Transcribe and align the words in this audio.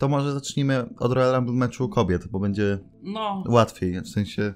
to 0.00 0.08
może 0.08 0.32
zacznijmy 0.32 0.84
od 0.98 1.12
Royal 1.12 1.34
Rumble 1.34 1.54
meczu 1.54 1.88
kobiet, 1.88 2.28
bo 2.28 2.40
będzie 2.40 2.78
No, 3.02 3.44
łatwiej, 3.48 4.00
w 4.00 4.08
sensie... 4.08 4.54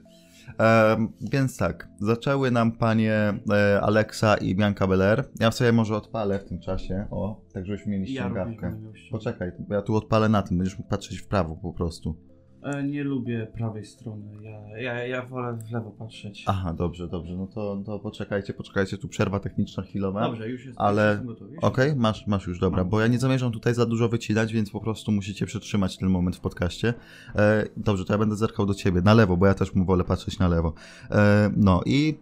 em, 0.59 1.09
więc 1.33 1.57
tak, 1.57 1.89
zaczęły 2.01 2.51
nam 2.51 2.73
panie 2.73 3.35
e, 3.53 3.81
Alexa 3.81 4.37
i 4.37 4.55
Bianca 4.55 4.87
Belair. 4.87 5.25
Ja 5.41 5.51
sobie 5.51 5.73
może 5.73 5.97
odpalę 5.97 6.39
w 6.39 6.45
tym 6.45 6.61
czasie, 6.61 7.07
o, 7.11 7.41
tak 7.53 7.67
żebyśmy 7.67 7.93
mieli 7.93 8.13
ja 8.15 8.23
ściągawkę. 8.23 8.53
ściągawkę. 8.55 9.11
Poczekaj, 9.11 9.53
ja 9.71 9.83
tu 9.83 9.97
odpalę 9.97 10.29
na 10.29 10.43
tym, 10.43 10.59
będziesz 10.59 10.79
mógł 10.79 10.91
patrzeć 10.91 11.19
w 11.19 11.27
prawo 11.29 11.57
po 11.57 11.73
prostu. 11.73 12.17
E, 12.65 12.83
Nie 12.83 13.05
lubię 13.05 13.47
prawej 13.55 13.85
strony. 13.85 14.25
Ja, 14.43 14.79
ja, 14.79 15.07
ja 15.07 15.23
wolę 15.27 15.59
w 15.69 15.73
lewo 15.73 15.91
patrzeć. 15.91 16.45
Aha, 16.47 16.75
dobrze, 16.79 17.09
dobrze, 17.09 17.37
no 17.37 17.47
to, 17.47 17.83
to 17.87 17.99
poczekajcie, 17.99 18.55
poczekajcie, 18.55 18.99
tu 18.99 19.09
przerwa 19.09 19.41
techniczna 19.41 19.83
chwilowa. 19.83 20.21
Dobrze, 20.21 20.49
już 20.49 20.67
jest. 20.67 20.81
Ale- 20.81 21.25
Okej, 21.63 21.97
masz, 21.97 22.27
masz 22.27 22.47
już, 22.47 22.59
dobra, 22.59 22.79
Mam. 22.83 22.89
bo 22.91 23.01
ja 23.01 23.07
nie 23.07 23.19
zamierzam 23.19 23.53
tutaj 23.53 23.75
za 23.75 23.87
dużo 23.87 24.09
wycinać, 24.09 24.53
więc 24.53 24.71
po 24.71 24.81
prostu 24.81 25.13
musicie 25.13 25.47
przetrzymać 25.47 25.99
ten 25.99 26.09
moment 26.11 26.37
w 26.37 26.41
podcaście. 26.41 26.95
E, 27.37 27.65
dobrze, 27.77 28.05
to 28.05 28.13
ja 28.13 28.19
będę 28.19 28.37
zerkał 28.37 28.67
do 28.67 28.75
ciebie, 28.75 29.01
na 29.03 29.15
lewo, 29.15 29.37
bo 29.37 29.47
ja 29.47 29.55
też 29.55 29.75
mu 29.75 29.85
wolę 29.85 30.05
patrzeć 30.05 30.39
na 30.39 30.49
lewo. 30.49 30.73
E, 31.11 31.51
no 31.57 31.81
i 31.87 32.19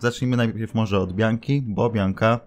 zacznijmy 0.00 0.36
najpierw 0.36 0.74
może 0.74 0.98
od 0.98 1.12
Bianki, 1.12 1.62
bo 1.66 1.90
Bianka 1.90 2.40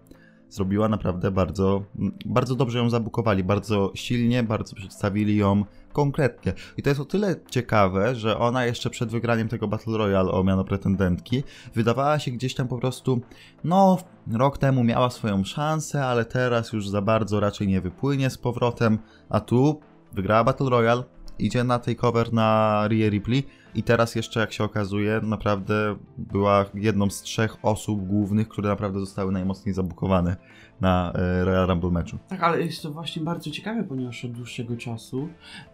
zrobiła 0.56 0.90
naprawdę 0.90 1.32
bardzo, 1.32 1.84
bardzo 2.26 2.56
dobrze 2.56 2.78
ją 2.78 2.90
zabukowali, 2.90 3.44
bardzo 3.44 3.92
silnie, 3.96 4.44
bardzo 4.44 4.76
przedstawili 4.76 5.38
ją 5.38 5.66
konkretnie. 5.94 6.54
I 6.78 6.82
to 6.82 6.90
jest 6.90 7.02
o 7.02 7.06
tyle 7.06 7.36
ciekawe, 7.50 8.16
że 8.16 8.38
ona 8.40 8.66
jeszcze 8.66 8.90
przed 8.90 9.12
wygraniem 9.12 9.48
tego 9.48 9.68
Battle 9.68 9.98
Royale 9.98 10.32
o 10.32 10.44
miano 10.44 10.64
pretendentki 10.64 11.44
wydawała 11.76 12.20
się 12.20 12.32
gdzieś 12.32 12.56
tam 12.56 12.68
po 12.68 12.78
prostu, 12.78 13.22
no, 13.64 13.98
rok 14.34 14.58
temu 14.58 14.84
miała 14.84 15.10
swoją 15.10 15.44
szansę, 15.44 16.06
ale 16.06 16.26
teraz 16.26 16.74
już 16.74 16.90
za 16.90 17.02
bardzo 17.02 17.40
raczej 17.40 17.68
nie 17.68 17.82
wypłynie 17.82 18.30
z 18.30 18.38
powrotem, 18.38 19.00
a 19.30 19.40
tu 19.40 19.80
wygrała 20.14 20.44
Battle 20.44 20.70
Royale, 20.70 21.04
idzie 21.40 21.64
na 21.64 21.80
takeover 21.80 22.34
na 22.34 22.82
Rhea 22.88 23.10
Ripley 23.10 23.44
i 23.76 23.84
teraz 23.84 24.16
jeszcze 24.16 24.40
jak 24.40 24.54
się 24.54 24.64
okazuje, 24.64 25.22
naprawdę 25.24 25.96
była 26.18 26.66
jedną 26.74 27.10
z 27.10 27.22
trzech 27.22 27.58
osób 27.62 28.08
głównych, 28.08 28.48
które 28.48 28.70
naprawdę 28.70 29.00
zostały 29.00 29.32
najmocniej 29.32 29.74
zabukowane 29.76 30.36
na 30.82 31.14
e, 31.14 31.46
Royal 31.46 31.68
Rumble 31.68 31.92
meczu. 31.92 32.18
Tak, 32.28 32.44
ale 32.44 32.62
jest 32.62 32.84
to 32.84 32.92
właśnie 32.92 33.24
bardzo 33.24 33.52
ciekawe, 33.52 33.84
ponieważ 33.84 34.26
od 34.26 34.32
dłuższego 34.32 34.78
czasu 34.78 35.30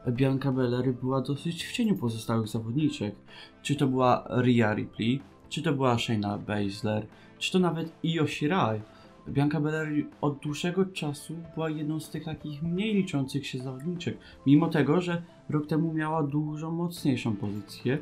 Bianca 0.08 0.52
Belair 0.52 0.94
była 0.94 1.22
dosyć 1.22 1.66
w 1.66 1.72
cieniu 1.72 1.96
pozostałych 1.96 2.48
zawodniczek. 2.48 3.16
Czy 3.62 3.76
to 3.76 3.88
była 3.88 4.28
Rhea 4.30 4.74
Ripley, 4.76 5.22
czy 5.50 5.62
to 5.62 5.74
była 5.74 5.98
Shayna 5.98 6.38
Baszler, 6.38 7.08
czy 7.40 7.52
to 7.52 7.60
nawet 7.60 7.92
Io 8.04 8.28
Shirai. 8.28 8.82
Bianca 9.30 9.62
Belair 9.62 10.06
od 10.22 10.40
dłuższego 10.40 10.86
czasu 10.86 11.36
była 11.54 11.70
jedną 11.70 12.00
z 12.00 12.10
tych 12.10 12.24
takich 12.24 12.64
mniej 12.64 12.94
liczących 12.94 13.48
się 13.48 13.60
zawodniczek, 13.60 14.18
mimo 14.46 14.68
tego, 14.68 15.02
że 15.02 15.22
rok 15.50 15.68
temu 15.68 15.94
miała 15.94 16.24
dużo 16.24 16.72
mocniejszą 16.72 17.36
pozycję. 17.36 17.98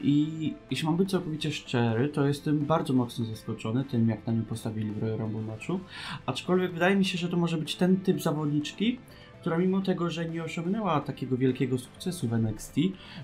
I 0.00 0.54
jeśli 0.70 0.86
mam 0.86 0.96
być 0.96 1.10
całkowicie 1.10 1.52
szczery, 1.52 2.08
to 2.08 2.26
jestem 2.26 2.58
bardzo 2.58 2.92
mocno 2.92 3.24
zaskoczony 3.24 3.84
tym, 3.84 4.08
jak 4.08 4.26
na 4.26 4.32
nią 4.32 4.42
postawili 4.42 4.90
w 4.90 4.98
Royal 4.98 5.18
Rumble 5.18 5.42
meczu. 5.42 5.80
Aczkolwiek 6.26 6.72
wydaje 6.72 6.96
mi 6.96 7.04
się, 7.04 7.18
że 7.18 7.28
to 7.28 7.36
może 7.36 7.56
być 7.56 7.76
ten 7.76 7.96
typ 7.96 8.22
zawodniczki, 8.22 8.98
która 9.40 9.58
mimo 9.58 9.80
tego, 9.80 10.10
że 10.10 10.28
nie 10.28 10.44
osiągnęła 10.44 11.00
takiego 11.00 11.36
wielkiego 11.36 11.78
sukcesu 11.78 12.28
w 12.28 12.32
NXT, 12.32 12.76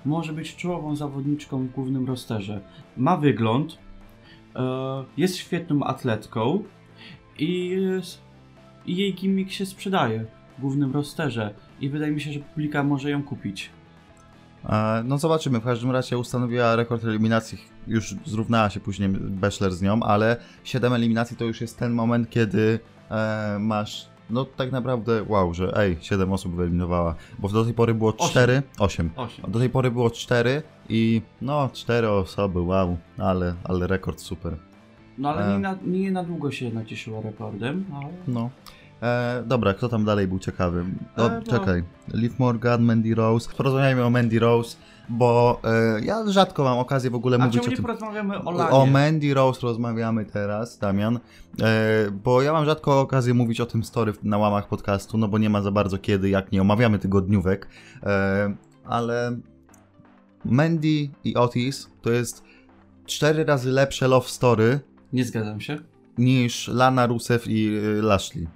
może 0.04 0.32
być 0.32 0.56
czołową 0.56 0.96
zawodniczką 0.96 1.66
w 1.66 1.70
głównym 1.70 2.06
rosterze. 2.06 2.60
Ma 2.96 3.16
wygląd, 3.16 3.78
e, 4.56 5.04
jest 5.16 5.36
świetną 5.36 5.84
atletką 5.84 6.64
i, 7.40 7.76
i 8.86 8.96
jej 8.96 9.14
gimmick 9.14 9.50
się 9.52 9.66
sprzedaje 9.66 10.24
w 10.58 10.60
głównym 10.60 10.92
rosterze 10.92 11.54
i 11.80 11.88
wydaje 11.88 12.12
mi 12.12 12.20
się, 12.20 12.32
że 12.32 12.40
publika 12.40 12.82
może 12.82 13.10
ją 13.10 13.22
kupić. 13.22 13.70
E, 14.68 15.02
No 15.04 15.18
zobaczymy, 15.18 15.60
w 15.60 15.64
każdym 15.64 15.90
razie 15.90 16.18
ustanowiła 16.18 16.76
rekord 16.76 17.04
eliminacji, 17.04 17.58
już 17.86 18.14
zrównała 18.26 18.70
się 18.70 18.80
później 18.80 19.08
Bachelor 19.08 19.72
z 19.72 19.82
nią, 19.82 20.02
ale 20.02 20.36
7 20.64 20.92
eliminacji 20.92 21.36
to 21.36 21.44
już 21.44 21.60
jest 21.60 21.78
ten 21.78 21.92
moment, 21.92 22.30
kiedy 22.30 22.80
e, 23.10 23.56
masz, 23.60 24.08
no 24.30 24.44
tak 24.44 24.72
naprawdę, 24.72 25.24
wow, 25.28 25.54
że 25.54 25.72
ej, 25.76 25.96
7 26.00 26.32
osób 26.32 26.54
wyeliminowała, 26.54 27.14
bo 27.38 27.48
do 27.48 27.64
tej 27.64 27.74
pory 27.74 27.94
było 27.94 28.16
Osiem. 28.16 28.30
4, 28.30 28.62
8. 28.78 29.10
8. 29.16 29.50
Do 29.52 29.58
tej 29.58 29.70
pory 29.70 29.90
było 29.90 30.10
4 30.10 30.62
i 30.88 31.22
no 31.42 31.70
4 31.72 32.08
osoby, 32.10 32.60
wow, 32.60 32.96
ale, 33.18 33.54
ale 33.64 33.86
rekord 33.86 34.20
super. 34.20 34.69
No 35.20 35.28
ale 35.28 35.46
E. 35.46 35.52
nie, 35.52 35.58
na, 35.58 35.76
nie 35.86 36.10
na 36.10 36.24
długo 36.24 36.50
się 36.50 36.70
nacieszyła 36.70 37.20
rekordem, 37.20 37.84
ale... 37.94 38.08
No. 38.28 38.50
E, 39.02 39.42
dobra, 39.46 39.74
kto 39.74 39.88
tam 39.88 40.04
dalej 40.04 40.28
był 40.28 40.38
ciekawy? 40.38 40.84
O, 41.16 41.26
E, 41.26 41.40
bo- 41.40 41.50
Czekaj. 41.50 41.82
Liv 42.14 42.34
Morgan, 42.38 42.82
Mandy 42.82 43.14
Rose. 43.14 43.50
Porozmawiajmy 43.56 44.04
o 44.04 44.10
Mandy 44.10 44.38
Rose, 44.38 44.76
bo 45.08 45.60
e, 45.64 46.00
ja 46.04 46.24
rzadko 46.26 46.64
mam 46.64 46.78
okazję 46.78 47.10
w 47.10 47.14
ogóle 47.14 47.36
A 47.40 47.44
mówić 47.46 47.66
o 47.66 47.70
tym. 47.70 47.82
porozmawiamy 47.82 48.42
o 48.44 48.50
Lanie? 48.50 48.70
O 48.70 48.86
Mandy 48.86 49.34
Rose 49.34 49.60
rozmawiamy 49.62 50.24
teraz, 50.24 50.78
Damian, 50.78 51.20
e, 51.62 52.10
bo 52.24 52.42
ja 52.42 52.52
mam 52.52 52.64
rzadko 52.64 53.00
okazję 53.00 53.34
mówić 53.34 53.60
o 53.60 53.66
tym 53.66 53.84
story 53.84 54.12
na 54.22 54.38
łamach 54.38 54.68
podcastu, 54.68 55.18
no 55.18 55.28
bo 55.28 55.38
nie 55.38 55.50
ma 55.50 55.62
za 55.62 55.70
bardzo 55.70 55.98
kiedy, 55.98 56.28
jak 56.28 56.52
nie 56.52 56.62
omawiamy 56.62 56.98
tygodniówek, 56.98 57.68
e, 58.02 58.54
ale 58.84 59.36
Mandy 60.44 61.08
i 61.24 61.34
Otis 61.36 61.90
to 62.02 62.10
jest 62.10 62.44
cztery 63.06 63.44
razy 63.44 63.70
lepsze 63.70 64.08
love 64.08 64.28
story 64.28 64.80
Nie 65.12 65.24
zgadzam 65.24 65.60
się. 65.60 65.78
niż 66.18 66.68
Lana 66.68 67.06
Rusev 67.06 67.50
i 67.50 67.76
e, 67.76 68.02
Lashley. 68.02 68.46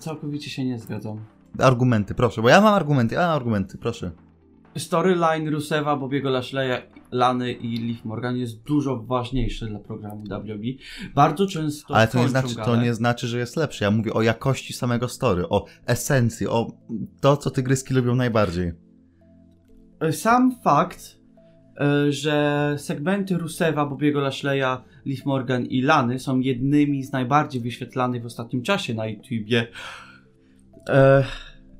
Całkowicie 0.00 0.50
się 0.50 0.64
nie 0.64 0.78
zgadzam. 0.78 1.20
Argumenty, 1.58 2.14
proszę, 2.14 2.42
bo 2.42 2.48
ja 2.48 2.60
mam 2.60 2.74
argumenty, 2.74 3.14
ja 3.14 3.20
mam 3.20 3.36
argumenty, 3.36 3.78
proszę. 3.78 4.10
Storyline 4.78 5.50
Rusewa, 5.50 5.96
Bobiego 5.96 6.30
Lashleya, 6.30 6.82
Lany 7.12 7.52
i 7.52 7.76
Liv 7.76 8.00
Morgan 8.04 8.36
jest 8.36 8.62
dużo 8.62 8.96
ważniejszy 8.96 9.66
dla 9.66 9.78
programu 9.78 10.22
WWE. 10.24 10.72
Bardzo 11.14 11.46
często 11.46 11.94
Ale 11.94 12.08
to 12.08 12.18
nie, 12.18 12.28
znaczy, 12.28 12.54
to 12.54 12.76
nie 12.76 12.94
znaczy, 12.94 13.26
że 13.26 13.38
jest 13.38 13.56
lepszy. 13.56 13.84
Ja 13.84 13.90
mówię 13.90 14.14
o 14.14 14.22
jakości 14.22 14.72
samego 14.72 15.08
story, 15.08 15.48
o 15.48 15.66
esencji, 15.86 16.46
o 16.48 16.72
to, 17.20 17.36
co 17.36 17.50
tygryski 17.50 17.94
lubią 17.94 18.14
najbardziej. 18.14 18.72
Sam 20.10 20.56
fakt, 20.64 21.16
e, 21.80 22.12
że 22.12 22.74
segmenty 22.78 23.38
Rusewa, 23.38 23.86
Bobiego 23.86 24.20
Lashleya, 24.20 24.76
Liv 25.06 25.22
Morgan 25.26 25.66
i 25.66 25.82
Lany 25.82 26.18
są 26.18 26.40
jednymi 26.40 27.04
z 27.04 27.12
najbardziej 27.12 27.62
wyświetlanych 27.62 28.22
w 28.22 28.26
ostatnim 28.26 28.62
czasie 28.62 28.94
na 28.94 29.06
YouTubie, 29.06 29.66
e, 30.88 31.24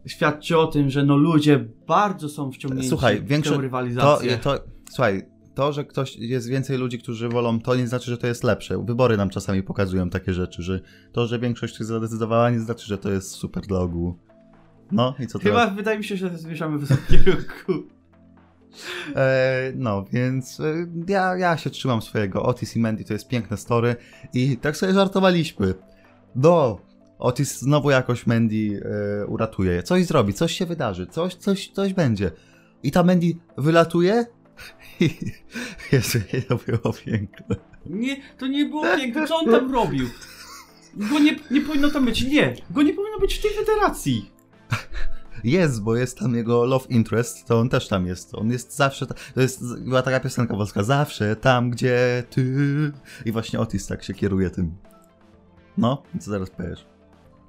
świadczy 0.07 0.59
o 0.59 0.67
tym, 0.67 0.91
że 0.91 1.05
no 1.05 1.17
ludzie 1.17 1.65
bardzo 1.87 2.29
są 2.29 2.53
wciągnięci 2.53 2.89
Słuchaj, 2.89 3.21
w 3.21 3.29
większo- 3.29 3.51
tę 3.51 3.57
To, 3.57 3.61
rywalizację. 3.61 4.39
to, 4.39 4.65
słuchaj, 4.91 5.23
to, 5.55 5.73
że 5.73 5.85
ktoś 5.85 6.17
jest 6.17 6.49
więcej 6.49 6.79
ludzi, 6.79 6.99
którzy 6.99 7.29
wolą, 7.29 7.61
to 7.61 7.75
nie 7.77 7.89
znaczy, 7.89 8.11
że 8.11 8.19
to 8.19 8.27
jest 8.27 8.45
lepsze. 8.45 8.85
Wybory 8.85 9.17
nam 9.17 9.31
czasami 9.31 9.63
pokazują 9.63 10.11
takie 10.11 10.35
rzeczy, 10.35 10.63
że 10.63 10.81
to, 11.13 11.27
że 11.27 11.39
większość 11.39 11.79
zadecydowała, 11.79 12.51
nie 12.51 12.61
znaczy, 12.61 12.87
że 12.87 12.99
to 12.99 13.11
jest 13.11 13.31
super 13.31 13.67
dla 13.67 13.79
ogółu. 13.81 14.19
No 14.93 15.15
i 15.19 15.27
co 15.27 15.39
teraz? 15.39 15.61
Chyba 15.63 15.75
wydaje 15.77 15.99
mi 15.99 16.05
się, 16.05 16.17
że 16.17 16.39
zmierzamy 16.39 16.79
w 16.79 17.07
kierunku. 17.11 17.73
E, 19.17 19.73
no, 19.75 20.05
więc 20.13 20.61
e, 20.61 20.87
ja, 21.09 21.37
ja 21.37 21.57
się 21.57 21.71
trzymam 21.71 22.03
swojego. 22.03 22.43
Otis 22.43 22.77
i 22.77 22.81
Mandy 22.81 23.05
to 23.05 23.13
jest 23.13 23.29
piękne 23.29 23.57
story 23.57 23.97
i 24.35 24.57
tak 24.57 24.77
sobie 24.77 24.95
żartowaliśmy. 24.95 25.75
No, 26.35 26.81
Otis 27.19 27.59
znowu 27.59 27.91
jakoś 27.91 28.27
Mandy 28.27 28.83
e, 29.23 29.27
uratuje. 29.27 29.83
Coś 29.83 30.07
zrobi, 30.07 30.35
coś 30.35 30.53
się 30.53 30.67
wydarzy, 30.67 31.07
coś, 31.07 31.35
coś, 31.35 31.69
coś 31.69 31.95
będzie. 31.95 32.31
I 32.83 32.91
ta 32.91 33.03
Mandy 33.03 33.27
wylatuje 33.59 34.27
i 35.01 35.11
Jezu, 35.93 36.19
to 36.49 36.57
było 36.57 36.93
piękne. 36.93 37.57
Nie, 37.87 38.17
to 38.39 38.47
nie 38.47 38.65
było 38.65 38.97
piękne. 38.97 39.27
Co 39.27 39.37
on 39.37 39.51
tam 39.51 39.73
robił? 39.73 40.07
Go 40.95 41.19
nie, 41.19 41.37
nie 41.51 41.61
powinno 41.61 41.91
tam 41.91 42.05
być. 42.05 42.25
Nie, 42.25 42.55
go 42.71 42.83
nie 42.83 42.95
powinno 42.95 43.19
być 43.19 43.35
w 43.35 43.43
tej 43.43 43.51
federacji. 43.51 44.31
Jest, 45.45 45.83
bo 45.83 45.97
jest 45.97 46.19
tam 46.19 46.35
jego 46.35 46.65
love 46.65 46.87
interest, 46.89 47.47
to 47.47 47.59
on 47.59 47.69
też 47.69 47.89
tam 47.89 48.07
jest. 48.07 48.35
On 48.35 48.51
jest 48.51 48.77
zawsze, 48.77 49.07
ta... 49.07 49.15
to 49.35 49.41
jest, 49.41 49.81
była 49.81 50.03
taka 50.03 50.21
piosenka 50.21 50.57
polska, 50.57 50.83
zawsze 50.83 51.37
tam, 51.37 51.71
gdzie 51.71 52.23
ty. 52.31 52.45
I 53.25 53.33
właśnie 53.33 53.61
Otis 53.61 53.87
tak 53.87 54.03
się 54.03 54.15
kieruje 54.15 54.51
tym. 54.51 54.75
No, 55.79 56.03
co 56.21 56.31
zaraz 56.31 56.51
powiesz? 56.51 56.87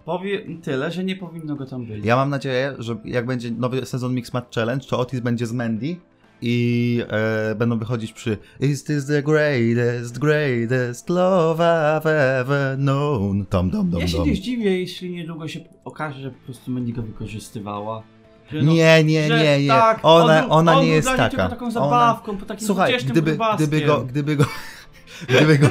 Powiem 0.06 0.62
tyle, 0.62 0.92
że 0.92 1.04
nie 1.04 1.16
powinno 1.16 1.56
go 1.56 1.66
tam 1.66 1.86
być. 1.86 2.06
Ja 2.06 2.16
mam 2.16 2.30
nadzieję, 2.30 2.76
że 2.80 2.98
jak 3.06 3.26
będzie 3.26 3.52
nowy 3.52 3.86
sezon 3.86 4.14
Mix 4.14 4.34
Match 4.34 4.56
Challenge, 4.56 4.86
to 4.86 5.00
Otis 5.00 5.20
będzie 5.20 5.48
z 5.48 5.54
Mandy 5.54 5.96
i 6.42 7.04
e, 7.10 7.56
będą 7.56 7.80
wychodzić 7.80 8.14
przy 8.14 8.38
Is 8.60 8.84
this 8.84 9.06
the 9.06 9.24
greatest, 9.24 10.20
greatest 10.20 11.10
love 11.10 11.64
I've 11.64 12.06
ever 12.42 12.78
known? 12.78 13.46
Tom, 13.46 13.70
dom, 13.70 13.90
dom, 13.90 14.02
ja 14.02 14.08
się 14.08 14.18
dom. 14.18 14.28
nie 14.28 14.36
zdziwię, 14.36 14.80
jeśli 14.80 15.12
niedługo 15.12 15.48
się 15.48 15.60
okaże, 15.86 16.20
że 16.22 16.32
po 16.32 16.46
prostu 16.46 16.72
Mandy 16.72 16.92
go 16.92 17.02
wykorzystywała. 17.02 18.04
Że 18.52 18.62
no- 18.62 18.74
Nie, 18.74 19.04
nie, 19.04 19.28
że 19.28 19.44
nie, 19.44 19.62
nie. 19.62 19.68
Tak, 19.68 20.00
Ona, 20.04 20.46
on, 20.46 20.52
ona 20.52 20.72
on 20.76 20.80
nie 20.82 20.86
był 20.88 20.96
jest 20.96 21.08
dla 21.08 21.12
niej 21.18 21.20
taka. 21.20 21.30
Tylko 21.30 21.50
taką 21.50 21.66
Ona- 21.66 21.72
zabawką, 21.74 22.38
po 22.38 22.46
takim 22.46 22.68
Słuchaj, 22.68 22.88
pociesznym 22.92 23.12
gdyby, 23.12 23.32
grubaskiem. 23.32 23.68
gdyby 23.68 23.86
go, 23.86 24.02
gdyby 24.02 24.36
go, 24.36 24.46
gdyby 25.30 25.58
go, 25.58 25.68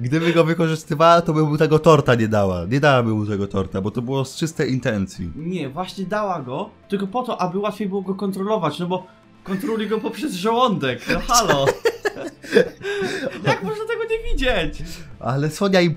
Gdyby 0.00 0.32
go 0.32 0.44
wykorzystywała, 0.44 1.20
to 1.22 1.32
by 1.32 1.42
mu 1.42 1.56
tego 1.58 1.78
torta 1.78 2.14
nie 2.14 2.28
dała. 2.28 2.64
Nie 2.70 2.80
dałaby 2.80 3.10
mu 3.14 3.26
tego 3.26 3.46
torta, 3.46 3.80
bo 3.80 3.90
to 3.90 4.02
było 4.02 4.24
z 4.24 4.36
czystej 4.36 4.72
intencji. 4.72 5.30
Nie, 5.36 5.68
właśnie 5.68 6.04
dała 6.06 6.42
go, 6.42 6.70
tylko 6.88 7.06
po 7.06 7.22
to, 7.22 7.40
aby 7.40 7.58
łatwiej 7.58 7.88
było 7.88 8.02
go 8.02 8.14
kontrolować, 8.14 8.78
no 8.78 8.86
bo 8.86 9.06
kontroluje 9.44 9.88
go 9.88 10.00
poprzez 10.00 10.34
żołądek, 10.34 11.00
no 11.08 11.20
halo. 11.20 11.66
Jak 13.46 13.62
można 13.62 13.84
tego 13.84 14.02
nie 14.10 14.32
widzieć? 14.32 14.82
Ale 15.20 15.50
Sonia 15.50 15.80
im 15.80 15.94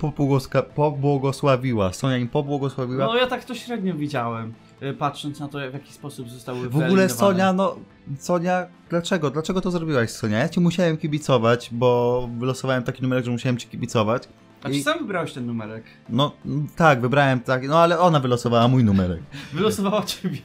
pobłogosławiła. 0.76 1.94
Sonia 1.94 2.18
im 2.18 2.28
pobłogosławiła. 2.28 3.06
No 3.06 3.16
ja 3.16 3.28
tak 3.28 3.46
to 3.46 3.56
średnio 3.56 3.96
widziałem, 3.96 4.54
y, 4.84 4.94
patrząc 4.94 5.40
na 5.40 5.48
to, 5.48 5.58
w 5.72 5.74
jaki 5.74 5.94
sposób 5.94 6.30
zostały 6.30 6.70
w 6.70 6.78
ogóle. 6.78 7.10
Sonia, 7.10 7.54
no... 7.54 7.76
Sonia, 8.20 8.68
dlaczego? 8.90 9.30
Dlaczego 9.30 9.62
to 9.62 9.72
zrobiłaś, 9.72 10.10
Sonia? 10.10 10.38
Ja 10.38 10.50
ci 10.50 10.60
musiałem 10.60 10.98
kibicować, 10.98 11.70
bo 11.72 12.30
wylosowałem 12.38 12.84
taki 12.84 13.02
numerek, 13.02 13.26
że 13.26 13.32
musiałem 13.32 13.58
ci 13.58 13.68
kibicować. 13.68 14.24
A 14.64 14.70
czy 14.70 14.84
sam 14.84 15.00
wybrałeś 15.00 15.34
ten 15.34 15.46
numerek? 15.46 15.84
No 16.10 16.32
tak, 16.76 17.02
wybrałem 17.02 17.40
tak, 17.40 17.68
no 17.68 17.80
ale 17.80 18.00
ona 18.00 18.20
wylosowała 18.20 18.68
mój 18.68 18.84
numerek. 18.84 19.20
Wylosowała 19.54 20.04
ciebie. 20.04 20.40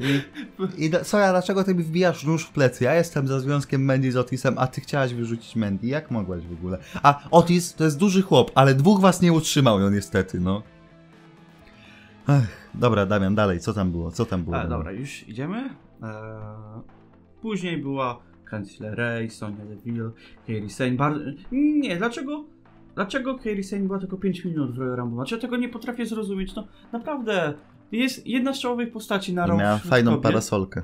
I, 0.00 0.20
i 0.84 0.90
Sonia, 1.02 1.30
dlaczego 1.30 1.64
ty 1.64 1.74
mi 1.74 1.82
wbijasz 1.82 2.24
nóż 2.24 2.44
w 2.44 2.52
plecy? 2.52 2.84
Ja 2.84 2.94
jestem 2.94 3.26
za 3.26 3.40
związkiem 3.40 3.84
Mandy 3.84 4.12
z 4.12 4.16
Otisem, 4.16 4.54
a 4.58 4.66
ty 4.66 4.80
chciałaś 4.80 5.14
wyrzucić 5.14 5.56
Mandy. 5.56 5.86
Jak 5.86 6.10
mogłaś 6.10 6.46
w 6.46 6.52
ogóle? 6.52 6.78
A 7.02 7.28
Otis 7.30 7.74
to 7.74 7.84
jest 7.84 7.98
duży 7.98 8.22
chłop, 8.22 8.50
ale 8.54 8.74
dwóch 8.74 9.00
was 9.00 9.22
nie 9.22 9.32
utrzymał, 9.32 9.80
no 9.80 9.90
niestety, 9.90 10.40
no. 10.40 10.62
Dobra, 12.74 13.06
Damian, 13.06 13.34
dalej, 13.34 13.60
co 13.60 13.74
tam 13.74 13.90
było? 13.90 14.10
Co 14.10 14.24
tam 14.24 14.44
było? 14.44 14.64
Dobra, 14.68 14.92
już 14.92 15.28
idziemy. 15.28 15.56
Eee, 16.02 16.08
później 17.42 17.78
była 17.78 18.18
Candice 18.44 18.94
Ray, 18.94 19.30
Sonia 19.30 19.64
Deville, 19.64 20.10
Kairi 20.46 20.70
Sane. 20.70 20.90
Bar... 20.90 21.14
Nie, 21.52 21.96
dlaczego? 21.96 22.44
Dlaczego 22.94 23.38
Kairi 23.38 23.64
Sane 23.64 23.82
była 23.82 23.98
tylko 23.98 24.16
5 24.16 24.44
minut 24.44 24.74
w 24.74 24.78
Royal 24.78 24.96
Rumble? 24.96 25.16
Znaczy, 25.16 25.34
ja 25.34 25.40
tego 25.40 25.56
nie 25.56 25.68
potrafię 25.68 26.06
zrozumieć. 26.06 26.54
No, 26.54 26.68
naprawdę. 26.92 27.54
Jest 27.92 28.26
jedna 28.26 28.54
z 28.54 28.58
czołowych 28.58 28.92
postaci 28.92 29.34
na 29.34 29.46
rok. 29.46 29.58
miała 29.58 29.78
fajną 29.78 30.10
kobiet. 30.10 30.22
parasolkę. 30.22 30.82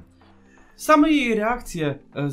Same 0.76 1.10
jej 1.10 1.34
reakcje 1.34 1.98
e, 2.16 2.28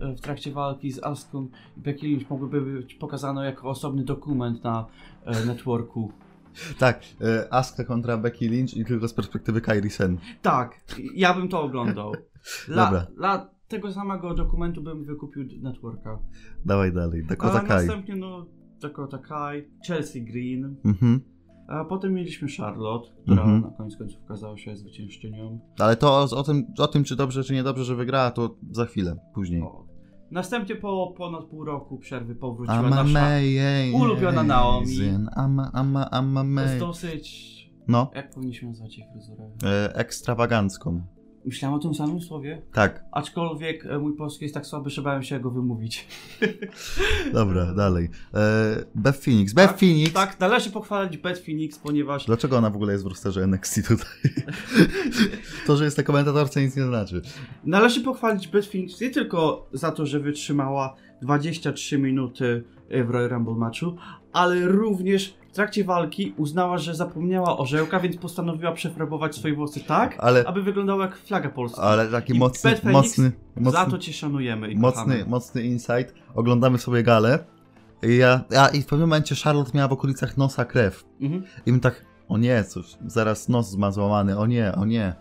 e, 0.00 0.14
w 0.14 0.20
trakcie 0.20 0.52
walki 0.52 0.92
z 0.92 1.02
Aską 1.04 1.48
i 1.76 1.80
Becky 1.80 2.06
Lynch 2.06 2.30
mogłyby 2.30 2.60
być 2.60 2.94
pokazane 2.94 3.44
jako 3.44 3.68
osobny 3.70 4.04
dokument 4.04 4.64
na 4.64 4.86
e, 5.24 5.44
networku. 5.46 6.12
Tak, 6.78 7.00
Asuka 7.50 7.84
kontra 7.84 8.16
Becky 8.18 8.48
Lynch 8.48 8.74
i 8.76 8.84
tylko 8.84 9.08
z 9.08 9.14
perspektywy 9.14 9.60
Kairi 9.60 9.90
Sen. 9.90 10.18
Tak, 10.42 10.80
ja 11.14 11.34
bym 11.34 11.48
to 11.48 11.62
oglądał. 11.62 12.12
Dobra. 12.68 12.90
Dla, 12.90 13.06
dla 13.16 13.50
tego 13.68 13.92
samego 13.92 14.34
dokumentu 14.34 14.82
bym 14.82 15.04
wykupił 15.04 15.44
networka. 15.62 16.18
Dawaj 16.64 16.92
dalej, 16.92 17.24
Dakota 17.24 17.58
A 17.58 17.60
Kai. 17.60 17.86
następnie 17.86 18.16
no 18.16 18.46
Dakota 18.80 19.18
Kai, 19.18 19.64
Chelsea 19.86 20.20
Green, 20.24 20.76
Mhm. 20.84 21.20
A 21.68 21.84
potem 21.84 22.14
mieliśmy 22.14 22.48
Charlotte, 22.58 23.08
która 23.22 23.42
Mhm. 23.42 23.60
na 23.62 23.70
koniec 23.70 23.96
końców 23.96 24.22
okazała 24.24 24.58
się 24.58 24.76
zwyciężczynią. 24.76 25.58
Ale 25.78 25.96
to 25.96 26.08
o, 26.12 26.22
o, 26.36 26.42
tym, 26.42 26.66
o 26.78 26.86
tym, 26.86 27.04
czy 27.04 27.16
dobrze, 27.16 27.44
czy 27.44 27.54
niedobrze, 27.54 27.84
że 27.84 27.96
wygrała, 27.96 28.30
to 28.30 28.56
za 28.70 28.84
chwilę, 28.86 29.16
później. 29.34 29.62
O. 29.62 29.86
Następnie 30.30 30.76
po 30.76 31.14
ponad 31.16 31.44
pół 31.44 31.64
roku 31.64 31.98
przerwy 31.98 32.34
powróciła 32.34 32.78
I'm 32.82 32.90
nasza 32.90 33.20
amazing. 33.20 34.02
ulubiona 34.02 34.42
Naomi. 34.42 34.86
I'm, 34.86 35.26
I'm, 35.70 35.92
I'm 36.04 36.34
z 36.34 36.36
amazing. 36.38 36.80
dosyć... 36.80 37.56
No, 37.88 38.10
Jak 38.14 38.30
powinniśmy 38.30 38.68
nazwać 38.68 38.98
jej 38.98 39.06
fryzurę? 39.12 39.50
e, 39.64 39.94
ekstrawagancką. 39.96 41.02
Myślałem 41.46 41.78
o 41.78 41.78
tym 41.78 41.94
samym 41.94 42.20
słowie, 42.20 42.62
Tak, 42.72 43.04
aczkolwiek 43.12 43.86
e, 43.86 43.98
mój 43.98 44.16
polski 44.16 44.44
jest 44.44 44.54
tak 44.54 44.66
słaby, 44.66 44.90
że 44.90 45.02
bałem 45.02 45.22
się 45.22 45.40
go 45.40 45.50
wymówić. 45.50 46.06
dobra, 47.32 47.74
dalej. 47.74 48.08
E, 48.34 48.84
Beth 48.94 49.18
Phoenix. 49.18 49.52
Beth 49.52 49.68
Tak, 49.68 49.78
Phoenix. 49.78 50.12
Tak, 50.12 50.40
należy 50.40 50.70
pochwalić 50.70 51.18
Beth 51.18 51.44
Phoenix, 51.44 51.78
ponieważ 51.78 52.26
Dlaczego 52.26 52.58
ona 52.58 52.70
w 52.70 52.76
ogóle 52.76 52.92
jest 52.92 53.04
w 53.04 53.06
rosterze 53.06 53.42
NXT 53.42 53.88
tutaj? 53.88 54.44
to, 55.66 55.76
że 55.76 55.84
jest 55.84 55.98
na 55.98 56.04
komentatorce 56.04 56.62
nic 56.62 56.76
nie 56.76 56.84
znaczy. 56.84 57.22
Należy 57.64 58.00
pochwalić 58.00 58.48
Beth 58.48 58.68
Phoenix 58.70 59.00
nie 59.00 59.10
tylko 59.10 59.68
za 59.72 59.92
to, 59.92 60.06
że 60.06 60.20
wytrzymała 60.20 60.96
23 61.22 61.98
minuty 61.98 62.64
w 62.90 63.10
Royal 63.10 63.30
Rumble 63.30 63.54
matchu, 63.54 63.96
ale 64.32 64.66
również 64.66 65.36
trakcie 65.56 65.84
walki 65.84 66.34
uznała, 66.36 66.78
że 66.78 66.94
zapomniała 66.94 67.58
orzełka, 67.58 68.00
więc 68.00 68.16
postanowiła 68.16 68.72
przefarbować 68.72 69.36
swoje 69.36 69.54
włosy 69.54 69.80
tak, 69.80 70.16
Ale, 70.18 70.44
aby 70.46 70.62
wyglądało 70.62 71.02
jak 71.02 71.16
flaga 71.16 71.48
polska. 71.50 71.82
ale 71.82 72.08
taki 72.08 72.34
I 72.36 72.38
mocny, 72.38 72.76
Phoenix 72.76 72.92
mocny, 72.92 73.32
za 73.56 73.62
mocny, 73.62 73.90
to 73.90 73.98
cię 73.98 74.12
szanujemy 74.12 74.70
i 74.70 74.76
mocny, 74.76 75.02
kochamy. 75.02 75.24
mocny 75.30 75.62
insight. 75.62 76.14
Oglądamy 76.34 76.78
sobie 76.78 77.02
galę. 77.02 77.38
I 78.02 78.16
ja, 78.16 78.44
ja, 78.50 78.68
I 78.68 78.82
w 78.82 78.86
pewnym 78.86 79.08
momencie 79.08 79.34
Charlotte 79.44 79.70
miała 79.74 79.88
w 79.88 79.92
okolicach 79.92 80.36
nosa 80.36 80.64
krew. 80.64 81.04
Mhm. 81.20 81.42
I 81.66 81.72
my 81.72 81.80
tak, 81.80 82.04
o 82.28 82.38
nie, 82.38 82.64
cóż, 82.64 82.86
zaraz 83.06 83.48
nos 83.48 83.76
ma 83.76 83.90
złamany, 83.92 84.38
o 84.38 84.46
nie, 84.46 84.72
o 84.74 84.84
nie. 84.84 85.14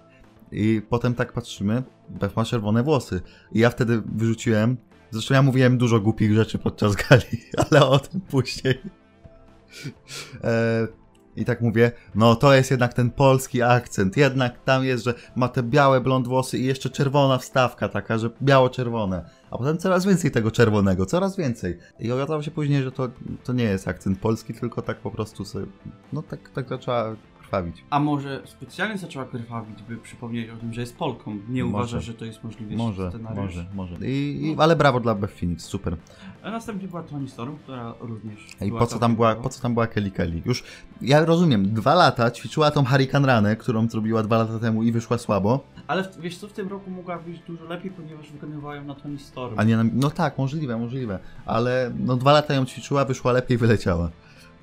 I 0.52 0.82
potem 0.90 1.16
tak 1.16 1.34
patrzymy, 1.34 1.84
Beth 2.10 2.36
ma 2.36 2.46
czerwone 2.46 2.84
włosy. 2.84 3.22
I 3.52 3.60
ja 3.60 3.70
wtedy 3.70 4.02
wyrzuciłem, 4.16 4.78
zresztą 5.12 5.34
ja 5.34 5.42
mówiłem 5.42 5.78
dużo 5.78 6.00
głupich 6.00 6.34
rzeczy 6.34 6.58
podczas 6.58 6.96
gali, 6.96 7.42
ale 7.72 7.86
o 7.86 8.00
tym 8.00 8.22
później. 8.22 8.82
E, 10.44 10.88
I 11.36 11.46
tak 11.46 11.62
mówię, 11.62 11.92
no 12.16 12.36
to 12.36 12.54
jest 12.54 12.72
jednak 12.72 12.94
ten 12.94 13.12
polski 13.12 13.62
akcent, 13.62 14.18
jednak 14.18 14.64
tam 14.64 14.86
jest, 14.86 15.04
że 15.04 15.14
ma 15.36 15.48
te 15.48 15.64
białe 15.64 16.02
blond 16.02 16.28
włosy 16.28 16.58
i 16.58 16.66
jeszcze 16.66 16.90
czerwona 16.90 17.38
wstawka 17.38 17.90
taka, 17.90 18.18
że 18.18 18.30
biało-czerwone. 18.42 19.30
A 19.52 19.58
potem 19.58 19.78
coraz 19.78 20.06
więcej 20.06 20.32
tego 20.32 20.52
czerwonego, 20.52 21.06
coraz 21.06 21.38
więcej. 21.38 21.78
I 22.00 22.12
okazało 22.12 22.42
się 22.42 22.52
później, 22.52 22.84
że 22.84 22.92
to, 22.92 23.10
to 23.44 23.54
nie 23.54 23.64
jest 23.64 23.88
akcent 23.88 24.20
polski, 24.20 24.54
tylko 24.54 24.82
tak 24.82 24.98
po 24.98 25.12
prostu 25.12 25.46
sobie, 25.46 25.66
no 26.14 26.22
tak, 26.22 26.50
tak 26.50 26.70
zaczęła 26.70 27.16
krwawić. 27.46 27.84
A 27.90 28.00
może 28.00 28.42
specjalnie 28.46 28.98
zaczęła 28.98 29.26
krwawić, 29.26 29.84
by 29.84 29.98
przypomnieć 29.98 30.50
o 30.50 30.58
tym, 30.58 30.74
że 30.74 30.82
jest 30.82 30.98
Polką. 30.98 31.38
Nie 31.50 31.64
Może. 31.64 31.76
uważa, 31.78 32.00
że 32.00 32.14
to 32.14 32.26
jest 32.26 32.44
możliwy 32.44 32.76
Może, 32.76 33.10
scenariusz. 33.10 33.38
może, 33.46 33.66
może. 33.76 33.96
I, 34.08 34.42
i, 34.48 34.56
ale 34.60 34.76
brawo 34.76 35.00
dla 35.00 35.16
Beth 35.16 35.34
Phoenix, 35.40 35.64
super. 35.66 35.98
A 36.44 36.52
następnie 36.52 36.88
była 36.88 37.04
Toni 37.04 37.30
Storm, 37.30 37.58
która 37.58 37.94
również. 38.00 38.48
I 38.62 38.72
po 38.72 38.88
co, 38.88 39.00
tam 39.00 39.16
była, 39.16 39.36
po 39.36 39.50
co 39.50 39.62
tam 39.62 39.74
była 39.74 39.88
Kelly 39.88 40.12
Kelly? 40.12 40.42
Już, 40.46 40.64
ja 41.02 41.26
rozumiem, 41.26 41.74
dwa 41.74 41.94
lata 41.96 42.32
ćwiczyła 42.32 42.72
tą 42.72 42.86
Hurricane 42.86 43.28
Ranę, 43.28 43.56
którą 43.56 43.90
zrobiła 43.90 44.24
dwa 44.24 44.38
lata 44.38 44.60
temu 44.60 44.84
i 44.84 44.92
wyszła 44.92 45.18
słabo, 45.18 45.64
Ale 45.88 46.04
w, 46.04 46.18
wiesz 46.22 46.38
co, 46.38 46.48
w 46.48 46.54
tym 46.54 46.68
roku 46.70 46.92
mogła 46.92 47.18
wyjść 47.18 47.42
dużo 47.48 47.64
lepiej, 47.66 47.92
ponieważ 47.92 48.32
wykonywała 48.32 48.76
ją 48.76 48.84
na 48.84 48.96
Toni 48.96 49.20
Storm. 49.20 49.60
a 49.60 49.64
nie 49.64 49.78
na, 49.78 49.84
No 49.94 50.10
tak, 50.10 50.38
możliwe, 50.38 50.78
możliwe, 50.78 51.20
ale 51.46 51.92
no 52.00 52.16
dwa 52.16 52.32
lata 52.32 52.54
ją 52.54 52.66
ćwiczyła, 52.66 53.06
wyszła 53.06 53.32
lepiej, 53.32 53.58
wyleciała. 53.58 54.10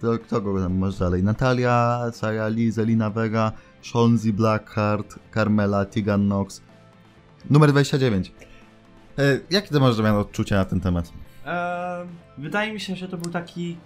To 0.03 0.19
kto 0.19 0.41
go 0.41 0.61
tam 0.61 0.79
masz 0.79 0.99
dalej? 0.99 1.23
Natalia, 1.23 2.01
Saya 2.13 2.49
Lee, 2.49 2.71
Zelina 2.71 3.11
Vega, 3.11 3.53
Shonzi 3.83 4.33
Blackheart, 4.33 5.19
Carmela, 5.35 5.85
Tegan 5.85 6.27
Knox. 6.27 6.63
Numer 7.51 7.73
29. 7.73 8.33
E, 9.19 9.41
jakie 9.51 9.69
ty 9.69 9.81
masz 9.81 9.97
Damian, 9.97 10.17
odczucia 10.17 10.57
na 10.57 10.65
ten 10.65 10.81
temat? 10.81 11.13
Em, 11.45 12.09
wydaje 12.39 12.73
mi 12.73 12.81
się, 12.81 12.97
że 12.97 13.09
to 13.09 13.17
był 13.19 13.33
taki 13.33 13.77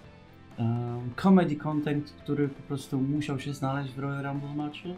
um, 0.57 1.09
comedy 1.15 1.55
content, 1.55 2.13
który 2.23 2.47
po 2.49 2.61
prostu 2.61 3.01
musiał 3.01 3.39
się 3.39 3.53
znaleźć 3.53 3.93
w 3.93 3.99
Royal 3.99 4.23
Rumble 4.23 4.55
matchu 4.55 4.89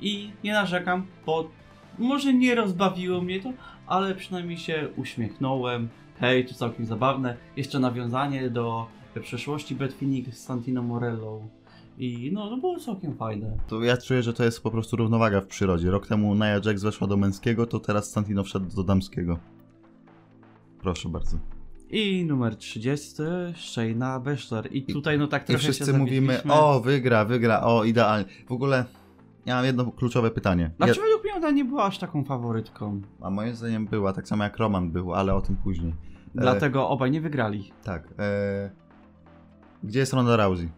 i 0.00 0.30
nie 0.44 0.52
narzekam, 0.52 1.06
bo 1.26 1.50
może 1.98 2.34
nie 2.34 2.54
rozbawiło 2.54 3.20
mnie 3.20 3.40
to, 3.40 3.52
ale 3.86 4.14
przynajmniej 4.14 4.58
się 4.58 4.88
uśmiechnąłem. 4.96 5.88
Hej, 6.20 6.46
to 6.46 6.54
całkiem 6.54 6.86
zabawne. 6.86 7.36
Jeszcze 7.56 7.78
nawiązanie 7.78 8.50
do 8.50 8.86
przeszłości 9.20 9.74
Beth 9.74 9.94
Phoenix 9.96 10.36
z 10.36 10.44
Santino 10.44 10.82
Morello. 10.82 11.40
I 11.98 12.30
no, 12.32 12.48
to 12.50 12.56
było 12.56 12.80
całkiem 12.80 13.16
fajne. 13.16 13.56
To 13.68 13.82
ja 13.82 13.96
czuję, 13.96 14.22
że 14.22 14.32
to 14.32 14.44
jest 14.44 14.62
po 14.62 14.70
prostu 14.70 14.96
równowaga 14.96 15.40
w 15.40 15.46
przyrodzie. 15.46 15.90
Rok 15.90 16.06
temu 16.06 16.34
Nia 16.34 16.60
Jax 16.64 16.82
weszła 16.82 17.06
do 17.06 17.16
męskiego, 17.16 17.66
to 17.66 17.80
teraz 17.80 18.10
Santino 18.10 18.44
wszedł 18.44 18.76
do 18.76 18.82
damskiego. 18.82 19.38
Proszę 20.80 21.08
bardzo. 21.08 21.38
I 21.90 22.24
numer 22.24 22.56
30, 22.56 23.22
Shayna 23.54 24.20
Baszler. 24.20 24.68
I 24.72 24.82
tutaj 24.82 25.18
no 25.18 25.26
tak 25.26 25.42
I 25.42 25.46
trochę 25.46 25.58
wszyscy 25.58 25.92
się 25.92 25.98
mówimy, 25.98 26.42
o, 26.48 26.80
wygra, 26.80 27.24
wygra, 27.24 27.60
o, 27.60 27.84
idealnie. 27.84 28.24
W 28.48 28.52
ogóle, 28.52 28.84
ja 29.46 29.56
mam 29.56 29.64
jedno 29.64 29.92
kluczowe 29.92 30.30
pytanie. 30.30 30.70
Ja, 30.78 30.86
Znaczy 30.86 31.00
według 31.00 31.24
mnie 31.24 31.34
ona 31.34 31.50
nie 31.50 31.64
była 31.64 31.84
aż 31.84 31.98
taką 31.98 32.24
faworytką. 32.24 33.00
a 33.20 33.30
moim 33.30 33.54
zdaniem 33.54 33.86
była, 33.86 34.12
tak 34.12 34.28
samo 34.28 34.44
jak 34.44 34.56
Roman 34.56 34.90
był, 34.90 35.14
ale 35.14 35.34
o 35.34 35.40
tym 35.40 35.56
później. 35.56 35.90
E, 35.90 35.94
Dlatego 36.34 36.88
obaj 36.88 37.10
nie 37.10 37.20
wygrali. 37.20 37.72
Tak. 37.84 38.14
E, 38.18 38.70
gdzie 39.86 39.98
jest 39.98 40.12
Ronda 40.12 40.36
Rousey? 40.36 40.68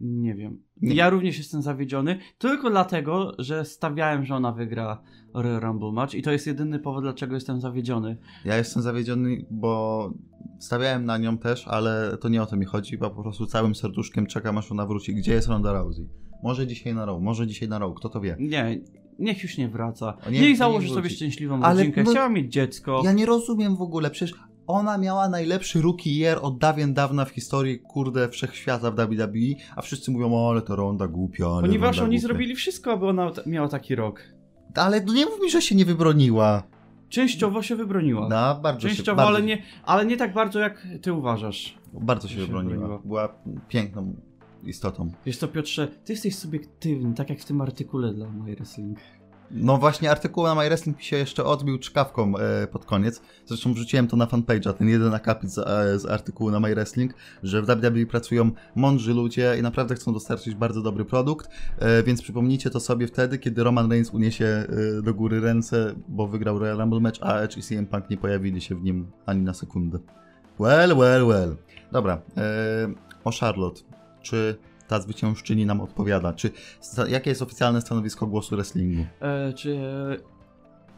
Nie 0.00 0.34
wiem. 0.34 0.62
Nie. 0.82 0.94
Ja 0.94 1.10
również 1.10 1.38
jestem 1.38 1.62
zawiedziony, 1.62 2.18
tylko 2.38 2.70
dlatego, 2.70 3.32
że 3.38 3.64
stawiałem, 3.64 4.24
że 4.24 4.34
ona 4.34 4.52
wygra 4.52 5.02
Royal 5.34 5.60
Rumble 5.60 5.92
match 5.92 6.14
i 6.14 6.22
to 6.22 6.32
jest 6.32 6.46
jedyny 6.46 6.78
powód, 6.78 7.02
dlaczego 7.04 7.34
jestem 7.34 7.60
zawiedziony. 7.60 8.16
Ja 8.44 8.56
jestem 8.56 8.82
zawiedziony, 8.82 9.46
bo 9.50 10.12
stawiałem 10.60 11.04
na 11.04 11.18
nią 11.18 11.38
też, 11.38 11.68
ale 11.68 12.18
to 12.20 12.28
nie 12.28 12.42
o 12.42 12.46
to 12.46 12.56
mi 12.56 12.64
chodzi, 12.64 12.98
bo 12.98 13.10
po 13.10 13.22
prostu 13.22 13.46
całym 13.46 13.74
serduszkiem 13.74 14.26
czekam, 14.26 14.58
aż 14.58 14.72
ona 14.72 14.86
wróci. 14.86 15.14
Gdzie 15.14 15.32
jest 15.32 15.48
Ronda 15.48 15.72
Rousey? 15.72 16.08
Może 16.42 16.66
dzisiaj 16.66 16.94
na 16.94 17.04
Raw, 17.06 17.20
może 17.22 17.46
dzisiaj 17.46 17.68
na 17.68 17.78
Raw, 17.78 17.94
kto 17.94 18.08
to 18.08 18.20
wie. 18.20 18.36
Nie, 18.40 18.80
niech 19.18 19.42
już 19.42 19.58
nie 19.58 19.68
wraca. 19.68 20.16
O, 20.26 20.30
nie- 20.30 20.40
niech 20.40 20.50
nie 20.50 20.56
założy 20.56 20.86
wróci. 20.86 20.94
sobie 20.94 21.10
szczęśliwą 21.10 21.62
Ale 21.62 21.76
rodzinkę. 21.78 22.02
no- 22.02 22.10
Chciała 22.10 22.28
mieć 22.28 22.52
dziecko. 22.52 23.02
Ja 23.04 23.12
nie 23.12 23.26
rozumiem 23.26 23.76
w 23.76 23.82
ogóle, 23.82 24.10
przecież 24.10 24.38
ona 24.68 24.98
miała 24.98 25.28
najlepszy 25.28 25.80
rookie 25.82 26.10
year 26.10 26.38
od 26.42 26.58
dawien 26.58 26.94
dawna 26.94 27.24
w 27.24 27.30
historii, 27.30 27.78
kurde, 27.80 28.28
wszechświata 28.28 28.90
w 28.90 28.94
WWE, 28.94 29.38
a 29.76 29.82
wszyscy 29.82 30.10
mówią, 30.10 30.34
o, 30.34 30.50
ale 30.50 30.62
to 30.62 30.76
Ronda 30.76 31.08
głupia, 31.08 31.44
Ponieważ 31.60 31.96
Ronda 31.96 32.04
oni 32.08 32.16
głupia. 32.16 32.28
zrobili 32.28 32.54
wszystko, 32.54 32.92
aby 32.92 33.06
ona 33.06 33.30
miała 33.46 33.68
taki 33.68 33.94
rok. 33.94 34.20
Ale 34.74 35.00
no 35.00 35.12
nie 35.12 35.26
mów 35.26 35.40
mi, 35.40 35.50
że 35.50 35.62
się 35.62 35.74
nie 35.74 35.84
wybroniła. 35.84 36.62
Częściowo 37.08 37.62
się 37.62 37.76
wybroniła. 37.76 38.28
No, 38.28 38.60
bardzo 38.62 38.88
się, 38.88 38.94
Częściowo, 38.94 39.16
bardzo, 39.16 39.36
ale, 39.36 39.42
nie, 39.46 39.62
ale 39.84 40.06
nie 40.06 40.16
tak 40.16 40.32
bardzo, 40.34 40.58
jak 40.58 40.86
ty 41.02 41.12
uważasz. 41.12 41.78
bardzo 41.92 42.28
się 42.28 42.34
się 42.34 42.40
wybroniła. 42.40 42.72
wybroniła. 42.74 42.98
Była 43.04 43.28
piękną 43.68 44.14
istotą. 44.64 45.10
Wiesz 45.26 45.36
co, 45.36 45.48
Piotrze, 45.48 45.88
ty 45.88 46.12
jesteś 46.12 46.36
subiektywny, 46.36 47.14
tak 47.14 47.30
jak 47.30 47.38
w 47.40 47.44
tym 47.44 47.60
artykule 47.60 48.14
dla 48.14 48.30
My 48.30 48.54
Wrestling. 48.56 48.98
No 49.50 49.78
właśnie, 49.78 50.10
artykuł 50.10 50.44
na 50.44 50.54
My 50.54 50.68
Wrestling 50.68 50.98
mi 50.98 51.04
się 51.04 51.16
jeszcze 51.16 51.44
odbił 51.44 51.78
czkawką 51.78 52.38
e, 52.38 52.66
pod 52.66 52.84
koniec. 52.84 53.22
Zresztą 53.46 53.72
wrzuciłem 53.72 54.08
to 54.08 54.16
na 54.16 54.26
fanpage'a, 54.26 54.72
ten 54.72 54.88
jeden 54.88 55.14
akapit 55.14 55.50
z, 55.50 55.58
e, 55.58 55.98
z 55.98 56.06
artykułu 56.06 56.50
na 56.50 56.60
My 56.60 56.74
Wrestling, 56.74 57.14
że 57.42 57.62
w 57.62 57.66
WWE 57.66 58.06
pracują 58.06 58.50
mądrzy 58.74 59.14
ludzie 59.14 59.56
i 59.58 59.62
naprawdę 59.62 59.94
chcą 59.94 60.12
dostarczyć 60.12 60.54
bardzo 60.54 60.82
dobry 60.82 61.04
produkt, 61.04 61.50
e, 61.78 62.02
więc 62.02 62.22
przypomnijcie 62.22 62.70
to 62.70 62.80
sobie 62.80 63.06
wtedy, 63.06 63.38
kiedy 63.38 63.64
Roman 63.64 63.90
Reigns 63.90 64.10
uniesie 64.10 64.44
e, 64.98 65.02
do 65.02 65.14
góry 65.14 65.40
ręce, 65.40 65.94
bo 66.08 66.26
wygrał 66.26 66.58
Royal 66.58 66.78
Rumble 66.78 67.00
match, 67.00 67.18
a 67.20 67.38
Edge 67.38 67.56
i 67.56 67.62
CM 67.62 67.86
Punk 67.86 68.10
nie 68.10 68.16
pojawili 68.16 68.60
się 68.60 68.74
w 68.74 68.82
nim 68.82 69.06
ani 69.26 69.42
na 69.42 69.54
sekundę. 69.54 69.98
Well, 70.60 70.96
well, 70.96 71.26
well. 71.26 71.56
Dobra, 71.92 72.22
e, 72.36 72.42
o 73.24 73.30
Charlotte. 73.40 73.80
Czy 74.22 74.58
ta 74.88 75.00
zwyciężczyni 75.00 75.66
nam 75.66 75.80
odpowiada? 75.80 76.32
Czy 76.32 76.50
jakie 77.08 77.30
jest 77.30 77.42
oficjalne 77.42 77.80
stanowisko 77.80 78.26
głosu 78.26 78.56
wrestlingu? 78.56 79.04
E, 79.20 79.52
czy 79.52 79.76
e, 79.76 80.16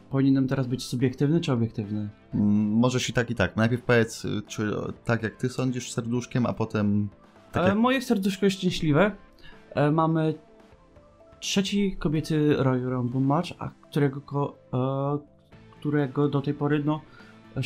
powinienem 0.09 0.47
teraz 0.47 0.67
być 0.67 0.83
subiektywny 0.83 1.41
czy 1.41 1.53
obiektywny? 1.53 2.09
Mm, 2.33 2.71
Możesz 2.71 3.09
i 3.09 3.13
tak, 3.13 3.29
i 3.31 3.35
tak. 3.35 3.55
Najpierw 3.55 3.81
powiedz, 3.83 4.25
y, 4.25 4.41
czy 4.47 4.71
tak 5.05 5.23
jak 5.23 5.35
ty 5.35 5.49
sądzisz 5.49 5.91
serduszkiem, 5.91 6.45
a 6.45 6.53
potem. 6.53 7.09
Tak 7.51 7.63
E, 7.63 7.67
jak... 7.67 7.77
moje 7.77 8.01
serduszko 8.01 8.45
jest 8.45 8.57
szczęśliwe. 8.57 9.11
E, 9.75 9.91
mamy 9.91 10.33
trzeci 11.39 11.95
kobiety 11.99 12.55
Royal 12.57 12.89
Rumble 12.89 13.21
match, 13.21 13.49
a 13.59 13.69
którego, 13.89 14.55
którego 15.79 16.29
do 16.29 16.41
tej 16.41 16.53
pory 16.53 16.83
no, 16.85 17.01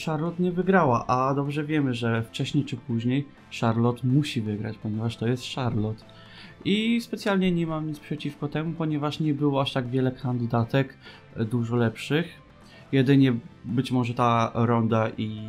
Charlotte 0.05 0.43
nie 0.43 0.51
wygrała. 0.51 1.07
A 1.07 1.33
dobrze 1.33 1.63
wiemy, 1.63 1.93
że 1.93 2.23
wcześniej 2.23 2.65
czy 2.65 2.77
później 2.77 3.27
Charlotte 3.61 4.07
musi 4.07 4.41
wygrać, 4.41 4.77
ponieważ 4.77 5.17
to 5.17 5.27
jest 5.27 5.43
Charlotte. 5.55 6.05
I 6.65 7.01
specjalnie 7.01 7.51
nie 7.51 7.67
mam 7.67 7.87
nic 7.87 7.99
przeciwko 7.99 8.47
temu, 8.47 8.73
ponieważ 8.73 9.19
nie 9.19 9.33
było 9.33 9.61
aż 9.61 9.73
tak 9.73 9.87
wiele 9.87 10.11
kandydatek 10.11 10.97
e, 11.35 11.45
dużo 11.45 11.75
lepszych. 11.75 12.41
Jedynie 12.91 13.33
być 13.65 13.91
może 13.91 14.13
ta 14.13 14.51
Ronda 14.53 15.09
i 15.17 15.41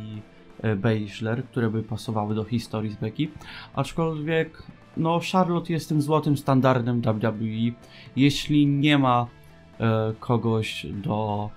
e, 0.61 0.75
Baszler, 0.75 1.43
które 1.45 1.69
by 1.69 1.83
pasowały 1.83 2.35
do 2.35 2.43
historii 2.43 2.91
z 2.91 2.95
Becky. 2.95 3.27
Aczkolwiek, 3.75 4.63
no, 4.97 5.19
Charlotte 5.31 5.73
jest 5.73 5.89
tym 5.89 6.01
złotym 6.01 6.37
standardem 6.37 7.01
WWE. 7.01 7.71
Jeśli 8.15 8.67
nie 8.67 8.97
ma 8.97 9.27
e, 9.79 10.13
kogoś 10.19 10.85
do 10.91 11.49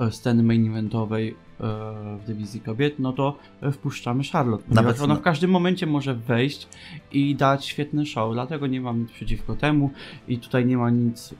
e, 0.00 0.10
sceny 0.10 0.42
main 0.42 0.70
eventowej 0.70 1.36
w 2.18 2.22
dywizji 2.26 2.60
kobiet, 2.60 2.98
no 2.98 3.12
to 3.12 3.38
e, 3.62 3.72
wpuszczamy 3.72 4.22
Charlotte. 4.32 4.64
Nawet 4.68 5.00
ona 5.00 5.14
na- 5.14 5.20
w 5.20 5.22
każdym 5.22 5.50
momencie 5.50 5.86
może 5.86 6.14
wejść 6.14 6.68
i 7.12 7.34
dać 7.34 7.64
świetny 7.66 8.06
show, 8.06 8.32
dlatego 8.32 8.66
nie 8.66 8.80
mam 8.80 9.00
nic 9.00 9.10
przeciwko 9.10 9.56
temu 9.56 9.90
i 10.28 10.38
tutaj 10.38 10.66
nie 10.66 10.76
ma 10.76 10.90
nic 10.90 11.34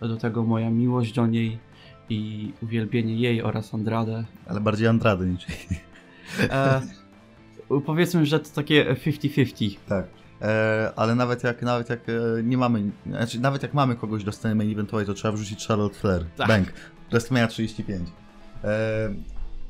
do 0.00 0.16
tego 0.16 0.42
moja 0.42 0.70
miłość 0.70 1.12
do 1.12 1.26
niej 1.26 1.58
i 2.08 2.52
uwielbienie 2.62 3.14
jej 3.14 3.42
oraz 3.42 3.74
Andrade. 3.74 4.24
Ale 4.46 4.60
bardziej 4.60 4.88
Andrady 4.88 5.26
niż. 5.26 5.46
E, 6.50 6.80
powiedzmy, 7.86 8.26
że 8.26 8.40
to 8.40 8.50
takie 8.54 8.94
50-50. 8.94 9.76
Tak. 9.88 10.06
E, 10.42 10.92
ale 10.96 11.14
nawet 11.14 11.44
jak, 11.44 11.62
nawet 11.62 11.90
jak 11.90 12.00
e, 12.08 12.12
nie 12.42 12.58
mamy, 12.58 12.90
znaczy 13.06 13.40
nawet 13.40 13.62
jak 13.62 13.74
mamy 13.74 13.96
kogoś 13.96 14.24
do 14.24 14.32
sceny 14.32 14.54
main 14.54 14.72
eventowej, 14.72 15.06
to 15.06 15.14
trzeba 15.14 15.32
wrzucić 15.32 15.66
Charlotte 15.66 15.94
Flair. 15.94 16.24
Tak. 16.36 16.48
Bank. 16.48 16.72
WrestleMania 17.10 17.46
35. 17.48 18.08
E, 18.64 19.14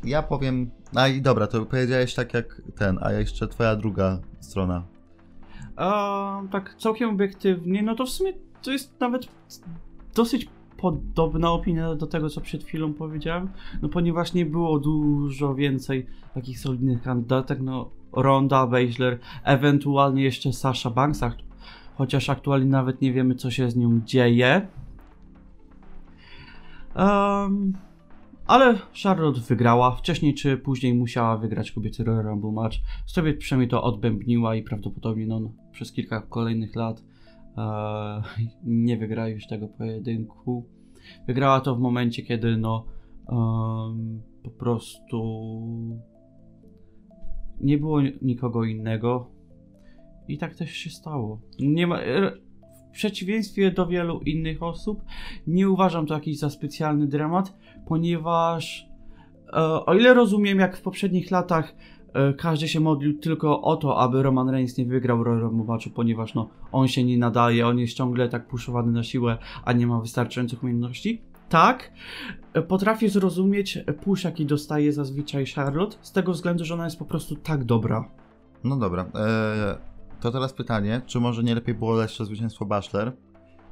ja 0.06 0.22
powiem, 0.22 0.70
a 0.94 1.08
i 1.08 1.22
dobra, 1.22 1.46
to 1.46 1.66
powiedziałeś 1.66 2.14
tak 2.14 2.34
jak 2.34 2.62
ten, 2.76 2.98
a 3.02 3.12
jeszcze 3.12 3.48
twoja 3.48 3.76
druga 3.76 4.18
strona. 4.40 4.82
A, 5.76 6.42
tak 6.50 6.74
całkiem 6.78 7.10
obiektywnie, 7.10 7.82
no 7.82 7.94
to 7.94 8.06
w 8.06 8.10
sumie 8.10 8.32
to 8.62 8.72
jest 8.72 9.00
nawet 9.00 9.28
dosyć 10.14 10.48
podobna 10.76 11.50
opinia 11.50 11.94
do 11.94 12.06
tego, 12.06 12.30
co 12.30 12.40
przed 12.40 12.64
chwilą 12.64 12.94
powiedziałem, 12.94 13.48
no 13.82 13.88
ponieważ 13.88 14.32
nie 14.32 14.46
było 14.46 14.78
dużo 14.78 15.54
więcej 15.54 16.06
takich 16.34 16.58
solidnych 16.58 17.02
kandydatek, 17.02 17.60
no 17.60 17.90
Ronda, 18.12 18.66
Baszler, 18.66 19.18
ewentualnie 19.44 20.22
jeszcze 20.22 20.52
Sasha 20.52 20.90
Banks, 20.90 21.20
chociaż 21.94 22.30
aktualnie 22.30 22.66
nawet 22.66 23.00
nie 23.00 23.12
wiemy, 23.12 23.34
co 23.34 23.50
się 23.50 23.70
z 23.70 23.76
nią 23.76 24.00
dzieje. 24.04 24.66
Em, 26.94 27.72
ale 28.46 28.78
Charlotte 29.02 29.40
wygrała. 29.40 29.90
Wcześniej 29.96 30.34
czy 30.34 30.56
później 30.56 30.94
musiała 30.94 31.36
wygrać 31.36 31.72
kobiety 31.72 32.04
Royal 32.04 32.24
Rumble 32.24 32.52
match. 32.52 32.76
Sobie 33.06 33.34
przynajmniej 33.34 33.68
to 33.68 33.82
odbębniła 33.82 34.56
i 34.56 34.62
prawdopodobnie 34.62 35.26
no, 35.26 35.52
przez 35.72 35.92
kilka 35.92 36.20
kolejnych 36.20 36.76
lat 36.76 37.04
e, 37.56 38.22
nie 38.64 38.96
wygra 38.96 39.28
już 39.28 39.46
tego 39.46 39.68
pojedynku. 39.68 40.68
Wygrała 41.26 41.60
to 41.60 41.76
w 41.76 41.80
momencie, 41.80 42.22
kiedy 42.22 42.56
no 42.56 42.84
em, 43.28 44.22
po 44.42 44.50
prostu 44.50 45.20
nie 47.60 47.78
było 47.78 48.00
nikogo 48.22 48.64
innego 48.64 49.30
i 50.28 50.38
tak 50.38 50.54
też 50.54 50.70
się 50.70 50.90
stało. 50.90 51.40
Nie 51.58 51.86
ma, 51.86 52.00
e, 52.00 52.30
w 52.94 52.96
przeciwieństwie 52.96 53.70
do 53.70 53.86
wielu 53.86 54.20
innych 54.20 54.62
osób 54.62 55.04
nie 55.46 55.70
uważam 55.70 56.06
to 56.06 56.14
jakiś 56.14 56.38
za 56.38 56.50
specjalny 56.50 57.06
dramat, 57.06 57.54
ponieważ 57.86 58.88
e, 59.52 59.86
o 59.86 59.94
ile 59.94 60.14
rozumiem, 60.14 60.58
jak 60.58 60.76
w 60.76 60.82
poprzednich 60.82 61.30
latach 61.30 61.74
e, 62.14 62.32
każdy 62.32 62.68
się 62.68 62.80
modlił 62.80 63.18
tylko 63.18 63.62
o 63.62 63.76
to, 63.76 63.98
aby 63.98 64.22
Roman 64.22 64.48
Reigns 64.48 64.78
nie 64.78 64.84
wygrał 64.84 65.24
Royal 65.24 65.40
Rumble 65.40 65.78
ponieważ 65.94 66.34
no, 66.34 66.48
on 66.72 66.88
się 66.88 67.04
nie 67.04 67.18
nadaje, 67.18 67.66
on 67.66 67.78
jest 67.78 67.94
ciągle 67.94 68.28
tak 68.28 68.46
puszowany 68.46 68.92
na 68.92 69.02
siłę, 69.02 69.38
a 69.64 69.72
nie 69.72 69.86
ma 69.86 70.00
wystarczających 70.00 70.62
umiejętności. 70.62 71.22
Tak, 71.48 71.92
e, 72.52 72.62
potrafię 72.62 73.08
zrozumieć 73.08 73.78
push, 74.04 74.24
jaki 74.24 74.46
dostaje 74.46 74.92
zazwyczaj 74.92 75.46
Charlotte, 75.46 75.96
z 76.00 76.12
tego 76.12 76.32
względu, 76.32 76.64
że 76.64 76.74
ona 76.74 76.84
jest 76.84 76.98
po 76.98 77.04
prostu 77.04 77.36
tak 77.36 77.64
dobra. 77.64 78.10
No 78.64 78.76
dobra. 78.76 79.06
E, 79.14 79.94
to 80.20 80.30
teraz 80.30 80.52
pytanie, 80.52 81.02
czy 81.06 81.20
może 81.20 81.42
nie 81.42 81.54
lepiej 81.54 81.74
było 81.74 81.96
dać 81.96 82.18
zwycięstwo 82.18 82.64
Baszler? 82.64 83.12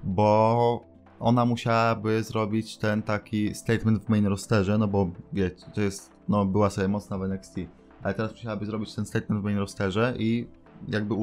Bo 0.04 0.91
ona 1.22 1.44
musiałaby 1.44 2.22
zrobić 2.22 2.76
ten 2.76 3.02
taki 3.02 3.54
statement 3.54 4.04
w 4.04 4.08
main 4.08 4.26
rosterze, 4.26 4.78
no 4.78 4.88
bo 4.88 5.10
wiecie, 5.32 5.66
to 5.74 5.80
jest, 5.80 6.10
no 6.28 6.44
była 6.44 6.70
sobie 6.70 6.88
mocna 6.88 7.18
w 7.18 7.22
NXT, 7.22 7.54
ale 8.02 8.14
teraz 8.14 8.32
musiałaby 8.32 8.66
zrobić 8.66 8.94
ten 8.94 9.06
statement 9.06 9.42
w 9.42 9.44
main 9.44 9.58
rosterze 9.58 10.14
i 10.18 10.46
jakby 10.88 11.14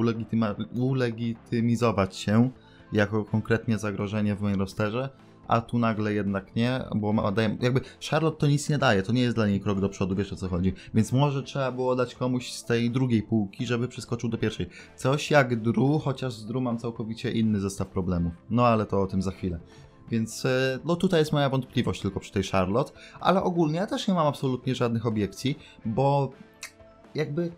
ulegitymizować 0.75 2.15
się 2.15 2.49
jako 2.93 3.25
konkretnie 3.25 3.77
zagrożenie 3.77 4.35
w 4.35 4.41
main 4.41 4.59
rosterze, 4.59 5.09
a 5.47 5.61
tu 5.61 5.79
nagle 5.79 6.13
jednak 6.13 6.55
nie, 6.55 6.83
bo 6.95 7.31
daje, 7.31 7.57
jakby 7.61 7.81
Charlotte 8.09 8.37
to 8.37 8.47
nic 8.47 8.69
nie 8.69 8.77
daje, 8.77 9.03
to 9.03 9.11
nie 9.11 9.21
jest 9.21 9.35
dla 9.35 9.47
niej 9.47 9.59
krok 9.59 9.79
do 9.79 9.89
przodu, 9.89 10.15
wiesz 10.15 10.33
o 10.33 10.35
co 10.35 10.49
chodzi. 10.49 10.73
Więc 10.93 11.11
może 11.11 11.43
trzeba 11.43 11.71
było 11.71 11.95
dać 11.95 12.15
komuś 12.15 12.51
z 12.51 12.65
tej 12.65 12.91
drugiej 12.91 13.23
półki, 13.23 13.65
żeby 13.65 13.87
przeskoczył 13.87 14.29
do 14.29 14.37
pierwszej. 14.37 14.69
Coś 14.95 15.31
jak 15.31 15.61
Drew, 15.61 16.01
chociaż 16.03 16.33
z 16.33 16.45
Drew 16.45 16.63
mam 16.63 16.77
całkowicie 16.77 17.31
inny 17.31 17.59
zestaw 17.59 17.87
problemów. 17.87 18.33
No 18.49 18.67
ale 18.67 18.85
to 18.85 19.01
o 19.01 19.07
tym 19.07 19.21
za 19.21 19.31
chwilę. 19.31 19.59
Więc 20.11 20.45
e, 20.45 20.79
no 20.85 20.95
tutaj 20.95 21.19
jest 21.19 21.33
moja 21.33 21.49
wątpliwość 21.49 22.01
tylko 22.01 22.19
przy 22.19 22.31
tej 22.31 22.43
Charlotte, 22.43 22.91
ale 23.19 23.43
ogólnie 23.43 23.75
ja 23.75 23.87
też 23.87 24.07
nie 24.07 24.13
mam 24.13 24.27
absolutnie 24.27 24.75
żadnych 24.75 25.05
obiekcji, 25.05 25.59
bo 25.85 26.29
jakby 27.15 27.51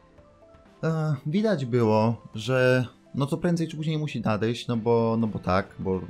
e, 0.84 1.16
widać 1.26 1.66
było, 1.66 2.28
że 2.36 2.86
no 3.16 3.26
to 3.26 3.38
prędzej 3.38 3.68
czy 3.68 3.78
później 3.78 3.98
musi 3.98 4.22
nadejść, 4.22 4.68
no 4.68 4.78
bo, 4.78 5.18
no 5.20 5.28
bo 5.28 5.40
tak, 5.40 5.76
bo 5.80 6.02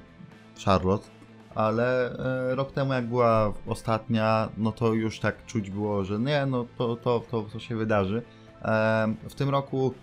Charlotte, 0.65 1.07
ale 1.55 2.17
e, 2.51 2.55
rok 2.55 2.71
temu 2.71 2.93
jak 2.93 3.07
była 3.07 3.53
ostatnia, 3.67 4.49
no 4.57 4.71
to 4.71 4.93
już 4.93 5.19
tak 5.19 5.45
czuć 5.45 5.69
było, 5.69 6.03
że 6.03 6.19
nie, 6.19 6.45
no 6.45 6.65
to, 6.77 6.95
to, 6.95 7.19
to, 7.31 7.43
to 7.43 7.59
się 7.59 7.75
wydarzy. 7.75 8.21
E, 8.61 9.13
w 9.29 9.35
tym 9.35 9.49
roku 9.49 9.93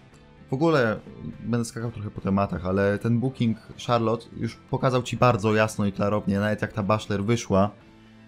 w 0.50 0.52
ogóle 0.52 1.00
będę 1.40 1.64
skakał 1.64 1.90
trochę 1.90 2.10
po 2.10 2.20
tematach, 2.20 2.66
ale 2.66 2.98
ten 2.98 3.20
booking 3.20 3.58
Charlotte 3.86 4.26
już 4.36 4.56
pokazał 4.56 5.02
ci 5.02 5.16
bardzo 5.16 5.54
jasno 5.54 5.86
i 5.86 5.92
klarownie, 5.92 6.40
nawet 6.40 6.62
jak 6.62 6.72
ta 6.72 6.82
Baszler 6.82 7.24
wyszła, 7.24 7.70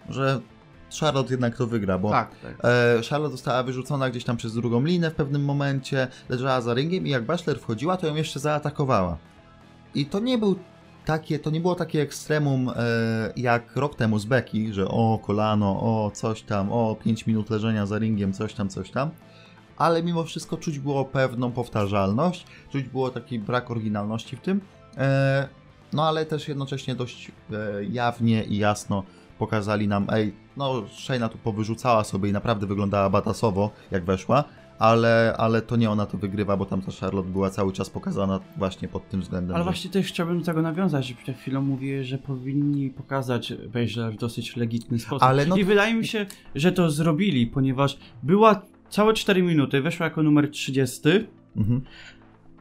że 0.09 0.41
Charlotte 0.99 1.33
jednak 1.33 1.57
to 1.57 1.67
wygra, 1.67 1.97
bo 1.97 2.09
Tak, 2.09 2.35
tak. 2.39 2.55
E, 2.63 3.01
Charlotte 3.09 3.31
została 3.31 3.63
wyrzucona 3.63 4.09
gdzieś 4.09 4.23
tam 4.23 4.37
przez 4.37 4.53
drugą 4.53 4.83
linę 4.83 5.11
w 5.11 5.15
pewnym 5.15 5.45
momencie, 5.45 6.07
leżała 6.29 6.61
za 6.61 6.73
ringiem 6.73 7.07
i 7.07 7.09
jak 7.09 7.25
Baszler 7.25 7.59
wchodziła, 7.59 7.97
to 7.97 8.07
ją 8.07 8.15
jeszcze 8.15 8.39
zaatakowała. 8.39 9.17
I 9.95 10.05
to 10.05 10.19
nie 10.19 10.37
był 10.37 10.55
takie, 11.05 11.39
to 11.39 11.49
nie 11.49 11.59
było 11.59 11.75
takie 11.75 12.01
ekstremum 12.01 12.69
e, 12.69 12.73
jak 13.35 13.75
rok 13.75 13.95
temu 13.95 14.19
z 14.19 14.25
Becky, 14.25 14.73
że 14.73 14.87
o 14.87 15.19
kolano, 15.23 15.71
o 15.81 16.11
coś 16.13 16.41
tam, 16.41 16.71
o 16.71 16.95
5 16.95 17.27
minut 17.27 17.49
leżenia 17.49 17.85
za 17.85 17.97
ringiem, 17.99 18.33
coś 18.33 18.53
tam, 18.53 18.69
coś 18.69 18.91
tam. 18.91 19.09
Ale 19.77 20.03
mimo 20.03 20.23
wszystko 20.23 20.57
czuć 20.57 20.79
było 20.79 21.05
pewną 21.05 21.51
powtarzalność, 21.51 22.45
czuć 22.71 22.83
było 22.83 23.09
taki 23.09 23.39
brak 23.39 23.71
oryginalności 23.71 24.35
w 24.35 24.41
tym. 24.41 24.61
E, 24.97 25.47
no 25.93 26.07
ale 26.07 26.25
też 26.25 26.47
jednocześnie 26.47 26.95
dość 26.95 27.31
e, 27.51 27.85
jawnie 27.85 28.43
i 28.43 28.57
jasno 28.57 29.03
pokazali 29.39 29.87
nam, 29.87 30.07
ej, 30.09 30.33
no 30.57 30.83
Shayna 30.87 31.29
tu 31.29 31.37
powyrzucała 31.37 32.03
sobie 32.03 32.29
i 32.29 32.33
naprawdę 32.33 32.67
wyglądała 32.67 33.09
batasowo, 33.09 33.71
jak 33.91 34.05
weszła, 34.05 34.43
ale, 34.79 35.33
ale 35.37 35.61
to 35.61 35.75
nie 35.75 35.89
ona 35.89 36.05
to 36.05 36.17
wygrywa, 36.17 36.57
bo 36.57 36.65
tam 36.65 36.81
ta 36.81 36.91
Charlotte 37.01 37.29
była 37.29 37.49
cały 37.49 37.73
czas 37.73 37.89
pokazana 37.89 38.39
właśnie 38.57 38.87
pod 38.87 39.09
tym 39.09 39.21
względem. 39.21 39.55
Ale 39.55 39.63
że- 39.63 39.69
właśnie 39.69 39.91
też 39.91 40.07
chciałbym 40.07 40.39
do 40.39 40.45
tego 40.45 40.61
nawiązać, 40.61 41.07
że 41.07 41.13
przed 41.15 41.37
chwilą 41.37 41.61
mówię, 41.61 42.03
że 42.03 42.17
powinni 42.17 42.89
pokazać 42.89 43.53
Baszler 43.73 44.13
w 44.13 44.17
dosyć 44.17 44.55
legitny 44.55 44.99
sposób. 44.99 45.23
Ale 45.23 45.45
no- 45.45 45.57
I 45.57 45.63
wydaje 45.63 45.93
mi 45.93 46.07
się, 46.07 46.25
że 46.55 46.71
to 46.71 46.91
zrobili, 46.91 47.47
ponieważ 47.47 47.97
była 48.23 48.61
całe 48.91 49.13
4 49.13 49.43
minuty, 49.43 49.81
weszła 49.81 50.03
jako 50.03 50.23
numer 50.23 50.51
30, 50.51 51.01
Mhm. 51.57 51.81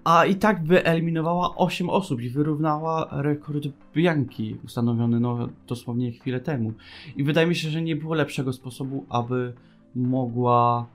a 0.05 0.27
i 0.27 0.35
tak 0.35 0.65
wyeliminowała 0.65 1.57
8 1.57 1.91
osób 1.91 2.21
i 2.23 2.31
wyrównała 2.31 3.09
rekord 3.23 3.65
Bianki 3.95 4.57
ustanowiony 4.65 5.21
no, 5.21 5.49
dosłownie 5.67 6.13
chwilę 6.13 6.41
temu. 6.41 6.73
I 7.17 7.25
wydaje 7.25 7.47
mi 7.47 7.55
się, 7.55 7.71
że 7.71 7.83
nie 7.83 7.97
było 7.97 8.15
lepszego 8.15 8.53
sposobu, 8.53 9.07
aby 9.09 9.53
mogła 9.95 10.87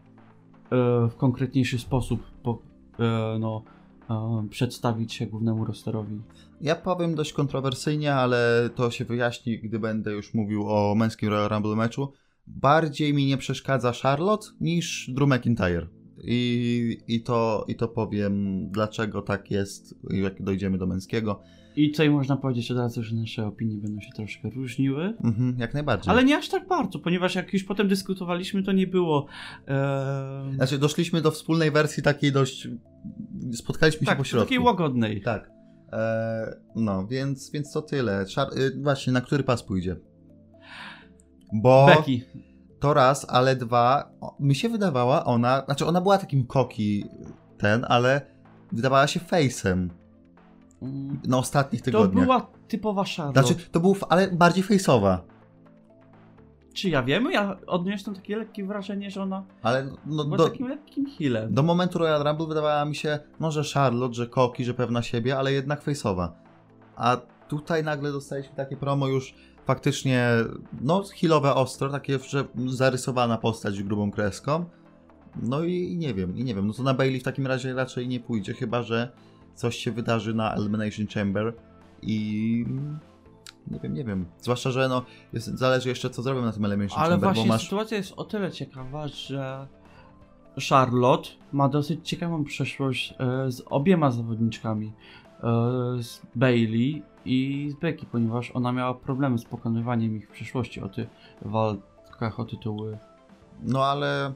e, 0.71 0.75
w 1.09 1.15
konkretniejszy 1.17 1.79
sposób 1.79 2.23
po, 2.43 2.59
e, 2.99 3.37
no, 3.39 3.63
e, 4.09 4.47
przedstawić 4.49 5.13
się 5.13 5.25
głównemu 5.25 5.65
rosterowi. 5.65 6.21
Ja 6.61 6.75
powiem 6.75 7.15
dość 7.15 7.33
kontrowersyjnie, 7.33 8.15
ale 8.15 8.69
to 8.75 8.91
się 8.91 9.05
wyjaśni, 9.05 9.59
gdy 9.59 9.79
będę 9.79 10.11
już 10.11 10.33
mówił 10.33 10.69
o 10.69 10.95
męskim 10.95 11.29
Royal 11.29 11.49
Rumble 11.49 11.75
meczu. 11.75 12.13
Bardziej 12.47 13.13
mi 13.13 13.25
nie 13.25 13.37
przeszkadza 13.37 13.91
Charlotte 13.91 14.47
niż 14.61 15.09
Drew 15.13 15.29
McIntyre. 15.29 15.87
I, 16.27 16.97
i, 17.07 17.23
to, 17.23 17.65
I 17.67 17.75
to 17.75 17.87
powiem, 17.87 18.65
dlaczego 18.71 19.21
tak 19.21 19.51
jest, 19.51 19.95
jak 20.09 20.41
dojdziemy 20.43 20.77
do 20.77 20.87
męskiego. 20.87 21.41
I 21.75 21.91
tutaj 21.91 22.09
można 22.09 22.37
powiedzieć 22.37 22.71
od 22.71 22.77
razu, 22.77 23.03
że 23.03 23.15
nasze 23.15 23.47
opinie 23.47 23.77
będą 23.77 24.01
się 24.01 24.11
troszkę 24.15 24.49
różniły. 24.49 25.13
Mhm, 25.23 25.55
jak 25.59 25.73
najbardziej. 25.73 26.11
Ale 26.11 26.23
nie 26.23 26.37
aż 26.37 26.49
tak 26.49 26.67
bardzo, 26.67 26.99
ponieważ 26.99 27.35
jak 27.35 27.53
już 27.53 27.63
potem 27.63 27.87
dyskutowaliśmy, 27.87 28.63
to 28.63 28.71
nie 28.71 28.87
było. 28.87 29.25
E, 29.67 30.51
Znaczy, 30.55 30.77
doszliśmy 30.77 31.21
do 31.21 31.31
wspólnej 31.31 31.71
wersji 31.71 32.03
takiej 32.03 32.31
dość. 32.31 32.67
Spotkaliśmy 33.53 33.99
się 33.99 34.05
tak, 34.05 34.17
po 34.17 34.23
środku. 34.23 34.45
takiej 34.45 34.59
łagodnej. 34.59 35.21
Tak. 35.21 35.49
E, 35.93 36.59
no, 36.75 37.07
więc, 37.07 37.51
więc 37.51 37.71
to 37.73 37.81
tyle. 37.81 38.27
Szar... 38.27 38.47
y, 38.57 38.81
właśnie, 38.81 39.13
na 39.13 39.21
który 39.21 39.43
pas 39.43 39.63
pójdzie? 39.63 39.95
Bo 41.61 41.85
Becky. 41.85 42.21
to 42.79 42.93
raz, 42.93 43.25
ale 43.29 43.55
dwa, 43.55 44.09
mi 44.39 44.55
się 44.55 44.69
wydawała 44.69 45.25
ona, 45.25 45.63
znaczy 45.65 45.85
ona 45.85 46.01
była 46.01 46.17
takim 46.17 46.45
koki 46.47 47.05
ten, 47.57 47.85
ale 47.89 48.21
wydawała 48.71 49.07
się 49.07 49.19
face'em 49.19 49.87
Mm, 50.81 51.19
na 51.27 51.37
ostatnich 51.37 51.81
To 51.81 51.85
tygodniach. 51.85 52.23
była 52.23 52.47
typowa 52.67 53.03
Charlotte. 53.17 53.43
Znaczy, 53.43 53.55
to 53.71 53.79
był, 53.79 53.95
ale 54.09 54.31
bardziej 54.31 54.63
face'owa. 54.63 55.17
Czy 56.73 56.89
ja 56.89 57.03
wiem? 57.03 57.31
Ja 57.31 57.57
odniosłem 57.67 58.15
takie 58.15 58.37
lekkie 58.37 58.65
wrażenie, 58.65 59.11
że 59.11 59.21
ona 59.21 59.43
Ale 59.63 59.85
no, 60.05 60.23
była 60.25 60.37
do, 60.37 60.49
takim 60.49 60.67
lekkim 60.67 61.05
healem. 61.17 61.53
do 61.53 61.63
momentu 61.63 61.99
Royal 61.99 62.23
Rumble 62.23 62.45
wydawała 62.47 62.85
mi 62.85 62.95
się, 62.95 63.19
no, 63.39 63.51
że 63.51 63.63
Charlotte, 63.73 64.13
że 64.13 64.27
koki, 64.27 64.65
że 64.65 64.73
pewna 64.73 65.01
siebie, 65.01 65.37
ale 65.37 65.53
jednak 65.53 65.83
face'owa. 65.85 66.27
A 66.95 67.17
tutaj 67.47 67.83
nagle 67.83 68.11
dostaliśmy 68.11 68.55
takie 68.55 68.77
promo 68.77 69.07
już 69.07 69.35
faktycznie, 69.65 70.29
no, 70.81 71.03
healowe 71.21 71.55
ostro, 71.55 71.89
takie, 71.89 72.19
że 72.19 72.45
zarysowana 72.65 73.37
postać 73.37 73.83
grubą 73.83 74.11
kreską. 74.11 74.65
No 75.41 75.63
i, 75.63 75.97
nie 75.97 76.13
wiem, 76.13 76.37
i 76.37 76.43
nie 76.43 76.55
wiem, 76.55 76.67
no 76.67 76.73
to 76.73 76.83
na 76.83 76.93
Bailey 76.93 77.19
w 77.19 77.23
takim 77.23 77.47
razie 77.47 77.73
raczej 77.73 78.07
nie 78.07 78.19
pójdzie, 78.19 78.53
chyba 78.53 78.83
że 78.83 79.11
coś 79.55 79.75
się 79.75 79.91
wydarzy 79.91 80.33
na 80.33 80.53
Elimination 80.53 81.07
Chamber 81.07 81.53
i 82.01 82.65
nie 83.67 83.79
wiem, 83.79 83.93
nie 83.93 84.03
wiem. 84.03 84.25
Zwłaszcza, 84.41 84.71
że 84.71 84.89
no, 84.89 85.03
jest, 85.33 85.47
zależy 85.47 85.89
jeszcze 85.89 86.09
co 86.09 86.21
zrobią 86.21 86.41
na 86.41 86.51
tym 86.51 86.65
Elimination 86.65 86.99
Ale 86.99 87.11
Chamber, 87.11 87.27
właśnie 87.27 87.43
bo 87.43 87.53
masz... 87.53 87.63
sytuacja 87.63 87.97
jest 87.97 88.13
o 88.17 88.23
tyle 88.23 88.51
ciekawa, 88.51 89.07
że 89.07 89.67
Charlotte 90.69 91.29
ma 91.51 91.69
dosyć 91.69 92.09
ciekawą 92.09 92.43
przeszłość 92.43 93.13
e, 93.19 93.51
z 93.51 93.63
obiema 93.65 94.11
zawodniczkami. 94.11 94.93
E, 95.43 96.03
Z 96.03 96.21
Bailey 96.35 97.03
i 97.25 97.69
z 97.71 97.79
Becky, 97.79 98.05
ponieważ 98.11 98.51
ona 98.51 98.71
miała 98.71 98.93
problemy 98.93 99.37
z 99.37 99.45
pokonywaniem 99.45 100.17
ich 100.17 100.27
w 100.29 100.31
przeszłości 100.31 100.81
o 100.81 100.89
tych 100.89 101.07
walkach 101.41 102.39
o 102.39 102.45
tytuły. 102.45 102.97
No 103.63 103.83
ale 103.85 104.33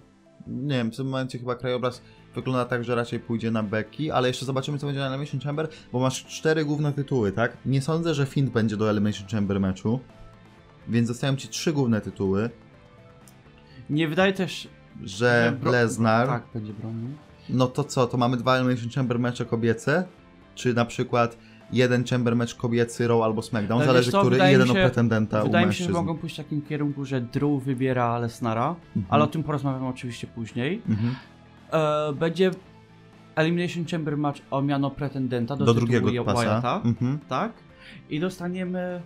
nie 0.47 0.75
wiem, 0.75 0.91
w 0.91 0.95
tym 0.95 1.05
momencie 1.05 1.39
chyba 1.39 1.55
krajobraz 1.55 2.01
wygląda 2.35 2.65
tak, 2.65 2.83
że 2.83 2.95
raczej 2.95 3.19
pójdzie 3.19 3.51
na 3.51 3.63
Becky, 3.63 4.13
ale 4.13 4.27
jeszcze 4.27 4.45
zobaczymy 4.45 4.77
co 4.77 4.85
będzie 4.85 4.99
na 4.99 5.07
Elimination 5.07 5.39
Chamber, 5.41 5.67
bo 5.93 5.99
masz 5.99 6.25
cztery 6.25 6.65
główne 6.65 6.93
tytuły, 6.93 7.31
tak? 7.31 7.57
Nie 7.65 7.81
sądzę, 7.81 8.13
że 8.13 8.25
Finn 8.25 8.49
będzie 8.49 8.77
do 8.77 8.89
Elimination 8.89 9.27
Chamber 9.27 9.59
meczu, 9.59 9.99
więc 10.87 11.07
zostają 11.07 11.35
ci 11.35 11.47
trzy 11.47 11.73
główne 11.73 12.01
tytuły, 12.01 12.49
Nie 13.89 14.07
wydaje 14.07 14.33
też, 14.33 14.67
że 15.03 15.57
Lesnar, 15.63 16.27
Tak, 16.27 16.43
będzie 16.53 16.73
bronił. 16.73 17.09
no 17.49 17.67
to 17.67 17.83
co, 17.83 18.07
to 18.07 18.17
mamy 18.17 18.37
dwa 18.37 18.55
Elimination 18.57 18.89
Chamber 18.89 19.19
mecze 19.19 19.45
kobiece, 19.45 20.07
czy 20.59 20.73
na 20.73 20.85
przykład 20.85 21.37
jeden 21.71 22.03
Chamber 22.05 22.35
mecz 22.35 22.55
kobiecy 22.55 23.07
Raw 23.07 23.21
albo 23.21 23.41
SmackDown, 23.41 23.81
Ale 23.81 23.87
zależy 23.87 24.11
co, 24.11 24.21
który, 24.21 24.37
i 24.37 24.51
jeden 24.51 24.71
o 24.71 24.73
się- 24.73 24.79
pretendenta 24.81 25.43
Wydaje 25.43 25.65
mi 25.67 25.73
się, 25.73 25.83
że 25.83 25.89
mogą 25.91 26.17
pójść 26.17 26.35
w 26.35 26.37
takim 26.37 26.61
kierunku, 26.61 27.05
że 27.05 27.21
Drew 27.21 27.63
wybiera 27.63 28.17
Lesnara, 28.19 28.75
Mhm. 28.95 29.05
ale 29.09 29.23
o 29.23 29.27
tym 29.27 29.43
porozmawiamy 29.43 29.87
oczywiście 29.87 30.27
później. 30.27 30.81
Mhm. 30.89 31.15
E, 31.71 32.13
będzie 32.13 32.51
Elimination 33.35 33.85
Chamber 33.85 34.17
match 34.17 34.41
o 34.51 34.61
miano 34.61 34.91
pretendenta 34.91 35.55
do, 35.55 35.65
Do 35.65 35.73
drugiego 35.73 36.23
pasa. 36.23 36.81
Mhm. 36.85 37.19
tak? 37.29 37.51
I 38.09 38.19
dostaniemy 38.19 39.01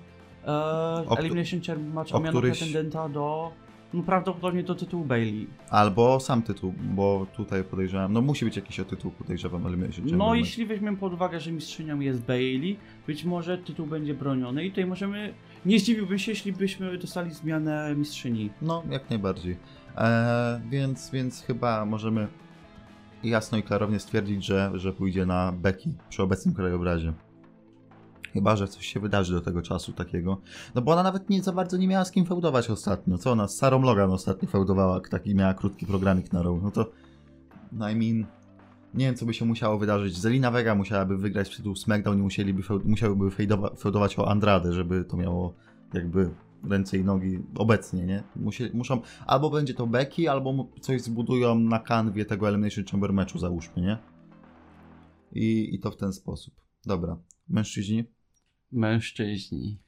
e, 0.48 1.18
Elimination 1.18 1.62
Chamber 1.62 1.94
match 1.94 2.14
o, 2.14 2.18
o 2.18 2.20
miano 2.20 2.40
któryś- 2.40 2.60
pretendenta 2.60 3.10
do 3.10 3.52
no 3.94 4.04
prawdopodobnie 4.04 4.64
do 4.64 4.76
tytułu 4.76 5.06
Bailey. 5.06 5.48
Albo 5.70 6.20
sam 6.20 6.42
tytuł, 6.42 6.74
bo 6.96 7.28
tutaj 7.36 7.64
podejrzewam, 7.64 8.14
no 8.14 8.22
musi 8.22 8.46
być 8.46 8.56
jakiś 8.56 8.80
o 8.80 8.86
tytuł, 8.86 9.12
podejrzewam 9.12 9.68
Elimination 9.68 10.04
Chamber 10.04 10.18
No 10.18 10.36
jeśli 10.36 10.66
weźmiemy 10.66 10.98
pod 10.98 11.14
uwagę, 11.14 11.40
że 11.40 11.52
mistrzynią 11.52 12.00
jest 12.00 12.26
Bailey, 12.26 12.78
być 13.08 13.24
może 13.24 13.58
tytuł 13.58 13.88
będzie 13.88 14.14
broniony 14.14 14.66
i 14.66 14.70
tutaj 14.70 14.86
możemy, 14.86 15.34
nie 15.66 15.80
zdziwiłbym 15.80 16.20
się, 16.20 16.32
jeśli 16.32 16.54
byśmy 16.54 16.98
dostali 16.98 17.32
zmianę 17.32 17.96
mistrzyni. 17.96 18.50
No, 18.62 18.84
jak 18.90 19.10
najbardziej. 19.10 19.58
E, 19.98 20.62
więc, 20.70 21.12
więc 21.12 21.42
chyba 21.42 21.86
możemy 21.86 22.28
jasno 23.24 23.58
i 23.58 23.64
klarownie 23.64 24.00
stwierdzić, 24.00 24.46
że, 24.46 24.72
że 24.74 24.94
pójdzie 24.94 25.26
na 25.26 25.52
Becky 25.52 25.90
przy 26.10 26.24
obecnym 26.24 26.56
krajobrazie. 26.56 27.14
Chyba, 28.34 28.56
że 28.56 28.68
coś 28.68 28.86
się 28.86 29.00
wydarzy 29.00 29.34
do 29.34 29.42
tego 29.42 29.62
czasu 29.62 29.94
takiego. 29.94 30.42
No 30.76 30.82
bo 30.82 30.92
ona 30.92 31.04
nawet 31.04 31.30
nie 31.30 31.44
za 31.44 31.52
bardzo 31.52 31.78
nie 31.78 31.88
miała 31.88 32.06
z 32.06 32.12
kim 32.12 32.26
feudować 32.26 32.70
ostatnio. 32.70 33.18
Co 33.18 33.32
ona 33.32 33.48
z 33.48 33.56
Sarą 33.58 33.82
Logan 33.82 34.12
ostatnio 34.12 34.50
feudowała, 34.50 35.00
taki 35.00 35.36
miała 35.36 35.54
krótki 35.54 35.86
programik 35.86 36.34
na 36.34 36.42
row. 36.42 36.64
No 36.64 36.72
to, 36.72 36.92
no 37.72 37.90
I 37.90 37.96
mean, 37.96 38.26
nie 38.94 39.06
wiem 39.06 39.16
co 39.16 39.26
by 39.26 39.34
się 39.34 39.46
musiało 39.46 39.78
wydarzyć. 39.78 40.18
Zelina 40.18 40.52
Vega 40.52 40.76
musiałaby 40.76 41.18
wygrać 41.18 41.58
tytuł 41.58 41.76
SmackDown 41.76 42.20
i 42.20 42.22
musieliby 42.22 42.62
feud- 42.62 42.86
musiałyby 42.86 43.30
fejdowa- 43.30 43.78
feudować 43.78 44.20
o 44.20 44.30
Andrade, 44.32 44.74
żeby 44.74 45.04
to 45.04 45.18
miało 45.18 45.54
jakby 45.94 46.30
ręce 46.70 46.98
i 46.98 47.04
nogi 47.04 47.40
obecnie, 47.58 48.06
nie? 48.06 48.24
Musie, 48.36 48.70
muszą, 48.74 49.02
albo 49.26 49.50
będzie 49.50 49.74
to 49.74 49.88
Becky, 49.88 50.32
albo 50.32 50.68
coś 50.82 51.02
zbudują 51.02 51.60
na 51.60 51.80
kanwie 51.80 52.26
tego 52.26 52.50
Elimination 52.50 52.86
Chamber 52.86 53.14
meczu, 53.14 53.40
załóżmy, 53.40 53.82
nie? 53.82 53.98
I, 55.32 55.76
I 55.76 55.80
to 55.80 55.92
w 55.92 55.98
ten 55.98 56.14
sposób. 56.14 56.54
Dobra. 56.86 57.18
Mężczyźni? 57.50 58.04
Mężczyźni. 58.74 59.80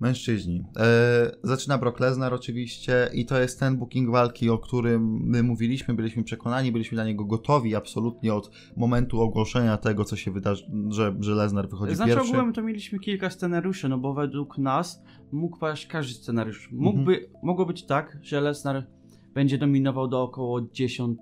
Mężczyźni. 0.00 0.64
E, 0.78 1.30
zaczyna 1.42 1.78
Brock 1.78 2.00
Lesnar 2.00 2.34
oczywiście 2.34 3.08
i 3.14 3.26
to 3.26 3.40
jest 3.40 3.60
ten 3.60 3.76
booking 3.76 4.10
walki, 4.10 4.50
o 4.50 4.58
którym 4.58 5.20
my 5.24 5.42
mówiliśmy, 5.42 5.94
byliśmy 5.94 6.24
przekonani, 6.24 6.72
byliśmy 6.72 6.96
na 6.96 7.04
niego 7.04 7.24
gotowi 7.24 7.74
absolutnie 7.74 8.34
od 8.34 8.50
momentu 8.76 9.20
ogłoszenia 9.20 9.76
tego, 9.76 10.04
co 10.04 10.16
się 10.16 10.30
wydarzy, 10.30 10.64
że, 10.88 11.16
że 11.20 11.34
Lesnar 11.34 11.68
wychodzi 11.68 11.94
Znaczy 11.94 12.14
pierwszy. 12.14 12.30
ogółem 12.30 12.52
to 12.52 12.62
mieliśmy 12.62 12.98
kilka 12.98 13.30
scenariuszy, 13.30 13.88
no 13.88 13.98
bo 13.98 14.14
według 14.14 14.58
nas 14.58 15.02
mógł 15.32 15.58
paść 15.58 15.86
każdy 15.86 16.14
scenariusz. 16.14 16.68
Mógłby, 16.72 17.12
Mhm. 17.14 17.32
Mogło 17.42 17.66
być 17.66 17.86
tak, 17.86 18.18
że 18.22 18.40
Lesnar 18.40 18.86
będzie 19.34 19.58
dominował 19.58 20.08
do 20.08 20.22
około 20.22 20.60
10 20.60 21.18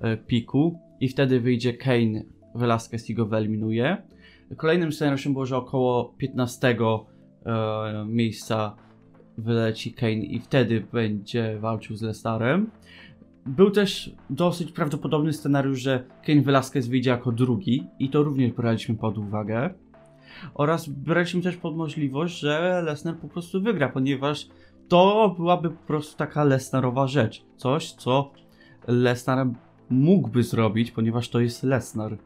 e, 0.00 0.16
piku 0.16 0.78
i 1.00 1.08
wtedy 1.08 1.40
wyjdzie 1.40 1.72
Kane, 1.72 2.22
Velasquez 2.54 3.10
i 3.10 3.14
go 3.14 3.26
wyeliminuje. 3.26 4.02
Kolejnym 4.56 4.92
scenariuszem 4.92 5.32
było, 5.32 5.46
że 5.46 5.56
około 5.56 6.14
15 6.18 6.76
e, 7.46 8.04
miejsca 8.06 8.76
wyleci 9.38 9.92
Kane 9.92 10.12
i 10.12 10.40
wtedy 10.40 10.86
będzie 10.92 11.58
walczył 11.60 11.96
z 11.96 12.02
Lesnarem. 12.02 12.70
Był 13.46 13.70
też 13.70 14.12
dosyć 14.30 14.72
prawdopodobny 14.72 15.32
scenariusz, 15.32 15.80
że 15.80 16.04
Kane 16.26 16.42
Velasquez 16.42 16.88
wyjdzie 16.88 17.10
jako 17.10 17.32
drugi 17.32 17.86
i 17.98 18.08
to 18.08 18.22
również 18.22 18.52
braliśmy 18.52 18.94
pod 18.94 19.18
uwagę. 19.18 19.74
Oraz 20.54 20.88
braliśmy 20.88 21.42
też 21.42 21.56
pod 21.56 21.76
możliwość, 21.76 22.38
że 22.38 22.82
Lesnar 22.84 23.16
po 23.16 23.28
prostu 23.28 23.62
wygra, 23.62 23.88
ponieważ 23.88 24.48
to 24.88 25.34
byłaby 25.36 25.70
po 25.70 25.86
prostu 25.86 26.16
taka 26.16 26.44
Lesnarowa 26.44 27.06
rzecz. 27.06 27.44
Coś, 27.56 27.92
co 27.92 28.32
Lesnar 28.88 29.46
mógłby 29.90 30.42
zrobić, 30.42 30.90
ponieważ 30.90 31.28
to 31.28 31.40
jest 31.40 31.62
Lesnar. 31.62 32.18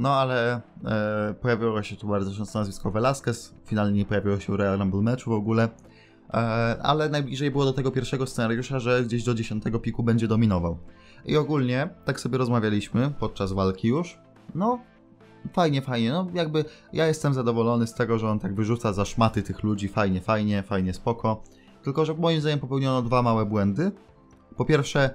No 0.00 0.14
ale 0.14 0.60
e, 0.84 1.34
pojawiło 1.40 1.82
się 1.82 1.96
tu 1.96 2.08
bardzo 2.08 2.34
często 2.34 2.58
nazwisko 2.58 2.90
Velasquez, 2.90 3.54
finalnie 3.66 3.98
nie 3.98 4.04
pojawiło 4.04 4.40
się 4.40 4.52
w 4.52 4.56
Royal 4.56 4.78
Rumble 4.78 5.02
meczu 5.02 5.30
w 5.30 5.32
ogóle, 5.32 5.68
e, 6.28 6.36
ale 6.82 7.08
najbliżej 7.08 7.50
było 7.50 7.64
do 7.64 7.72
tego 7.72 7.90
pierwszego 7.90 8.26
scenariusza, 8.26 8.78
że 8.78 9.04
gdzieś 9.04 9.24
do 9.24 9.34
10 9.34 9.64
piku 9.82 10.02
będzie 10.02 10.28
dominował. 10.28 10.78
I 11.24 11.36
ogólnie, 11.36 11.88
tak 12.04 12.20
sobie 12.20 12.38
rozmawialiśmy 12.38 13.12
podczas 13.18 13.52
walki 13.52 13.88
już, 13.88 14.18
no 14.54 14.78
fajnie, 15.52 15.82
fajnie, 15.82 16.12
no 16.12 16.26
jakby 16.34 16.64
ja 16.92 17.06
jestem 17.06 17.34
zadowolony 17.34 17.86
z 17.86 17.94
tego, 17.94 18.18
że 18.18 18.28
on 18.28 18.38
tak 18.38 18.54
wyrzuca 18.54 18.92
za 18.92 19.04
szmaty 19.04 19.42
tych 19.42 19.62
ludzi, 19.62 19.88
fajnie, 19.88 20.20
fajnie, 20.20 20.62
fajnie, 20.62 20.94
spoko, 20.94 21.42
tylko 21.82 22.04
że 22.04 22.14
moim 22.14 22.40
zdaniem 22.40 22.58
popełniono 22.58 23.02
dwa 23.02 23.22
małe 23.22 23.46
błędy. 23.46 23.92
Po 24.56 24.64
pierwsze, 24.64 25.10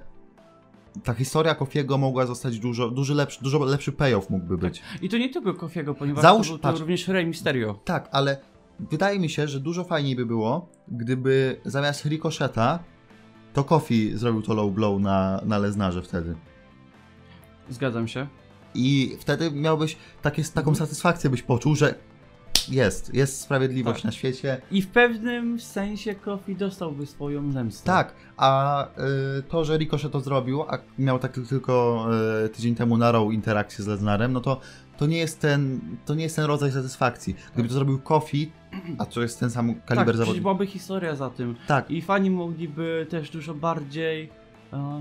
ta 1.04 1.14
historia 1.14 1.54
Kofiego 1.54 1.98
mogła 1.98 2.26
zostać 2.26 2.58
dużo, 2.58 2.90
dużo 2.90 3.14
lepszy, 3.14 3.42
dużo 3.42 3.58
lepszy 3.64 3.92
payoff 3.92 4.30
mógłby 4.30 4.58
być. 4.58 4.82
I 5.02 5.08
to 5.08 5.18
nie 5.18 5.28
tylko 5.28 5.54
Kofiego, 5.54 5.94
ponieważ 5.94 6.22
Załóż- 6.24 6.46
to 6.46 6.52
był 6.52 6.58
patrz. 6.58 6.80
również 6.80 7.08
Rey 7.08 7.26
Mysterio. 7.26 7.74
Tak, 7.84 8.08
ale 8.12 8.38
wydaje 8.80 9.18
mi 9.18 9.28
się, 9.30 9.48
że 9.48 9.60
dużo 9.60 9.84
fajniej 9.84 10.16
by 10.16 10.26
było, 10.26 10.68
gdyby 10.88 11.60
zamiast 11.64 12.04
Ricocheta 12.04 12.78
to 13.52 13.64
Kofi 13.64 14.16
zrobił 14.16 14.42
to 14.42 14.54
low 14.54 14.72
blow 14.72 15.00
na, 15.00 15.40
na 15.44 15.58
Leznarze 15.58 16.02
wtedy. 16.02 16.36
Zgadzam 17.70 18.08
się. 18.08 18.26
I 18.74 19.16
wtedy 19.20 19.50
miałbyś 19.50 19.96
takie, 20.22 20.44
taką 20.44 20.74
satysfakcję, 20.74 21.30
byś 21.30 21.42
poczuł, 21.42 21.74
że 21.74 21.94
jest, 22.68 23.14
jest 23.14 23.40
sprawiedliwość 23.40 23.98
Tak. 23.98 24.04
na 24.04 24.12
świecie. 24.12 24.60
I 24.70 24.82
w 24.82 24.88
pewnym 24.88 25.60
sensie 25.60 26.14
Kofi 26.14 26.56
dostałby 26.56 27.06
swoją 27.06 27.52
zemstę. 27.52 27.86
Tak, 27.86 28.14
a 28.36 28.84
y, 29.38 29.42
to, 29.42 29.64
że 29.64 29.78
Ricochet 29.78 30.12
to 30.12 30.20
zrobił, 30.20 30.62
a 30.62 30.78
miał 30.98 31.18
tak 31.18 31.32
tylko 31.48 32.06
y, 32.44 32.48
tydzień 32.48 32.74
temu 32.74 32.96
na 32.98 33.12
Raw 33.12 33.32
interakcję 33.32 33.84
z 33.84 33.86
Lesnarem, 33.86 34.32
no 34.32 34.40
to 34.40 34.60
to 34.96 35.06
nie 35.06 35.18
jest 35.18 35.40
ten, 35.40 35.80
to 36.04 36.14
nie 36.14 36.22
jest 36.22 36.36
ten 36.36 36.44
rodzaj 36.44 36.72
satysfakcji. 36.72 37.36
Gdyby 37.54 37.68
to 37.68 37.74
zrobił 37.74 37.98
Kofi, 37.98 38.52
a 38.98 39.06
to 39.06 39.22
jest 39.22 39.40
ten 39.40 39.50
sam 39.50 39.74
tak, 39.74 39.84
kaliber 39.84 40.04
przecież 40.04 40.18
zawodnika. 40.18 40.42
byłaby 40.42 40.66
historia 40.66 41.14
za 41.16 41.30
tym. 41.30 41.56
Tak, 41.66 41.90
I 41.90 42.02
fani 42.02 42.30
mogliby 42.30 43.06
też 43.10 43.30
dużo 43.30 43.54
bardziej 43.54 44.30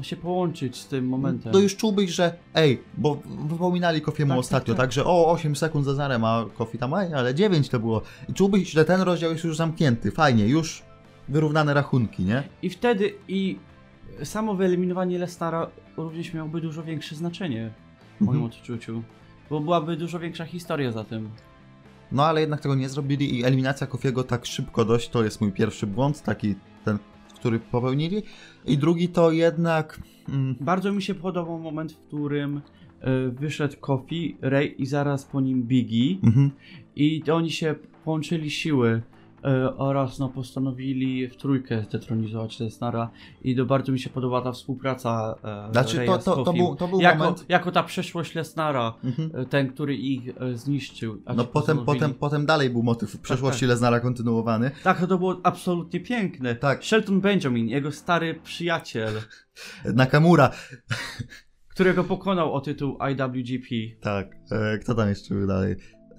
się 0.02 0.16
połączyć 0.16 0.78
z 0.78 0.88
tym 0.88 1.08
momentem. 1.08 1.54
To 1.54 1.60
już 1.60 1.76
czułbyś, 1.76 2.10
że 2.12 2.34
ej, 2.54 2.82
bo 2.98 3.18
wypominali 3.26 4.02
Kofiemu 4.02 4.30
Tak, 4.32 4.40
ostatnio, 4.40 4.74
tak, 4.74 4.78
tak. 4.78 4.86
tak, 4.86 4.92
że 4.92 5.06
o, 5.06 5.32
8 5.32 5.56
sekund 5.56 5.86
za 5.86 5.94
zarem, 5.94 6.24
a 6.26 6.46
Kofi 6.58 6.78
tam, 6.78 6.94
ej, 6.94 7.14
ale 7.14 7.36
9 7.36 7.70
to 7.70 7.80
było. 7.80 8.02
I 8.30 8.34
czułbyś, 8.34 8.72
że 8.72 8.86
ten 8.86 9.02
rozdział 9.02 9.32
jest 9.32 9.44
już 9.44 9.58
zamknięty, 9.58 10.12
fajnie, 10.12 10.48
już 10.48 10.84
wyrównane 11.30 11.74
rachunki, 11.74 12.24
nie? 12.24 12.44
I 12.62 12.70
wtedy 12.70 13.14
i 13.28 13.60
samo 14.24 14.56
wyeliminowanie 14.56 15.20
Lesnara 15.20 15.68
również 15.98 16.34
miałoby 16.34 16.62
dużo 16.62 16.84
większe 16.84 17.16
znaczenie 17.16 17.72
w 18.18 18.22
moim 18.22 18.42
Mhm. 18.44 18.52
odczuciu. 18.60 19.04
Bo 19.50 19.60
byłaby 19.60 19.98
dużo 19.98 20.20
większa 20.20 20.46
historia 20.46 20.92
za 20.92 21.04
tym. 21.04 21.30
No 22.12 22.26
ale 22.26 22.42
jednak 22.42 22.62
tego 22.62 22.76
nie 22.76 22.90
zrobili 22.90 23.40
i 23.40 23.44
eliminacja 23.46 23.88
Kofiego 23.88 24.24
tak 24.24 24.46
szybko 24.46 24.86
dość, 24.86 25.10
to 25.10 25.24
jest 25.24 25.42
mój 25.42 25.52
pierwszy 25.52 25.88
błąd, 25.88 26.22
taki 26.24 26.56
ten, 26.86 27.00
który 27.46 27.60
popełnili. 27.60 28.24
I 28.66 28.78
drugi 28.78 29.08
to 29.10 29.32
jednak... 29.32 30.00
Mm, 30.30 30.56
Bardzo 30.62 30.92
mi 30.92 31.02
się 31.02 31.16
podobał 31.16 31.60
moment, 31.60 31.92
w 31.92 31.98
którym 31.98 32.62
e, 33.02 33.30
wyszedł 33.30 33.76
Kofi, 33.80 34.38
Ray 34.42 34.76
i 34.82 34.86
zaraz 34.86 35.26
po 35.26 35.42
nim 35.42 35.64
Biggie. 35.64 36.18
mhm. 36.24 36.52
I 36.96 37.24
oni 37.34 37.52
się 37.52 37.76
połączyli 38.04 38.52
siły 38.52 39.02
oraz 39.78 40.20
no, 40.20 40.30
postanowili 40.30 41.28
w 41.28 41.36
trójkę 41.38 41.84
zdetronizować 41.84 42.60
Lesnara 42.60 43.10
i 43.44 43.56
to 43.56 43.66
bardzo 43.66 43.92
mi 43.92 44.00
się 44.00 44.10
podoba 44.10 44.42
ta 44.42 44.52
współpraca 44.52 45.36
e, 45.68 45.72
Znaczy, 45.72 45.98
Raya 45.98 46.06
to, 46.08 46.18
to, 46.18 46.44
to, 46.44 46.54
był, 46.54 46.76
to 46.76 46.88
był 46.88 47.02
jako, 47.02 47.18
moment... 47.24 47.46
jako 47.50 47.72
ta 47.72 47.84
przeszłość 47.84 48.36
Lesnara, 48.36 48.94
Mhm. 49.04 49.32
e, 49.36 49.46
ten, 49.46 49.68
który 49.74 49.96
ich 49.96 50.30
e, 50.42 50.58
zniszczył. 50.58 51.22
No 51.36 51.44
potem, 51.44 51.86
potem, 51.86 52.14
potem 52.14 52.46
dalej 52.46 52.70
był 52.70 52.84
motyw 52.84 53.12
w 53.12 53.20
przeszłości 53.20 53.60
tak. 53.62 53.70
Leznara 53.70 54.00
kontynuowany. 54.00 54.72
Tak, 54.84 55.08
to 55.08 55.18
było 55.18 55.40
absolutnie 55.44 56.00
piękne. 56.00 56.56
Tak. 56.56 56.84
Shelton 56.86 57.22
Benjamin, 57.22 57.68
jego 57.70 57.92
stary 57.92 58.40
przyjaciel, 58.44 59.14
Nakamura, 59.96 60.52
którego 61.68 62.04
pokonał 62.04 62.54
o 62.54 62.62
tytuł 62.62 62.98
IWGP. 63.12 63.68
tak, 64.02 64.36
e, 64.52 64.78
kto 64.78 64.96
tam 64.96 65.10
jeszcze 65.10 65.36
był 65.36 65.48
dalej? 65.48 65.76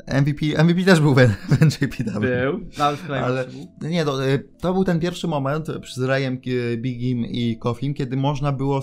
MVP, 0.07 0.65
MVP 0.65 0.85
też 0.85 1.01
był 1.01 1.15
w 1.15 1.19
w 1.51 1.63
NJPW. 1.63 2.21
Był, 2.21 2.61
w 2.71 2.81
Ale- 2.81 2.97
Climaxu. 2.97 3.59
Nie, 3.83 4.05
to, 4.05 4.27
e, 4.29 4.39
to 4.39 4.73
był 4.75 4.85
ten 4.85 5.01
pierwszy 5.01 5.27
moment 5.29 5.67
z 5.95 6.03
Rayem, 6.03 6.39
e, 6.73 6.77
Bigim 6.77 7.25
i 7.25 7.57
Kofim, 7.59 7.95
kiedy 7.95 8.17
można 8.17 8.53
było 8.53 8.81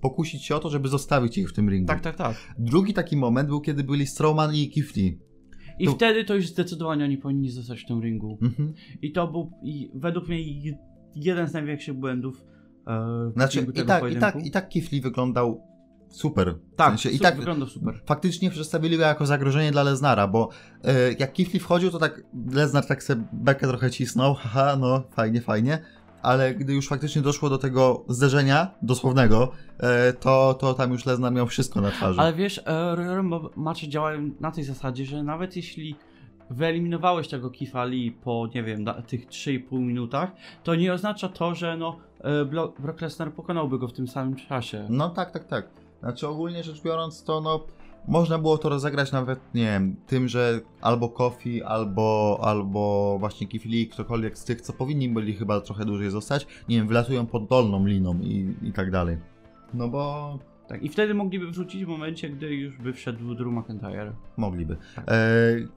pokusić 0.00 0.44
się 0.44 0.56
o 0.56 0.58
to, 0.58 0.70
żeby 0.70 0.88
zostawić 0.88 1.38
ich 1.38 1.50
w 1.50 1.52
tym 1.52 1.70
ringu. 1.70 1.86
Tak, 1.86 2.00
tak, 2.00 2.16
tak. 2.16 2.36
Drugi 2.58 2.94
taki 2.94 3.16
moment 3.16 3.48
był, 3.48 3.60
kiedy 3.60 3.84
byli 3.84 4.06
Strowman 4.06 4.54
i 4.54 4.70
Lee. 4.96 5.18
I 5.78 5.86
To- 5.86 5.92
wtedy 5.92 6.24
to 6.24 6.34
już 6.34 6.48
zdecydowanie 6.48 7.04
oni 7.04 7.18
powinni 7.18 7.50
zostać 7.50 7.80
w 7.80 7.86
tym 7.86 8.02
ringu. 8.02 8.38
Mhm. 8.42 8.72
I 9.02 9.12
to 9.12 9.28
był 9.28 9.50
i 9.62 9.90
według 9.94 10.28
mnie 10.28 10.42
je- 10.42 10.78
jeden 11.16 11.48
z 11.48 11.52
największych 11.52 11.94
błędów 11.94 12.44
e, 12.86 13.30
w 13.30 13.32
Znaczy, 13.32 13.66
i 13.74 13.84
tak, 13.86 14.12
i, 14.12 14.16
tak, 14.16 14.46
i 14.46 14.50
tak 14.50 14.68
Lee 14.92 15.00
wyglądał 15.00 15.73
super. 16.14 16.54
W 16.72 16.76
tak, 16.76 16.88
sensie, 16.88 17.08
i 17.08 17.12
super, 17.12 17.30
tak 17.30 17.38
wyglądał 17.38 17.68
super. 17.68 18.00
faktycznie 18.06 18.50
przedstawili 18.50 18.96
go 18.96 19.02
jako 19.02 19.26
zagrożenie 19.26 19.72
dla 19.72 19.82
Leznara, 19.82 20.28
bo 20.28 20.48
e, 20.84 21.12
jak 21.12 21.38
Lee 21.38 21.60
wchodził, 21.60 21.90
to 21.90 21.98
tak 21.98 22.22
Leznar 22.52 22.86
tak 22.86 23.02
sobie 23.02 23.24
bekę 23.32 23.68
trochę 23.68 23.90
cisnął, 23.90 24.34
haha, 24.40 24.76
no 24.76 25.02
fajnie, 25.10 25.40
fajnie, 25.40 25.78
ale 26.22 26.54
gdy 26.54 26.74
już 26.74 26.88
faktycznie 26.88 27.22
doszło 27.22 27.50
do 27.50 27.58
tego 27.58 28.04
zderzenia 28.08 28.70
dosłownego, 28.82 29.52
e, 29.78 30.12
to, 30.12 30.54
to 30.54 30.74
tam 30.74 30.92
już 30.92 31.06
Leznar 31.06 31.32
miał 31.32 31.46
wszystko 31.46 31.80
na 31.80 31.90
twarzy. 31.90 32.20
Ale 32.20 32.32
wiesz, 32.32 32.58
e, 32.66 33.22
mecze 33.56 33.88
działają 33.88 34.30
na 34.40 34.50
tej 34.50 34.64
zasadzie, 34.64 35.04
że 35.04 35.22
nawet 35.22 35.56
jeśli 35.56 35.96
wyeliminowałeś 36.50 37.28
tego 37.28 37.50
Lee 37.84 38.12
po, 38.12 38.48
nie 38.54 38.62
wiem, 38.62 38.84
tych 39.06 39.26
3,5 39.26 39.80
minutach, 39.80 40.32
to 40.62 40.74
nie 40.74 40.92
oznacza 40.92 41.28
to, 41.28 41.54
że 41.54 41.76
no 41.76 41.96
Brock 42.78 43.00
Lesnar 43.00 43.32
pokonałby 43.32 43.78
go 43.78 43.88
w 43.88 43.92
tym 43.92 44.08
samym 44.08 44.36
czasie. 44.36 44.86
No 44.90 45.10
tak, 45.10 45.30
tak, 45.30 45.44
tak. 45.44 45.66
Znaczy 46.04 46.28
ogólnie 46.28 46.64
rzecz 46.64 46.82
biorąc, 46.82 47.24
to 47.24 47.40
no 47.40 47.66
można 48.08 48.38
było 48.38 48.58
to 48.58 48.68
rozegrać 48.68 49.12
nawet, 49.12 49.40
nie 49.54 49.64
wiem, 49.64 49.96
tym, 50.06 50.28
że 50.28 50.60
albo 50.80 51.08
Kofi, 51.08 51.62
albo, 51.62 52.38
albo 52.42 53.16
właśnie 53.20 53.46
Lee, 53.64 53.88
ktokolwiek 53.88 54.38
z 54.38 54.44
tych, 54.44 54.60
co 54.60 54.72
powinni 54.72 55.08
byli 55.08 55.34
chyba 55.34 55.60
trochę 55.60 55.84
dłużej 55.84 56.10
zostać, 56.10 56.46
nie 56.68 56.76
wiem, 56.76 56.88
wylatują 56.88 57.26
pod 57.26 57.46
dolną 57.46 57.86
liną 57.86 58.18
i, 58.22 58.54
i 58.62 58.72
tak 58.72 58.90
dalej. 58.90 59.18
No 59.74 59.88
bo 59.88 60.38
Tak, 60.68 60.82
i 60.82 60.88
wtedy 60.88 61.14
mogliby 61.14 61.46
wrzucić 61.46 61.84
w 61.84 61.88
momencie, 61.88 62.30
gdy 62.30 62.54
już 62.54 62.78
by 62.78 62.92
wszedł 62.92 63.34
Drew 63.34 63.52
McIntyre. 63.52 64.12
mogliby. 64.36 64.76
Tak. 64.96 65.04
E, 65.08 65.12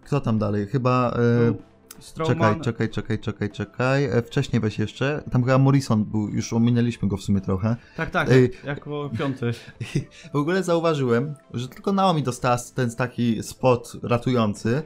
kto 0.04 0.20
tam 0.22 0.40
dalej? 0.40 0.66
Chyba... 0.66 1.12
E, 1.12 1.77
Strowman, 2.00 2.62
czekaj, 2.62 2.90
czekaj, 2.90 2.90
czekaj, 2.90 3.20
czekaj, 3.20 3.50
czekaj. 3.50 4.06
E, 4.06 4.22
wcześniej 4.22 4.60
weź 4.60 4.80
jeszcze. 4.80 5.24
Tam 5.32 5.44
chyba 5.44 5.58
Morrison 5.58 6.06
był, 6.06 6.30
już 6.30 6.54
ominęliśmy 6.54 7.08
go 7.08 7.18
w 7.18 7.22
sumie 7.22 7.42
trochę. 7.42 7.76
Tak, 7.98 8.10
tak, 8.10 8.32
Ej. 8.32 8.52
jako 8.66 9.10
piąty. 9.20 9.52
W 10.34 10.36
ogóle 10.36 10.64
zauważyłem, 10.64 11.36
że 11.54 11.68
tylko 11.68 11.94
Naomi 11.94 12.24
dostała 12.24 12.58
ten 12.76 12.96
taki 12.96 13.44
spot 13.44 13.94
ratujący, 14.04 14.84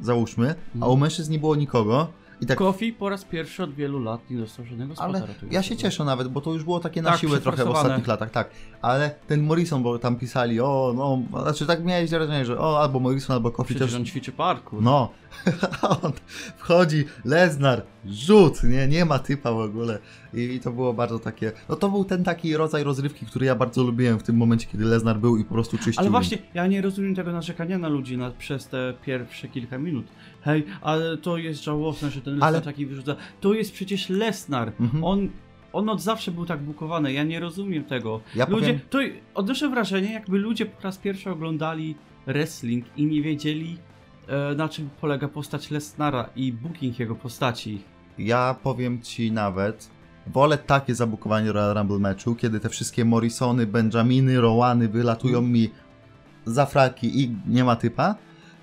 załóżmy, 0.00 0.54
a 0.80 0.86
u 0.86 0.96
mężczyzn 0.96 1.32
nie 1.32 1.38
było 1.38 1.56
nikogo. 1.56 2.08
I 2.40 2.46
tak, 2.46 2.58
Kofi 2.58 2.92
po 2.92 3.08
raz 3.08 3.24
pierwszy 3.24 3.62
od 3.62 3.74
wielu 3.74 3.98
lat 3.98 4.30
nie 4.30 4.38
dostał 4.38 4.64
żadnego 4.66 4.94
spota 4.94 5.08
ale 5.08 5.20
ratującego. 5.20 5.52
ja 5.52 5.62
się 5.62 5.76
cieszę 5.76 6.04
nawet, 6.04 6.28
bo 6.28 6.40
to 6.40 6.52
już 6.52 6.64
było 6.64 6.80
takie 6.80 7.02
na 7.02 7.10
Tak, 7.10 7.20
siłę 7.20 7.40
trochę 7.40 7.64
w 7.64 7.68
ostatnich 7.68 8.06
latach, 8.06 8.30
tak. 8.30 8.50
Ale 8.82 9.14
ten 9.26 9.42
Morrison, 9.42 9.82
bo 9.82 9.98
tam 9.98 10.16
pisali, 10.16 10.60
o, 10.60 10.92
no, 10.96 11.42
znaczy 11.42 11.66
tak 11.66 11.84
miałeś 11.84 12.10
wrażenie, 12.10 12.44
że 12.44 12.58
o, 12.60 12.80
albo 12.80 13.00
Morrison, 13.00 13.34
albo 13.34 13.50
Kofi 13.50 13.74
Przecież 13.74 13.90
też. 13.90 14.00
on 14.00 14.06
ćwiczy 14.06 14.32
parkour. 14.32 14.82
No, 14.82 15.10
a 15.82 16.00
on 16.00 16.12
wchodzi, 16.56 17.04
Lesnar, 17.24 17.82
rzut, 18.06 18.64
nie, 18.64 18.88
nie 18.88 19.04
ma 19.04 19.18
typa 19.18 19.52
w 19.52 19.58
ogóle. 19.58 19.98
I, 20.34 20.40
I 20.40 20.60
to 20.60 20.72
było 20.72 20.94
bardzo 20.94 21.18
takie, 21.18 21.52
no 21.68 21.76
to 21.76 21.88
był 21.88 22.04
ten 22.04 22.24
taki 22.24 22.56
rodzaj 22.56 22.84
rozrywki, 22.84 23.26
który 23.26 23.46
ja 23.46 23.54
bardzo 23.54 23.82
lubiłem 23.82 24.18
w 24.18 24.22
tym 24.22 24.36
momencie, 24.36 24.66
kiedy 24.72 24.84
Lesnar 24.84 25.18
był 25.18 25.36
i 25.36 25.44
po 25.44 25.54
prostu 25.54 25.78
czyścił. 25.78 26.00
Ale 26.00 26.10
właśnie, 26.10 26.38
ja 26.54 26.66
nie 26.66 26.82
rozumiem 26.82 27.14
tego 27.14 27.32
narzekania 27.32 27.78
na 27.78 27.88
ludzi 27.88 28.16
na, 28.16 28.30
przez 28.30 28.68
te 28.68 28.94
pierwsze 29.04 29.48
kilka 29.48 29.78
minut. 29.78 30.06
Hej, 30.42 30.64
ale 30.80 31.16
to 31.16 31.36
jest 31.36 31.64
żałosne, 31.64 32.10
że 32.10 32.20
ten 32.20 32.32
Lesnar 32.34 32.48
Ale- 32.48 32.60
taki 32.60 32.86
wyrzuca. 32.86 33.16
To 33.40 33.54
jest 33.54 33.72
przecież 33.72 34.08
Lesnar. 34.08 34.72
Mhm. 34.80 35.04
On, 35.04 35.28
on 35.72 35.88
od 35.88 36.02
zawsze 36.02 36.30
był 36.30 36.46
tak 36.46 36.62
bukowany, 36.62 37.12
ja 37.12 37.24
nie 37.24 37.40
rozumiem 37.40 37.84
tego. 37.84 38.20
Ja 38.34 38.46
ludzie, 38.48 38.66
powiem- 38.66 38.80
to 38.90 38.98
odnoszę 39.34 39.68
wrażenie, 39.68 40.12
jakby 40.12 40.38
ludzie 40.38 40.66
po 40.66 40.82
raz 40.82 40.98
pierwszy 40.98 41.30
oglądali 41.30 41.94
wrestling 42.26 42.84
i 42.96 43.06
nie 43.06 43.22
wiedzieli, 43.22 43.78
na 44.56 44.68
czym 44.68 44.90
polega 45.00 45.28
postać 45.28 45.70
Lesnara 45.70 46.28
i 46.36 46.52
booking 46.52 46.98
jego 46.98 47.14
postaci. 47.14 47.82
Ja 48.18 48.56
powiem 48.62 49.02
ci 49.02 49.32
nawet, 49.32 49.90
wolę 50.26 50.58
takie 50.58 50.94
zabukowanie 50.94 51.52
Royal 51.52 51.74
Rumble 51.74 51.98
meczu, 51.98 52.34
kiedy 52.34 52.60
te 52.60 52.68
wszystkie 52.68 53.04
Morrisony, 53.04 53.66
Benjaminy, 53.66 54.40
Rowany 54.40 54.88
wylatują 54.88 55.38
Mm. 55.38 55.52
mi 55.52 55.70
za 56.44 56.66
fraki 56.66 57.22
i 57.22 57.36
nie 57.46 57.64
ma 57.64 57.76
typa, 57.76 58.14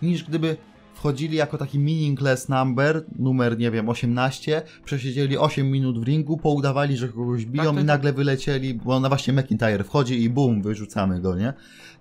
niż 0.02 0.24
gdyby 0.24 0.58
wchodzili 1.00 1.38
jako 1.38 1.58
taki 1.58 1.80
meaningless 1.80 2.50
number, 2.50 3.04
numer, 3.20 3.58
nie 3.58 3.72
wiem, 3.72 3.90
18, 3.90 4.62
przesiedzieli 4.86 5.38
8 5.38 5.72
minut 5.72 6.00
w 6.00 6.04
ringu, 6.04 6.38
poudawali, 6.38 6.98
że 6.98 7.08
kogoś 7.10 7.46
biją 7.46 7.64
Tak, 7.64 7.74
tak, 7.74 7.74
i 7.74 7.78
tak. 7.78 7.86
nagle 7.88 8.14
wylecieli, 8.14 8.74
bo 8.74 9.00
na 9.00 9.10
właśnie 9.10 9.34
McIntyre 9.34 9.84
wchodzi 9.84 10.24
i 10.24 10.30
bum, 10.30 10.62
wyrzucamy 10.62 11.22
go, 11.22 11.36
nie? 11.36 11.54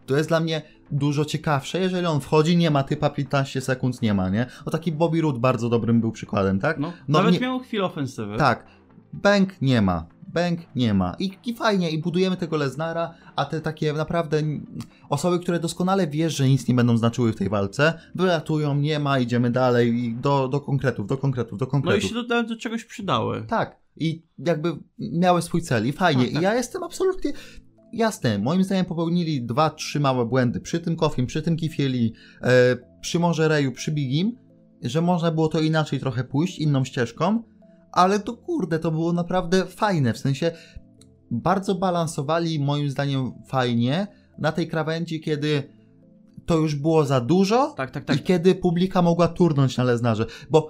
To 0.07 0.17
jest 0.17 0.29
dla 0.29 0.41
mnie 0.41 0.63
dużo 0.91 1.25
ciekawsze, 1.25 1.81
jeżeli 1.81 2.07
on 2.07 2.21
wchodzi, 2.21 2.57
nie 2.57 2.71
ma 2.71 2.83
typa 2.83 3.11
15 3.11 3.61
sekund, 3.61 4.03
nie 4.03 4.15
ma, 4.15 4.29
nie? 4.29 4.47
O 4.65 4.71
taki 4.71 4.93
Bobby 4.93 5.21
Roode 5.21 5.39
bardzo 5.39 5.69
dobrym 5.69 6.01
był 6.01 6.13
przykładem, 6.13 6.61
tak? 6.61 6.79
No, 6.79 6.93
No 7.09 7.19
nawet 7.19 7.35
nie- 7.35 7.41
miał 7.41 7.59
chwilę 7.61 7.85
ofensywy. 7.85 8.37
Tak. 8.37 8.67
Bęk 9.13 9.63
nie 9.63 9.83
ma. 9.83 10.07
Bęk 10.29 10.61
nie 10.77 10.95
ma. 10.95 11.17
I, 11.19 11.31
I 11.47 11.55
fajnie, 11.55 11.91
i 11.91 11.99
budujemy 11.99 12.37
tego 12.37 12.57
Leznara, 12.57 13.15
a 13.37 13.45
te 13.45 13.61
takie 13.61 13.93
naprawdę 13.93 14.43
osoby, 15.09 15.39
które 15.39 15.61
doskonale 15.61 16.07
wiesz, 16.07 16.37
że 16.37 16.49
nic 16.49 16.69
nie 16.69 16.75
będą 16.75 16.97
znaczyły 16.97 17.33
w 17.33 17.37
tej 17.37 17.49
walce, 17.49 17.99
wylatują, 18.15 18.75
nie 18.75 18.99
ma, 18.99 19.19
idziemy 19.19 19.51
dalej 19.51 19.95
i 20.05 20.15
do, 20.15 20.49
do 20.49 20.61
konkretów, 20.61 21.07
do 21.07 21.19
konkretów, 21.19 21.59
do 21.59 21.65
No 21.65 21.69
i 21.69 21.71
konkretów. 21.71 22.11
się 22.11 22.15
do, 22.23 22.43
do 22.43 22.57
czegoś 22.57 22.85
przydały. 22.85 23.45
Tak. 23.49 23.77
I 23.97 24.23
jakby 24.39 24.77
miały 24.99 25.43
swój 25.43 25.63
cel 25.63 25.87
i 25.87 25.93
fajnie. 25.93 26.25
Tak, 26.25 26.33
tak. 26.33 26.43
I 26.43 26.45
ja 26.45 26.55
jestem 26.55 26.83
absolutnie... 26.83 27.33
Jasne, 27.93 28.39
moim 28.39 28.65
zdaniem 28.65 28.85
popełnili 28.85 29.43
dwa, 29.43 29.71
trzy 29.71 30.01
małe 30.01 30.27
błędy 30.27 30.61
przy 30.61 30.81
tym 30.81 30.97
Kofim, 30.97 31.27
przy 31.27 31.43
tym 31.43 31.57
Kifieli, 31.57 32.13
e, 32.43 32.77
przy 33.01 33.19
może 33.19 33.49
Reju, 33.49 33.73
przy 33.73 33.93
Bigim, 33.93 34.37
że 34.83 35.03
można 35.03 35.31
było 35.31 35.49
to 35.49 35.61
inaczej 35.61 36.01
trochę 36.01 36.25
pójść, 36.25 36.59
inną 36.59 36.85
ścieżką, 36.85 37.43
ale 37.93 38.21
to 38.21 38.37
kurde, 38.37 38.79
to 38.79 38.91
było 38.91 39.13
naprawdę 39.13 39.67
fajne, 39.67 40.13
w 40.13 40.19
sensie 40.19 40.53
bardzo 41.31 41.75
balansowali 41.75 42.61
moim 42.61 42.91
zdaniem 42.91 43.33
fajnie 43.47 44.07
na 44.39 44.53
tej 44.53 44.69
krawędzi, 44.69 45.21
kiedy 45.21 45.63
to 46.47 46.57
już 46.57 46.75
było 46.75 47.05
za 47.05 47.21
dużo 47.21 47.75
Tak, 47.77 47.91
tak, 47.91 48.05
tak. 48.05 48.17
i 48.17 48.23
kiedy 48.23 48.55
publika 48.55 49.03
mogła 49.03 49.29
turnąć 49.29 49.77
na 49.77 49.85
Leznarze, 49.85 50.27
bo 50.51 50.69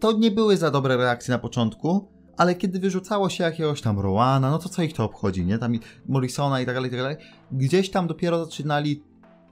to 0.00 0.12
nie 0.12 0.30
były 0.30 0.56
za 0.56 0.70
dobre 0.70 0.96
reakcje 0.96 1.32
na 1.32 1.38
początku, 1.38 2.08
ale 2.36 2.54
kiedy 2.54 2.78
wyrzucało 2.78 3.28
się 3.28 3.44
jakiegoś 3.44 3.80
tam 3.80 4.00
Rowana, 4.00 4.50
no 4.50 4.58
to 4.58 4.68
co 4.68 4.82
ich 4.82 4.92
to 4.94 5.04
obchodzi, 5.04 5.46
nie? 5.46 5.58
Tam 5.58 5.72
Morrisona 6.08 6.60
i 6.60 6.66
tak 6.66 6.74
dalej, 6.74 6.88
i 6.88 6.90
tak 6.90 7.00
dalej. 7.00 7.16
Gdzieś 7.52 7.90
tam 7.90 8.06
dopiero 8.06 8.44
zaczynali 8.44 9.02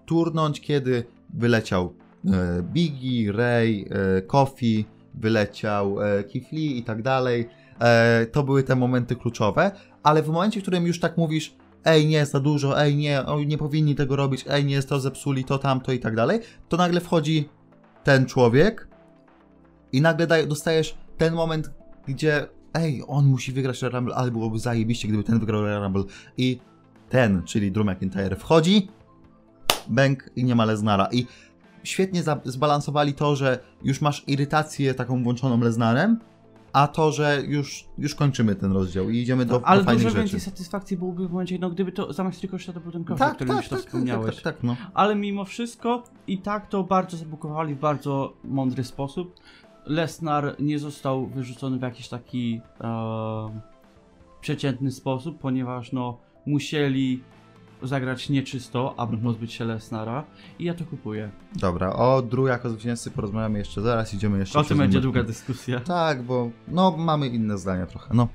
turnąć, 0.07 0.61
kiedy 0.61 1.05
wyleciał 1.35 1.95
e, 2.27 2.63
Biggie, 2.63 3.33
Ray, 3.33 3.89
e, 3.91 4.23
Kofi, 4.23 4.87
wyleciał 5.15 5.97
Keith 6.33 6.53
Lee 6.53 6.79
i 6.79 6.83
tak 6.83 7.03
dalej. 7.03 7.49
E, 7.81 8.27
to 8.27 8.43
były 8.43 8.63
te 8.63 8.77
momenty 8.77 9.17
kluczowe, 9.17 9.71
ale 10.03 10.23
w 10.23 10.29
momencie, 10.29 10.61
w 10.61 10.63
którym 10.63 10.87
już 10.87 11.01
tak 11.01 11.17
mówisz, 11.17 11.57
ej, 11.85 12.07
nie, 12.07 12.27
za 12.27 12.41
dużo, 12.41 12.83
ej, 12.83 12.97
nie, 12.97 13.27
o, 13.27 13.45
nie 13.45 13.59
powinni 13.59 13.95
tego 13.95 14.17
robić, 14.17 14.45
ej, 14.49 14.65
nie, 14.65 14.83
to 14.83 15.01
zepsuli, 15.01 15.45
to 15.45 15.59
tamto 15.59 15.93
i 15.93 15.99
tak 15.99 16.17
dalej, 16.17 16.41
to 16.69 16.77
nagle 16.77 17.01
wchodzi 17.01 17.49
ten 18.05 18.27
człowiek 18.27 18.89
i 19.93 20.01
nagle 20.01 20.27
daj, 20.27 20.49
dostajesz 20.49 20.99
ten 21.19 21.35
moment, 21.35 21.71
gdzie 22.09 22.47
ej, 22.75 23.03
on 23.07 23.27
musi 23.27 23.53
wygrać 23.53 23.83
Royal 23.83 23.95
Rumble, 23.95 24.15
ale 24.15 24.31
byłoby 24.31 24.59
zajebiście, 24.59 25.09
gdyby 25.09 25.25
ten 25.25 25.39
wygrał 25.39 25.63
Royal 25.63 25.83
Rumble. 25.83 26.05
I 26.37 26.61
ten, 27.09 27.43
czyli 27.43 27.73
Drew 27.73 27.87
McIntyre, 27.87 28.37
wchodzi, 28.37 28.89
bęk 29.89 30.31
i 30.37 30.45
nie 30.45 30.55
ma. 30.55 30.67
I 31.13 31.27
świetnie 31.85 32.23
zbalansowali 32.45 33.13
to, 33.15 33.37
że 33.37 33.59
już 33.83 34.01
masz 34.01 34.25
irytację 34.27 34.95
taką 34.95 35.23
włączoną 35.23 35.61
Leznarem, 35.61 36.19
a 36.75 36.89
to, 36.89 37.13
że 37.13 37.43
już, 37.47 37.85
już 37.99 38.15
kończymy 38.15 38.55
ten 38.55 38.73
rozdział 38.73 39.11
i 39.11 39.19
idziemy 39.19 39.47
do, 39.47 39.67
Ale 39.67 39.81
do 39.81 39.85
fajnych 39.85 40.03
dużo 40.05 40.17
rzeczy. 40.17 40.23
więcej 40.23 40.41
satysfakcji 40.41 40.97
byłoby 40.97 41.29
w 41.29 41.31
momencie, 41.31 41.59
no 41.59 41.71
gdyby 41.71 41.93
to 41.93 42.13
zamiast 42.13 42.41
tylko 42.41 42.57
to 42.75 42.81
był 42.81 42.93
ten 42.93 43.05
kofi, 43.05 43.23
o 43.23 43.27
tak, 43.27 43.35
którym 43.35 43.49
tak, 43.55 43.63
już 43.63 43.69
tak, 43.69 43.79
tak, 43.79 43.89
wspomniałeś. 43.89 44.35
tak, 44.35 44.45
tak, 44.45 44.55
tak, 44.55 44.63
no. 44.63 44.77
Ale 44.95 45.17
mimo 45.17 45.45
wszystko 45.45 46.03
i 46.27 46.39
tak 46.39 46.69
to 46.69 46.85
bardzo 46.85 47.17
zabukowali 47.17 47.75
w 47.75 47.79
bardzo 47.79 48.33
mądry 48.45 48.85
sposób. 48.85 49.41
Lesnar 49.87 50.57
nie 50.59 50.79
został 50.79 51.27
wyrzucony 51.27 51.79
w 51.79 51.83
jakiś 51.83 52.09
taki 52.09 52.61
e, 52.81 53.61
przeciętny 54.41 54.91
sposób, 54.91 55.39
ponieważ 55.39 55.93
no 55.93 56.19
musieli 56.47 57.23
zagrać 57.87 58.29
nieczysto, 58.29 58.95
aby 58.97 59.17
pozbyć 59.17 59.53
się 59.53 59.65
Lesnara 59.65 60.25
i 60.59 60.65
ja 60.65 60.75
to 60.75 60.85
kupuję. 60.85 61.31
Dobra, 61.57 61.93
o 61.93 62.23
Drew 62.23 62.47
jako 62.49 62.71
zwycięzcy 62.71 63.11
porozmawiamy 63.11 63.59
jeszcze 63.59 63.83
zaraz, 63.83 64.15
idziemy 64.15 64.39
jeszcze 64.39 64.59
O 64.59 64.65
tym 64.65 64.79
będzie 64.79 65.01
długa 65.01 65.23
dyskusja. 65.23 65.81
Tak, 65.81 66.23
bo 66.23 66.51
no 66.69 66.97
mamy 66.97 67.29
inne 67.29 67.59
zdania 67.59 67.87
trochę, 67.87 68.15
no. 68.15 68.29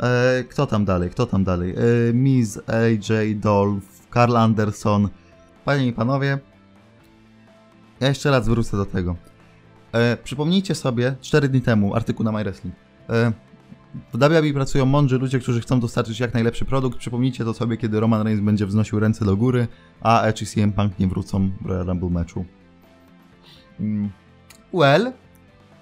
E, 0.00 0.44
kto 0.44 0.66
tam 0.66 0.84
dalej, 0.84 1.10
kto 1.10 1.26
tam 1.26 1.44
dalej? 1.44 1.70
E, 1.70 2.14
Miz, 2.14 2.60
AJ, 2.66 3.36
Dolph, 3.36 4.08
Carl 4.14 4.36
Anderson. 4.36 5.08
Panie 5.64 5.86
i 5.86 5.92
panowie, 5.92 6.38
ja 8.00 8.08
jeszcze 8.08 8.30
raz 8.30 8.48
wrócę 8.48 8.76
do 8.76 8.86
tego. 8.86 9.16
E, 9.92 10.16
przypomnijcie 10.16 10.74
sobie, 10.74 11.16
4 11.20 11.48
dni 11.48 11.60
temu, 11.60 11.94
artykuł 11.94 12.24
na 12.24 12.32
MyWrestling. 12.32 12.74
E, 13.10 13.32
w 14.12 14.18
WWE 14.18 14.52
pracują 14.54 14.86
mądrzy 14.86 15.18
ludzie, 15.18 15.38
którzy 15.38 15.60
chcą 15.60 15.80
dostarczyć 15.80 16.20
jak 16.20 16.34
najlepszy 16.34 16.64
produkt. 16.64 16.98
Przypomnijcie 16.98 17.44
to 17.44 17.54
sobie, 17.54 17.76
kiedy 17.76 18.00
Roman 18.00 18.22
Reigns 18.22 18.44
będzie 18.44 18.66
wznosił 18.66 19.00
ręce 19.00 19.24
do 19.24 19.36
góry, 19.36 19.68
a 20.00 20.22
Edge 20.22 20.42
i 20.42 20.46
CM 20.46 20.72
Punk 20.72 20.98
nie 20.98 21.06
wrócą 21.08 21.50
w 21.60 21.66
Royal 21.66 21.86
Rumble 21.86 22.10
meczu. 22.10 22.44
Mm. 23.80 24.10
Well, 24.72 25.12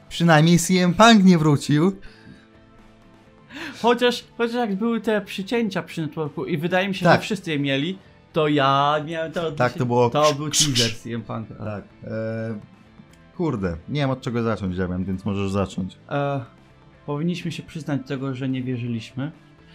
przynajmniej 0.09 0.59
CM 0.59 0.94
Punk 0.94 1.25
nie 1.25 1.38
wrócił. 1.38 1.92
Chociaż, 3.83 4.25
chociaż 4.38 4.55
jak 4.55 4.77
były 4.77 5.01
te 5.01 5.21
przycięcia 5.21 5.83
przy 5.83 6.01
networku 6.03 6.44
i 6.44 6.59
wydaje 6.59 6.88
mi 6.88 6.94
się, 6.94 7.05
Tak. 7.05 7.21
że 7.21 7.25
wszyscy 7.25 7.51
je 7.51 7.59
mieli, 7.59 7.99
to 8.33 8.49
ja 8.49 8.97
miałem 9.07 9.33
to. 9.33 9.53
Tak, 9.53 9.73
to 9.73 9.87
było- 9.87 10.11
To 10.11 10.35
był 10.35 10.51
teaser 10.51 10.94
CM 11.03 11.23
Punk. 11.23 11.49
Tak. 11.59 11.85
E, 12.05 12.59
kurde, 13.37 13.77
nie 13.88 14.01
wiem 14.01 14.11
od 14.11 14.21
czego 14.21 14.42
zacząć, 14.42 14.77
Damian, 14.77 15.05
więc 15.05 15.25
możesz 15.25 15.51
zacząć. 15.51 15.97
E, 16.11 16.40
powinniśmy 17.09 17.53
się 17.53 17.62
przyznać 17.62 18.01
do 18.01 18.09
tego, 18.09 18.35
że 18.35 18.49
nie 18.49 18.62
wierzyliśmy. 18.62 19.33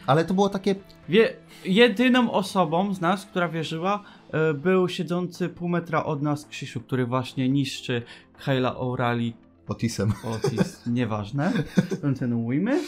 Ale 0.08 0.26
to 0.26 0.34
było 0.34 0.50
takie. 0.50 0.76
Wie, 1.10 1.34
jedyną 1.66 2.32
osobą 2.32 2.94
z 2.94 3.02
nas, 3.02 3.26
która 3.26 3.50
wierzyła, 3.50 4.04
e, 4.32 4.54
był 4.54 4.88
siedzący 4.90 5.50
pół 5.50 5.70
metra 5.70 6.04
od 6.04 6.22
nas 6.22 6.46
Krzysiu, 6.46 6.82
który 6.82 7.06
właśnie 7.06 7.50
niszczy 7.50 8.02
Kyla 8.46 8.74
O'Reilly. 8.76 9.32
Otisem. 9.68 10.14
Otis, 10.24 10.82
nieważne. 11.00 11.54
Kontynuujmy. 12.02 12.82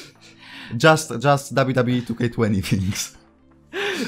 Just, 0.84 1.12
just 1.26 1.54
WWE 1.54 2.02
2K20 2.02 2.70
things. 2.70 3.18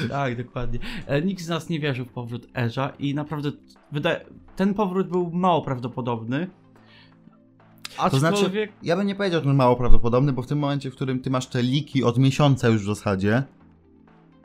Tak, 0.08 0.44
dokładnie. 0.44 0.78
E, 1.06 1.22
Nikt 1.22 1.42
z 1.42 1.48
nas 1.48 1.68
nie 1.68 1.80
wierzył 1.80 2.04
w 2.04 2.12
powrót 2.12 2.46
Edge'a 2.52 2.90
i 2.98 3.14
naprawdę 3.14 3.52
wydaje, 3.92 4.24
ten 4.56 4.74
powrót 4.74 5.08
był 5.08 5.30
mało 5.30 5.62
prawdopodobny. 5.62 6.50
To 8.10 8.18
znaczy, 8.18 8.36
Aczkolwiek, 8.36 8.72
ja 8.82 8.96
bym 8.96 9.06
nie 9.06 9.14
powiedział, 9.14 9.42
że 9.44 9.54
mało 9.54 9.76
prawdopodobny, 9.76 10.32
bo 10.32 10.42
w 10.42 10.46
tym 10.46 10.58
momencie, 10.58 10.90
w 10.90 10.94
którym 10.94 11.20
ty 11.20 11.30
masz 11.30 11.46
te 11.46 11.62
liki 11.62 12.04
od 12.04 12.18
miesiąca 12.18 12.68
już 12.68 12.82
w 12.82 12.86
zasadzie 12.86 13.42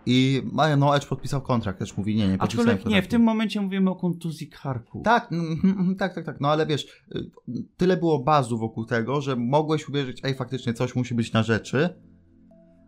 i 0.05 0.41
mają, 0.51 0.77
no 0.77 0.95
Edge 0.95 1.05
podpisał 1.07 1.41
kontrakt, 1.41 1.79
też 1.79 1.97
mówi, 1.97 2.15
nie, 2.15 2.27
nie 2.27 2.37
podpisałem 2.37 2.69
aczkolwiek 2.69 2.95
nie, 2.95 3.01
w 3.01 3.07
tym 3.07 3.21
momencie 3.21 3.61
mówimy 3.61 3.89
o 3.89 3.95
kontuzji 3.95 4.47
karku. 4.47 5.01
Tak, 5.05 5.31
mm, 5.31 5.61
mm, 5.63 5.95
tak, 5.95 6.15
tak, 6.15 6.25
tak, 6.25 6.41
no 6.41 6.47
ale 6.47 6.65
wiesz, 6.65 6.85
y, 7.15 7.31
tyle 7.77 7.97
było 7.97 8.19
bazu 8.19 8.57
wokół 8.57 8.85
tego, 8.85 9.21
że 9.21 9.35
mogłeś 9.35 9.89
uwierzyć, 9.89 10.19
ej, 10.23 10.35
faktycznie 10.35 10.73
coś 10.73 10.95
musi 10.95 11.15
być 11.15 11.33
na 11.33 11.43
rzeczy. 11.43 11.89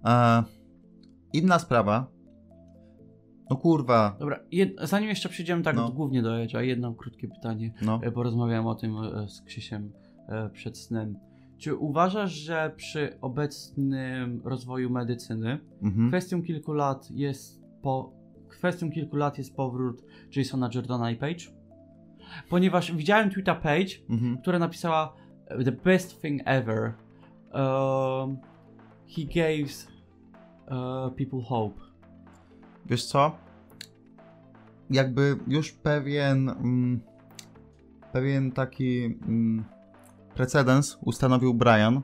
E, 0.05 0.43
inna 1.33 1.59
sprawa, 1.59 2.07
no 3.49 3.55
kurwa, 3.55 4.15
Dobra, 4.19 4.39
jed, 4.51 4.69
zanim 4.83 5.09
jeszcze 5.09 5.29
przejdziemy 5.29 5.63
tak 5.63 5.75
No. 5.75 5.89
głównie 5.89 6.21
do 6.21 6.29
Edge'a, 6.29 6.59
jedno 6.59 6.93
krótkie 6.93 7.27
pytanie. 7.27 7.73
no. 7.81 7.99
E, 8.03 8.11
Porozmawiałem 8.11 8.67
o 8.67 8.75
tym 8.75 8.97
e, 8.97 9.29
z 9.29 9.41
Krzysiem 9.41 9.91
przed 10.53 10.77
snem. 10.77 11.17
Czy 11.57 11.75
uważasz, 11.75 12.31
że 12.31 12.73
przy 12.75 13.17
obecnym 13.21 14.41
rozwoju 14.43 14.89
medycyny 14.89 15.59
Mhm. 15.81 16.07
kwestią 16.07 16.41
kilku 16.43 16.73
lat 16.73 17.11
jest 17.11 17.61
po 17.81 18.11
kwestią 18.49 18.91
kilku 18.91 19.15
lat 19.15 19.38
jest 19.38 19.55
powrót 19.55 20.03
Jasona 20.35 20.69
Jordana 20.75 21.11
i 21.11 21.15
Page? 21.15 21.45
Ponieważ 22.49 22.91
widziałem 22.95 23.29
tweeta 23.29 23.55
Page, 23.55 23.93
Mhm. 24.09 24.38
która 24.38 24.59
napisała 24.59 25.13
e, 25.47 25.63
The 25.63 25.71
best 25.71 26.21
thing 26.21 26.41
ever. 26.45 26.93
Um, 27.53 28.38
he 29.15 29.21
gives 29.23 29.88
uh, 30.67 31.15
people 31.15 31.41
hope. 31.47 31.81
Wiesz 32.85 33.05
co? 33.05 33.35
Jakby 34.89 35.38
już 35.47 35.71
pewien 35.71 36.49
mm, 36.49 36.99
pewien 38.13 38.51
taki 38.51 39.05
mm, 39.05 39.63
precedens 40.35 40.97
ustanowił 41.01 41.53
Brian. 41.53 42.01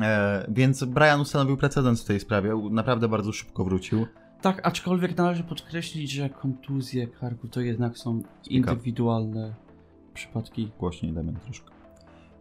E, 0.00 0.46
więc 0.48 0.84
Brian 0.84 1.20
ustanowił 1.20 1.56
precedens 1.56 2.02
w 2.02 2.06
tej 2.06 2.20
sprawie. 2.20 2.68
Naprawdę 2.70 3.08
bardzo 3.08 3.32
szybko 3.32 3.64
wrócił. 3.64 4.06
Tak, 4.40 4.66
aczkolwiek 4.66 5.16
należy 5.16 5.44
podkreślić, 5.44 6.10
że 6.10 6.30
kontuzje 6.30 7.06
karku 7.06 7.48
to 7.48 7.60
jednak 7.60 7.98
są 7.98 8.18
up. 8.18 8.28
indywidualne 8.50 9.54
przypadki. 10.14 10.72
Głośniej 10.78 11.12
Damian 11.12 11.36
troszkę. 11.36 11.70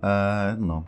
E, 0.04 0.56
no. 0.60 0.84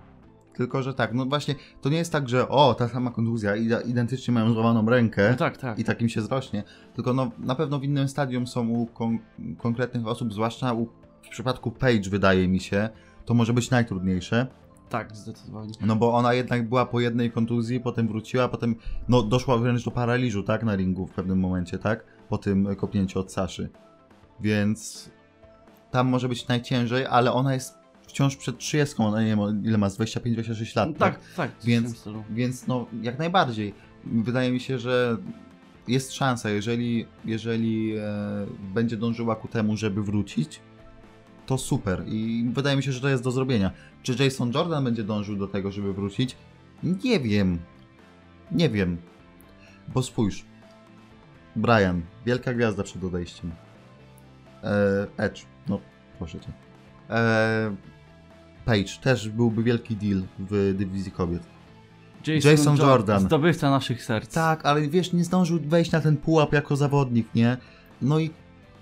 Tylko, 0.53 0.83
że 0.83 0.93
tak, 0.93 1.13
no 1.13 1.25
właśnie, 1.25 1.55
to 1.81 1.89
nie 1.89 1.97
jest 1.97 2.11
tak, 2.11 2.29
że 2.29 2.49
o, 2.49 2.73
ta 2.73 2.87
sama 2.87 3.11
kontuzja, 3.11 3.55
ide- 3.55 3.81
identycznie 3.87 4.33
mają 4.33 4.53
złamaną 4.53 4.89
rękę. 4.89 5.31
No 5.31 5.37
tak, 5.37 5.57
tak. 5.57 5.79
i 5.79 5.83
takim 5.83 6.09
się 6.09 6.21
zrośnie. 6.21 6.63
Tylko 6.95 7.13
no, 7.13 7.31
na 7.39 7.55
pewno 7.55 7.79
w 7.79 7.83
innym 7.83 8.07
stadium 8.07 8.47
są 8.47 8.69
u 8.69 8.85
kon- 8.85 9.19
konkretnych 9.57 10.07
osób, 10.07 10.33
zwłaszcza 10.33 10.73
u, 10.73 10.85
w 11.21 11.29
przypadku 11.29 11.71
Paige, 11.71 12.09
wydaje 12.09 12.47
mi 12.47 12.59
się, 12.59 12.89
to 13.25 13.33
może 13.33 13.53
być 13.53 13.69
najtrudniejsze. 13.69 14.47
Tak, 14.89 15.15
zdecydowanie. 15.15 15.71
No 15.81 15.95
bo 15.95 16.13
ona 16.13 16.33
jednak 16.33 16.69
była 16.69 16.85
po 16.85 16.99
jednej 16.99 17.31
kontuzji, 17.31 17.79
potem 17.79 18.07
wróciła, 18.07 18.49
potem 18.49 18.75
no 19.09 19.23
doszła 19.23 19.57
wręcz 19.57 19.85
do 19.85 19.91
paraliżu, 19.91 20.43
tak, 20.43 20.63
na 20.63 20.75
ringu 20.75 21.07
w 21.07 21.11
pewnym 21.11 21.39
momencie, 21.39 21.77
tak? 21.77 22.05
Po 22.29 22.37
tym 22.37 22.75
kopnięciu 22.75 23.19
od 23.19 23.31
Saszy. 23.31 23.69
Więc 24.39 25.09
tam 25.91 26.07
może 26.07 26.29
być 26.29 26.47
najciężej, 26.47 27.05
ale 27.05 27.31
ona 27.31 27.53
jest 27.53 27.77
wciąż 28.07 28.35
przed 28.35 28.57
30, 28.57 28.95
ona 28.97 29.21
nie 29.21 29.27
wiem 29.27 29.65
ile 29.65 29.77
ma, 29.77 29.89
z 29.89 29.99
25-26 29.99 30.75
lat, 30.75 30.89
tak? 30.97 31.15
tak, 31.15 31.21
tak. 31.35 31.51
w 31.51 31.65
Więc-. 31.65 32.09
Więc 32.29 32.67
no, 32.67 32.85
jak 33.01 33.19
najbardziej. 33.19 33.73
Wydaje 34.05 34.51
mi 34.51 34.59
się, 34.59 34.79
że 34.79 35.17
jest 35.87 36.13
szansa, 36.13 36.49
jeżeli, 36.49 37.05
jeżeli 37.25 37.95
e, 37.97 38.01
będzie 38.73 38.97
dążyła 38.97 39.35
ku 39.35 39.47
temu, 39.47 39.77
żeby 39.77 40.03
wrócić, 40.03 40.59
to 41.45 41.57
super. 41.57 42.03
I 42.07 42.49
wydaje 42.53 42.77
mi 42.77 42.83
się, 42.83 42.91
że 42.91 43.01
to 43.01 43.09
jest 43.09 43.23
do 43.23 43.31
zrobienia. 43.31 43.71
Czy 44.03 44.23
Jason 44.23 44.51
Jordan 44.51 44.83
będzie 44.83 45.03
dążył 45.03 45.35
do 45.35 45.47
tego, 45.47 45.71
żeby 45.71 45.93
wrócić? 45.93 46.35
Nie 46.83 47.19
wiem. 47.19 47.59
Nie 48.51 48.69
wiem. 48.69 48.97
Bo 49.93 50.03
spójrz. 50.03 50.45
Brian, 51.55 52.01
wielka 52.25 52.53
gwiazda 52.53 52.83
przed 52.83 53.03
odejściem. 53.03 53.51
E, 54.63 55.07
Edge, 55.17 55.41
no 55.69 55.79
proszę 56.17 56.39
cię. 56.39 56.51
E, 57.09 57.75
Page, 58.65 58.89
też 59.01 59.29
byłby 59.29 59.63
wielki 59.63 59.95
deal 59.95 60.23
w 60.39 60.73
dywizji 60.77 61.11
kobiet. 61.11 61.43
Jason 62.43 62.77
Jo- 62.77 62.83
Jordan. 62.87 63.19
Zdobywca 63.21 63.69
naszych 63.69 64.03
serc. 64.03 64.33
Tak, 64.33 64.65
ale 64.65 64.81
wiesz, 64.87 65.13
nie 65.13 65.23
zdążył 65.23 65.59
wejść 65.59 65.91
na 65.91 66.01
ten 66.01 66.17
pułap 66.17 66.53
jako 66.53 66.75
zawodnik, 66.75 67.35
nie? 67.35 67.57
No 68.01 68.19
i 68.19 68.29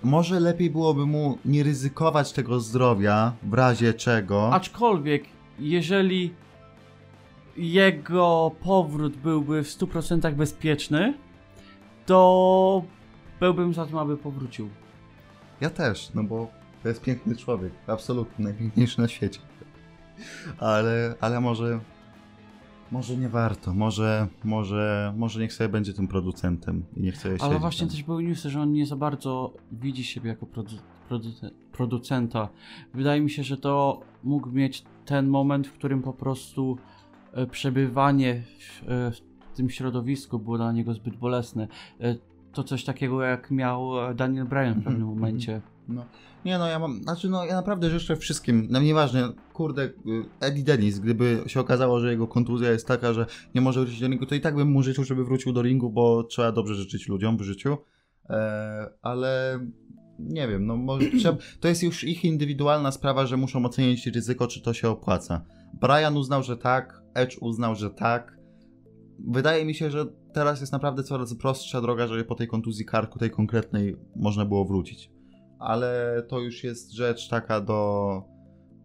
może 0.02 0.40
lepiej 0.40 0.70
byłoby 0.70 1.06
mu 1.06 1.38
nie 1.44 1.62
ryzykować 1.62 2.32
tego 2.32 2.60
zdrowia, 2.60 3.32
w 3.42 3.54
razie 3.54 3.94
czego. 3.94 4.52
Aczkolwiek, 4.54 5.24
jeżeli 5.58 6.34
jego 7.56 8.50
powrót 8.62 9.16
byłby 9.16 9.64
w 9.64 9.68
100% 9.68 10.34
bezpieczny, 10.34 11.14
to 12.06 12.82
byłbym 13.40 13.74
za 13.74 13.86
tym, 13.86 13.98
aby 13.98 14.16
powrócił. 14.16 14.68
Ja 15.60 15.70
też, 15.70 16.10
no 16.14 16.24
bo 16.24 16.48
to 16.82 16.88
jest 16.88 17.02
piękny 17.02 17.36
człowiek, 17.36 17.72
absolutnie 17.86 18.44
najpiękniejszy 18.44 19.00
na 19.00 19.08
świecie. 19.08 19.40
Ale, 20.58 21.14
ale 21.20 21.40
może, 21.40 21.80
może 22.92 23.16
nie 23.16 23.28
warto, 23.28 23.74
może, 23.74 24.28
może, 24.44 25.14
może 25.16 25.40
niech 25.40 25.52
sobie 25.52 25.68
będzie 25.68 25.92
tym 25.92 26.08
producentem 26.08 26.84
i 26.96 27.00
niech 27.02 27.16
sobie 27.16 27.36
Ale 27.40 27.58
właśnie 27.58 27.86
tam. 27.86 27.96
też 27.96 28.02
były 28.02 28.22
newsy, 28.24 28.50
że 28.50 28.60
on 28.60 28.72
nie 28.72 28.86
za 28.86 28.96
bardzo 28.96 29.52
widzi 29.72 30.04
siebie 30.04 30.28
jako 30.28 30.46
produ 30.46 30.76
produ 31.08 31.28
producenta. 31.72 32.48
Wydaje 32.94 33.20
mi 33.20 33.30
się, 33.30 33.42
że 33.42 33.56
to 33.56 34.00
mógł 34.24 34.50
mieć 34.50 34.84
ten 35.04 35.28
moment, 35.28 35.66
w 35.66 35.72
którym 35.72 36.02
po 36.02 36.12
prostu 36.12 36.78
e, 37.32 37.46
przebywanie 37.46 38.42
w, 38.58 38.82
e, 38.90 39.10
w 39.10 39.56
tym 39.56 39.70
środowisku 39.70 40.38
było 40.38 40.56
dla 40.56 40.72
niego 40.72 40.94
zbyt 40.94 41.16
bolesne. 41.16 41.68
E, 42.00 42.16
to 42.52 42.64
coś 42.64 42.84
takiego 42.84 43.22
jak 43.22 43.50
miał 43.50 43.90
Daniel 44.14 44.44
Bryan 44.46 44.74
w 44.74 44.76
Mhm, 44.76 44.84
pewnym 44.84 45.02
mhm. 45.02 45.18
momencie. 45.20 45.60
No. 45.92 46.04
Nie 46.44 46.58
no, 46.58 46.66
ja 46.66 46.78
mam, 46.78 47.02
znaczy 47.02 47.28
no 47.28 47.44
ja 47.44 47.54
naprawdę 47.54 47.90
życzę 47.90 48.16
wszystkim, 48.16 48.66
no 48.70 48.80
nieważne, 48.80 49.32
kurde, 49.52 49.84
y, 49.84 49.92
Eddie 50.40 50.64
Dennis, 50.64 50.98
gdyby 50.98 51.42
się 51.46 51.60
okazało, 51.60 52.00
że 52.00 52.10
jego 52.10 52.28
kontuzja 52.28 52.70
jest 52.70 52.86
taka, 52.86 53.12
że 53.12 53.26
nie 53.54 53.60
może 53.60 53.80
wrócić 53.80 54.00
do 54.00 54.08
ringu, 54.08 54.26
to 54.26 54.34
i 54.34 54.40
tak 54.40 54.56
bym 54.56 54.68
mu 54.68 54.82
życzył, 54.82 55.04
żeby 55.04 55.24
wrócił 55.24 55.52
do 55.52 55.62
ringu, 55.62 55.90
bo 55.90 56.24
trzeba 56.24 56.52
dobrze 56.52 56.74
życzyć 56.74 57.08
ludziom 57.08 57.36
w 57.36 57.42
życiu, 57.42 57.76
e, 58.30 58.90
ale 59.02 59.60
nie 60.18 60.48
wiem, 60.48 60.66
no 60.66 60.76
może 60.76 61.10
trzeba, 61.18 61.38
to 61.60 61.68
jest 61.68 61.82
już 61.82 62.04
ich 62.04 62.24
indywidualna 62.24 62.92
sprawa, 62.92 63.26
że 63.26 63.36
muszą 63.36 63.64
ocenić 63.64 64.06
ryzyko, 64.06 64.46
czy 64.46 64.62
to 64.62 64.72
się 64.72 64.88
opłaca. 64.88 65.44
Brian 65.80 66.16
uznał, 66.16 66.42
że 66.42 66.56
tak, 66.56 67.02
Edge 67.14 67.36
uznał, 67.40 67.74
że 67.74 67.90
tak. 67.90 68.38
Wydaje 69.28 69.64
mi 69.64 69.74
się, 69.74 69.90
że 69.90 70.06
teraz 70.32 70.60
jest 70.60 70.72
naprawdę 70.72 71.02
coraz 71.02 71.34
prostsza 71.34 71.80
droga, 71.80 72.06
żeby 72.06 72.24
po 72.24 72.34
tej 72.34 72.48
kontuzji 72.48 72.84
karku, 72.84 73.18
tej 73.18 73.30
konkretnej, 73.30 73.96
można 74.16 74.44
było 74.44 74.64
wrócić 74.64 75.10
ale 75.62 76.22
to 76.28 76.40
już 76.40 76.64
jest 76.64 76.92
rzecz 76.92 77.28
taka 77.28 77.60
do, 77.60 78.22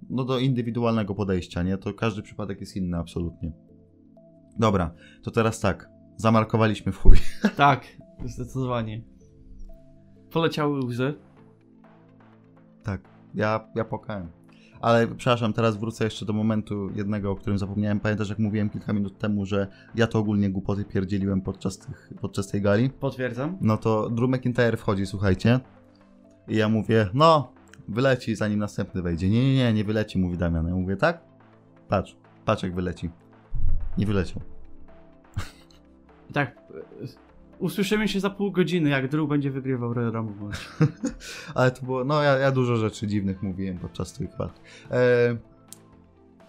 no 0.10 0.24
do 0.24 0.40
indywidualnego 0.40 1.16
podejścia, 1.16 1.63
nie? 1.63 1.78
To 1.78 1.94
każdy 1.94 2.22
przypadek 2.22 2.60
jest 2.60 2.76
inny 2.76 2.98
absolutnie. 2.98 3.52
Dobra, 4.60 4.92
to 5.24 5.32
teraz 5.32 5.60
tak, 5.60 5.90
zamarkowaliśmy 6.18 6.92
w 6.92 6.98
chuj. 6.98 7.18
Tak, 7.56 7.82
zdecydowanie. 8.26 9.02
Poleciały 10.32 10.86
łzy. 10.86 11.13
Tak, 12.84 13.02
ja, 13.36 13.70
ja 13.76 13.86
pokałem. 13.86 14.32
Ale 14.82 15.08
przepraszam, 15.08 15.54
teraz 15.54 15.78
wrócę 15.78 16.04
jeszcze 16.04 16.26
do 16.26 16.34
momentu 16.34 16.90
jednego, 16.96 17.32
o 17.32 17.36
którym 17.36 17.60
zapomniałem. 17.60 18.00
Pamiętasz, 18.00 18.30
jak 18.30 18.40
mówiłem 18.40 18.70
kilka 18.70 18.94
minut 18.94 19.18
temu, 19.18 19.46
że 19.46 19.68
ja 19.96 20.08
to 20.08 20.20
ogólnie 20.20 20.50
głupoty 20.50 20.86
pierdzieliłem 20.86 21.42
podczas, 21.42 21.78
tych, 21.78 22.13
podczas 22.22 22.48
tej 22.48 22.62
gali? 22.62 22.90
Potwierdzam. 22.90 23.58
No 23.62 23.78
to 23.78 24.10
Drew 24.10 24.30
McIntyre 24.30 24.78
wchodzi, 24.78 25.06
słuchajcie. 25.06 25.60
I 26.48 26.56
ja 26.56 26.70
mówię, 26.70 27.10
no, 27.14 27.52
wyleci 27.88 28.36
zanim 28.36 28.60
następny 28.60 29.02
wejdzie. 29.02 29.30
Nie, 29.30 29.44
nie, 29.44 29.56
nie, 29.56 29.74
nie 29.74 29.84
wyleci, 29.84 30.20
mówi 30.20 30.38
Damian. 30.38 30.68
Ja 30.68 30.76
mówię, 30.76 30.98
tak? 30.98 31.22
Patrz, 31.88 32.16
patrz 32.46 32.64
jak 32.64 32.76
wyleci. 32.76 33.10
Nie 33.98 34.06
wyleciał. 34.06 34.42
Tak, 36.34 36.58
e, 36.58 37.08
usłyszymy 37.60 38.08
się 38.08 38.20
za 38.20 38.30
pół 38.30 38.52
godziny, 38.52 38.90
jak 38.90 39.08
Drew 39.08 39.30
będzie 39.30 39.52
wygrywał 39.52 39.94
Royal 39.94 40.12
Rumble. 40.12 40.50
Ale 41.56 41.72
to 41.72 41.86
było, 41.86 42.04
no 42.04 42.24
ja, 42.24 42.38
ja 42.38 42.52
dużo 42.52 42.76
rzeczy 42.76 43.08
dziwnych 43.08 43.44
mówiłem 43.44 43.78
podczas 43.78 44.14
tych 44.14 44.38
walk. 44.38 44.54
E, 44.92 45.38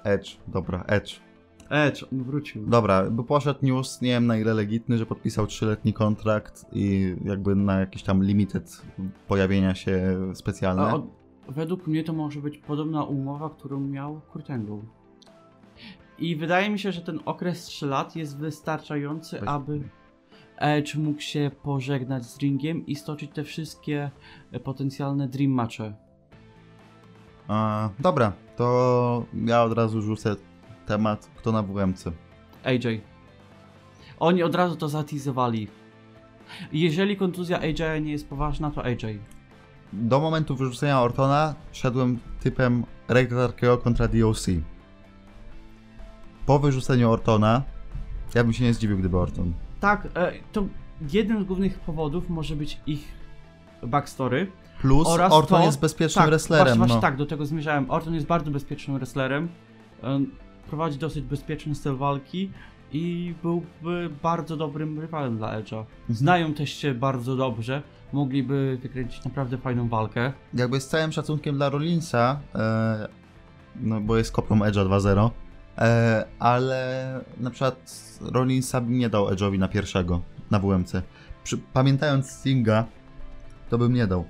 Edge, 0.05 0.37
dobra, 0.49 0.85
Edge. 0.87 1.28
Edge, 1.71 2.05
on 2.13 2.23
wrócił. 2.25 2.67
Dobra, 2.67 3.11
bo 3.11 3.25
poszedł 3.25 3.59
news, 3.63 4.01
nie 4.03 4.09
wiem 4.09 4.27
na 4.27 4.37
ile 4.37 4.55
legitny, 4.55 4.99
że 4.99 5.07
podpisał 5.07 5.47
trzyletni 5.47 5.93
kontrakt 5.93 6.67
i 6.73 7.17
jakby 7.25 7.55
na 7.55 7.81
jakiś 7.81 8.03
tam 8.03 8.23
limited 8.23 8.83
pojawienia 9.29 9.75
się 9.75 10.19
specjalne. 10.35 10.83
A 10.83 10.95
od, 10.95 11.07
według 11.49 11.87
mnie 11.87 12.05
to 12.05 12.13
może 12.13 12.41
być 12.41 12.59
podobna 12.59 13.05
umowa, 13.05 13.51
którą 13.51 13.81
miał 13.81 14.21
Kurt 14.21 14.51
Angle. 14.51 14.83
I 16.19 16.37
wydaje 16.37 16.71
mi 16.71 16.79
się, 16.79 16.93
że 16.93 17.01
ten 17.01 17.21
okres 17.25 17.65
3 17.65 17.87
lat 17.87 18.17
jest 18.17 18.39
wystarczający, 18.39 19.41
aby 19.41 19.81
Edge 20.57 20.97
mógł 20.97 21.21
się 21.21 21.51
pożegnać 21.63 22.25
z 22.25 22.39
ringiem 22.39 22.87
i 22.87 22.97
stoczyć 22.97 23.31
te 23.35 23.45
wszystkie 23.45 24.11
potencjalne 24.65 25.29
dream 25.29 25.51
matche. 25.53 25.95
A, 27.49 27.89
dobra, 27.99 28.33
to 28.57 29.27
ja 29.45 29.63
od 29.63 29.73
razu 29.73 30.03
rzucę 30.03 30.37
temat, 30.89 31.31
kto 31.37 31.53
na 31.53 31.63
WMC. 31.63 32.05
AJ. 32.65 33.01
Oni 34.19 34.43
od 34.43 34.55
razu 34.55 34.77
to 34.77 34.89
zatizowali. 34.89 35.69
Jeżeli 36.73 37.17
kontuzja 37.17 37.61
AJ 37.61 38.03
nie 38.03 38.13
jest 38.13 38.29
poważna, 38.29 38.71
to 38.71 38.85
AJ. 38.85 39.21
Do 39.93 40.21
momentu 40.21 40.57
wyrzucenia 40.57 41.01
Ortona 41.01 41.55
szedłem 41.73 42.19
typem 42.41 42.85
Ray 43.09 43.29
Darkego 43.29 43.79
kontra 43.79 44.09
DOC. 44.09 44.47
Po 46.47 46.59
wyrzuceniu 46.59 47.11
Ortona, 47.11 47.63
ja 48.35 48.45
bym 48.45 48.53
się 48.53 48.65
nie 48.65 48.75
zdziwił, 48.75 48.99
gdyby 48.99 49.19
Orton. 49.19 49.53
Tak, 49.81 50.09
e, 50.15 50.33
to 50.53 50.67
jeden 51.13 51.43
z 51.43 51.45
głównych 51.45 51.79
powodów 51.79 52.31
może 52.31 52.57
być 52.57 52.81
ich 52.87 53.09
backstory. 53.83 54.51
Plus 54.81 55.09
Oraz 55.09 55.33
Orton 55.33 55.61
to- 55.61 55.67
jest 55.67 55.81
bezpiecznym 55.81 56.23
tak, 56.23 56.31
wrestlerem. 56.31 56.65
Właśnie, 56.65 56.79
właśnie 56.79 56.95
no. 56.95 57.01
tak, 57.01 57.17
do 57.17 57.27
tego 57.27 57.47
zmierzałem. 57.47 57.91
Orton 57.91 58.15
jest 58.15 58.27
bardzo 58.27 58.51
bezpiecznym 58.51 58.99
wrestlerem. 58.99 59.49
Prowadzi 60.69 60.99
dosyć 60.99 61.25
bezpieczny 61.25 61.75
styl 61.75 61.97
walki 61.97 62.51
i 62.93 63.35
byłby 63.43 64.11
bardzo 64.23 64.57
dobrym 64.57 65.01
rywalem 65.01 65.37
dla 65.39 65.49
Edge'a. 65.61 65.79
Mhm. 65.79 65.87
Znają 66.11 66.55
też 66.55 66.71
się 66.71 66.95
bardzo 66.95 67.37
dobrze. 67.37 67.83
Mogliby 68.13 68.79
wykręcić 68.83 69.25
naprawdę 69.25 69.59
fajną 69.59 69.89
walkę. 69.89 70.33
Jakby 70.55 70.81
z 70.81 70.89
całym 70.89 71.13
szacunkiem 71.13 71.57
dla 71.57 71.69
Rollinsa, 71.69 72.41
e, 72.55 73.09
no 73.81 74.01
bo 74.01 74.17
jest 74.17 74.33
kopią 74.33 74.59
Edge'a 74.59 74.85
2-0, 74.89 75.31
e, 75.79 76.25
ale 76.39 77.21
na 77.41 77.51
przykład 77.51 77.93
Rollinsa 78.21 78.81
bym 78.81 78.99
nie 78.99 79.09
dał 79.09 79.27
Edge'owi 79.27 79.59
na 79.59 79.69
pierwszego, 79.69 80.21
na 80.51 80.59
WMC. 80.59 81.03
Przy, 81.45 81.59
pamiętając 81.59 82.31
Stinga, 82.31 82.85
to 83.71 83.79
bym 83.79 83.95
nie 83.95 84.07
dał. 84.07 84.25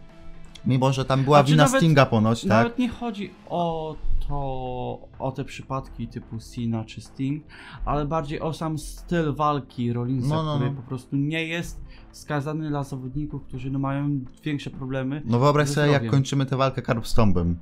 Mimo, 0.67 0.93
że 0.93 1.05
tam 1.05 1.25
była 1.25 1.39
Znaczy 1.39 1.53
wina 1.53 1.65
nawet- 1.65 1.81
Stinga 1.81 2.07
ponoć, 2.07 2.41
tak? 2.41 2.49
Nawet 2.51 2.79
nie 2.79 2.89
chodzi 2.89 3.31
o 3.49 3.97
to, 4.29 5.09
o 5.19 5.33
te 5.33 5.45
przypadki 5.45 6.09
typu 6.09 6.39
Cena 6.39 6.85
czy 6.85 7.01
Sting, 7.01 7.45
ale 7.85 8.07
bardziej 8.07 8.41
o 8.41 8.53
sam 8.53 8.79
styl 8.79 9.35
walki 9.35 9.93
Rollinsa, 9.93 10.35
No, 10.35 10.43
no, 10.43 10.55
który 10.55 10.71
no. 10.71 10.77
po 10.77 10.83
prostu 10.83 11.17
nie 11.17 11.47
jest 11.47 11.81
skazany 12.13 12.69
dla 12.69 12.85
zawodników, 12.85 13.45
którzy 13.45 13.71
no, 13.71 13.79
mają 13.79 14.21
większe 14.45 14.71
problemy. 14.71 15.23
No 15.25 15.39
wyobraź 15.39 15.69
sobie, 15.69 15.89
jak 15.89 16.11
kończymy 16.11 16.47
tę 16.47 16.57
walkę 16.57 16.83
Carb-Stompem. 16.83 17.55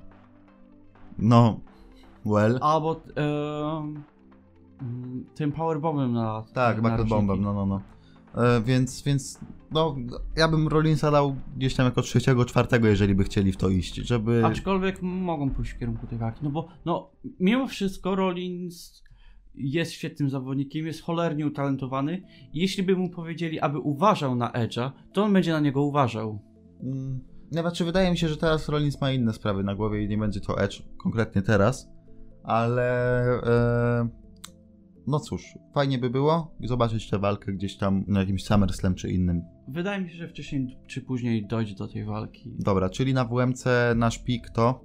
No, 1.18 1.60
well. 2.24 2.58
Albo 2.60 3.00
mm, 3.16 4.04
tym 5.34 5.52
powerbombem 5.52 6.12
na 6.12 6.44
Tak, 6.52 6.82
na. 6.82 7.04
Bombem, 7.04 7.42
no, 7.42 7.52
no, 7.52 7.66
no. 7.66 7.80
E, 8.36 8.60
więc, 8.60 9.02
więc 9.02 9.40
no, 9.70 9.96
ja 10.36 10.48
bym 10.48 10.68
Rollinsa 10.68 11.10
dał 11.10 11.36
gdzieś 11.56 11.74
tam 11.74 11.86
jako 11.86 12.02
trzeciego, 12.02 12.44
czwartego, 12.44 12.88
jeżeli 12.88 13.14
by 13.14 13.24
chcieli 13.24 13.52
w 13.52 13.56
to 13.56 13.68
iść, 13.68 13.94
żeby... 13.94 14.42
Aczkolwiek 14.44 15.02
mogą 15.02 15.50
pójść 15.50 15.72
w 15.72 15.78
kierunku 15.78 16.06
tej 16.06 16.18
walki, 16.18 16.40
no 16.42 16.50
bo 16.50 16.68
no, 16.84 17.10
mimo 17.40 17.66
wszystko 17.66 18.16
Rollins 18.16 19.02
jest 19.54 19.92
świetnym 19.92 20.30
zawodnikiem, 20.30 20.86
jest 20.86 21.02
cholernie 21.02 21.46
utalentowany 21.46 22.22
i 22.52 22.60
jeśli 22.60 22.82
by 22.82 22.96
mu 22.96 23.10
powiedzieli, 23.10 23.60
aby 23.60 23.78
uważał 23.78 24.36
na 24.36 24.50
Edge'a, 24.52 24.90
to 25.12 25.22
on 25.22 25.32
będzie 25.32 25.52
na 25.52 25.60
niego 25.60 25.82
uważał. 25.82 26.38
Mm, 26.82 27.20
Nawet 27.52 27.74
czy 27.74 27.84
wydaje 27.84 28.10
mi 28.10 28.18
się, 28.18 28.28
że 28.28 28.36
teraz 28.36 28.68
Rollins 28.68 29.00
ma 29.00 29.12
inne 29.12 29.32
sprawy 29.32 29.64
na 29.64 29.74
głowie 29.74 30.04
i 30.04 30.08
nie 30.08 30.18
będzie 30.18 30.40
to 30.40 30.60
Edge 30.60 30.82
konkretnie 31.02 31.42
teraz, 31.42 31.88
ale 32.44 33.22
e, 33.42 34.25
no 35.06 35.20
cóż, 35.20 35.58
fajnie 35.74 35.98
by 35.98 36.10
było 36.10 36.54
zobaczyć 36.60 37.10
tę 37.10 37.18
walkę 37.18 37.52
gdzieś 37.52 37.76
tam 37.76 38.04
na 38.06 38.20
jakimś 38.20 38.44
SummerSlam 38.44 38.94
czy 38.94 39.10
innym. 39.10 39.42
Wydaje 39.68 40.02
mi 40.02 40.10
się, 40.10 40.16
że 40.16 40.28
wcześniej 40.28 40.78
czy 40.86 41.00
później 41.02 41.46
dojdzie 41.46 41.74
do 41.74 41.88
tej 41.88 42.04
walki. 42.04 42.54
Dobra, 42.58 42.90
czyli 42.90 43.14
na 43.14 43.24
WMC 43.24 43.64
nasz 43.96 44.18
pik 44.18 44.50
to 44.50 44.80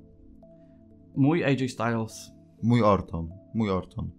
Mój 1.16 1.44
AJ 1.44 1.70
Styles. 1.70 2.32
mój 2.64 2.84
Orton, 2.84 3.30
mój 3.54 3.70
Orton. 3.70 4.12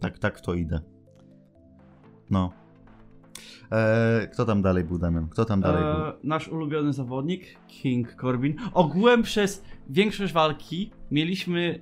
Tak, 0.00 0.18
tak 0.18 0.40
to 0.40 0.54
idę. 0.54 0.80
No. 2.30 2.52
E, 3.72 4.28
kto 4.32 4.44
tam 4.44 4.62
dalej 4.62 4.84
był, 4.84 4.98
Damian? 4.98 5.28
Kto 5.28 5.44
tam 5.44 5.60
dalej 5.60 5.82
był? 5.82 6.06
E, 6.06 6.12
nasz 6.24 6.48
ulubiony 6.48 6.92
zawodnik, 6.92 7.44
King 7.68 8.16
Corbin. 8.20 8.54
Ogółem 8.72 9.22
przez 9.22 9.64
większość 9.90 10.32
walki 10.32 10.90
mieliśmy, 11.10 11.80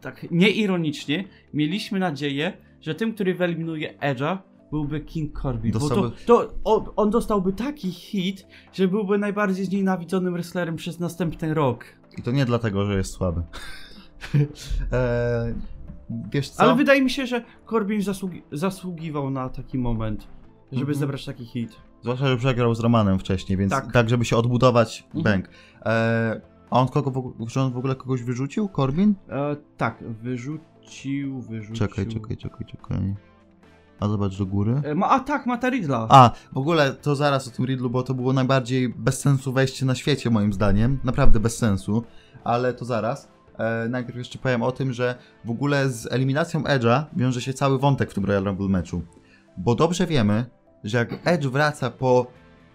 tak 0.00 0.26
nieironicznie, 0.30 1.24
mieliśmy 1.54 1.98
nadzieję, 1.98 2.52
że 2.80 2.94
tym, 2.94 3.14
który 3.14 3.34
wyeliminuje 3.34 3.98
Edge'a, 3.98 4.38
byłby 4.70 5.00
King 5.00 5.40
Corbin. 5.42 5.72
Bo 5.72 5.78
to, 5.78 5.88
Dostałby- 5.88 6.16
to 6.26 6.54
on, 6.64 6.84
on 6.96 7.10
dostałby 7.10 7.52
taki 7.52 7.90
hit, 7.92 8.46
że 8.72 8.88
byłby 8.88 9.18
najbardziej 9.18 9.64
znienawidzonym 9.64 10.32
wrestlerem 10.32 10.76
przez 10.76 11.00
następny 11.00 11.54
rok. 11.54 11.84
I 12.18 12.22
to 12.22 12.30
nie 12.30 12.44
dlatego, 12.44 12.84
że 12.84 12.96
jest 12.96 13.12
słaby. 13.12 13.42
e, 14.92 15.54
wiesz 16.32 16.48
co? 16.50 16.62
Ale 16.62 16.74
wydaje 16.76 17.02
mi 17.02 17.10
się, 17.10 17.26
że 17.26 17.44
Corbin 17.70 18.00
zasługi- 18.00 18.42
zasługiwał 18.52 19.30
na 19.30 19.48
taki 19.48 19.78
moment, 19.78 20.26
żeby 20.72 20.82
Mhm. 20.82 20.98
zebrać 20.98 21.24
taki 21.24 21.44
hit. 21.46 21.76
Zwłaszcza, 22.02 22.28
że 22.28 22.36
przegrał 22.36 22.74
z 22.74 22.80
Romanem 22.80 23.18
wcześniej, 23.18 23.58
więc 23.58 23.72
tak, 23.72 23.92
Tak. 23.92 24.08
żeby 24.08 24.24
się 24.24 24.36
odbudować, 24.36 25.04
Mhm. 25.14 25.22
bęk. 25.24 25.48
E, 25.86 26.40
a 26.70 26.80
on 26.80 26.88
kogo, 26.88 27.32
czy 27.48 27.60
on 27.60 27.72
w 27.72 27.76
ogóle 27.76 27.94
kogoś 27.96 28.22
wyrzucił? 28.22 28.68
Corbin? 28.76 29.14
E, 29.28 29.56
tak, 29.76 30.04
wyrzucił, 30.22 31.40
wyrzucił. 31.42 31.74
Czekaj, 31.88 32.06
czekaj, 32.06 32.36
czekaj, 32.36 32.66
czekaj. 32.66 33.14
A 34.00 34.08
zobacz 34.08 34.38
do 34.38 34.46
góry. 34.46 34.80
E, 34.84 34.94
ma, 34.94 35.08
a 35.10 35.20
tak, 35.20 35.46
Mata 35.46 35.70
Riddla. 35.70 36.06
A, 36.10 36.30
w 36.52 36.58
ogóle 36.58 36.92
to 36.92 37.16
zaraz 37.16 37.48
o 37.48 37.50
tym 37.50 37.64
Riddlu, 37.66 37.90
bo 37.90 38.02
to 38.02 38.14
było 38.14 38.32
najbardziej 38.32 38.88
bez 38.88 39.20
sensu 39.20 39.52
wejście 39.52 39.86
na 39.86 39.94
świecie 39.94 40.30
moim 40.30 40.52
zdaniem. 40.52 40.98
Naprawdę 41.04 41.40
bez 41.40 41.58
sensu, 41.58 42.04
ale 42.44 42.74
to 42.74 42.84
zaraz. 42.84 43.28
E, 43.58 43.88
najpierw 43.88 44.18
jeszcze 44.18 44.38
powiem 44.38 44.62
o 44.62 44.72
tym, 44.72 44.92
że 44.92 45.14
w 45.44 45.50
ogóle 45.50 45.88
z 45.90 46.12
eliminacją 46.12 46.62
Edge'a 46.62 47.04
wiąże 47.16 47.40
się 47.40 47.52
cały 47.54 47.78
wątek 47.78 48.10
w 48.10 48.14
tym 48.14 48.24
Royal 48.24 48.44
Rumble 48.44 48.68
meczu. 48.68 49.02
Bo 49.56 49.74
dobrze 49.74 50.06
wiemy, 50.06 50.44
że 50.84 50.98
jak 50.98 51.08
Edge 51.24 51.46
wraca 51.46 51.90
po 51.90 52.26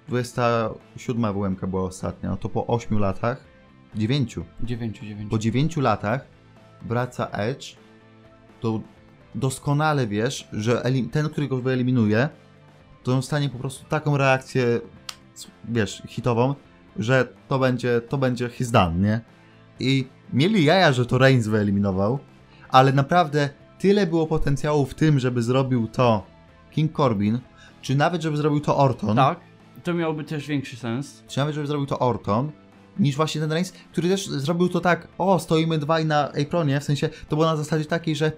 27 0.07 1.33
WMK 1.33 1.65
była 1.65 1.83
ostatnia, 1.83 2.29
no 2.29 2.37
to 2.37 2.49
po 2.49 2.67
8 2.67 2.99
latach, 2.99 3.43
9, 3.95 4.39
9, 4.63 4.99
9. 4.99 5.29
po 5.29 5.37
9 5.37 5.77
latach 5.77 6.27
wraca 6.81 7.27
Edge, 7.27 7.75
to 8.59 8.81
doskonale 9.35 10.07
wiesz, 10.07 10.47
że 10.53 10.83
ten, 11.11 11.29
który 11.29 11.47
go 11.47 11.57
wyeliminuje, 11.57 12.29
to 13.03 13.13
on 13.13 13.21
stanie 13.21 13.49
po 13.49 13.57
prostu 13.57 13.89
taką 13.89 14.17
reakcję, 14.17 14.81
wiesz, 15.69 16.03
hitową, 16.07 16.55
że 16.97 17.27
to 17.47 17.59
będzie, 17.59 18.01
to 18.01 18.17
będzie 18.17 18.49
his 18.49 18.71
done, 18.71 18.99
nie? 18.99 19.21
I 19.79 20.07
mieli 20.33 20.65
jaja, 20.65 20.93
że 20.93 21.05
to 21.05 21.17
Reigns 21.17 21.47
wyeliminował, 21.47 22.19
ale 22.69 22.93
naprawdę 22.93 23.49
tyle 23.79 24.07
było 24.07 24.27
potencjału 24.27 24.85
w 24.85 24.93
tym, 24.93 25.19
żeby 25.19 25.41
zrobił 25.43 25.87
to 25.87 26.25
King 26.71 26.97
Corbin, 26.97 27.39
czy 27.85 27.95
nawet 27.95 28.21
żeby 28.21 28.37
zrobił 28.37 28.59
to 28.59 28.77
Orton, 28.77 29.15
Tak, 29.15 29.39
to 29.83 29.93
miałoby 29.93 30.23
też 30.23 30.47
większy 30.47 30.75
sens. 30.77 31.23
czy 31.27 31.39
nawet 31.39 31.55
żeby 31.55 31.67
zrobił 31.67 31.85
to 31.85 31.99
Orton, 31.99 32.51
niż 32.99 33.15
właśnie 33.15 33.41
ten 33.41 33.51
Reigns, 33.51 33.71
który 33.91 34.09
też 34.09 34.27
zrobił 34.27 34.69
to 34.69 34.79
tak, 34.79 35.07
o, 35.17 35.39
stoimy 35.39 35.77
dwaj 35.77 36.05
na 36.05 36.31
apronie, 36.31 36.79
w 36.79 36.83
sensie 36.83 37.09
to 37.29 37.35
było 37.35 37.45
na 37.45 37.55
zasadzie 37.55 37.85
takiej, 37.85 38.15
że 38.15 38.31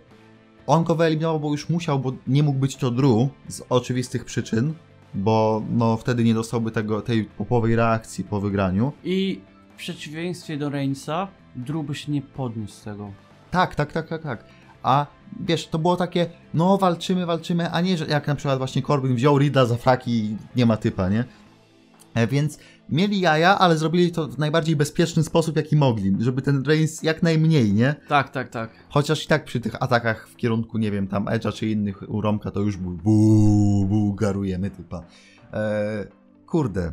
on 0.67 0.83
go 0.83 0.95
wyeliminował, 0.95 1.39
bo 1.39 1.51
już 1.51 1.69
musiał, 1.69 1.99
bo 1.99 2.13
nie 2.27 2.43
mógł 2.43 2.59
być 2.59 2.75
to 2.75 2.91
Drew 2.91 3.29
z 3.47 3.61
oczywistych 3.69 4.25
przyczyn, 4.25 4.73
bo 5.13 5.61
no 5.69 5.97
wtedy 5.97 6.23
nie 6.23 6.33
dostałby 6.33 6.71
tego, 6.71 7.01
tej 7.01 7.25
popowej 7.25 7.75
reakcji 7.75 8.23
po 8.23 8.41
wygraniu. 8.41 8.93
I 9.03 9.41
w 9.73 9.77
przeciwieństwie 9.77 10.57
do 10.57 10.69
Reignsa, 10.69 11.27
Drew 11.55 11.85
by 11.85 11.95
się 11.95 12.11
nie 12.11 12.21
podniósł 12.21 12.73
z 12.73 12.81
tego. 12.81 13.11
Tak, 13.51 13.75
tak, 13.75 13.91
tak, 13.91 14.07
tak, 14.07 14.23
tak. 14.23 14.45
A 14.83 15.05
wiesz, 15.39 15.67
to 15.67 15.79
było 15.79 15.95
takie, 15.95 16.29
no 16.53 16.77
walczymy, 16.77 17.25
walczymy, 17.25 17.71
a 17.71 17.81
nie, 17.81 17.97
że 17.97 18.05
jak 18.05 18.27
na 18.27 18.35
przykład 18.35 18.57
właśnie 18.57 18.81
Corbin 18.81 19.15
wziął 19.15 19.37
Rida 19.39 19.65
za 19.65 19.75
fraki 19.75 20.11
i 20.11 20.37
nie 20.55 20.65
ma 20.65 20.77
typa, 20.77 21.09
nie? 21.09 21.25
E, 22.13 22.27
Więc 22.27 22.59
mieli 22.89 23.19
jaja, 23.19 23.59
ale 23.59 23.77
zrobili 23.77 24.11
to 24.11 24.27
w 24.27 24.37
najbardziej 24.37 24.75
bezpieczny 24.75 25.23
sposób, 25.23 25.55
jaki 25.55 25.75
mogli, 25.75 26.15
żeby 26.19 26.41
ten 26.41 26.63
Reigns 26.65 27.03
jak 27.03 27.23
najmniej, 27.23 27.73
nie? 27.73 27.95
Tak, 28.07 28.29
tak, 28.29 28.49
tak. 28.49 28.69
Chociaż 28.89 29.25
i 29.25 29.27
tak 29.27 29.45
przy 29.45 29.59
tych 29.59 29.83
atakach 29.83 30.27
w 30.29 30.35
kierunku, 30.35 30.77
nie 30.77 30.91
wiem, 30.91 31.07
tam 31.07 31.25
Edge'a 31.25 31.53
czy 31.53 31.67
innych 31.67 32.09
u 32.09 32.21
Romka 32.21 32.51
to 32.51 32.59
już 32.59 32.77
był 32.77 32.91
buu, 32.91 33.85
buu, 33.85 34.13
garujemy 34.13 34.69
typa. 34.69 35.03
E, 35.53 36.07
kurde, 36.45 36.91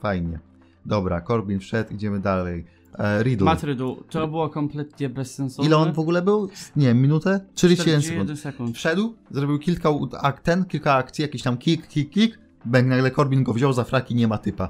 fajnie. 0.00 0.38
Dobra, 0.86 1.20
Corbin 1.20 1.60
wszedł, 1.60 1.94
idziemy 1.94 2.20
dalej. 2.20 2.64
E, 2.98 3.22
Riddle. 3.22 3.44
Matt 3.44 3.62
Riddle, 3.62 3.94
to 4.10 4.28
było 4.28 4.48
kompletnie 4.48 5.08
bezsensowne. 5.08 5.66
Ile 5.68 5.76
on 5.76 5.92
w 5.92 5.98
ogóle 5.98 6.22
był? 6.22 6.48
Nie 6.76 6.86
wiem, 6.86 7.02
minutę? 7.02 7.40
41 7.54 8.02
sekund. 8.02 8.02
41 8.02 8.36
sekund. 8.36 8.76
Wszedł, 8.76 9.14
zrobił 9.30 9.58
kilka 9.58 9.90
u- 9.90 10.08
ak 10.22 10.40
ten, 10.40 10.64
kilka 10.64 10.94
akcji, 10.94 11.22
jakiś 11.22 11.42
tam 11.42 11.56
kick, 11.58 11.86
kick, 11.88 12.12
kick, 12.12 12.38
bang, 12.64 12.86
nagle 12.86 13.10
Corbin 13.10 13.42
go 13.42 13.52
wziął 13.52 13.72
za 13.72 13.84
fraki, 13.84 14.14
nie 14.14 14.28
ma 14.28 14.38
typa. 14.38 14.68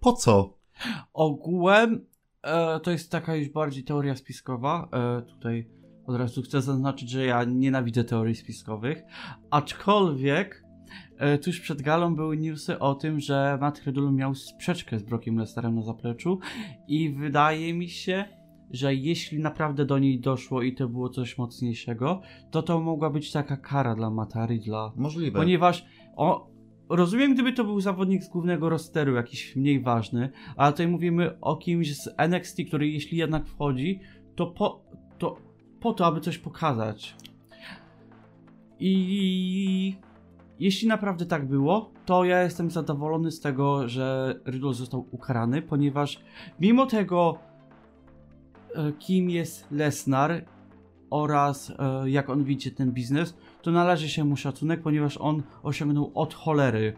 Po 0.00 0.12
co? 0.12 0.58
Ogółem 1.12 2.06
e, 2.42 2.80
to 2.80 2.90
jest 2.90 3.10
taka 3.10 3.34
już 3.36 3.48
bardziej 3.48 3.84
teoria 3.84 4.16
spiskowa. 4.16 4.88
E, 4.92 5.22
tutaj 5.22 5.68
od 6.06 6.16
razu 6.16 6.42
chcę 6.42 6.62
zaznaczyć, 6.62 7.10
że 7.10 7.24
ja 7.26 7.44
nienawidzę 7.44 8.04
teorii 8.04 8.34
spiskowych. 8.34 9.02
Aczkolwiek 9.50 10.61
tuż 11.42 11.60
przed 11.60 11.82
galą 11.82 12.14
były 12.14 12.36
newsy 12.36 12.78
o 12.78 12.94
tym, 12.94 13.20
że 13.20 13.58
Matt 13.60 13.82
Riddle 13.86 14.12
miał 14.12 14.34
sprzeczkę 14.34 14.98
z 14.98 15.02
Brockiem 15.02 15.38
Lesnarem 15.38 15.74
na 15.74 15.82
zapleczu 15.82 16.38
i 16.88 17.10
wydaje 17.10 17.74
mi 17.74 17.88
się, 17.88 18.24
że 18.70 18.94
jeśli 18.94 19.38
naprawdę 19.38 19.84
do 19.84 19.98
niej 19.98 20.20
doszło 20.20 20.62
i 20.62 20.74
to 20.74 20.88
było 20.88 21.08
coś 21.08 21.38
mocniejszego, 21.38 22.20
to 22.50 22.62
to 22.62 22.80
mogła 22.80 23.10
być 23.10 23.32
taka 23.32 23.56
kara 23.56 23.94
dla 23.94 24.10
Matta 24.10 24.46
Riddla. 24.46 24.92
Możliwe. 24.96 25.40
Ponieważ 25.40 25.84
o, 26.16 26.50
rozumiem, 26.88 27.34
gdyby 27.34 27.52
to 27.52 27.64
był 27.64 27.80
zawodnik 27.80 28.22
z 28.22 28.28
głównego 28.28 28.68
rosteru, 28.68 29.14
jakiś 29.14 29.56
mniej 29.56 29.80
ważny, 29.80 30.30
ale 30.56 30.72
tutaj 30.72 30.88
mówimy 30.88 31.40
o 31.40 31.56
kimś 31.56 31.96
z 31.96 32.08
NXT, 32.16 32.56
który 32.68 32.88
jeśli 32.88 33.18
jednak 33.18 33.46
wchodzi, 33.46 34.00
to 34.34 34.46
po 34.46 34.84
to, 35.18 35.36
po 35.80 35.92
to 35.92 36.06
aby 36.06 36.20
coś 36.20 36.38
pokazać. 36.38 37.16
I 38.78 39.96
jeśli 40.62 40.88
naprawdę 40.88 41.26
tak 41.26 41.46
było, 41.46 41.90
to 42.06 42.24
ja 42.24 42.42
jestem 42.42 42.70
zadowolony 42.70 43.30
z 43.30 43.40
tego, 43.40 43.88
że 43.88 44.34
Riddle 44.46 44.74
został 44.74 45.06
ukarany, 45.10 45.62
ponieważ 45.62 46.20
mimo 46.60 46.86
tego, 46.86 47.38
e, 48.74 48.92
kim 48.92 49.30
jest 49.30 49.70
Lesnar 49.70 50.44
oraz 51.10 51.72
e, 51.78 52.10
jak 52.10 52.30
on 52.30 52.44
widzi 52.44 52.70
ten 52.72 52.92
biznes, 52.92 53.34
to 53.62 53.70
należy 53.70 54.08
się 54.08 54.24
mu 54.24 54.36
szacunek, 54.36 54.82
ponieważ 54.82 55.16
on 55.16 55.42
osiągnął 55.62 56.12
od 56.14 56.34
cholery. 56.34 56.96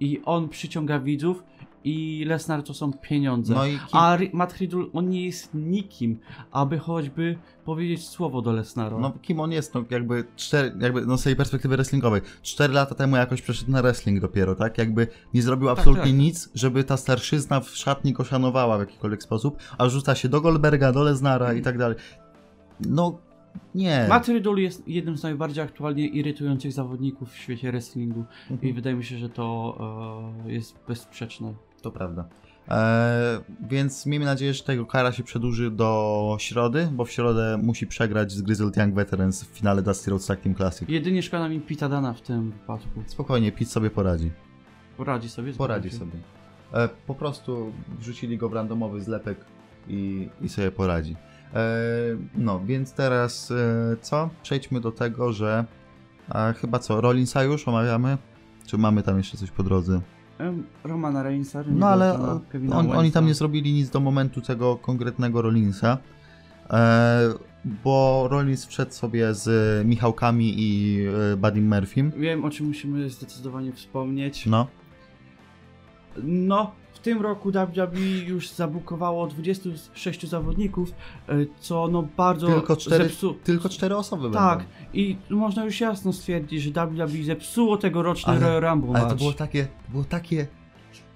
I 0.00 0.20
on 0.24 0.48
przyciąga 0.48 1.00
widzów 1.00 1.44
i 1.84 2.24
Lesnar 2.26 2.62
to 2.62 2.74
są 2.74 2.92
pieniądze. 2.92 3.54
No 3.54 3.66
i 3.66 3.70
kim, 3.70 3.80
A 3.92 4.18
Matt 4.32 4.56
Riddle, 4.56 4.84
on 4.92 5.08
nie 5.08 5.24
jest 5.26 5.54
nikim, 5.54 6.18
aby 6.52 6.78
choćby 6.78 7.38
powiedzieć 7.64 8.08
słowo 8.08 8.42
do 8.42 8.52
Lesnara. 8.52 8.98
no, 8.98 9.12
kim 9.22 9.40
on 9.40 9.52
jest? 9.52 9.74
No 9.74 9.84
jakby, 9.90 10.24
cztery, 10.36 10.72
jakby 10.80 11.06
no 11.06 11.18
z 11.18 11.22
tej 11.22 11.36
perspektywy 11.36 11.76
wrestlingowej. 11.76 12.20
Cztery 12.42 12.72
lata 12.72 12.94
temu 12.94 13.16
jakoś 13.16 13.42
przeszedł 13.42 13.70
na 13.70 13.82
wrestling 13.82 14.20
dopiero, 14.20 14.54
tak? 14.54 14.78
Jakby 14.78 15.06
nie 15.34 15.42
zrobił 15.42 15.68
absolutnie 15.68 16.02
tak. 16.02 16.14
nic, 16.14 16.50
żeby 16.54 16.84
ta 16.84 16.96
starszyzna 16.96 17.60
w 17.60 17.68
szatni 17.68 18.12
go 18.12 18.24
szanowała 18.24 18.76
w 18.76 18.80
jakikolwiek 18.80 19.22
sposób, 19.22 19.58
a 19.78 19.88
rzuca 19.88 20.14
się 20.14 20.28
do 20.28 20.40
Goldberga, 20.40 20.92
do 20.92 21.02
Lesnara 21.02 21.52
i 21.52 21.62
tak 21.62 21.78
dalej. 21.78 21.96
No, 22.80 23.18
nie. 23.74 24.06
Matt 24.08 24.28
Riddle 24.28 24.60
jest 24.60 24.88
jednym 24.88 25.16
z 25.18 25.22
najbardziej 25.22 25.64
aktualnie 25.64 26.06
irytujących 26.06 26.72
zawodników 26.72 27.32
w 27.32 27.36
świecie 27.36 27.70
wrestlingu 27.70 28.24
i 28.50 28.52
Mhm. 28.52 28.74
wydaje 28.74 28.96
mi 28.96 29.04
się, 29.04 29.18
że 29.18 29.28
to 29.28 29.78
e, 30.46 30.52
jest 30.52 30.78
bezsprzeczne. 30.88 31.54
To 31.82 31.90
prawda. 31.90 32.28
E, 32.68 33.40
więc 33.68 34.06
miejmy 34.06 34.26
nadzieję, 34.26 34.54
że 34.54 34.62
tego 34.64 34.86
kara 34.86 35.12
się 35.12 35.22
przedłuży 35.22 35.70
do 35.70 36.36
środy, 36.40 36.88
bo 36.92 37.04
w 37.04 37.10
środę 37.10 37.58
musi 37.62 37.86
przegrać 37.86 38.32
z 38.32 38.42
Grizzled 38.42 38.76
Young 38.76 38.94
Veterans 38.94 39.44
w 39.44 39.46
finale 39.58 39.82
Dusty 39.82 40.10
Road 40.10 40.26
Tag 40.26 40.40
Team 40.40 40.54
Classic. 40.54 40.88
Jedynie 40.88 41.22
szkoda 41.22 41.48
mi 41.48 41.60
Pita 41.60 41.88
Dana 41.88 42.12
w 42.14 42.20
tym 42.20 42.50
wypadku. 42.50 43.02
Spokojnie, 43.06 43.52
Pete 43.52 43.64
sobie 43.64 43.90
poradzi. 43.90 44.30
Poradzi 44.96 45.28
sobie. 45.28 45.52
Poradzi 45.52 45.90
sobie. 45.90 46.12
E, 46.74 46.88
po 47.06 47.14
prostu 47.14 47.72
wrzucili 47.98 48.38
go 48.38 48.48
w 48.48 48.52
randomowy 48.52 49.00
zlepek 49.00 49.38
i, 49.88 50.28
i 50.42 50.48
sobie 50.48 50.70
poradzi. 50.70 51.16
E, 51.54 51.60
no, 52.34 52.60
więc 52.66 52.92
teraz 52.92 53.50
e, 53.50 53.96
co? 54.00 54.30
Przejdźmy 54.42 54.80
do 54.80 54.92
tego, 54.92 55.32
że 55.32 55.64
chyba 56.60 56.78
co, 56.78 57.00
Rollinsa 57.00 57.42
już 57.42 57.68
omawiamy? 57.68 58.18
Czy 58.66 58.78
mamy 58.78 59.02
tam 59.02 59.16
jeszcze 59.18 59.36
coś 59.36 59.50
po 59.50 59.62
drodze? 59.62 60.00
Romana 60.84 61.22
Reinsa. 61.22 61.64
No 61.66 61.88
ale 61.88 62.18
on, 62.72 62.90
oni 62.96 63.12
tam 63.12 63.26
nie 63.26 63.34
zrobili 63.34 63.72
nic 63.72 63.90
do 63.90 64.00
momentu 64.00 64.40
tego 64.40 64.76
konkretnego 64.76 65.42
Rollinsa, 65.42 65.98
e, 66.70 67.34
bo 67.84 68.28
Rollins 68.30 68.66
wszedł 68.66 68.92
sobie 68.92 69.34
z 69.34 69.86
Michałkami 69.86 70.54
i 70.56 71.00
e, 71.32 71.36
Buddy 71.36 71.60
Murphym. 71.60 72.12
Wiem, 72.16 72.44
o 72.44 72.50
czym 72.50 72.66
musimy 72.66 73.10
zdecydowanie 73.10 73.72
wspomnieć. 73.72 74.46
No, 74.46 74.66
No, 76.22 76.72
w 76.98 77.02
tym 77.02 77.22
roku 77.22 77.50
WWE 77.52 78.00
już 78.26 78.50
zabukowało 78.50 79.26
26 79.26 80.28
zawodników, 80.28 80.92
e, 81.28 81.32
co 81.60 81.88
no 81.92 82.08
bardzo 82.16 82.46
tylko 82.46 82.76
cztery, 82.76 83.04
zepsu... 83.04 83.34
tylko 83.44 83.68
cztery 83.68 83.96
osoby 83.96 84.30
Tak, 84.30 84.58
będą. 84.58 84.72
i 84.92 85.16
można 85.30 85.64
już 85.64 85.80
jasno 85.80 86.12
stwierdzić, 86.12 86.62
że 86.62 86.70
WWE 86.86 87.24
zepsuło 87.24 87.76
tegoroczny 87.76 88.32
Ale- 88.32 88.40
Royal 88.40 88.60
Rumble 88.62 88.90
Ale 88.90 88.98
match. 89.00 89.10
to 89.10 89.16
było 89.16 89.32
takie, 89.32 89.68
było 89.88 90.04
takie... 90.04 90.46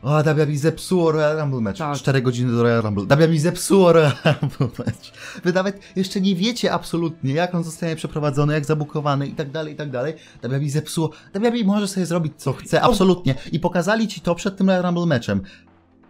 O, 0.02 0.22
WWE 0.22 0.56
zepsuło 0.56 1.12
Royal 1.12 1.38
Rumble 1.40 1.60
match. 1.60 1.78
Tak. 1.78 1.96
4 1.96 2.22
godziny 2.22 2.52
do 2.52 2.62
Royal 2.62 2.82
Rumble. 2.82 3.04
WWE 3.16 3.38
zepsuło 3.38 3.92
Royal 3.92 4.12
Rumble 4.24 4.84
match. 4.86 5.12
Wy 5.44 5.52
nawet 5.52 5.80
jeszcze 5.96 6.20
nie 6.20 6.36
wiecie 6.36 6.72
absolutnie, 6.72 7.34
jak 7.34 7.54
on 7.54 7.64
zostanie 7.64 7.96
przeprowadzony, 7.96 8.54
jak 8.54 8.64
zabukowany 8.64 9.26
i 9.26 9.32
tak 9.34 9.50
dalej, 9.50 9.72
i 9.72 9.76
tak 9.76 9.90
dalej. 9.90 10.14
WWE 10.42 10.68
zepsuło. 10.68 11.10
WWE 11.34 11.64
może 11.64 11.88
sobie 11.88 12.06
zrobić 12.06 12.32
co 12.36 12.52
chce, 12.52 12.82
absolutnie. 12.82 13.34
I 13.52 13.60
pokazali 13.60 14.08
ci 14.08 14.20
to 14.20 14.34
przed 14.34 14.56
tym 14.56 14.66
Royal 14.68 14.82
Rumble 14.82 15.06
matchem. 15.06 15.40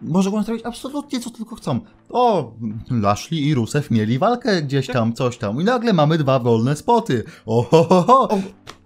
Może 0.01 0.31
go 0.31 0.43
zrobić 0.43 0.65
absolutnie 0.65 1.19
co 1.19 1.29
tylko 1.29 1.55
chcą. 1.55 1.79
O, 2.09 2.53
Lashley 2.91 3.39
i 3.47 3.53
Rusev 3.53 3.87
mieli 3.91 4.19
walkę 4.19 4.61
gdzieś 4.61 4.87
Tak. 4.87 4.93
tam, 4.95 5.13
coś 5.13 5.37
tam. 5.37 5.61
I 5.61 5.63
nagle 5.63 5.93
mamy 5.93 6.17
dwa 6.17 6.39
wolne 6.39 6.75
spoty. 6.75 7.23
O, 7.45 7.61
ho, 7.63 7.83
ho, 7.83 8.01
ho. 8.01 8.29
O, 8.29 8.37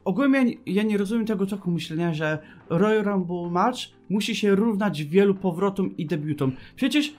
ogólnie 0.05 0.45
ja 0.65 0.83
nie 0.83 0.97
rozumiem 0.97 1.25
tego 1.25 1.45
toku 1.45 1.71
myślenia, 1.71 2.13
że 2.13 2.39
Royal 2.69 3.03
Rumble 3.03 3.49
match 3.51 3.79
musi 4.09 4.35
się 4.35 4.55
równać 4.55 5.03
wielu 5.03 5.35
powrotom 5.35 5.97
i 5.97 6.05
debiutom. 6.05 6.51
Przecież 6.75 7.13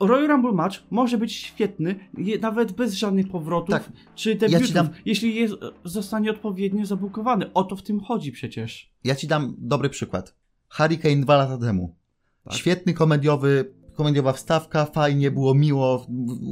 Royal 0.00 0.28
Rumble 0.28 0.52
match 0.52 0.76
może 0.90 1.18
być 1.18 1.32
świetny, 1.32 1.94
je, 2.18 2.38
nawet 2.38 2.72
bez 2.72 2.94
żadnych 2.94 3.28
powrotów 3.28 3.70
Tak. 3.70 3.92
czy 4.14 4.34
debiutów, 4.34 4.72
dam- 4.72 4.88
jeśli 5.04 5.34
jest, 5.34 5.54
zostanie 5.84 6.30
odpowiednio 6.30 6.86
zabukowany. 6.86 7.52
O 7.52 7.64
to 7.64 7.76
w 7.76 7.82
tym 7.82 8.00
chodzi 8.00 8.32
przecież. 8.32 8.92
Ja 9.04 9.14
ci 9.14 9.26
dam 9.26 9.54
dobry 9.58 9.88
przykład. 9.88 10.34
Hurricane 10.68 11.16
dwa 11.16 11.36
lata 11.36 11.58
temu. 11.58 11.96
Tak. 12.44 12.54
Świetny 12.54 12.94
komediowy, 12.94 13.74
komediowa 13.94 14.32
wstawka, 14.32 14.84
fajnie, 14.84 15.30
było 15.30 15.54
miło, 15.54 16.06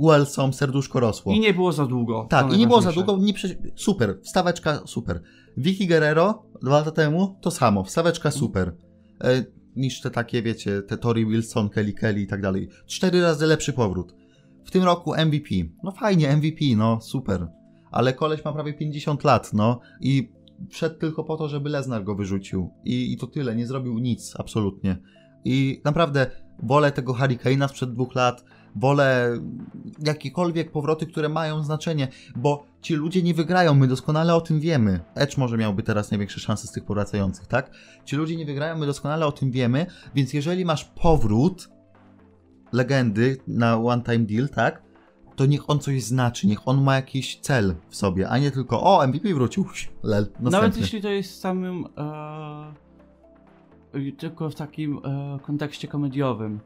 Wellsom, 0.05 0.53
serduszko 0.53 1.01
rosło. 1.01 1.33
I 1.33 1.41
nie 1.41 1.55
było 1.55 1.73
za 1.73 1.87
długo. 1.87 2.27
tak, 2.31 2.53
i 2.53 2.59
nie 2.59 2.67
było 2.67 2.83
za 2.83 2.93
długo, 2.93 3.17
nie 3.17 3.35
prze... 3.35 3.49
super, 3.77 4.19
wstaweczka 4.23 4.83
super. 4.87 5.23
Vicky 5.57 5.87
Guerrero 5.87 6.43
dwa 6.63 6.79
lata 6.79 6.91
temu, 6.91 7.39
to 7.41 7.51
samo, 7.51 7.85
wstaweczka 7.85 8.31
super. 8.31 8.75
E, 9.25 9.45
niż 9.77 10.01
te 10.01 10.11
takie, 10.11 10.43
wiecie, 10.43 10.83
te 10.83 10.97
Tori 10.97 11.27
Wilson, 11.27 11.69
Kelly 11.69 11.93
Kelly 11.93 12.21
i 12.21 12.27
tak 12.27 12.43
dalej. 12.43 12.69
Cztery 12.87 13.21
razy 13.21 13.47
lepszy 13.47 13.73
powrót. 13.73 14.15
W 14.65 14.71
tym 14.71 14.85
roku 14.85 15.15
MVP. 15.27 15.49
No 15.83 15.93
fajnie, 15.93 16.37
MVP, 16.37 16.65
no 16.77 17.01
super. 17.01 17.49
Ale 17.91 18.13
koleś 18.13 18.45
ma 18.45 18.53
prawie 18.53 18.75
50 18.75 19.25
lat, 19.25 19.53
no 19.53 19.81
i 20.01 20.33
wszedł 20.71 20.99
tylko 20.99 21.25
po 21.25 21.37
to, 21.37 21.49
żeby 21.49 21.71
Lesnar 21.71 22.05
go 22.05 22.15
wyrzucił. 22.15 22.71
I, 22.85 23.13
I 23.13 23.17
to 23.17 23.27
tyle, 23.27 23.57
nie 23.57 23.67
zrobił 23.67 23.99
nic, 23.99 24.35
absolutnie. 24.39 24.97
I 25.45 25.81
naprawdę 25.85 26.27
wolę 26.63 26.93
tego 26.93 27.13
Hurricane'a 27.15 27.69
sprzed 27.69 27.93
dwóch 27.93 28.15
lat, 28.15 28.45
wolę 28.77 29.39
jakiekolwiek 30.05 30.71
powroty, 30.71 31.07
które 31.07 31.29
mają 31.29 31.63
znaczenie, 31.63 32.09
bo 32.37 32.67
ci 32.81 32.95
ludzie 32.95 33.23
nie 33.23 33.35
wygrają, 33.35 33.75
my 33.75 33.87
doskonale 33.87 34.35
o 34.35 34.41
tym 34.41 34.61
wiemy. 34.61 35.01
Edge 35.15 35.37
może 35.37 35.57
miałby 35.57 35.83
teraz 35.83 36.11
największe 36.11 36.41
szanse 36.41 36.67
z 36.67 36.73
tych 36.73 36.85
powracających, 36.85 37.47
tak? 37.47 37.71
Ci 38.05 38.17
ludzie 38.17 38.37
nie 38.37 38.47
wygrają, 38.47 38.79
my 38.79 38.87
doskonale 38.87 39.27
o 39.27 39.33
tym 39.33 39.51
wiemy, 39.51 39.87
więc 40.15 40.33
jeżeli 40.33 40.65
masz 40.65 40.85
powrót 40.85 41.69
legendy 42.73 43.37
na 43.47 43.77
one 43.77 44.03
time 44.03 44.19
deal, 44.19 44.49
tak? 44.49 44.83
To 45.37 45.47
niech 45.47 45.71
on 45.71 45.81
coś 45.81 46.03
znaczy, 46.03 46.47
niech 46.47 46.69
on 46.69 46.83
ma 46.83 46.95
jakiś 46.95 47.39
cel 47.41 47.75
w 47.89 47.97
sobie, 47.97 48.29
a 48.29 48.39
nie 48.39 48.51
tylko 48.51 48.83
o, 48.83 49.07
MVP 49.07 49.35
wrócił, 49.35 49.65
lel, 50.03 50.23
następny. 50.23 50.51
Nawet 50.51 50.77
jeśli 50.77 51.03
to 51.03 51.09
jest 51.09 51.41
samym. 51.41 51.85
E, 51.97 52.88
tylko 54.19 54.51
w 54.51 54.55
takim 54.55 54.99
e, 55.05 55.39
kontekście 55.43 55.89
komediowym. 55.89 56.61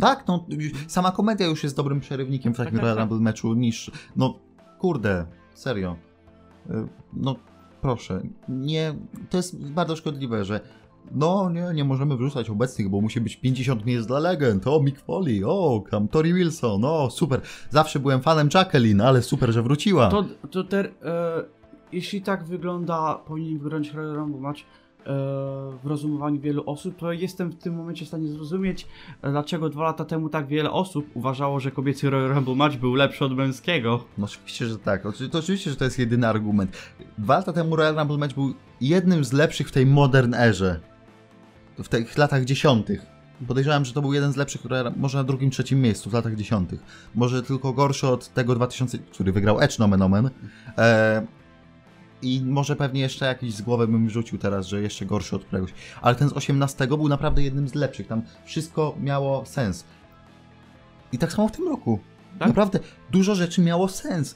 Tak, 0.00 0.24
no 0.28 0.46
sama 0.86 1.12
komedia 1.12 1.46
już 1.46 1.62
jest 1.62 1.76
dobrym 1.76 2.00
przerywnikiem 2.00 2.54
w 2.54 2.56
takim 2.56 2.78
tak, 2.78 2.84
tak. 2.84 2.98
Rumble 2.98 3.18
meczu 3.18 3.54
niż, 3.54 3.90
no 4.16 4.38
kurde, 4.78 5.26
serio. 5.54 5.96
Y, 6.70 6.88
No 7.12 7.36
proszę, 7.80 8.22
nie, 8.48 8.94
to 9.30 9.36
jest 9.36 9.70
bardzo 9.70 9.96
szkodliwe, 9.96 10.44
że 10.44 10.60
no 11.12 11.50
nie, 11.50 11.66
nie 11.74 11.84
możemy 11.84 12.16
wrzucać 12.16 12.50
obecnych, 12.50 12.88
bo 12.88 13.00
musi 13.00 13.20
być 13.20 13.36
50 13.36 13.86
miejsc 13.86 14.06
dla 14.06 14.18
legend, 14.18 14.66
o 14.66 14.82
Mick 14.82 15.00
Foley, 15.00 15.44
o 15.44 15.84
tam 15.90 16.08
Tori 16.08 16.34
Wilson, 16.34 16.84
o 16.84 17.10
super. 17.10 17.40
Zawsze 17.70 18.00
byłem 18.00 18.20
fanem 18.22 18.48
Jacqueline, 18.54 19.00
ale 19.00 19.22
super, 19.22 19.52
że 19.52 19.62
wróciła. 19.62 20.10
To, 20.10 20.24
to 20.50 20.64
ter, 20.64 20.86
e, 20.86 21.44
jeśli 21.92 22.22
tak 22.22 22.44
wygląda, 22.44 23.14
powinien 23.26 23.58
wyglądać 23.58 23.92
Royal 23.92 24.14
Rumble 24.14 24.40
match 24.40 24.60
e, 24.60 24.64
w 25.04 25.80
rozumowaniu 25.84 26.40
wielu 26.40 26.62
osób, 26.66 26.96
to 26.96 27.12
jestem 27.12 27.50
w 27.50 27.54
tym 27.54 27.74
momencie 27.74 28.04
w 28.04 28.08
stanie 28.08 28.28
zrozumieć, 28.28 28.86
e, 29.22 29.30
dlaczego 29.30 29.68
dwa 29.68 29.84
lata 29.84 30.04
temu 30.04 30.28
tak 30.28 30.46
wiele 30.46 30.70
osób 30.70 31.06
uważało, 31.14 31.60
że 31.60 31.70
kobiecy 31.70 32.10
Royal 32.10 32.34
Rumble 32.34 32.54
match 32.54 32.76
był 32.76 32.94
lepszy 32.94 33.24
od 33.24 33.36
męskiego. 33.36 34.04
No 34.18 34.24
oczywiście, 34.24 34.66
że 34.66 34.78
tak. 34.78 35.02
To 35.32 35.38
oczywiście, 35.38 35.70
że 35.70 35.76
to 35.76 35.84
jest 35.84 35.98
jedyny 35.98 36.26
argument. 36.26 36.76
Dwa 37.18 37.36
lata 37.36 37.52
temu 37.52 37.76
Royal 37.76 37.96
Rumble 37.96 38.18
match 38.18 38.34
był 38.34 38.54
jednym 38.80 39.24
z 39.24 39.32
lepszych 39.32 39.68
w 39.68 39.72
tej 39.72 39.86
modern 39.86 40.34
erze. 40.34 40.80
W 41.78 41.88
tych 41.88 42.18
latach 42.18 42.44
dziesiątych. 42.44 43.06
Podejrzewam, 43.48 43.84
że 43.84 43.92
to 43.92 44.02
był 44.02 44.12
jeden 44.12 44.32
z 44.32 44.36
lepszych, 44.36 44.60
może 44.96 45.18
na 45.18 45.24
drugim, 45.24 45.50
trzecim 45.50 45.80
miejscu 45.80 46.10
w 46.10 46.12
latach 46.12 46.34
dziesiątych. 46.34 46.80
Może 47.14 47.42
tylko 47.42 47.72
gorszy 47.72 48.06
od 48.06 48.28
tego 48.28 48.54
2000, 48.54 48.98
który 48.98 49.32
wygrał 49.32 49.60
Edge 49.60 49.78
nomen 49.78 50.02
omen. 50.02 50.30
E, 50.78 51.26
I 52.22 52.42
może 52.44 52.76
pewnie 52.76 53.00
jeszcze 53.00 53.26
jakiś 53.26 53.54
z 53.54 53.62
głowy 53.62 53.88
bym 53.88 54.06
wrzucił 54.08 54.38
teraz, 54.38 54.66
że 54.66 54.82
jeszcze 54.82 55.06
gorszy 55.06 55.36
od 55.36 55.44
któregoś. 55.44 55.70
Ale 56.02 56.14
ten 56.14 56.28
z 56.28 56.32
18 56.32 56.86
był 56.86 57.08
naprawdę 57.08 57.42
jednym 57.42 57.68
z 57.68 57.74
lepszych. 57.74 58.06
Tam 58.06 58.22
wszystko 58.44 58.96
miało 59.00 59.46
sens. 59.46 59.84
I 61.12 61.18
tak 61.18 61.32
samo 61.32 61.48
w 61.48 61.52
tym 61.52 61.68
roku. 61.68 61.98
Tak? 62.38 62.48
Naprawdę 62.48 62.78
dużo 63.10 63.34
rzeczy 63.34 63.60
miało 63.60 63.88
sens. 63.88 64.34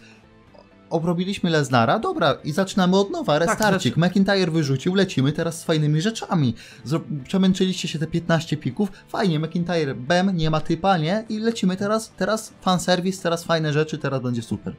Obrobiliśmy 0.91 1.51
Leznara, 1.51 1.99
dobra, 1.99 2.35
i 2.45 2.53
zaczynamy 2.53 2.97
od 2.97 3.11
nowa, 3.11 3.39
restarcik. 3.39 3.95
zaczy- 3.95 4.09
McIntyre 4.11 4.51
wyrzucił, 4.51 4.95
lecimy 4.95 5.33
teraz 5.33 5.61
z 5.61 5.65
fajnymi 5.65 6.01
rzeczami. 6.01 6.55
Zro- 6.87 7.01
przemęczyliście 7.25 7.89
się 7.89 7.99
te 7.99 8.07
15 8.07 8.57
pików, 8.57 8.89
fajnie, 9.09 9.39
McIntyre, 9.41 9.95
bem, 9.95 10.37
nie 10.37 10.51
ma 10.51 10.61
typa, 10.61 10.97
nie? 10.99 11.25
I 11.29 11.39
lecimy 11.39 11.77
teraz, 11.77 12.13
teraz 12.17 12.53
fanserwis, 12.61 13.21
teraz 13.21 13.45
fajne 13.45 13.73
rzeczy, 13.73 13.99
teraz 13.99 14.23
będzie 14.23 14.43
super. 14.43 14.75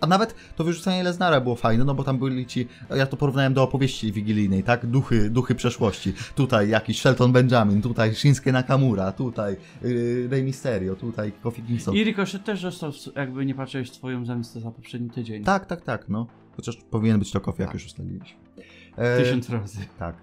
A 0.00 0.06
nawet 0.06 0.34
to 0.56 0.64
wyrzucenie 0.64 1.02
Leznara 1.02 1.40
było 1.40 1.56
fajne, 1.56 1.84
no 1.84 1.94
bo 1.94 2.04
tam 2.04 2.18
byli 2.18 2.46
ci, 2.46 2.68
ja 2.96 3.06
to 3.06 3.16
porównałem 3.16 3.54
do 3.54 3.62
opowieści 3.62 4.12
wigilijnej, 4.12 4.62
tak? 4.62 4.86
Duchy, 4.86 5.30
duchy 5.30 5.54
przeszłości. 5.54 6.12
Tutaj 6.34 6.68
jakiś 6.68 7.00
Shelton 7.00 7.32
Benjamin, 7.32 7.82
tutaj 7.82 8.14
Shinsuke 8.14 8.52
Nakamura, 8.52 9.12
tutaj 9.12 9.56
yy, 9.82 10.28
Rey 10.30 10.42
Mysterio, 10.42 10.96
tutaj 10.96 11.32
Kofi 11.42 11.62
Kingston. 11.62 11.94
I 11.94 12.04
Ricochet 12.04 12.44
też 12.44 12.60
został, 12.60 12.92
jakby 13.16 13.46
nie 13.46 13.54
patrzeć, 13.54 13.92
swoją 13.94 14.26
zemstę 14.26 14.60
za 14.60 14.70
poprzedni 14.70 15.10
tydzień. 15.10 15.44
Tak, 15.44 15.66
tak, 15.66 15.80
tak, 15.80 16.08
no. 16.08 16.26
Chociaż 16.56 16.76
powinien 16.90 17.18
być 17.18 17.30
to 17.30 17.40
Kofi, 17.40 17.62
jak 17.62 17.68
Tak. 17.68 17.74
już 17.74 17.86
ustaliliśmy. 17.86 18.38
E, 18.96 19.22
Tysiąc 19.22 19.50
razy. 19.50 19.78
Tak, 19.98 20.16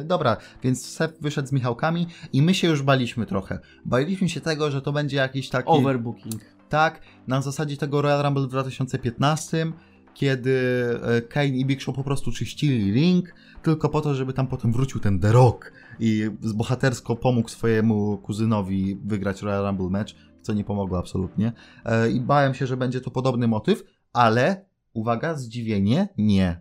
e, 0.00 0.04
dobra, 0.04 0.36
więc 0.62 0.86
Seth 0.86 1.14
wyszedł 1.20 1.48
z 1.48 1.52
Michałkami 1.52 2.06
i 2.32 2.42
my 2.42 2.54
się 2.54 2.68
już 2.68 2.82
baliśmy 2.82 3.26
trochę. 3.26 3.58
Baliśmy 3.84 4.28
się 4.28 4.40
tego, 4.40 4.70
że 4.70 4.82
to 4.82 4.92
będzie 4.92 5.16
jakiś 5.16 5.48
taki... 5.48 5.68
Overbooking. 5.68 6.42
Tak, 6.72 7.00
na 7.26 7.42
zasadzie 7.42 7.76
tego 7.76 8.02
Royal 8.02 8.22
Rumble 8.22 8.42
w 8.42 8.48
2015, 8.48 9.72
kiedy 10.14 10.60
e, 11.02 11.22
Kane 11.22 11.48
i 11.48 11.66
Big 11.66 11.80
Show 11.80 11.96
po 11.96 12.04
prostu 12.04 12.32
czyścili 12.32 12.92
ring, 12.92 13.34
tylko 13.62 13.88
po 13.88 14.00
to, 14.00 14.14
żeby 14.14 14.32
tam 14.32 14.46
potem 14.46 14.72
wrócił 14.72 15.00
ten 15.00 15.20
The 15.20 15.32
Rock 15.32 15.72
i 16.00 16.30
bohatersko 16.54 17.16
pomógł 17.16 17.48
swojemu 17.48 18.18
kuzynowi 18.18 19.00
wygrać 19.04 19.42
Royal 19.42 19.66
Rumble 19.66 19.90
match, 19.90 20.12
co 20.42 20.52
nie 20.52 20.64
pomogło 20.64 20.98
absolutnie. 20.98 21.52
E, 21.84 22.10
I 22.10 22.20
bałem 22.20 22.54
się, 22.54 22.66
że 22.66 22.76
będzie 22.76 23.00
to 23.00 23.10
podobny 23.10 23.48
motyw, 23.48 23.84
ale 24.12 24.64
uwaga, 24.92 25.34
zdziwienie, 25.34 26.08
nie. 26.18 26.60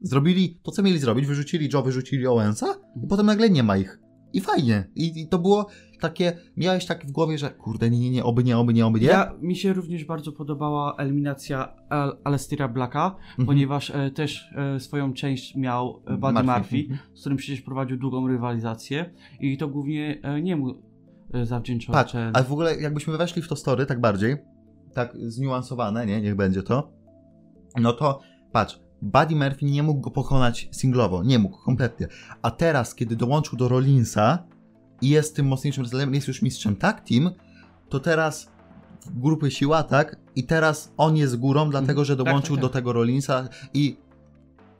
Zrobili 0.00 0.60
to, 0.62 0.70
co 0.70 0.82
mieli 0.82 0.98
zrobić, 0.98 1.26
wyrzucili 1.26 1.68
Joe, 1.72 1.82
wyrzucili 1.82 2.26
Owensa 2.26 2.74
i 3.04 3.06
potem 3.06 3.26
nagle 3.26 3.50
nie 3.50 3.62
ma 3.62 3.76
ich. 3.76 3.98
I 4.32 4.40
fajnie. 4.40 4.90
I, 4.94 5.22
i 5.22 5.28
to 5.28 5.38
było 5.38 5.66
takie, 6.02 6.32
miałeś 6.56 6.86
tak 6.86 7.06
w 7.06 7.12
głowie, 7.12 7.38
że 7.38 7.50
kurde, 7.50 7.90
nie, 7.90 8.00
nie, 8.00 8.10
nie, 8.10 8.24
oby 8.24 8.44
nie, 8.44 8.58
oby 8.58 8.74
nie, 8.74 8.86
oby 8.86 9.00
nie? 9.00 9.06
Ja, 9.06 9.32
mi 9.40 9.56
się 9.56 9.72
również 9.72 10.04
bardzo 10.04 10.32
podobała 10.32 10.96
eliminacja 10.96 11.74
Al 11.88 12.16
Alestira 12.24 12.68
Blacka, 12.68 13.16
Mhm. 13.30 13.46
ponieważ 13.46 13.90
e, 13.90 14.10
też 14.10 14.50
e, 14.76 14.80
swoją 14.80 15.12
część 15.12 15.56
miał 15.56 16.02
e, 16.06 16.16
Buddy 16.16 16.42
Murphy, 16.42 16.58
Murphy, 16.58 16.76
mhm. 16.78 16.98
z 17.14 17.20
którym 17.20 17.38
przecież 17.38 17.60
prowadził 17.60 17.96
długą 17.96 18.28
rywalizację 18.28 19.10
i 19.40 19.58
to 19.58 19.68
głównie 19.68 20.18
e, 20.22 20.42
niemu 20.42 20.74
e, 21.34 21.46
zawdzięczał 21.46 21.92
Patrz, 21.92 22.12
ten... 22.12 22.30
ale 22.34 22.44
w 22.44 22.52
ogóle 22.52 22.76
jakbyśmy 22.76 23.18
weszli 23.18 23.42
w 23.42 23.48
to 23.48 23.56
story 23.56 23.86
tak 23.86 24.00
bardziej, 24.00 24.36
tak 24.94 25.16
zniuansowane, 25.16 26.06
nie, 26.06 26.20
niech 26.20 26.36
będzie 26.36 26.62
to, 26.62 26.92
no 27.80 27.92
to 27.92 28.20
patrz, 28.52 28.80
Buddy 29.02 29.36
Murphy 29.36 29.64
nie 29.66 29.82
mógł 29.82 30.00
go 30.00 30.10
pokonać 30.10 30.68
singlowo, 30.72 31.24
nie 31.24 31.38
mógł, 31.38 31.58
kompletnie. 31.64 32.08
A 32.42 32.50
teraz, 32.50 32.94
kiedy 32.94 33.16
dołączył 33.16 33.58
do 33.58 33.68
Rollinsa 33.68 34.44
i 35.02 35.08
jest 35.08 35.36
tym 35.36 35.46
mocniejszym 35.46 35.82
wrestlerem, 35.82 36.14
jest 36.14 36.28
już 36.28 36.42
mistrzem 36.42 36.76
tag 36.76 37.00
team, 37.00 37.30
to 37.88 38.00
teraz 38.00 38.52
w 39.06 39.20
grupy 39.20 39.50
siła, 39.50 39.82
tak? 39.82 40.16
I 40.36 40.44
teraz 40.44 40.92
on 40.96 41.16
jest 41.16 41.36
górą, 41.36 41.70
dlatego 41.70 42.04
że 42.04 42.16
tak, 42.16 42.26
dołączył 42.26 42.56
tak, 42.56 42.62
do 42.62 42.68
tak. 42.68 42.74
tego 42.74 42.92
Rollinsa 42.92 43.48
i 43.74 43.96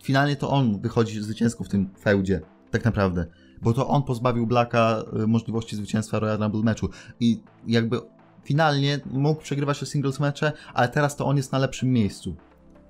finalnie 0.02 0.36
to 0.36 0.50
on 0.50 0.80
wychodzi 0.80 1.22
zwycięsko 1.22 1.64
w 1.64 1.68
tym 1.68 1.90
feudzie, 2.00 2.40
tak 2.70 2.84
naprawdę. 2.84 3.26
Bo 3.62 3.72
to 3.72 3.88
on 3.88 4.02
pozbawił 4.02 4.46
Blacka 4.46 5.04
y, 5.22 5.26
możliwości 5.26 5.76
zwycięstwa 5.76 6.18
Royal 6.18 6.38
Rumble 6.38 6.62
meczu. 6.62 6.88
I 7.20 7.40
jakby 7.66 8.00
finalnie 8.44 9.00
mógł 9.06 9.42
przegrywać 9.42 9.80
te 9.80 9.86
singles 9.86 10.20
mecze, 10.20 10.52
ale 10.74 10.88
teraz 10.88 11.16
to 11.16 11.26
on 11.26 11.36
jest 11.36 11.52
na 11.52 11.58
lepszym 11.58 11.92
miejscu. 11.92 12.36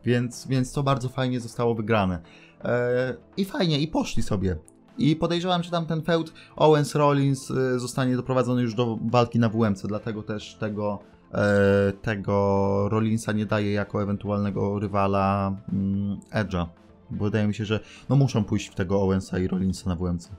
Więc, 0.04 0.46
więc 0.46 0.72
to 0.72 0.82
bardzo 0.82 1.08
fajnie 1.08 1.40
zostało 1.40 1.74
wygrane. 1.74 2.20
E, 2.64 3.14
I 3.36 3.44
fajnie, 3.44 3.78
i 3.78 3.88
poszli 3.88 4.22
sobie. 4.22 4.56
I 5.02 5.16
podejrzewam, 5.16 5.62
że 5.62 5.70
tam 5.70 5.86
ten 5.86 6.02
feud 6.02 6.32
Owens-Rollins 6.56 7.50
y, 7.74 7.78
zostanie 7.78 8.16
doprowadzony 8.16 8.62
już 8.62 8.74
do 8.74 8.98
walki 9.10 9.38
na 9.38 9.48
WMC, 9.48 9.88
dlatego 9.88 10.22
też 10.22 10.54
tego, 10.54 10.98
e, 11.32 11.92
tego 12.02 12.88
Rollinsa 12.88 13.32
nie 13.32 13.46
daje 13.46 13.72
jako 13.72 14.02
ewentualnego 14.02 14.78
rywala 14.78 15.56
mm, 15.72 16.20
Edge'a. 16.30 16.66
Bo 17.10 17.24
wydaje 17.24 17.46
mi 17.46 17.54
się, 17.54 17.64
że 17.64 17.80
no 18.08 18.16
muszą 18.16 18.44
pójść 18.44 18.68
w 18.68 18.74
tego 18.74 19.02
Owensa 19.02 19.38
i 19.38 19.46
Rollinsa 19.48 19.88
na 19.88 19.96
WMC. 19.96 20.30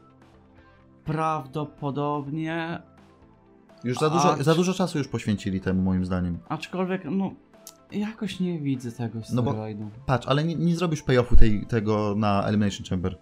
Prawdopodobnie, 1.05 2.82
Już 3.84 3.97
za 3.97 4.09
dużo, 4.09 4.43
za 4.43 4.55
dużo 4.55 4.74
czasu 4.74 4.97
już 4.97 5.07
poświęcili 5.07 5.61
temu, 5.61 5.82
moim 5.82 6.05
zdaniem. 6.05 6.38
aczkolwiek, 6.49 7.01
no, 7.05 7.32
jakoś 7.91 8.39
nie 8.39 8.59
widzę 8.59 8.91
tego 8.91 9.20
No 9.34 9.43
bo-. 9.43 9.55
Patrz, 10.05 10.28
ale 10.28 10.43
nie, 10.43 10.55
nie 10.55 10.76
zrobisz 10.76 11.01
payoffu 11.01 11.36
tej, 11.36 11.66
tego 11.66 12.16
na 12.18 12.43
Elimination 12.43 12.86
Chamber. 12.89 13.18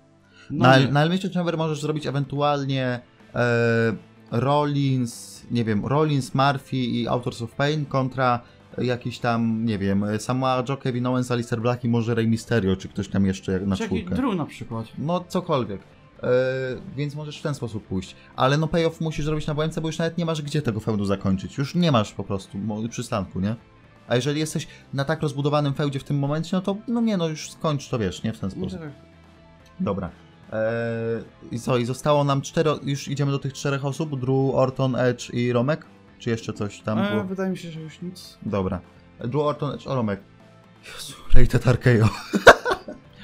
No, 0.51 0.67
na, 0.67 0.79
nie. 0.79 0.87
na 0.87 1.01
Elimination 1.01 1.31
Chamber 1.31 1.57
możesz 1.57 1.81
zrobić 1.81 2.07
ewentualnie 2.07 2.99
e, 3.35 3.93
Rollins, 4.31 5.43
nie 5.51 5.63
wiem, 5.63 5.85
Rollins, 5.85 6.35
Murphy 6.35 6.77
i 6.77 7.07
Authors 7.07 7.41
of 7.41 7.55
Pain 7.55 7.85
kontra 7.85 8.39
jakiś 8.77 9.19
tam, 9.19 9.65
nie 9.65 9.77
wiem, 9.77 10.05
Samoa 10.19 10.63
Joe, 10.69 10.77
Kevin 10.77 11.05
Owens, 11.07 11.31
Alistair 11.31 11.61
Black 11.61 11.83
i 11.83 11.89
może 11.89 12.15
Rey 12.15 12.27
Mysterio, 12.27 12.75
czy 12.75 12.87
ktoś 12.87 13.07
tam 13.07 13.25
jeszcze 13.25 13.51
jak 13.51 13.65
na 13.65 13.75
Czy 13.75 13.85
czwórkę. 13.85 14.15
Drew 14.15 14.35
na 14.35 14.45
przykład. 14.45 14.85
No 14.97 15.23
cokolwiek. 15.27 15.81
E, 16.23 16.29
więc 16.95 17.15
możesz 17.15 17.39
w 17.39 17.41
ten 17.41 17.55
sposób 17.55 17.87
pójść. 17.87 18.15
Ale 18.35 18.57
no 18.57 18.67
payoff 18.67 19.01
musisz 19.01 19.25
zrobić 19.25 19.47
na 19.47 19.53
WMC, 19.53 19.81
bo 19.81 19.87
już 19.87 19.97
nawet 19.97 20.17
nie 20.17 20.25
masz 20.25 20.41
gdzie 20.41 20.61
tego 20.61 20.79
feudu 20.79 21.05
zakończyć. 21.05 21.57
Już 21.57 21.75
nie 21.75 21.91
masz 21.91 22.13
po 22.13 22.23
prostu 22.23 22.57
przystanku, 22.89 23.39
nie? 23.39 23.55
A 24.07 24.15
jeżeli 24.15 24.39
jesteś 24.39 24.67
na 24.93 25.05
tak 25.05 25.21
rozbudowanym 25.21 25.73
feudzie 25.73 25.99
w 25.99 26.03
tym 26.03 26.19
momencie, 26.19 26.57
no 26.57 26.61
to 26.61 26.77
no 26.87 27.01
nie, 27.01 27.17
no 27.17 27.27
już 27.27 27.51
skończ 27.51 27.89
to, 27.89 27.99
wiesz, 27.99 28.23
nie? 28.23 28.33
W 28.33 28.39
ten 28.39 28.51
sposób. 28.51 28.79
Dobra. 29.79 30.09
Eee, 30.51 31.23
I 31.51 31.59
co, 31.59 31.77
i 31.77 31.85
zostało 31.85 32.23
nam 32.23 32.41
cztero, 32.41 32.79
już 32.83 33.07
idziemy 33.07 33.31
do 33.31 33.39
tych 33.39 33.53
czterech 33.53 33.85
osób, 33.85 34.19
Drew, 34.19 34.55
Orton, 34.55 34.95
Edge 34.95 35.29
i 35.33 35.51
Romek? 35.53 35.85
Czy 36.19 36.29
jeszcze 36.29 36.53
coś 36.53 36.79
tam 36.81 36.99
E, 36.99 37.11
było? 37.11 37.23
wydaje 37.23 37.49
mi 37.51 37.57
się, 37.57 37.71
że 37.71 37.81
już 37.81 38.01
nic. 38.01 38.37
Dobra. 38.45 38.79
Drew, 39.19 39.35
Orton, 39.43 39.73
Edge, 39.73 39.85
Romek. 39.85 40.19
Jezu, 40.85 41.13
Rated 41.33 41.67
RKO. 41.67 42.09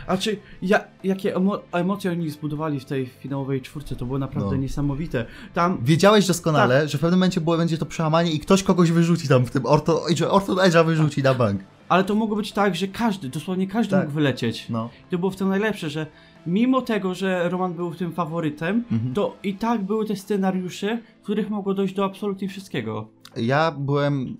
A 0.07 0.17
czy 0.17 0.37
ja, 0.61 0.83
jakie 1.03 1.35
emo 1.35 1.61
emocje 1.71 2.11
oni 2.11 2.29
zbudowali 2.29 2.79
w 2.79 2.85
tej 2.85 3.05
finałowej 3.07 3.61
czwórce, 3.61 3.95
to 3.95 4.05
było 4.05 4.19
naprawdę 4.19 4.51
No. 4.55 4.61
niesamowite. 4.61 5.25
Tam 5.53 5.77
Wiedziałeś 5.83 6.27
doskonale, 6.27 6.87
że 6.87 6.97
w 6.97 7.01
pewnym 7.01 7.19
momencie 7.19 7.41
było, 7.41 7.57
będzie 7.57 7.77
to 7.77 7.85
przełamanie 7.85 8.31
i 8.31 8.39
ktoś 8.39 8.63
kogoś 8.63 8.91
wyrzuci 8.91 9.27
tam 9.27 9.45
w 9.45 9.51
tym, 9.51 9.65
Orton, 9.65 9.97
Edge, 10.11 10.21
Orton 10.21 10.55
Edge'a 10.57 10.85
wyrzuci 10.85 11.23
na 11.23 11.33
bank. 11.33 11.61
Ale 11.89 12.03
to 12.03 12.15
mogło 12.15 12.35
być 12.35 12.51
tak, 12.51 12.75
że 12.75 12.87
każdy, 12.87 13.29
dosłownie 13.29 13.67
każdy 13.67 13.91
Tak. 13.91 14.01
mógł 14.01 14.13
wylecieć. 14.15 14.69
No. 14.69 14.89
To 15.11 15.17
było 15.17 15.31
w 15.31 15.35
tym 15.35 15.49
najlepsze, 15.49 15.89
że 15.89 16.07
mimo 16.47 16.81
tego, 16.81 17.13
że 17.13 17.49
Roman 17.49 17.73
był 17.73 17.95
tym 17.95 18.11
faworytem, 18.11 18.83
Mhm. 18.91 19.13
to 19.13 19.35
i 19.43 19.53
tak 19.53 19.81
były 19.83 20.05
te 20.05 20.15
scenariusze, 20.15 20.97
w 21.19 21.23
których 21.23 21.49
mogło 21.49 21.73
dojść 21.73 21.93
do 21.93 22.05
absolutnie 22.05 22.47
wszystkiego. 22.49 23.07
Ja 23.37 23.71
byłem... 23.71 24.37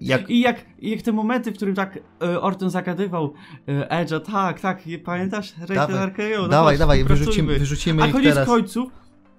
Jak... 0.00 0.30
I 0.30 0.40
jak, 0.40 0.64
jak 0.82 1.02
te 1.02 1.12
momenty, 1.12 1.52
w 1.52 1.56
którym 1.56 1.74
tak 1.74 1.98
e, 2.22 2.40
Orton 2.40 2.70
zagadywał 2.70 3.32
e, 3.68 4.04
Edge'a, 4.04 4.20
tak, 4.20 4.60
tak, 4.60 4.82
pamiętasz? 5.04 5.54
Rated 5.58 5.76
Dawaj, 5.76 6.06
RKO, 6.06 6.42
no 6.42 6.48
dawaj, 6.48 6.78
dawaj, 6.78 7.04
wyrzucimy, 7.04 7.58
wyrzucimy 7.58 8.02
A 8.02 8.06
ich 8.06 8.12
koniec 8.12 8.34
teraz. 8.34 8.48
końców, 8.48 8.92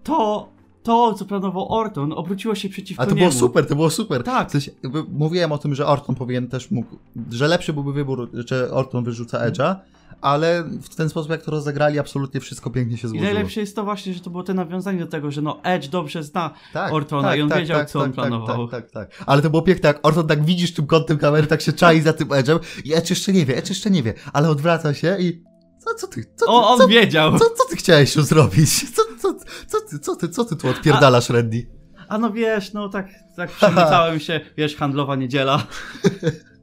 to, 0.04 0.50
to, 0.84 1.14
co 1.14 1.26
planował 1.26 1.74
Orton, 1.74 2.14
obróciło 2.14 2.56
się 2.56 2.70
przeciwko 2.70 3.04
A 3.04 3.06
to 3.06 3.12
niemu. 3.16 3.20
było 3.30 3.40
super, 3.40 3.68
to 3.68 3.76
było 3.76 3.90
super. 3.90 4.24
Tak. 4.24 4.48
W 4.50 4.52
sensie, 4.52 4.72
mówiłem 5.12 5.52
o 5.52 5.58
tym, 5.58 5.76
że 5.76 5.86
Orton 5.88 6.16
powinien 6.16 6.48
też 6.48 6.72
mógł, 6.72 6.98
że 7.32 7.48
lepszy 7.48 7.74
byłby 7.74 7.94
wybór, 7.94 8.30
że 8.34 8.72
Orton 8.72 9.04
wyrzuca 9.04 9.40
Edge'a, 9.50 9.76
ale 10.22 10.64
w 10.82 10.96
ten 10.96 11.10
sposób 11.10 11.32
jak 11.32 11.42
to 11.42 11.52
rozegrali, 11.52 12.00
absolutnie 12.00 12.40
wszystko 12.40 12.70
pięknie 12.70 12.98
się 12.98 13.08
I 13.08 13.10
złożyło. 13.10 13.34
najlepsze 13.34 13.60
jest 13.60 13.76
to 13.76 13.84
właśnie, 13.84 14.14
że 14.14 14.20
to 14.20 14.30
było 14.30 14.44
te 14.44 14.54
nawiązanie 14.54 15.00
do 15.00 15.08
tego, 15.08 15.32
że 15.32 15.42
no 15.42 15.60
Edge 15.64 15.88
dobrze 15.88 16.24
zna 16.24 16.54
tak, 16.74 16.94
Ortona 16.94 17.36
i 17.36 17.42
on 17.42 17.50
wiedział, 17.50 17.86
co 17.86 18.00
on 18.00 18.14
planował. 18.14 18.68
Tak, 18.68 18.92
tak, 18.92 19.10
tak. 19.10 19.24
Ale 19.26 19.42
to 19.42 19.50
było 19.50 19.62
piękne, 19.62 19.88
jak 19.88 20.00
Orton 20.08 20.28
tak 20.28 20.46
widzisz 20.46 20.74
tym 20.74 20.88
kątem 20.88 21.18
kamery, 21.18 21.48
tak 21.48 21.62
się 21.62 21.74
czai 21.74 22.02
za 22.02 22.14
tym 22.14 22.28
Edge'em 22.28 22.60
i 22.86 22.94
Edge 22.94 23.10
jeszcze 23.10 23.34
nie 23.34 23.46
wie, 23.46 23.58
Edge 23.58 23.70
jeszcze 23.70 23.90
nie 23.90 24.04
wie, 24.04 24.14
ale 24.34 24.50
odwraca 24.50 24.94
się 24.94 25.18
i 25.20 25.44
co, 25.80 25.94
co 25.94 26.08
ty, 26.08 26.24
co 26.36 26.46
ty, 26.46 26.52
O, 26.52 26.70
on 26.70 26.78
co, 26.80 26.88
wiedział! 26.88 27.32
co, 27.32 27.46
co 27.46 27.70
ty 27.70 27.76
chciałeś 27.76 28.14
tu 28.14 28.22
zrobić? 28.24 28.96
Co, 28.96 29.02
co, 29.18 29.36
co, 29.68 29.82
ty, 29.89 29.99
co, 29.99 30.15
ty, 30.15 30.30
co 30.30 30.45
ty 30.45 30.55
tu 30.55 30.68
odpierdalasz, 30.68 31.30
Randy? 31.30 31.68
A 32.09 32.18
no 32.18 32.32
wiesz, 32.32 32.74
no 32.74 32.89
tak, 32.89 33.07
tak 33.36 33.51
przemycałem 33.51 34.20
się, 34.26 34.41
wiesz, 34.57 34.76
handlowa 34.76 35.15
niedziela. 35.15 35.68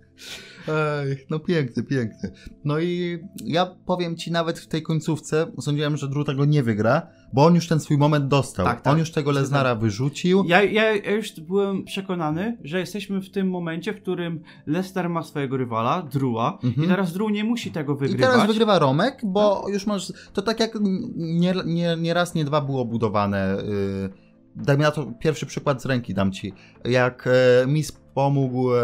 Ej, 0.68 1.26
no 1.30 1.38
piękny, 1.38 1.82
piękny. 1.82 2.32
No 2.64 2.78
i 2.78 3.18
ja 3.44 3.66
powiem 3.86 4.16
ci 4.16 4.32
nawet 4.32 4.58
w 4.58 4.66
tej 4.66 4.82
końcówce, 4.82 5.46
sądziłem, 5.60 5.96
że 5.96 6.08
Drew 6.08 6.26
tego 6.26 6.44
nie 6.44 6.62
wygra, 6.62 7.06
bo 7.32 7.44
on 7.44 7.54
już 7.54 7.68
ten 7.68 7.80
swój 7.80 7.98
moment 7.98 8.28
dostał. 8.28 8.66
Tak, 8.66 8.80
tak. 8.80 8.92
On 8.92 8.98
już 8.98 9.10
tego 9.10 9.30
Lesnara 9.30 9.74
wyrzucił. 9.74 10.44
Ja, 10.46 10.62
ja, 10.62 10.92
ja 10.96 11.10
już 11.10 11.40
byłem 11.40 11.84
przekonany, 11.84 12.58
że 12.64 12.78
jesteśmy 12.78 13.20
w 13.20 13.30
tym 13.30 13.50
momencie, 13.50 13.92
w 13.92 14.00
którym 14.02 14.40
Lester 14.66 15.08
ma 15.10 15.22
swojego 15.22 15.56
rywala, 15.56 16.02
Drua, 16.02 16.58
Mhm. 16.64 16.84
i 16.86 16.88
teraz 16.90 17.12
Drew 17.12 17.30
nie 17.30 17.44
musi 17.44 17.70
tego 17.70 17.94
I 17.94 17.96
wygrywać. 17.96 18.30
teraz 18.32 18.46
wygrywa 18.46 18.78
Romek, 18.78 19.20
bo 19.24 19.64
już 19.72 19.86
masz. 19.86 20.12
To 20.32 20.42
tak 20.42 20.60
jak 20.60 20.72
nie, 21.16 21.54
nie, 21.66 21.96
nie 22.00 22.14
raz, 22.14 22.34
nie 22.34 22.44
dwa 22.44 22.60
było 22.60 22.84
budowane. 22.84 23.56
Yy, 23.68 24.23
daj 24.56 24.76
mi 24.76 24.82
na 24.82 24.90
to 24.90 25.06
pierwszy 25.20 25.46
przykład 25.46 25.82
z 25.82 25.86
ręki 25.86 26.14
dam 26.14 26.32
ci. 26.32 26.52
Jak 26.84 27.26
e, 27.26 27.66
Miss 27.66 27.92
pomógł 28.14 28.74
e, 28.74 28.80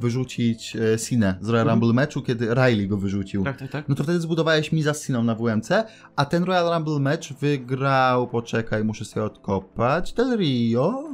wyrzucić 0.00 0.76
e, 0.76 0.98
Sinę 0.98 1.34
z 1.40 1.48
Royal 1.48 1.66
Mhm. 1.66 1.80
Rumble 1.80 1.94
meczu, 1.94 2.22
kiedy 2.22 2.54
Riley 2.54 2.88
go 2.88 2.96
wyrzucił. 2.96 3.44
Tak, 3.44 3.56
tak, 3.56 3.70
tak. 3.70 3.88
No 3.88 3.94
to 3.94 4.04
wtedy 4.04 4.20
zbudowałeś 4.20 4.72
Miza 4.72 4.94
z 4.94 5.06
Siną 5.06 5.24
na 5.24 5.34
WMC, 5.34 5.70
a 6.16 6.24
ten 6.24 6.44
Royal 6.44 6.74
Rumble 6.74 6.98
mecz 7.00 7.32
wygrał, 7.32 8.28
poczekaj, 8.28 8.84
muszę 8.84 9.04
sobie 9.04 9.26
odkopać, 9.26 10.12
Del 10.12 10.36
Rio? 10.38 11.04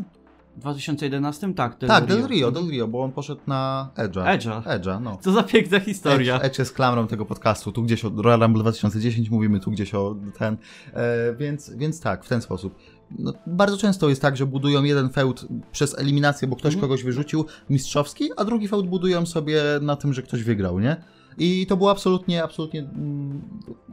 W 0.57 0.61
2011? 0.61 1.55
Tak, 1.55 1.79
Del 1.79 1.89
tak, 1.89 2.09
Rio. 2.09 2.17
Del 2.17 2.29
Rio, 2.29 2.51
Del 2.51 2.69
Rio, 2.71 2.89
bo 2.89 3.03
on 3.03 3.13
poszedł 3.13 3.41
na 3.47 3.91
Edge'a. 3.97 4.39
Edge'a. 4.39 4.63
Edge'a, 4.63 5.01
no. 5.01 5.19
Co 5.21 5.33
za 5.33 5.43
piękna 5.43 5.81
historia. 5.81 6.37
Edge, 6.37 6.45
Edge 6.45 6.59
jest 6.59 6.75
klamrą 6.75 7.07
tego 7.07 7.25
podcastu, 7.25 7.73
tu 7.73 7.83
gdzieś 7.83 8.05
o 8.05 8.11
Royal 8.17 8.41
Rumble 8.41 8.63
2010 8.63 9.31
mówimy, 9.31 9.61
tu 9.61 9.71
gdzieś 9.71 9.95
o 9.95 10.17
ten, 10.39 10.57
e, 10.95 11.35
więc, 11.35 11.71
więc 11.71 12.01
tak, 12.01 12.25
w 12.25 12.29
ten 12.29 12.41
sposób. 12.43 12.75
No, 13.19 13.33
bardzo 13.47 13.77
często 13.77 14.09
jest 14.09 14.23
tak, 14.23 14.37
że 14.37 14.47
budują 14.47 14.85
jeden 14.85 15.11
feud 15.11 15.47
przez 15.73 15.99
eliminację, 15.99 16.49
bo 16.49 16.57
ktoś 16.57 16.75
Mhm. 16.75 16.81
kogoś 16.81 17.05
wyrzucił, 17.05 17.45
mistrzowski, 17.71 18.31
a 18.37 18.45
drugi 18.45 18.69
feud 18.69 18.87
budują 18.87 19.27
sobie 19.27 19.63
na 19.83 19.97
tym, 19.97 20.13
że 20.13 20.23
ktoś 20.23 20.43
wygrał, 20.43 20.81
nie? 20.81 20.97
I 21.39 21.67
to 21.67 21.77
było 21.77 21.91
absolutnie, 21.91 22.43
absolutnie 22.45 22.81
mm, 22.81 23.43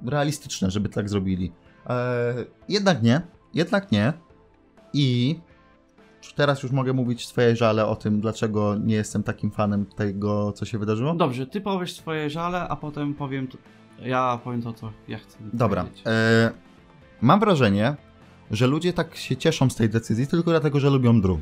realistyczne, 0.06 0.72
żeby 0.72 0.90
tak 0.90 1.10
zrobili. 1.10 1.52
E, 1.90 2.34
jednak 2.70 3.04
nie, 3.04 3.22
jednak 3.54 3.92
nie. 3.92 4.14
I 4.94 5.40
teraz 6.36 6.64
już 6.64 6.72
mogę 6.72 6.94
mówić 6.94 7.28
swoje 7.28 7.56
żale 7.56 7.86
o 7.86 7.96
tym, 7.96 8.22
dlaczego 8.22 8.76
nie 8.76 8.96
jestem 8.96 9.24
takim 9.24 9.52
fanem 9.52 9.86
tego, 9.86 10.52
co 10.52 10.66
się 10.66 10.78
wydarzyło. 10.80 11.14
Dobrze, 11.14 11.48
ty 11.48 11.62
powiesz 11.62 11.94
swoje 11.96 12.30
żale, 12.30 12.68
a 12.68 12.76
potem 12.76 13.14
powiem, 13.14 13.48
to, 13.48 13.58
ja 14.02 14.40
powiem 14.44 14.62
to, 14.62 14.74
co 14.74 14.92
ja 15.08 15.18
chcę 15.18 15.38
Dobra. 15.54 15.86
E, 16.06 16.52
mam 17.22 17.40
wrażenie, 17.40 17.96
że 18.52 18.68
ludzie 18.68 18.94
tak 18.94 19.16
się 19.16 19.38
cieszą 19.38 19.70
z 19.70 19.76
tej 19.76 19.90
decyzji 19.90 20.28
tylko 20.28 20.52
dlatego, 20.52 20.80
że 20.80 20.90
lubią 20.90 21.22
Drew. 21.22 21.38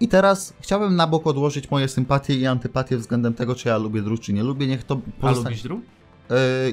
I 0.00 0.08
teraz 0.08 0.54
chciałbym 0.60 0.96
na 0.96 1.06
bok 1.06 1.26
odłożyć 1.26 1.70
moje 1.70 1.88
sympatie 1.88 2.34
i 2.34 2.46
antypatie 2.46 2.96
względem 2.96 3.34
tego, 3.34 3.54
czy 3.54 3.68
ja 3.68 3.78
lubię 3.78 4.02
Drew, 4.02 4.20
czy 4.20 4.32
nie 4.32 4.42
lubię. 4.42 4.66
Niech 4.66 4.84
to 4.84 4.94
A 4.94 5.20
pozostanie. 5.20 5.56
lubisz 5.56 5.62
Drew? 5.62 5.80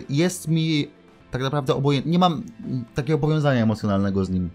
Jest 0.10 0.48
mi 0.48 0.88
tak 1.32 1.42
naprawdę 1.42 1.76
obojętnie. 1.76 2.12
Nie 2.12 2.20
mam 2.20 2.44
takiego 2.96 3.20
powiązania 3.20 3.64
emocjonalnego 3.64 4.26
z 4.26 4.30
nim. 4.30 4.50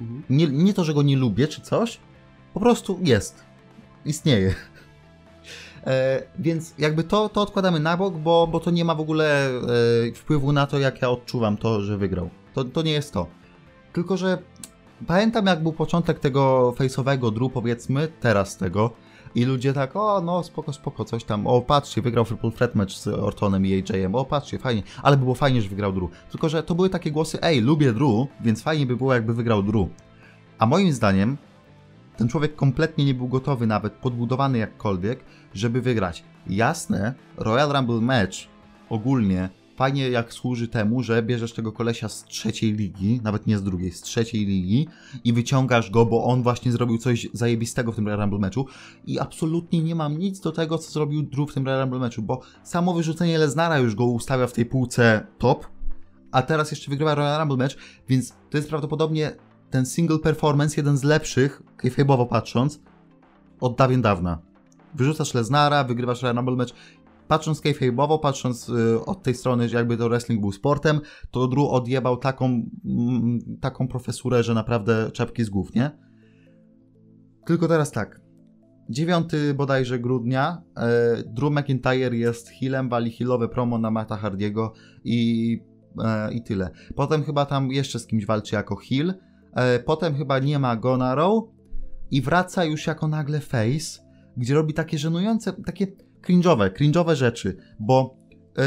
Mhm. 0.00 0.22
Nie, 0.30 0.46
nie 0.46 0.74
to, 0.74 0.84
że 0.84 0.94
go 0.94 1.02
nie 1.02 1.16
lubię 1.16 1.48
czy 1.48 1.60
coś, 1.60 1.98
po 2.54 2.60
prostu 2.60 2.98
jest. 3.02 3.44
Istnieje. 4.04 4.54
E, 5.86 6.22
więc 6.38 6.74
jakby 6.78 7.04
to, 7.04 7.28
to 7.28 7.42
odkładamy 7.42 7.80
na 7.80 7.96
bok, 7.96 8.14
bo, 8.14 8.46
bo 8.46 8.60
to 8.60 8.70
nie 8.70 8.84
ma 8.84 8.94
w 8.94 9.00
ogóle 9.00 9.50
e, 10.08 10.12
wpływu 10.14 10.52
na 10.52 10.66
to, 10.66 10.78
jak 10.78 11.02
ja 11.02 11.10
odczuwam 11.10 11.56
to, 11.56 11.80
że 11.80 11.98
wygrał. 11.98 12.30
To, 12.54 12.64
to 12.64 12.82
nie 12.82 12.92
jest 12.92 13.12
to. 13.12 13.26
Tylko, 13.98 14.16
że 14.16 14.38
pamiętam, 15.06 15.46
jak 15.46 15.62
był 15.62 15.72
początek 15.72 16.18
tego 16.18 16.74
face'owego 16.78 17.32
dru, 17.32 17.50
powiedzmy, 17.50 18.08
teraz 18.20 18.56
tego, 18.56 18.90
i 19.34 19.44
ludzie 19.44 19.72
tak, 19.72 19.96
o 19.96 20.20
no 20.20 20.42
spoko, 20.42 20.72
spoko, 20.72 21.04
coś 21.04 21.24
tam, 21.24 21.46
o 21.46 21.60
patrzcie, 21.60 22.02
wygrał 22.02 22.24
Triple 22.24 22.50
Threat 22.50 22.74
match 22.74 22.92
z 22.92 23.06
Ortonem 23.06 23.66
i 23.66 23.72
AJ-em, 23.72 24.14
o 24.14 24.24
patrzcie, 24.24 24.58
fajnie, 24.58 24.82
ale 25.02 25.16
było 25.16 25.34
fajnie, 25.34 25.62
że 25.62 25.68
wygrał 25.68 25.92
Drew. 25.92 26.10
Tylko, 26.30 26.48
że 26.48 26.62
to 26.62 26.74
były 26.74 26.90
takie 26.90 27.10
głosy, 27.10 27.42
ej, 27.42 27.60
lubię 27.60 27.92
Drew, 27.92 28.28
więc 28.40 28.62
fajnie 28.62 28.86
by 28.86 28.96
było, 28.96 29.14
jakby 29.14 29.34
wygrał 29.34 29.62
Drew. 29.62 29.88
A 30.58 30.66
moim 30.66 30.92
zdaniem, 30.92 31.36
ten 32.16 32.28
człowiek 32.28 32.56
kompletnie 32.56 33.04
nie 33.04 33.14
był 33.14 33.28
gotowy 33.28 33.66
nawet, 33.66 33.92
podbudowany 33.92 34.58
jakkolwiek, 34.58 35.24
żeby 35.54 35.80
wygrać. 35.80 36.24
Jasne, 36.46 37.14
Royal 37.36 37.72
Rumble 37.72 38.00
match 38.00 38.36
ogólnie 38.90 39.48
fajnie 39.78 40.10
jak 40.10 40.32
służy 40.32 40.68
temu, 40.68 41.02
że 41.02 41.22
bierzesz 41.22 41.52
tego 41.52 41.72
kolesia 41.72 42.08
z 42.08 42.24
trzeciej 42.24 42.72
ligi, 42.72 43.20
nawet 43.22 43.46
nie 43.46 43.58
z 43.58 43.62
drugiej, 43.62 43.92
z 43.92 44.00
trzeciej 44.00 44.46
ligi 44.46 44.88
i 45.24 45.32
wyciągasz 45.32 45.90
go, 45.90 46.06
bo 46.06 46.24
on 46.24 46.42
właśnie 46.42 46.72
zrobił 46.72 46.98
coś 46.98 47.28
zajebistego 47.32 47.92
w 47.92 47.96
tym 47.96 48.06
Royal 48.06 48.20
Rumble 48.20 48.38
meczu 48.38 48.66
i 49.06 49.18
absolutnie 49.18 49.82
nie 49.82 49.94
mam 49.94 50.18
nic 50.18 50.40
do 50.40 50.52
tego, 50.52 50.78
co 50.78 50.90
zrobił 50.90 51.22
Drew 51.22 51.50
w 51.50 51.54
tym 51.54 51.66
Royal 51.66 51.80
Rumble 51.80 51.98
meczu, 51.98 52.22
bo 52.22 52.40
samo 52.62 52.94
wyrzucenie 52.94 53.38
Leznara 53.38 53.78
już 53.78 53.94
go 53.94 54.06
ustawia 54.06 54.46
w 54.46 54.52
tej 54.52 54.66
półce 54.66 55.26
top, 55.38 55.66
a 56.32 56.42
teraz 56.42 56.70
jeszcze 56.70 56.90
wygrywa 56.90 57.14
Royal 57.14 57.40
Rumble 57.40 57.56
mecz, 57.56 57.78
więc 58.08 58.34
to 58.50 58.56
jest 58.58 58.68
prawdopodobnie 58.68 59.32
ten 59.70 59.86
single 59.86 60.18
performance, 60.18 60.74
jeden 60.76 60.96
z 60.96 61.04
lepszych, 61.04 61.62
kayfabe'owo 61.82 62.28
patrząc, 62.28 62.80
od 63.60 63.76
dawien 63.76 64.02
dawna. 64.02 64.38
Wyrzucasz 64.94 65.34
Leznara, 65.34 65.84
wygrywasz 65.84 66.22
Royal 66.22 66.36
Rumble 66.36 66.56
mecz 66.56 66.74
patrząc 67.28 67.60
kayfabe'owo, 67.60 68.20
patrząc 68.20 68.68
y, 68.68 69.04
od 69.04 69.22
tej 69.22 69.34
strony, 69.34 69.68
że 69.68 69.76
jakby 69.76 69.96
to 69.96 70.08
wrestling 70.08 70.40
był 70.40 70.52
sportem, 70.52 71.00
to 71.30 71.48
Drew 71.48 71.68
odjebał 71.68 72.16
taką, 72.16 72.62
taką 73.60 73.88
profesurę, 73.88 74.42
że 74.42 74.54
naprawdę 74.54 75.10
czapki 75.12 75.44
z 75.44 75.50
głów, 75.50 75.74
nie? 75.74 75.90
Tylko 77.46 77.68
teraz 77.68 77.90
tak. 77.90 78.20
9 78.90 79.30
bodajże 79.54 79.98
grudnia 79.98 80.62
e, 80.76 81.22
Drew 81.26 81.52
McIntyre 81.52 82.16
jest 82.16 82.48
healem, 82.48 82.88
wali 82.88 83.10
healowe 83.10 83.48
promo 83.48 83.78
na 83.78 83.90
Mata 83.90 84.16
Hardiego 84.16 84.72
i, 85.04 85.60
e, 86.04 86.32
i 86.32 86.42
tyle. 86.42 86.70
Potem 86.96 87.24
chyba 87.24 87.46
tam 87.46 87.70
jeszcze 87.70 87.98
z 87.98 88.06
kimś 88.06 88.26
walczy 88.26 88.54
jako 88.54 88.76
heel. 88.76 89.14
E, 89.52 89.78
potem 89.78 90.14
chyba 90.14 90.38
nie 90.38 90.58
ma 90.58 90.76
go 90.76 90.96
na 90.96 91.14
Raw 91.14 91.44
i 92.10 92.22
wraca 92.22 92.64
już 92.64 92.86
jako 92.86 93.08
nagle 93.08 93.40
face, 93.40 94.02
gdzie 94.36 94.54
robi 94.54 94.74
takie 94.74 94.98
żenujące, 94.98 95.52
takie 95.52 95.86
cringe'owe, 96.28 96.70
cringe'owe 96.70 97.14
rzeczy, 97.14 97.56
bo 97.80 98.16
yy, 98.56 98.64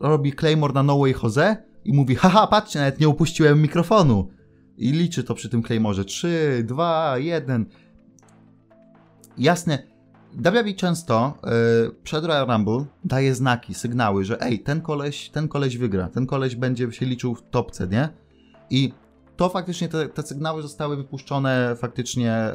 robi 0.00 0.32
Claymore 0.32 0.74
na 0.74 0.82
No 0.82 0.98
Way 0.98 1.14
Jose 1.22 1.56
i 1.84 1.92
mówi, 1.92 2.14
haha, 2.14 2.46
patrzcie, 2.46 2.78
nawet 2.78 3.00
nie 3.00 3.08
upuściłem 3.08 3.62
mikrofonu. 3.62 4.28
I 4.76 4.92
liczy 4.92 5.24
to 5.24 5.34
przy 5.34 5.48
tym 5.48 5.62
Claymorze. 5.62 6.04
3, 6.04 6.64
2, 6.66 7.18
1. 7.18 7.66
Jasne, 9.38 9.78
WWE 10.32 10.74
często 10.74 11.38
yy, 11.44 11.94
przed 12.02 12.24
Royal 12.24 12.46
Rumble 12.46 12.84
daje 13.04 13.34
znaki, 13.34 13.74
sygnały, 13.74 14.24
że 14.24 14.40
ej, 14.40 14.60
ten 14.60 14.80
koleś, 14.80 15.30
ten 15.30 15.48
koleś 15.48 15.78
wygra, 15.78 16.08
ten 16.08 16.26
koleś 16.26 16.56
będzie 16.56 16.92
się 16.92 17.06
liczył 17.06 17.34
w 17.34 17.42
topce, 17.50 17.86
nie? 17.88 18.08
I 18.70 18.92
to 19.36 19.48
faktycznie, 19.48 19.88
te, 19.88 20.08
te 20.08 20.22
sygnały 20.22 20.62
zostały 20.62 20.96
wypuszczone 20.96 21.76
faktycznie 21.76 22.52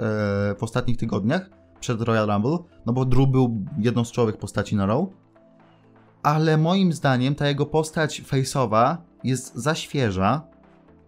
yy, 0.49 0.55
w 0.55 0.63
ostatnich 0.63 0.97
tygodniach 0.97 1.49
przed 1.79 2.01
Royal 2.01 2.27
Rumble, 2.27 2.57
no 2.85 2.93
bo 2.93 3.05
Drew 3.05 3.27
był 3.29 3.65
jedną 3.77 4.05
z 4.05 4.11
czołowych 4.11 4.37
postaci 4.37 4.75
na 4.75 4.85
Raw, 4.85 5.05
ale 6.23 6.57
moim 6.57 6.93
zdaniem 6.93 7.35
ta 7.35 7.47
jego 7.47 7.65
postać 7.65 8.21
face'owa 8.21 8.97
jest 9.23 9.55
za 9.55 9.75
świeża 9.75 10.41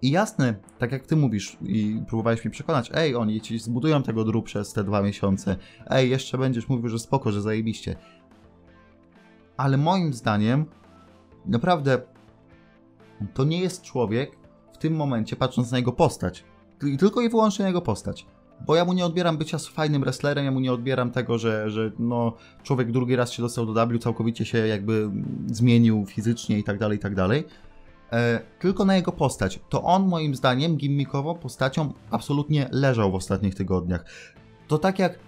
i 0.01 0.11
jasne, 0.11 0.55
tak 0.79 0.91
jak 0.91 1.05
ty 1.05 1.15
mówisz 1.15 1.57
i 1.61 2.01
próbowałeś 2.07 2.45
mi 2.45 2.51
przekonać, 2.51 2.91
ej, 2.93 3.15
oni 3.15 3.41
ci 3.41 3.59
zbudują 3.59 4.03
tego 4.03 4.23
Drew 4.23 4.43
przez 4.43 4.73
te 4.73 4.83
dwa 4.83 5.01
miesiące, 5.01 5.55
ej, 5.89 6.09
jeszcze 6.09 6.37
będziesz 6.37 6.69
mówił, 6.69 6.89
że 6.89 6.99
spoko, 6.99 7.31
że 7.31 7.41
zajebiście. 7.41 7.95
Ale 9.57 9.77
moim 9.77 10.13
zdaniem 10.13 10.65
naprawdę 11.45 12.01
to 13.33 13.43
nie 13.43 13.59
jest 13.59 13.81
człowiek 13.81 14.37
w 14.73 14.77
tym 14.77 14.95
momencie, 14.95 15.35
patrząc 15.35 15.71
na 15.71 15.77
jego 15.77 15.91
postać, 15.91 16.43
tylko 16.99 17.21
i 17.21 17.29
wyłącznie 17.29 17.63
na 17.63 17.69
jego 17.69 17.81
postać 17.81 18.25
bo 18.65 18.75
ja 18.75 18.85
mu 18.85 18.93
nie 18.93 19.05
odbieram 19.05 19.37
bycia 19.37 19.57
fajnym 19.57 20.01
wrestlerem, 20.01 20.45
ja 20.45 20.51
mu 20.51 20.59
nie 20.59 20.73
odbieram 20.73 21.11
tego, 21.11 21.37
że, 21.37 21.69
że 21.69 21.91
no, 21.99 22.33
człowiek 22.63 22.91
drugi 22.91 23.15
raz 23.15 23.31
się 23.31 23.41
dostał 23.41 23.65
do 23.65 23.87
W, 23.87 23.99
całkowicie 23.99 24.45
się 24.45 24.57
jakby 24.57 25.09
zmienił 25.47 26.05
fizycznie 26.05 26.59
i 26.59 26.63
tak 26.63 26.79
dalej, 26.79 26.97
i 26.97 27.01
tak 27.01 27.15
dalej. 27.15 27.45
E, 28.11 28.41
tylko 28.59 28.85
na 28.85 28.95
jego 28.95 29.11
postać. 29.11 29.59
To 29.69 29.83
on 29.83 30.07
moim 30.07 30.35
zdaniem 30.35 30.77
gimmickowo 30.77 31.35
postacią 31.35 31.93
absolutnie 32.11 32.69
leżał 32.71 33.11
w 33.11 33.15
ostatnich 33.15 33.55
tygodniach. 33.55 34.05
To 34.67 34.77
tak 34.77 34.99
jak 34.99 35.19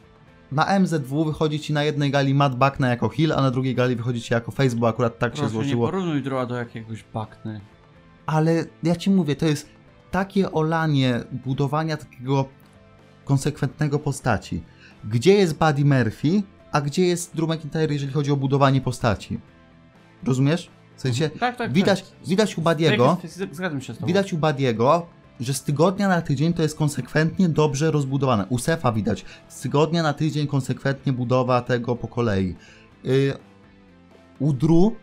na 0.51 0.79
MZW 0.79 1.25
wychodzi 1.25 1.59
ci 1.59 1.73
na 1.73 1.83
jednej 1.83 2.11
gali 2.11 2.33
Matt 2.33 2.55
Buckner 2.55 2.89
jako 2.89 3.09
heel, 3.09 3.33
a 3.33 3.41
na 3.41 3.51
drugiej 3.51 3.75
gali 3.75 3.95
wychodzi 3.95 4.21
ci 4.21 4.33
jako 4.33 4.51
face, 4.51 4.75
bo 4.75 4.87
akurat 4.87 5.19
tak 5.19 5.31
Proszę 5.31 5.45
się 5.45 5.49
złożyło. 5.49 5.85
nie 5.85 5.91
porównuj 5.91 6.23
Droa 6.23 6.45
do 6.45 6.55
jakiegoś 6.55 7.03
Buckner. 7.13 7.61
Ale 8.25 8.65
ja 8.83 8.95
ci 8.95 9.11
mówię, 9.11 9.35
to 9.35 9.45
jest 9.45 9.69
takie 10.11 10.51
olanie 10.51 11.23
budowania 11.45 11.97
takiego 11.97 12.45
konsekwentnego 13.25 13.99
postaci. 13.99 14.63
Gdzie 15.09 15.33
jest 15.33 15.57
Buddy 15.57 15.85
Murphy, 15.85 16.43
a 16.71 16.81
gdzie 16.81 17.05
jest 17.07 17.35
Drew 17.35 17.49
McIntyre, 17.49 17.93
jeżeli 17.93 18.11
chodzi 18.13 18.31
o 18.31 18.35
budowanie 18.35 18.81
postaci? 18.81 19.39
Rozumiesz? 20.23 20.69
W 20.95 21.01
sensie, 21.01 21.29
Tak, 21.29 21.55
tak, 21.57 21.73
widać, 21.73 22.01
tak. 22.01 22.27
widać 22.27 22.57
u 22.57 22.61
Badiego, 22.61 23.17
Tak, 23.21 23.31
z- 23.31 23.55
Zgadzam 23.55 23.81
się 23.81 23.93
z 23.93 23.97
tobą. 23.97 24.07
widać 24.07 24.33
u 24.33 24.37
Badiego, 24.37 25.05
że 25.39 25.53
z 25.53 25.63
tygodnia 25.63 26.07
na 26.07 26.21
tydzień 26.21 26.53
to 26.53 26.61
jest 26.61 26.77
konsekwentnie 26.77 27.49
dobrze 27.49 27.91
rozbudowane. 27.91 28.45
U 28.49 28.57
Sefa 28.57 28.91
widać, 28.91 29.25
z 29.47 29.61
tygodnia 29.61 30.03
na 30.03 30.13
tydzień 30.13 30.47
konsekwentnie 30.47 31.13
budowa 31.13 31.61
tego 31.61 31.95
po 31.95 32.07
kolei. 32.07 32.55
Yy, 33.03 33.33
u 34.39 34.53
Drew 34.53 34.93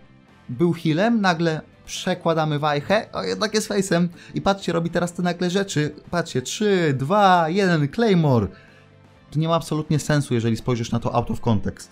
był 0.49 0.73
healem, 0.73 1.21
nagle 1.21 1.61
przekładamy 1.91 2.59
wajchę, 2.59 3.09
a 3.13 3.25
jednak 3.25 3.55
jest 3.55 3.69
face'em. 3.69 4.09
I 4.35 4.41
patrzcie, 4.41 4.73
robi 4.73 4.91
teraz 4.91 5.13
te 5.13 5.23
nagle 5.23 5.51
rzeczy. 5.51 5.95
Patrzcie, 6.11 6.43
3, 6.43 6.95
2, 6.99 7.49
1, 7.49 7.89
Claymore. 7.89 8.49
To 9.31 9.39
nie 9.39 9.49
ma 9.49 9.55
absolutnie 9.55 9.99
sensu, 9.99 10.35
jeżeli 10.35 10.57
spojrzysz 10.57 10.93
na 10.93 11.01
to 11.01 11.15
out 11.15 11.31
of 11.31 11.41
context. 11.41 11.91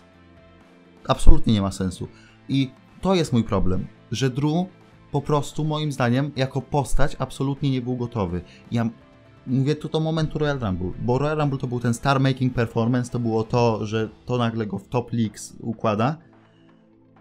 Absolutnie 1.09 1.53
nie 1.53 1.63
ma 1.63 1.73
sensu. 1.73 2.09
I 2.49 2.71
to 3.01 3.15
jest 3.15 3.33
mój 3.33 3.45
problem, 3.45 3.87
że 4.11 4.31
Drew 4.31 4.67
po 5.13 5.23
prostu, 5.23 5.65
moim 5.65 5.93
zdaniem, 5.93 6.31
jako 6.37 6.63
postać 6.63 7.17
absolutnie 7.19 7.71
nie 7.71 7.83
był 7.83 7.97
gotowy. 7.97 8.43
Ja 8.71 8.89
mówię 9.47 9.75
tu 9.75 9.89
do 9.89 10.01
momentu 10.01 10.39
Royal 10.39 10.59
Rumble, 10.59 10.93
bo 11.01 11.19
Royal 11.19 11.39
Rumble 11.39 11.59
to 11.59 11.67
był 11.67 11.81
ten 11.81 11.95
star 11.95 12.21
making 12.21 12.55
performance, 12.55 13.11
to 13.11 13.19
było 13.19 13.45
to, 13.45 13.87
że 13.87 14.09
to 14.27 14.39
nagle 14.39 14.67
go 14.67 14.79
w 14.79 14.89
top 14.89 15.13
leagues 15.13 15.57
układa, 15.61 16.17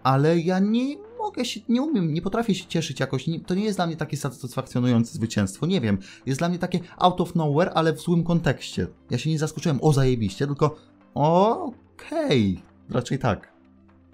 ale 0.02 0.38
ja 0.38 0.58
nie 0.58 1.07
mogę 1.18 1.44
się, 1.44 1.60
nie 1.68 1.82
umiem, 1.82 2.14
nie 2.14 2.22
potrafię 2.22 2.54
się 2.54 2.66
cieszyć 2.66 3.00
jakoś, 3.00 3.26
nie, 3.26 3.40
to 3.40 3.54
nie 3.54 3.64
jest 3.64 3.78
dla 3.78 3.86
mnie 3.86 3.96
takie 3.96 4.16
satysfakcjonujące 4.16 5.12
zwycięstwo, 5.14 5.66
nie 5.66 5.80
wiem, 5.80 5.98
jest 6.26 6.40
dla 6.40 6.48
mnie 6.48 6.58
takie 6.58 6.80
out 6.98 7.20
of 7.20 7.34
nowhere, 7.34 7.70
ale 7.74 7.92
w 7.92 8.00
złym 8.00 8.24
kontekście. 8.24 8.86
Ja 9.10 9.18
się 9.18 9.30
nie 9.30 9.38
zaskoczyłem, 9.38 9.78
o 9.82 9.92
zajebiście, 9.92 10.46
tylko 10.46 10.76
okej, 11.14 12.62
raczej 12.90 13.18
tak. 13.18 13.52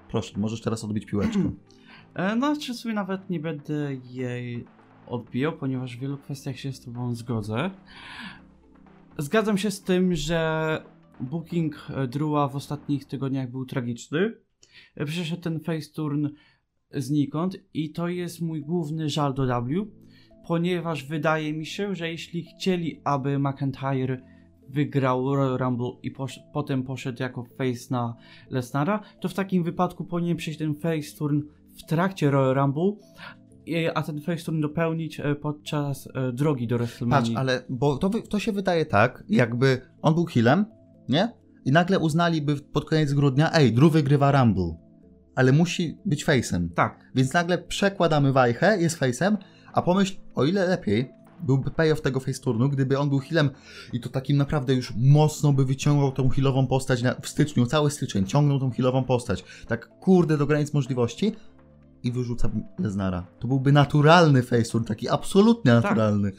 Proszę, 0.09 0.39
możesz 0.39 0.61
teraz 0.61 0.85
odbić 0.85 1.07
piłeczkę. 1.07 1.51
E, 2.15 2.37
No, 2.37 2.57
czy 2.57 2.75
sobie 2.75 2.95
nawet 2.95 3.31
nie 3.31 3.41
będę 3.41 3.95
jej 3.95 4.65
odbijał, 5.07 5.53
ponieważ 5.53 5.97
w 5.97 6.01
wielu 6.01 6.19
kwestiach 6.19 6.59
się 6.59 6.73
z 6.73 6.81
tobą 6.81 7.15
zgodzę. 7.15 7.71
Zgadzam 9.19 9.59
się 9.59 9.71
z 9.71 9.83
tym, 9.83 10.15
że 10.15 10.83
booking 11.21 11.87
e, 11.91 12.07
Drewa 12.07 12.49
w 12.49 12.57
ostatnich 12.57 13.05
tygodniach 13.05 13.51
był 13.51 13.67
tragiczny. 13.67 14.37
E, 14.97 15.05
Przyszedł 15.05 15.43
ten 15.43 15.61
face 15.61 15.91
turn 15.95 16.27
znikąd 16.97 17.57
i 17.75 17.91
to 17.91 18.09
jest 18.09 18.41
mój 18.41 18.63
główny 18.63 19.09
żal 19.09 19.35
do 19.35 19.47
W, 19.47 19.87
ponieważ 20.47 21.05
wydaje 21.05 21.53
mi 21.53 21.67
się, 21.67 21.95
że 21.95 22.11
jeśli 22.11 22.43
chcieli, 22.45 23.01
aby 23.05 23.39
McIntyre 23.39 24.19
wygrał 24.69 25.35
Royal 25.37 25.59
Rumble 25.59 25.91
i 26.03 26.13
posz- 26.13 26.41
potem 26.53 26.83
poszedł 26.83 27.23
jako 27.23 27.45
face 27.59 27.87
na 27.91 28.17
Lesnara, 28.51 29.01
to 29.21 29.29
w 29.29 29.35
takim 29.35 29.63
wypadku 29.63 30.05
powinien 30.05 30.37
przyjść 30.37 30.59
ten 30.59 30.75
face 30.75 31.17
turn 31.19 31.41
w 31.79 31.85
trakcie 31.87 32.31
Royal 32.31 32.55
Rumble, 32.55 32.93
a 33.95 34.03
ten 34.03 34.21
face 34.21 34.45
turn 34.45 34.61
dopełnić 34.61 35.21
e, 35.21 35.35
podczas 35.35 36.09
e, 36.15 36.33
drogi 36.33 36.67
do 36.67 36.79
Patrz, 36.79 36.91
WrestleMania. 36.91 37.39
ale 37.39 37.63
bo 37.69 37.99
to, 37.99 38.11
to 38.11 38.39
się 38.39 38.53
wydaje 38.53 38.87
tak, 38.87 39.25
jakby 39.29 39.81
on 40.03 40.15
był 40.15 40.25
healem, 40.25 40.65
nie? 41.09 41.33
I 41.65 41.73
nagle 41.73 41.99
uznaliby 41.99 42.57
pod 42.57 42.85
koniec 42.85 43.13
grudnia, 43.13 43.53
ej, 43.53 43.73
Drew 43.73 43.93
wygrywa 43.93 44.33
Rumble, 44.33 44.75
ale 45.35 45.53
musi 45.53 45.99
być 46.05 46.25
face'em. 46.27 46.69
Tak. 46.75 47.11
Więc 47.15 47.33
nagle 47.33 47.59
przekładamy 47.59 48.33
wajchę, 48.33 48.81
jest 48.81 48.99
face'em, 49.01 49.37
a 49.73 49.83
pomyśl, 49.83 50.17
o 50.35 50.45
ile 50.45 50.67
lepiej, 50.67 51.11
byłby 51.41 51.71
payoff 51.71 52.01
tego 52.01 52.21
face 52.21 52.41
turnu, 52.41 52.69
gdyby 52.69 52.99
on 52.99 53.09
był 53.09 53.19
healem 53.19 53.51
i 53.93 54.01
to 54.01 54.09
takim 54.09 54.37
naprawdę 54.37 54.75
już 54.75 54.93
mocno 54.97 55.53
by 55.53 55.65
wyciągał 55.65 56.13
tą 56.13 56.29
healową 56.29 56.67
postać 56.67 57.03
na, 57.03 57.15
w 57.15 57.29
styczniu, 57.29 57.67
cały 57.67 57.91
styczeń, 57.91 58.27
ciągnął 58.27 58.61
tą 58.61 58.71
healową 58.71 59.05
postać, 59.05 59.45
tak 59.69 59.89
kurde 60.01 60.39
do 60.39 60.47
granic 60.47 60.75
możliwości 60.75 61.33
i 62.03 62.13
wyrzuca 62.13 62.51
Lesnara. 62.79 63.27
To 63.39 63.49
byłby 63.49 63.73
naturalny 63.73 64.43
face 64.43 64.65
turn, 64.65 64.85
taki 64.85 65.09
absolutnie 65.09 65.73
Tak. 65.73 65.83
naturalny. 65.85 66.33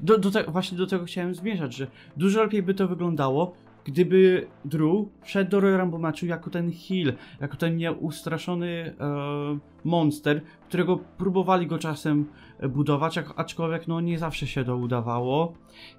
Do, 0.00 0.18
do 0.18 0.30
te, 0.30 0.44
właśnie 0.44 0.78
do 0.78 0.86
tego 0.86 1.04
chciałem 1.04 1.34
zmierzać, 1.34 1.74
że 1.74 1.86
dużo 2.16 2.42
lepiej 2.42 2.62
by 2.62 2.74
to 2.74 2.88
wyglądało, 2.88 3.54
gdyby 3.88 4.46
Drew 4.64 5.06
wszedł 5.22 5.50
do 5.50 5.60
Royal 5.60 5.80
Rumble 5.80 5.98
matchu 5.98 6.26
jako 6.26 6.50
ten 6.50 6.72
heel, 6.72 7.12
jako 7.40 7.56
ten 7.56 7.76
nieustraszony 7.76 8.94
e, 9.00 9.58
monster, 9.84 10.42
którego 10.68 10.96
próbowali 10.96 11.66
go 11.66 11.78
czasem 11.78 12.26
budować, 12.68 13.18
aczkolwiek 13.36 13.88
no 13.88 14.00
nie 14.00 14.18
zawsze 14.18 14.46
się 14.46 14.64
to 14.64 14.76
udawało. 14.76 15.54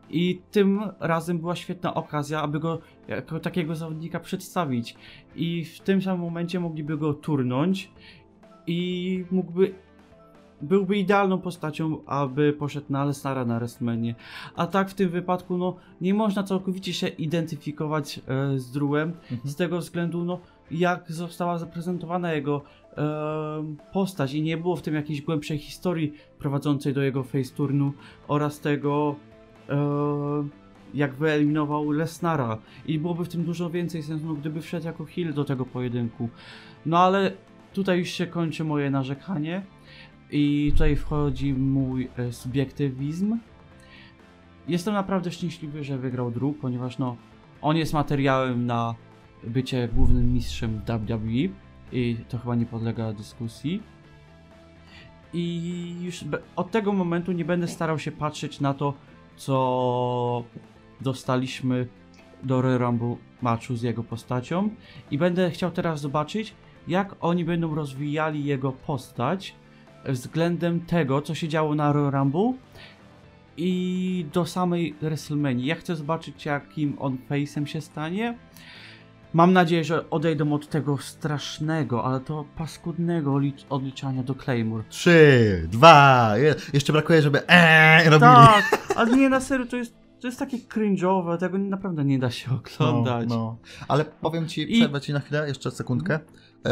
I 0.10 0.42
tym 0.52 0.82
razem 1.00 1.40
była 1.40 1.56
świetna 1.56 1.94
okazja, 1.94 2.42
aby 2.42 2.60
go 2.60 2.80
jako 3.08 3.40
takiego 3.40 3.76
zawodnika 3.76 4.20
przedstawić. 4.20 4.96
I 5.36 5.66
w 5.66 5.80
tym 5.80 6.02
samym 6.02 6.22
momencie 6.22 6.60
mogliby 6.60 6.98
go 6.98 7.14
turnąć 7.14 7.92
i 8.68 9.26
mógłby 9.32 9.74
byłby 10.62 10.98
idealną 10.98 11.38
postacią, 11.38 12.06
aby 12.06 12.54
poszedł 12.54 12.86
na 12.90 13.06
Lesnara 13.06 13.46
na 13.46 13.60
WrestleMania. 13.60 14.14
A 14.56 14.68
tak 14.68 14.90
w 14.90 14.94
tym 14.94 15.10
wypadku, 15.10 15.58
no, 15.58 15.76
nie 16.02 16.14
można 16.14 16.44
całkowicie 16.44 16.94
się 16.94 17.08
identyfikować 17.08 18.20
e, 18.28 18.60
z 18.60 18.72
Drewem, 18.72 19.14
z 19.44 19.56
tego 19.56 19.78
względu, 19.78 20.24
no, 20.24 20.40
jak 20.72 21.12
została 21.12 21.58
zaprezentowana 21.58 22.34
jego 22.34 22.62
e, 22.98 23.76
postać 23.94 24.34
i 24.34 24.42
nie 24.42 24.58
było 24.58 24.76
w 24.76 24.82
tym 24.82 24.96
jakiejś 24.96 25.22
głębszej 25.22 25.58
historii 25.58 26.14
prowadzącej 26.40 26.94
do 26.94 27.02
jego 27.02 27.24
face 27.24 27.56
turnu 27.56 27.94
oraz 28.28 28.60
tego, 28.60 29.16
e, 29.70 29.78
jak 30.94 31.16
wyeliminował 31.16 31.92
Lesnara. 31.92 32.58
I 32.86 33.00
byłoby 33.00 33.26
w 33.26 33.30
tym 33.30 33.44
dużo 33.44 33.70
więcej 33.70 34.04
sensu, 34.04 34.26
no, 34.26 34.34
gdyby 34.34 34.62
wszedł 34.62 34.86
jako 34.86 35.06
heel 35.06 35.34
do 35.34 35.46
tego 35.46 35.66
pojedynku. 35.66 36.30
No 36.86 36.98
ale 36.98 37.32
tutaj 37.74 38.00
już 38.00 38.10
się 38.10 38.28
kończy 38.28 38.64
moje 38.64 38.92
narzekanie. 38.92 39.62
I 40.32 40.72
tutaj 40.72 40.96
wchodzi 40.96 41.54
mój 41.54 42.10
e, 42.18 42.34
subiektywizm. 42.34 43.38
Jestem 44.68 44.94
naprawdę 44.94 45.32
szczęśliwy, 45.32 45.84
że 45.84 45.98
wygrał 45.98 46.32
Drew, 46.32 46.56
ponieważ 46.62 46.98
no, 46.98 47.16
on 47.62 47.78
jest 47.78 47.94
materiałem 47.94 48.66
na 48.66 48.96
bycie 49.44 49.90
głównym 49.94 50.34
mistrzem 50.34 50.82
WWE 50.88 51.50
i 51.92 52.18
to 52.30 52.38
chyba 52.38 52.56
nie 52.56 52.66
podlega 52.66 53.14
dyskusji. 53.14 53.84
I 55.34 55.96
już 56.02 56.26
od 56.56 56.72
tego 56.72 56.94
momentu 56.94 57.32
nie 57.32 57.46
będę 57.46 57.68
starał 57.68 58.00
się 58.00 58.12
patrzeć 58.12 58.60
na 58.60 58.74
to, 58.74 58.94
co 59.36 60.44
dostaliśmy 61.02 61.88
do 62.44 62.78
Rumble 62.78 63.16
matchu 63.42 63.76
z 63.76 63.82
jego 63.82 64.04
postacią 64.04 64.70
i 65.12 65.18
będę 65.18 65.52
chciał 65.52 65.72
teraz 65.72 66.02
zobaczyć, 66.02 66.54
jak 66.88 67.16
oni 67.20 67.46
będą 67.46 67.76
rozwijali 67.76 68.46
jego 68.46 68.72
postać 68.72 69.56
względem 70.06 70.80
tego, 70.80 71.22
co 71.22 71.36
się 71.36 71.48
działo 71.48 71.76
na 71.76 71.92
Royal 71.94 72.12
Rumble 72.12 72.54
i 73.58 74.26
do 74.34 74.46
samej 74.46 74.96
WrestleMania. 75.02 75.66
Ja 75.66 75.76
chcę 75.76 75.96
zobaczyć, 75.96 76.46
jakim 76.46 76.96
on 77.00 77.18
face'em 77.30 77.66
się 77.66 77.82
stanie. 77.82 78.38
Mam 79.34 79.54
nadzieję, 79.54 79.84
że 79.84 80.10
odejdą 80.10 80.54
od 80.54 80.70
tego 80.70 80.98
strasznego, 80.98 82.06
ale 82.06 82.20
to 82.20 82.46
paskudnego 82.58 83.32
licz- 83.32 83.66
odliczania 83.70 84.24
do 84.24 84.36
Claymore. 84.36 84.84
Trzy, 84.90 85.68
dwa, 85.72 86.32
je, 86.38 86.56
jeszcze 86.74 86.94
brakuje, 86.94 87.22
żeby 87.22 87.48
eee 87.48 88.04
robili. 88.10 88.20
Tak, 88.32 88.94
ale 88.96 89.18
nie, 89.18 89.30
na 89.30 89.40
serio, 89.40 89.66
to 89.66 89.78
jest, 89.78 89.96
to 90.22 90.28
jest 90.28 90.40
takie 90.40 90.58
cringe'owe, 90.58 91.38
tego 91.38 91.58
naprawdę 91.58 92.06
nie 92.06 92.20
da 92.20 92.32
się 92.32 92.52
oglądać. 92.52 93.30
No, 93.30 93.36
no. 93.36 93.58
Ale 93.88 94.06
powiem 94.06 94.48
ci, 94.48 94.78
I- 94.78 94.80
przerwę 94.80 95.02
ci 95.02 95.14
na 95.14 95.20
chwilę, 95.20 95.48
jeszcze 95.48 95.72
sekundkę. 95.72 96.20
E, 96.66 96.70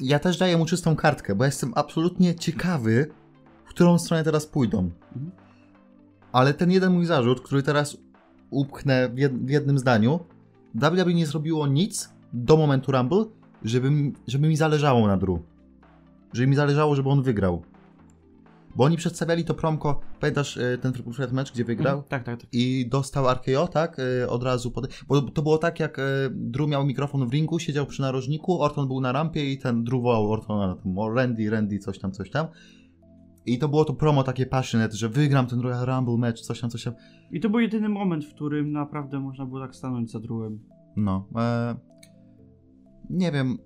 ja 0.00 0.18
też 0.18 0.38
daję 0.38 0.56
mu 0.56 0.66
czystą 0.66 0.96
kartkę, 0.96 1.34
bo 1.34 1.44
jestem 1.44 1.72
absolutnie 1.74 2.34
ciekawy, 2.34 3.10
w 3.64 3.68
którą 3.68 3.98
stronę 3.98 4.24
teraz 4.24 4.46
pójdą. 4.46 4.90
Ale 6.32 6.54
ten 6.54 6.70
jeden 6.70 6.92
mój 6.92 7.06
zarzut, 7.06 7.40
który 7.40 7.62
teraz 7.62 7.96
upchnę 8.50 9.08
w, 9.08 9.18
jed, 9.18 9.44
w 9.46 9.48
jednym 9.48 9.78
zdaniu, 9.78 10.20
WWE 10.74 11.14
nie 11.14 11.26
zrobiło 11.26 11.66
nic 11.66 12.12
do 12.32 12.56
momentu 12.56 12.92
Rumble, 12.92 13.24
żeby, 13.64 13.90
żeby 14.26 14.48
mi 14.48 14.56
zależało 14.56 15.06
na 15.06 15.16
Drew. 15.16 15.38
Żeby 16.32 16.46
mi 16.46 16.56
zależało, 16.56 16.94
żeby 16.94 17.08
on 17.08 17.22
wygrał. 17.22 17.62
Bo 18.76 18.84
oni 18.84 18.96
przedstawiali 18.96 19.44
to 19.44 19.54
promko, 19.54 20.00
pamiętasz 20.20 20.56
e, 20.56 20.78
ten 20.78 20.92
Triple 20.92 21.12
Threat 21.12 21.32
match, 21.32 21.52
gdzie 21.52 21.64
wygrał? 21.64 21.94
Mhm, 21.94 22.08
Tak, 22.08 22.24
tak, 22.24 22.40
tak. 22.40 22.48
i 22.52 22.88
dostał 22.88 23.24
RKO, 23.34 23.68
tak? 23.68 23.98
y, 23.98 24.30
Od 24.30 24.42
razu. 24.42 24.70
Pod... 24.70 25.04
Bo 25.08 25.22
to 25.22 25.42
było 25.42 25.58
tak, 25.58 25.80
jak 25.80 25.98
y, 25.98 26.02
Drew 26.30 26.68
miał 26.68 26.86
mikrofon 26.86 27.28
w 27.28 27.32
ringu, 27.32 27.58
siedział 27.58 27.86
przy 27.86 28.02
narożniku, 28.02 28.62
Orton 28.62 28.88
był 28.88 29.00
na 29.00 29.12
rampie 29.12 29.52
i 29.52 29.58
ten 29.58 29.84
Drew 29.84 30.02
wołał 30.02 30.32
Ortona 30.32 30.76
Randy, 31.14 31.50
Randy, 31.50 31.78
coś 31.78 31.98
tam, 31.98 32.12
coś 32.12 32.30
tam. 32.30 32.46
I 33.46 33.58
to 33.58 33.68
było 33.68 33.84
to 33.84 33.94
promo 33.94 34.22
takie 34.22 34.46
passionate, 34.46 34.96
że 34.96 35.08
wygram 35.08 35.46
ten 35.46 35.60
Royal 35.60 35.86
Rumble 35.86 36.16
match, 36.16 36.40
coś 36.40 36.60
tam, 36.60 36.70
coś 36.70 36.84
tam. 36.84 36.94
I 37.30 37.40
to 37.40 37.50
był 37.50 37.60
jedyny 37.60 37.88
moment, 37.88 38.24
w 38.24 38.34
którym 38.34 38.72
naprawdę 38.72 39.20
można 39.20 39.46
było 39.46 39.60
tak 39.60 39.76
stanąć 39.76 40.10
za 40.10 40.20
Drewem. 40.20 40.58
No. 40.96 41.28
E... 41.36 41.76
Nie 43.10 43.32
wiem. 43.32 43.58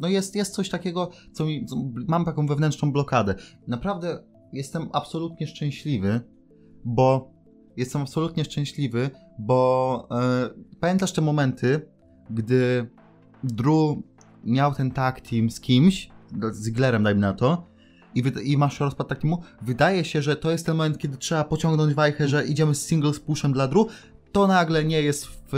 No 0.00 0.08
jest, 0.08 0.36
jest 0.36 0.54
coś 0.54 0.68
takiego, 0.68 1.10
co 1.32 1.44
mi. 1.44 1.66
Co, 1.66 1.76
mam 2.08 2.24
taką 2.24 2.46
wewnętrzną 2.46 2.92
blokadę. 2.92 3.34
Naprawdę 3.66 4.22
jestem 4.52 4.88
absolutnie 4.92 5.46
szczęśliwy, 5.46 6.20
bo. 6.84 7.36
Jestem 7.76 8.02
absolutnie 8.02 8.44
szczęśliwy, 8.44 9.10
bo. 9.38 10.08
E... 10.10 10.50
Pamiętasz 10.80 11.12
te 11.12 11.22
momenty, 11.22 11.80
gdy 12.30 12.90
Drew 13.44 13.96
miał 14.44 14.74
ten 14.74 14.90
tag 14.90 15.20
team 15.20 15.50
z 15.50 15.60
kimś, 15.60 16.10
z 16.52 16.64
Zigglerem 16.64 17.02
dajmy 17.02 17.20
na 17.20 17.32
to, 17.32 17.66
i, 18.14 18.52
i 18.52 18.56
masz 18.56 18.80
rozpad 18.80 19.08
tak 19.08 19.18
teamu, 19.18 19.42
wydaje 19.62 20.04
się, 20.04 20.22
że 20.22 20.36
to 20.36 20.50
jest 20.50 20.66
ten 20.66 20.76
moment, 20.76 20.98
kiedy 20.98 21.16
trzeba 21.16 21.44
pociągnąć 21.44 21.94
wajchę, 21.94 22.28
że 22.28 22.46
idziemy 22.46 22.74
z 22.74 22.86
single 22.86 23.14
z 23.14 23.20
pushem 23.20 23.52
dla 23.52 23.68
Drew, 23.68 23.86
to 24.36 24.46
nagle 24.46 24.84
nie 24.84 25.02
jest 25.02 25.26
w 25.26 25.54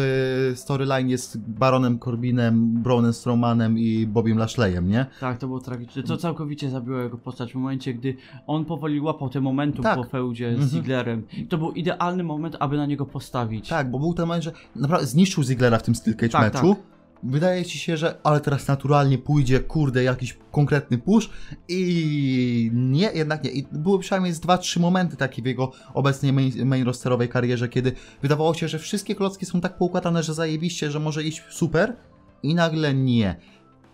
y, 0.53 0.57
storyline 0.57 1.11
jest 1.11 1.39
Baronem 1.39 1.99
Corbinem, 1.99 2.83
Brownem 2.83 3.12
Strowmanem 3.12 3.79
i 3.79 4.07
Bobiem 4.07 4.39
Lashleyem, 4.39 4.89
nie? 4.89 5.07
Tak, 5.20 5.39
to 5.39 5.47
było 5.47 5.61
tragiczne. 5.61 6.03
To 6.03 6.16
całkowicie 6.16 6.70
zabiło 6.70 6.99
jego 6.99 7.18
postać 7.18 7.53
w 7.53 7.55
momencie, 7.55 7.95
gdy 7.95 8.14
on 8.47 8.64
powoli 8.64 9.01
łapał 9.01 9.29
ten 9.29 9.43
momentum 9.43 9.83
Tak. 9.83 9.97
po 9.97 10.05
feudzie 10.05 10.49
Mhm. 10.49 10.68
z 10.68 10.72
Zigglerem. 10.72 11.22
To 11.49 11.59
był 11.59 11.70
idealny 11.72 12.22
moment, 12.24 12.57
aby 12.61 12.76
na 12.76 12.87
niego 12.87 13.07
postawić. 13.07 13.68
Tak, 13.68 13.91
bo 13.91 13.99
był 13.99 14.14
ten 14.14 14.26
moment, 14.26 14.45
że 14.45 14.53
naprawdę 14.76 15.07
zniszczył 15.07 15.43
Ziglera 15.45 15.79
w 15.79 15.83
tym 15.83 15.95
Steel 15.95 16.16
Cage 16.16 16.29
Tak, 16.29 16.55
meczu. 16.55 16.76
Wydaje 17.22 17.64
ci 17.64 17.78
się, 17.78 17.96
że 17.96 18.18
ale 18.22 18.40
teraz 18.40 18.68
naturalnie 18.68 19.18
pójdzie, 19.18 19.60
kurde, 19.60 20.02
jakiś 20.02 20.38
konkretny 20.52 20.98
push 20.98 21.30
i 21.68 22.70
nie, 22.74 23.10
jednak 23.14 23.44
nie. 23.44 23.50
I 23.50 23.66
były 23.72 23.98
przynajmniej 23.98 24.32
z 24.32 24.40
2-3 24.40 24.80
momenty 24.80 25.16
takie 25.16 25.42
w 25.42 25.46
jego 25.46 25.72
obecnej 25.94 26.32
main, 26.32 26.66
main 26.66 26.84
rosterowej 26.84 27.28
karierze, 27.28 27.68
kiedy 27.68 27.92
wydawało 28.22 28.54
się, 28.54 28.68
że 28.68 28.78
wszystkie 28.78 29.14
klocki 29.14 29.46
są 29.46 29.60
tak 29.60 29.78
poukładane, 29.78 30.22
że 30.22 30.34
zajebiście, 30.34 30.90
że 30.90 31.00
może 31.00 31.22
iść 31.22 31.42
super 31.50 31.96
i 32.42 32.54
nagle 32.54 32.94
nie. 32.94 33.36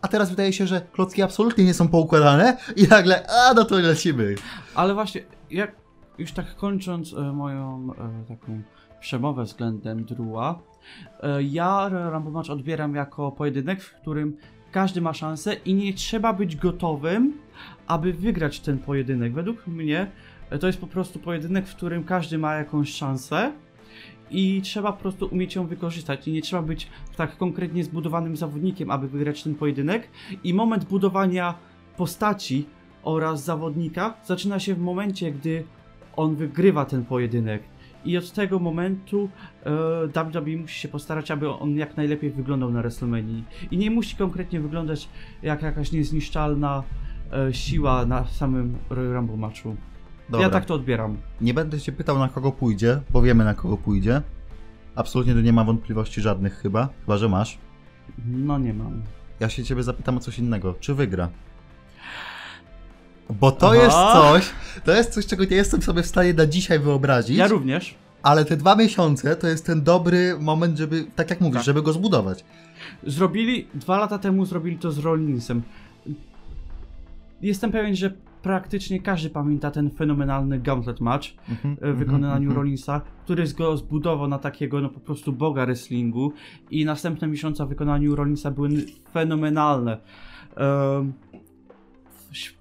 A 0.02 0.08
teraz 0.08 0.30
wydaje 0.30 0.52
się, 0.52 0.66
że 0.66 0.80
klocki 0.92 1.22
absolutnie 1.22 1.64
nie 1.64 1.74
są 1.74 1.88
poukładane 1.88 2.56
i 2.76 2.82
nagle, 2.88 3.26
a 3.26 3.54
no 3.54 3.64
to 3.64 3.78
lecimy. 3.78 4.34
Ale 4.74 4.94
właśnie, 4.94 5.24
jak 5.50 5.76
już 6.18 6.32
tak 6.32 6.56
kończąc 6.56 7.12
e, 7.12 7.32
moją 7.32 7.88
e, 7.98 8.24
taką 8.28 8.62
przemowę 9.00 9.44
względem 9.44 10.04
Drua, 10.04 10.62
ja 11.42 11.88
Royal 11.88 12.12
Rumble 12.12 12.32
Match 12.32 12.50
odbieram 12.50 12.94
jako 12.94 13.32
pojedynek, 13.32 13.82
w 13.82 13.94
którym 13.94 14.36
każdy 14.72 15.00
ma 15.00 15.14
szansę 15.14 15.54
i 15.54 15.74
nie 15.74 15.94
trzeba 15.94 16.32
być 16.32 16.56
gotowym, 16.56 17.32
aby 17.86 18.12
wygrać 18.12 18.60
ten 18.60 18.78
pojedynek. 18.78 19.34
Według 19.34 19.66
mnie 19.66 20.06
e, 20.50 20.58
to 20.58 20.66
jest 20.66 20.80
po 20.80 20.86
prostu 20.86 21.18
pojedynek, 21.18 21.66
w 21.66 21.76
którym 21.76 22.04
każdy 22.04 22.38
ma 22.38 22.54
jakąś 22.54 22.92
szansę 22.92 23.52
i 24.30 24.62
trzeba 24.62 24.92
po 24.92 25.00
prostu 25.00 25.28
umieć 25.32 25.54
ją 25.54 25.66
wykorzystać. 25.66 26.28
I 26.28 26.32
nie 26.32 26.42
trzeba 26.42 26.62
być 26.62 26.88
tak 27.16 27.36
konkretnie 27.36 27.84
zbudowanym 27.84 28.36
zawodnikiem, 28.36 28.90
aby 28.90 29.08
wygrać 29.08 29.42
ten 29.42 29.54
pojedynek. 29.54 30.08
I 30.44 30.54
moment 30.54 30.84
budowania 30.84 31.54
postaci 31.96 32.66
oraz 33.02 33.44
zawodnika 33.44 34.14
zaczyna 34.24 34.58
się 34.58 34.74
w 34.74 34.80
momencie, 34.80 35.32
gdy 35.32 35.64
on 36.16 36.36
wygrywa 36.36 36.84
ten 36.84 37.04
pojedynek. 37.04 37.62
I 38.04 38.18
od 38.18 38.32
tego 38.32 38.58
momentu 38.58 39.28
e, 39.64 40.24
WWE 40.24 40.56
musi 40.56 40.80
się 40.80 40.88
postarać, 40.88 41.30
aby 41.30 41.50
on 41.50 41.76
jak 41.76 41.96
najlepiej 41.96 42.30
wyglądał 42.30 42.70
na 42.70 42.80
WrestleMania. 42.80 43.42
I 43.70 43.78
nie 43.78 43.90
musi 43.90 44.16
konkretnie 44.16 44.60
wyglądać 44.60 45.08
jak 45.42 45.62
jakaś 45.62 45.92
niezniszczalna 45.92 46.82
e, 47.32 47.54
siła 47.54 48.06
na 48.06 48.24
samym 48.24 48.76
Royal 48.90 49.12
Rumble 49.12 49.36
matchu. 49.36 49.76
Dobra. 50.28 50.46
Ja 50.46 50.50
tak 50.50 50.64
to 50.64 50.74
odbieram. 50.74 51.16
Nie 51.40 51.54
będę 51.54 51.80
cię 51.80 51.92
pytał 51.92 52.18
na 52.18 52.28
kogo 52.28 52.52
pójdzie, 52.52 53.00
bo 53.10 53.22
wiemy 53.22 53.44
na 53.44 53.54
kogo 53.54 53.76
pójdzie. 53.76 54.22
Absolutnie 54.94 55.34
tu 55.34 55.40
nie 55.40 55.52
ma 55.52 55.64
wątpliwości 55.64 56.20
żadnych 56.20 56.54
chyba, 56.54 56.88
chyba 57.00 57.16
że 57.16 57.28
masz. 57.28 57.58
No 58.26 58.58
nie 58.58 58.74
mam. 58.74 59.02
Ja 59.40 59.48
się 59.48 59.64
ciebie 59.64 59.82
zapytam 59.82 60.16
o 60.16 60.20
coś 60.20 60.38
innego. 60.38 60.74
Czy 60.80 60.94
wygra? 60.94 61.28
Bo 63.30 63.52
to 63.52 63.66
Aha. 63.66 63.76
jest 63.76 63.96
coś, 63.96 64.54
to 64.84 64.92
jest 64.92 65.10
coś, 65.12 65.26
czego 65.26 65.44
nie 65.44 65.56
jestem 65.56 65.82
sobie 65.82 66.02
w 66.02 66.06
stanie 66.06 66.34
na 66.34 66.46
dzisiaj 66.46 66.78
wyobrazić, 66.78 67.36
Ja 67.36 67.46
również. 67.48 67.94
ale 68.22 68.44
te 68.44 68.56
dwa 68.56 68.76
miesiące 68.76 69.36
to 69.36 69.46
jest 69.46 69.66
ten 69.66 69.82
dobry 69.82 70.36
moment, 70.40 70.78
żeby, 70.78 71.04
tak 71.16 71.30
jak 71.30 71.40
mówisz, 71.40 71.56
Tak. 71.56 71.64
żeby 71.64 71.82
go 71.82 71.92
zbudować. 71.92 72.44
Zrobili, 73.02 73.66
dwa 73.74 73.98
lata 73.98 74.18
temu 74.18 74.44
zrobili 74.44 74.78
to 74.78 74.92
z 74.92 74.98
Rollinsem. 74.98 75.62
Jestem 77.42 77.72
pewien, 77.72 77.96
że 77.96 78.12
praktycznie 78.42 79.00
każdy 79.00 79.30
pamięta 79.30 79.70
ten 79.70 79.90
fenomenalny 79.90 80.60
Gauntlet 80.60 81.00
Match 81.00 81.28
Mhm, 81.48 81.76
e, 81.80 81.92
w 81.92 81.96
wykonaniu 81.96 82.36
mhm. 82.48 82.56
Rollinsa, 82.56 83.00
który 83.24 83.44
go 83.58 83.76
zbudował 83.76 84.28
na 84.28 84.38
takiego 84.38 84.80
no 84.80 84.88
po 84.88 85.00
prostu 85.00 85.32
boga 85.32 85.66
wrestlingu 85.66 86.32
i 86.70 86.84
następne 86.84 87.28
miesiące 87.28 87.66
w 87.66 87.68
wykonaniu 87.68 88.16
Rollinsa 88.16 88.50
były 88.50 88.68
fenomenalne. 89.12 89.98
Em, 90.56 91.12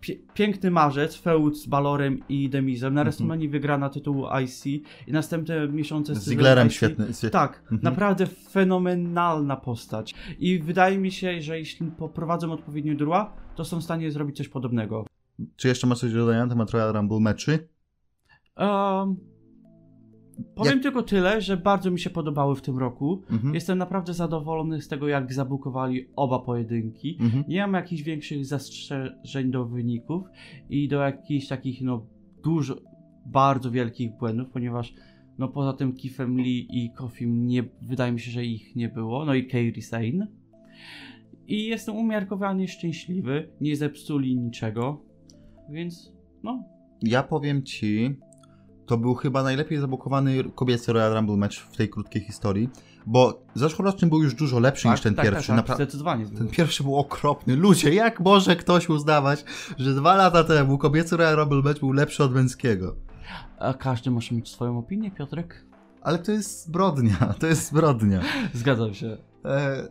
pie- 0.02 0.18
Piękny 0.34 0.72
marzec, 0.72 1.16
feud 1.16 1.58
z 1.58 1.66
Balorem 1.68 2.20
i 2.30 2.50
Demizem. 2.50 2.94
Na 2.94 3.02
Mhm. 3.02 3.06
WrestleMania 3.06 3.50
wygrana 3.50 3.90
tytułu 3.90 4.26
IC 4.44 4.66
i 5.08 5.12
następne 5.12 5.68
miesiące 5.68 6.16
Z 6.16 6.24
Zigglerem 6.24 6.70
świetny. 6.70 7.06
Tak, 7.32 7.60
Mhm. 7.62 7.82
naprawdę 7.82 8.26
fenomenalna 8.28 9.56
postać. 9.56 10.16
I 10.40 10.60
wydaje 10.60 10.98
mi 10.98 11.12
się, 11.12 11.42
że 11.42 11.60
jeśli 11.60 11.88
poprowadzą 11.92 12.52
odpowiednio 12.52 12.96
drua, 12.96 13.36
to 13.56 13.66
są 13.66 13.80
w 13.80 13.84
stanie 13.84 14.12
zrobić 14.12 14.38
coś 14.38 14.48
podobnego. 14.50 15.06
Czy 15.56 15.68
jeszcze 15.68 15.88
masz 15.88 16.00
coś 16.00 16.14
do 16.14 16.20
dodania 16.20 16.46
na 16.46 16.50
temat 16.50 16.72
Royal 16.72 16.94
Rumble 16.94 17.20
meczy? 17.20 17.68
Um, 18.58 19.16
powiem 20.56 20.80
tylko 20.82 21.04
tyle, 21.04 21.42
że 21.42 21.58
bardzo 21.58 21.92
mi 21.92 22.00
się 22.00 22.10
podobały 22.10 22.56
w 22.56 22.62
tym 22.62 22.78
roku. 22.78 23.24
Mhm. 23.32 23.56
Jestem 23.56 23.78
naprawdę 23.78 24.14
zadowolony 24.14 24.82
z 24.82 24.88
tego, 24.88 25.08
jak 25.08 25.34
zabukowali 25.34 26.08
oba 26.16 26.40
pojedynki. 26.40 27.18
Mhm. 27.22 27.44
Nie 27.48 27.62
mam 27.62 27.74
jakichś 27.74 28.02
większych 28.02 28.46
zastrzeżeń 28.46 29.52
do 29.52 29.66
wyników 29.66 30.24
i 30.70 30.88
do 30.88 31.02
jakichś 31.02 31.48
takich, 31.48 31.82
no, 31.82 32.06
dużo, 32.44 32.76
bardzo 33.26 33.72
wielkich 33.72 34.12
błędów, 34.18 34.50
ponieważ, 34.50 34.94
no, 35.38 35.48
poza 35.48 35.74
tym 35.74 35.94
Kifem 35.94 36.38
Lee 36.38 36.68
i 36.70 36.92
Kofim 36.92 37.48
nie, 37.48 37.64
wydaje 37.82 38.12
mi 38.12 38.20
się, 38.20 38.32
że 38.32 38.46
ich 38.46 38.76
nie 38.76 38.90
było, 38.90 39.26
no 39.26 39.34
i 39.34 39.48
Kairi 39.48 39.82
Sane. 39.82 40.28
I 41.48 41.66
jestem 41.66 41.96
umiarkowanie 41.96 42.68
szczęśliwy, 42.68 43.50
nie 43.62 43.76
zepsuli 43.76 44.36
niczego, 44.36 45.02
więc, 45.70 46.14
no, 46.44 46.64
Ja 47.06 47.24
powiem 47.24 47.64
ci, 47.64 48.16
to 48.86 48.98
był 48.98 49.16
chyba 49.16 49.44
najlepiej 49.44 49.80
zabukowany 49.80 50.44
kobiecy 50.56 50.94
Royal 50.94 51.14
Rumble 51.14 51.38
match 51.38 51.56
w 51.58 51.78
tej 51.78 51.90
krótkiej 51.90 52.22
historii, 52.22 52.70
bo 53.06 53.42
zeszłoroczny 53.56 54.08
był 54.08 54.24
już 54.24 54.36
dużo 54.36 54.60
lepszy 54.60 54.88
niż 54.88 55.02
ten 55.02 55.16
tak, 55.16 55.26
pierwszy. 55.26 55.48
Tak, 55.48 55.66
tak, 55.68 55.76
zdecydowanie. 55.76 56.26
ten 56.26 56.48
pierwszy 56.48 56.84
był 56.84 56.96
okropny. 56.96 57.56
Ludzie, 57.56 57.94
jak 57.94 58.20
może 58.20 58.56
ktoś 58.56 58.90
uznawać, 58.90 59.46
że 59.78 59.94
dwa 59.94 60.16
lata 60.16 60.44
temu 60.44 60.78
kobiecy 60.78 61.18
Royal 61.18 61.36
Rumble 61.36 61.62
match 61.62 61.80
był 61.80 61.92
lepszy 61.92 62.24
od 62.24 62.34
męskiego? 62.34 62.96
A 63.60 63.74
każdy 63.74 64.12
może 64.12 64.36
mieć 64.36 64.50
swoją 64.50 64.78
opinię, 64.78 65.12
Piotrek? 65.12 65.66
Ale 66.02 66.20
to 66.20 66.32
jest 66.32 66.66
zbrodnia, 66.66 67.18
to 67.40 67.48
jest 67.48 67.68
zbrodnia. 67.68 68.22
Zgadzam 68.54 68.94
się. 68.94 69.18
E, 69.46 69.88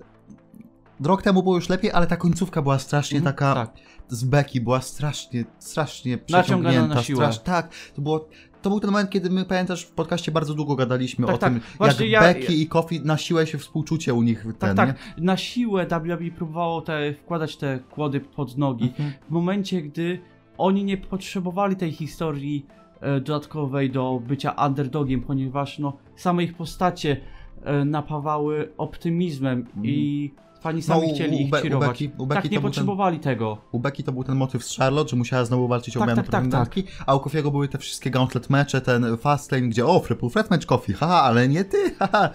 rok 1.05 1.23
temu 1.23 1.43
było 1.43 1.55
już 1.57 1.69
lepiej, 1.69 1.91
ale 1.93 2.07
ta 2.07 2.17
końcówka 2.17 2.63
była 2.63 2.79
strasznie 2.79 3.19
Mhm, 3.19 3.37
taka 3.37 3.55
Tak. 3.55 3.75
z 4.09 4.25
beki, 4.25 4.61
była 4.61 4.81
strasznie, 4.81 5.45
strasznie 5.59 6.13
Naciągana 6.17 6.43
przeciągnięta. 6.43 6.95
na 6.95 7.03
siłę. 7.03 7.17
Strasz, 7.33 7.39
tak, 7.43 7.71
to 7.95 8.03
było... 8.03 8.29
To 8.63 8.71
był 8.71 8.81
ten 8.81 8.91
moment, 8.91 9.11
kiedy 9.11 9.31
my, 9.31 9.45
pamiętasz, 9.45 9.83
w 9.85 9.91
podcaście 9.91 10.33
bardzo 10.33 10.55
długo 10.55 10.77
gadaliśmy 10.77 11.27
Tak, 11.27 11.35
o 11.35 11.39
tak. 11.39 11.53
tym, 11.53 11.61
Właśnie 11.79 12.07
jak 12.07 12.23
ja- 12.23 12.35
Becky 12.35 12.55
i 12.55 12.67
Kofi 12.67 13.01
na 13.01 13.17
siłę 13.19 13.47
się 13.47 13.59
współczucie 13.59 14.15
u 14.15 14.23
nich 14.23 14.45
Tak, 14.45 14.57
ten, 14.57 14.77
tak. 14.77 14.89
nie? 15.19 15.25
Na 15.25 15.37
siłę 15.37 15.87
WWE 15.87 16.31
próbowało 16.37 16.81
te, 16.81 17.15
wkładać 17.15 17.57
te 17.57 17.79
kłody 17.91 18.21
pod 18.21 18.59
nogi. 18.59 18.85
Mhm. 18.85 19.13
W 19.29 19.31
momencie, 19.31 19.83
gdy 19.83 20.19
oni 20.59 20.85
nie 20.85 20.97
potrzebowali 20.97 21.77
tej 21.77 21.93
historii 21.93 22.67
e, 23.01 23.21
dodatkowej 23.21 23.91
do 23.91 24.23
bycia 24.27 24.55
underdogiem, 24.67 25.21
ponieważ 25.23 25.79
no, 25.79 25.97
same 26.17 26.45
ich 26.45 26.55
postacie 26.55 27.17
e, 27.65 27.85
napawały 27.85 28.69
optymizmem 28.79 29.67
i 29.83 30.31
fani 30.63 30.83
sami. 30.83 31.09
No, 31.09 31.15
chcieli 31.15 31.37
u 31.37 31.41
ich 31.41 31.51
Be- 31.51 31.59
u 31.59 31.63
cheerować. 31.63 32.03
Becky- 32.03 32.11
u 32.19 32.27
Becky 32.27 32.43
tak, 32.43 32.53
nie 32.53 32.61
potrzebowali 32.61 33.19
tego. 33.19 33.59
U 33.73 33.79
Becky 33.79 34.03
to 34.03 34.13
był 34.13 34.25
ten 34.25 34.37
motyw 34.37 34.65
z 34.65 34.77
Charlotte, 34.77 35.11
że 35.11 35.17
musiała 35.17 35.45
znowu 35.45 35.69
walczyć 35.69 35.97
o 35.97 36.01
Tak, 36.01 36.09
tak, 36.09 36.17
tak, 36.17 36.25
pretendentki, 36.27 36.85
a 37.07 37.15
u 37.15 37.21
Kofiego 37.21 37.51
były 37.51 37.69
te 37.69 37.79
wszystkie 37.79 38.11
gauntlet 38.11 38.51
mecze, 38.51 38.81
ten 38.81 39.17
Fastlane, 39.17 39.69
gdzie 39.69 39.87
o, 39.87 40.01
triple 40.01 40.31
threat 40.31 40.51
match 40.51 40.67
Kofi, 40.67 40.93
haha, 40.93 41.23
ale 41.23 41.49
nie 41.49 41.65
ty, 41.65 41.95
haha. 41.99 42.31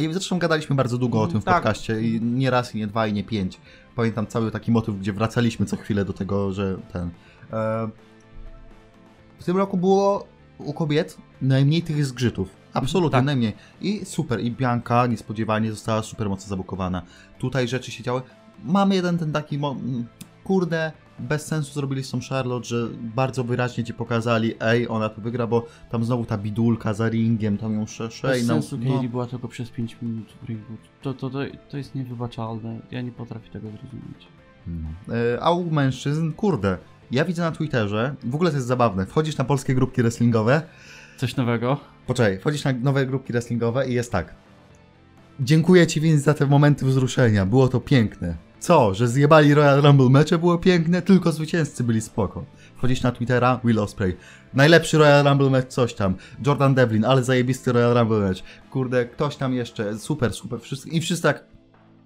I 0.00 0.12
zresztą 0.12 0.38
gadaliśmy 0.38 0.76
bardzo 0.76 0.98
długo 0.98 1.22
o 1.22 1.26
tym 1.26 1.40
w 1.40 1.44
Tak. 1.44 1.54
podcaście 1.54 2.02
i 2.02 2.20
nie 2.22 2.50
raz, 2.50 2.74
i 2.74 2.78
nie 2.78 2.86
dwa, 2.86 3.06
i 3.06 3.12
nie 3.12 3.24
pięć. 3.24 3.60
Pamiętam 3.96 4.26
cały 4.26 4.50
taki 4.50 4.70
motyw, 4.70 4.98
gdzie 4.98 5.12
wracaliśmy 5.12 5.66
co 5.66 5.76
chwilę 5.76 6.04
do 6.04 6.12
tego, 6.12 6.52
że 6.52 6.76
ten... 6.92 7.10
E, 7.52 7.88
w 9.38 9.44
tym 9.44 9.56
roku 9.56 9.76
było 9.76 10.26
u 10.58 10.72
kobiet 10.72 11.18
najmniej 11.42 11.82
tych 11.82 12.06
zgrzytów. 12.06 12.61
Absolutnie, 12.74 13.18
Tak. 13.18 13.24
najmniej. 13.24 13.52
I 13.80 14.04
super, 14.04 14.40
i 14.40 14.50
Bianka 14.50 15.06
niespodziewanie 15.06 15.70
została 15.70 16.02
super 16.02 16.28
mocno 16.28 16.48
zabukowana. 16.48 17.02
Tutaj 17.38 17.68
rzeczy 17.68 17.90
się 17.90 18.02
działy. 18.02 18.22
Mamy 18.64 18.94
jeden 18.94 19.18
ten 19.18 19.32
taki, 19.32 19.58
kurde, 20.44 20.92
bez 21.18 21.46
sensu 21.46 21.72
zrobili 21.74 22.04
z 22.04 22.10
tą 22.10 22.18
Charlotte, 22.28 22.64
że 22.68 22.88
bardzo 23.00 23.44
wyraźnie 23.44 23.84
ci 23.84 23.94
pokazali, 23.94 24.54
ej, 24.60 24.88
ona 24.88 25.08
tu 25.08 25.20
wygra, 25.20 25.46
bo 25.46 25.66
tam 25.90 26.04
znowu 26.04 26.24
ta 26.24 26.38
bidulka 26.38 26.94
za 26.94 27.08
ringiem, 27.08 27.58
tam 27.58 27.74
ją 27.74 27.86
sze- 27.86 28.08
Bez 28.22 28.46
no, 28.46 28.54
sensu 28.54 28.78
no. 28.78 29.02
Była 29.02 29.26
tylko 29.26 29.48
przez 29.48 29.70
5 29.70 29.96
minut 30.02 30.32
w 30.42 30.48
ringu. 30.48 30.72
To, 31.02 31.14
to, 31.14 31.30
to, 31.30 31.38
to 31.70 31.76
jest 31.76 31.94
niewybaczalne. 31.94 32.80
Ja 32.90 33.00
nie 33.02 33.12
potrafię 33.12 33.50
tego 33.50 33.68
zrozumieć. 33.70 34.28
E, 35.36 35.42
A 35.42 35.50
u 35.50 35.70
mężczyzn, 35.70 36.32
kurde, 36.32 36.78
ja 37.10 37.24
widzę 37.24 37.42
na 37.42 37.52
Twitterze, 37.52 38.14
w 38.24 38.34
ogóle 38.34 38.50
to 38.50 38.56
jest 38.56 38.66
zabawne, 38.68 39.06
wchodzisz 39.06 39.36
na 39.36 39.44
polskie 39.44 39.74
grupki 39.74 40.02
wrestlingowe, 40.02 40.62
Coś 41.22 41.36
nowego? 41.36 41.76
Poczekaj, 42.06 42.38
wchodzisz 42.38 42.64
na 42.64 42.72
nowe 42.72 43.06
grupki 43.06 43.32
wrestlingowe 43.32 43.88
i 43.88 43.94
jest 43.94 44.12
tak. 44.12 44.34
Dziękuję 45.40 45.86
ci 45.86 46.00
więc 46.00 46.22
za 46.22 46.34
te 46.34 46.46
momenty 46.46 46.86
wzruszenia, 46.86 47.46
było 47.46 47.68
to 47.68 47.80
piękne. 47.80 48.36
Co, 48.60 48.94
że 48.94 49.08
zjebali 49.08 49.54
Royal 49.54 49.82
Rumble 49.82 50.08
mecze 50.08 50.38
było 50.38 50.58
piękne, 50.58 51.02
tylko 51.02 51.32
zwycięzcy 51.32 51.84
byli 51.84 52.00
spoko. 52.00 52.44
Wchodzisz 52.76 53.02
na 53.02 53.12
Twittera, 53.12 53.60
Will 53.64 53.78
Ospreay. 53.78 54.16
Najlepszy 54.54 54.98
Royal 54.98 55.24
Rumble 55.24 55.50
match, 55.50 55.68
coś 55.68 55.94
tam. 55.94 56.14
Jordan 56.46 56.74
Devlin, 56.74 57.04
ale 57.04 57.24
zajebisty 57.24 57.72
Royal 57.72 57.94
Rumble 57.94 58.28
match. 58.28 58.42
Kurde, 58.70 59.04
ktoś 59.06 59.36
tam 59.36 59.54
jeszcze, 59.54 59.98
super, 59.98 60.32
super, 60.34 60.60
wszyscy, 60.60 60.88
i 60.88 61.00
wszyscy 61.00 61.22
tak, 61.22 61.44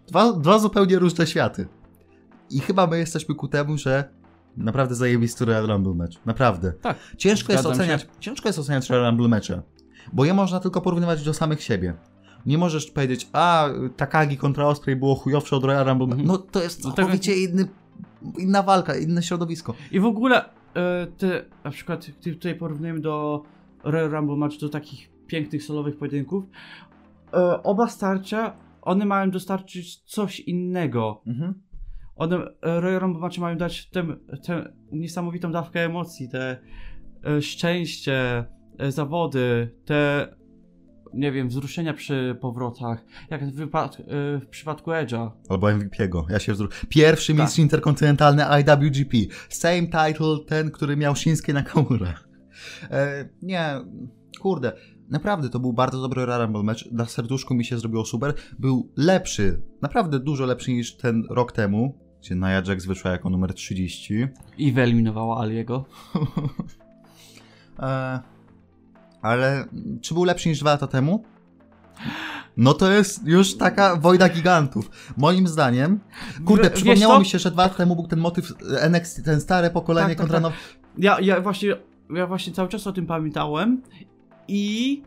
dwa, 0.08 0.32
dwa 0.32 0.58
zupełnie 0.58 0.98
różne 0.98 1.26
światy. 1.26 1.68
I 2.50 2.60
chyba 2.60 2.86
my 2.86 2.98
jesteśmy 2.98 3.34
ku 3.34 3.48
temu, 3.48 3.78
że 3.78 4.08
naprawdę 4.56 4.94
zajebisty 4.94 5.44
Royal 5.44 5.66
Rumble 5.66 5.94
match, 5.94 6.26
naprawdę. 6.26 6.72
Tak. 6.72 6.96
Ciężko 7.16 7.52
jest, 7.52 7.66
oceniać, 7.66 8.02
się. 8.02 8.08
ciężko 8.20 8.48
jest 8.48 8.58
oceniać 8.58 8.90
Royal 8.90 9.06
Rumble 9.06 9.28
mecze, 9.28 9.62
bo 10.12 10.24
je 10.24 10.34
można 10.34 10.60
tylko 10.60 10.80
porównywać 10.80 11.24
do 11.24 11.34
samych 11.34 11.62
siebie. 11.62 11.94
Nie 12.46 12.58
możesz 12.58 12.90
powiedzieć, 12.90 13.28
a 13.32 13.68
Takagi 13.96 14.36
kontra 14.36 14.66
Osprey 14.66 14.96
było 14.96 15.14
chujowsze 15.14 15.56
od 15.56 15.64
Royal 15.64 15.86
Rumble. 15.86 16.04
Mhm. 16.06 16.26
No 16.26 16.38
to 16.38 16.62
jest 16.62 16.84
No 16.84 16.90
tak- 16.90 16.96
całkowicie 16.96 17.36
inny, 17.36 17.68
inna 18.38 18.62
walka, 18.62 18.96
inne 18.96 19.22
środowisko. 19.22 19.74
I 19.92 20.00
w 20.00 20.04
ogóle 20.04 20.44
e, 20.74 21.06
te, 21.18 21.44
na 21.64 21.70
przykład 21.70 22.06
gdy 22.20 22.34
tutaj 22.34 22.54
porównujemy 22.54 23.00
do 23.00 23.42
Royal 23.84 24.10
Rumble 24.10 24.36
match 24.36 24.58
do 24.60 24.68
takich 24.68 25.10
pięknych 25.26 25.62
solowych 25.62 25.96
pojedynków, 25.96 26.44
e, 27.32 27.62
oba 27.62 27.88
starcia, 27.88 28.52
one 28.82 29.04
mają 29.06 29.30
dostarczyć 29.30 29.96
coś 29.96 30.40
innego. 30.40 31.22
Mhm. 31.26 31.54
One, 32.16 32.36
e, 32.62 32.80
Royal 32.80 33.00
Rumble 33.00 33.28
mają 33.38 33.56
dać 33.56 33.90
tę 33.90 34.06
niesamowitą 34.92 35.52
dawkę 35.52 35.84
emocji, 35.84 36.28
te 36.28 36.58
e, 37.26 37.42
szczęście, 37.42 38.44
e, 38.78 38.92
zawody, 38.92 39.70
te 39.84 40.28
nie 41.14 41.32
wiem, 41.32 41.48
wzruszenia 41.48 41.94
przy 41.94 42.36
powrotach, 42.40 43.04
jak 43.30 43.44
w, 43.44 43.54
wypad, 43.54 44.00
e, 44.00 44.04
w 44.40 44.46
przypadku 44.50 44.90
Edge'a. 44.90 45.30
Albo 45.48 45.66
MVP'ego. 45.66 46.24
Ja 46.30 46.38
się 46.38 46.52
wzru... 46.52 46.68
Pierwszy 46.88 47.32
Tak. 47.32 47.42
mistrz 47.42 47.58
interkontynentalny 47.58 48.42
IWGP. 48.60 49.16
Same 49.48 49.82
title, 49.82 50.36
ten, 50.46 50.70
który 50.70 50.96
miał 50.96 51.16
Shinsuke 51.16 51.52
Nakamura. 51.52 52.14
E, 52.90 53.28
nie, 53.42 53.70
kurde. 54.40 54.72
Naprawdę, 55.10 55.48
to 55.48 55.60
był 55.60 55.72
bardzo 55.72 56.00
dobry 56.00 56.26
Royal 56.26 56.42
Rumble 56.42 56.62
match. 56.62 56.92
Na 56.92 57.06
serduszku 57.06 57.54
mi 57.54 57.64
się 57.64 57.78
zrobiło 57.78 58.04
super. 58.04 58.34
Był 58.58 58.92
lepszy, 58.96 59.62
naprawdę 59.82 60.20
dużo 60.20 60.46
lepszy 60.46 60.72
niż 60.72 60.96
ten 60.96 61.24
rok 61.30 61.52
temu, 61.52 62.05
gdzie 62.20 62.34
Nia 62.34 62.50
Jax 62.50 62.86
wyszła 62.86 63.10
jako 63.10 63.30
numer 63.30 63.54
30. 63.54 64.26
I 64.58 64.72
wyeliminowała 64.72 65.40
Aliego. 65.40 65.84
E, 67.78 68.20
ale 69.22 69.64
czy 70.00 70.14
był 70.14 70.24
lepszy 70.24 70.48
niż 70.48 70.60
dwa 70.60 70.70
lata 70.70 70.86
temu? 70.86 71.24
No 72.56 72.74
to 72.74 72.92
jest 72.92 73.26
już 73.26 73.56
taka 73.56 73.96
wojna 73.96 74.28
gigantów. 74.28 74.90
Moim 75.16 75.48
zdaniem, 75.48 76.00
kurde, 76.44 76.70
przypomniało 76.70 77.18
mi 77.18 77.26
się, 77.26 77.38
że 77.38 77.50
dwa 77.50 77.62
lata 77.62 77.74
temu 77.74 77.96
był 77.96 78.06
ten 78.06 78.18
motyw 78.18 78.52
NXT, 78.80 79.24
ten 79.24 79.40
stare 79.40 79.70
pokolenie 79.70 80.08
Tak, 80.08 80.16
tak, 80.16 80.26
kontra 80.26 80.36
tak. 80.36 80.42
nowe. 80.42 80.56
Ja, 80.98 81.20
ja, 81.20 81.40
właśnie, 81.40 81.76
ja 82.10 82.26
właśnie 82.26 82.52
cały 82.52 82.68
czas 82.68 82.86
o 82.86 82.92
tym 82.92 83.06
pamiętałem 83.06 83.82
i 84.48 85.02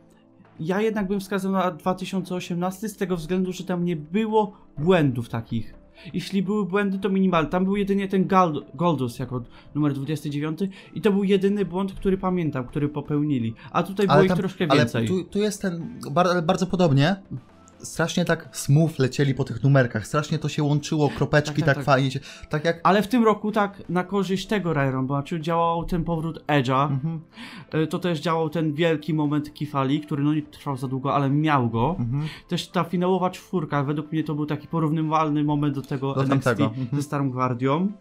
ja 0.59 0.81
jednak 0.81 1.07
bym 1.07 1.19
wskazał 1.19 1.51
na 1.51 1.71
2018 1.71 2.89
z 2.89 2.97
tego 2.97 3.17
względu, 3.17 3.53
że 3.53 3.63
tam 3.63 3.85
nie 3.85 3.95
było 3.95 4.57
błędów 4.77 5.29
takich. 5.29 5.78
Jeśli 6.13 6.43
były 6.43 6.65
błędy, 6.65 6.99
to 6.99 7.09
minimalne. 7.09 7.49
Tam 7.49 7.65
był 7.65 7.75
jedynie 7.75 8.07
ten 8.07 8.27
Gal- 8.27 8.63
Goldust 8.73 9.19
jako 9.19 9.43
numer 9.75 9.93
29 9.93 10.59
i 10.93 11.01
to 11.01 11.11
był 11.11 11.23
jedyny 11.23 11.65
błąd, 11.65 11.93
który 11.93 12.17
pamiętam, 12.17 12.67
który 12.67 12.89
popełnili. 12.89 13.53
A 13.71 13.83
tutaj 13.83 14.05
było 14.05 14.13
Ale 14.15 14.23
ich 14.25 14.29
tam- 14.29 14.37
troszkę 14.37 14.65
Ale 14.69 14.79
więcej. 14.79 15.07
tu, 15.07 15.23
tu 15.23 15.39
jest 15.39 15.61
ten, 15.61 15.99
bar, 16.11 16.27
bardzo 16.43 16.67
podobnie, 16.67 17.15
strasznie 17.79 18.25
tak 18.25 18.49
smooth 18.51 18.99
lecieli 18.99 19.33
po 19.33 19.43
tych 19.43 19.63
numerkach, 19.63 20.07
strasznie 20.07 20.39
to 20.39 20.49
się 20.49 20.63
łączyło, 20.63 21.09
kropeczki 21.09 21.55
Tak, 21.55 21.65
tak, 21.65 21.65
tak, 21.65 21.75
tak. 21.75 21.85
fajnie 21.85 22.11
się, 22.11 22.19
tak 22.49 22.65
jak... 22.65 22.79
Ale 22.83 23.01
w 23.01 23.07
tym 23.07 23.23
roku 23.23 23.51
tak 23.51 23.89
na 23.89 24.03
korzyść 24.03 24.47
tego 24.47 24.73
Royal 24.73 24.91
Rumble, 24.93 25.23
czyli 25.23 25.41
działał 25.41 25.85
ten 25.85 26.03
powrót 26.03 26.43
Edge'a, 26.47 26.89
Mhm, 26.91 27.21
y, 27.83 27.87
to 27.87 27.99
też 27.99 28.19
działał 28.19 28.49
ten 28.49 28.73
wielki 28.73 29.13
moment 29.13 29.53
Kifali, 29.53 30.01
który 30.01 30.23
no 30.23 30.33
nie 30.33 30.41
trwał 30.41 30.77
za 30.77 30.87
długo, 30.87 31.15
ale 31.15 31.29
miał 31.29 31.69
go. 31.69 31.95
mhm. 31.99 32.23
Też 32.47 32.67
ta 32.67 32.83
finałowa 32.83 33.29
czwórka, 33.29 33.83
według 33.83 34.11
mnie 34.11 34.23
to 34.23 34.35
był 34.35 34.45
taki 34.45 34.67
porównywalny 34.67 35.43
moment 35.43 35.75
do 35.75 35.81
tego 35.81 36.13
Do 36.13 36.23
NXT 36.23 36.29
tamtego, 36.29 36.65
mhm. 36.65 36.87
ze 36.93 37.01
Starą 37.01 37.29
Gwardią. 37.29 37.91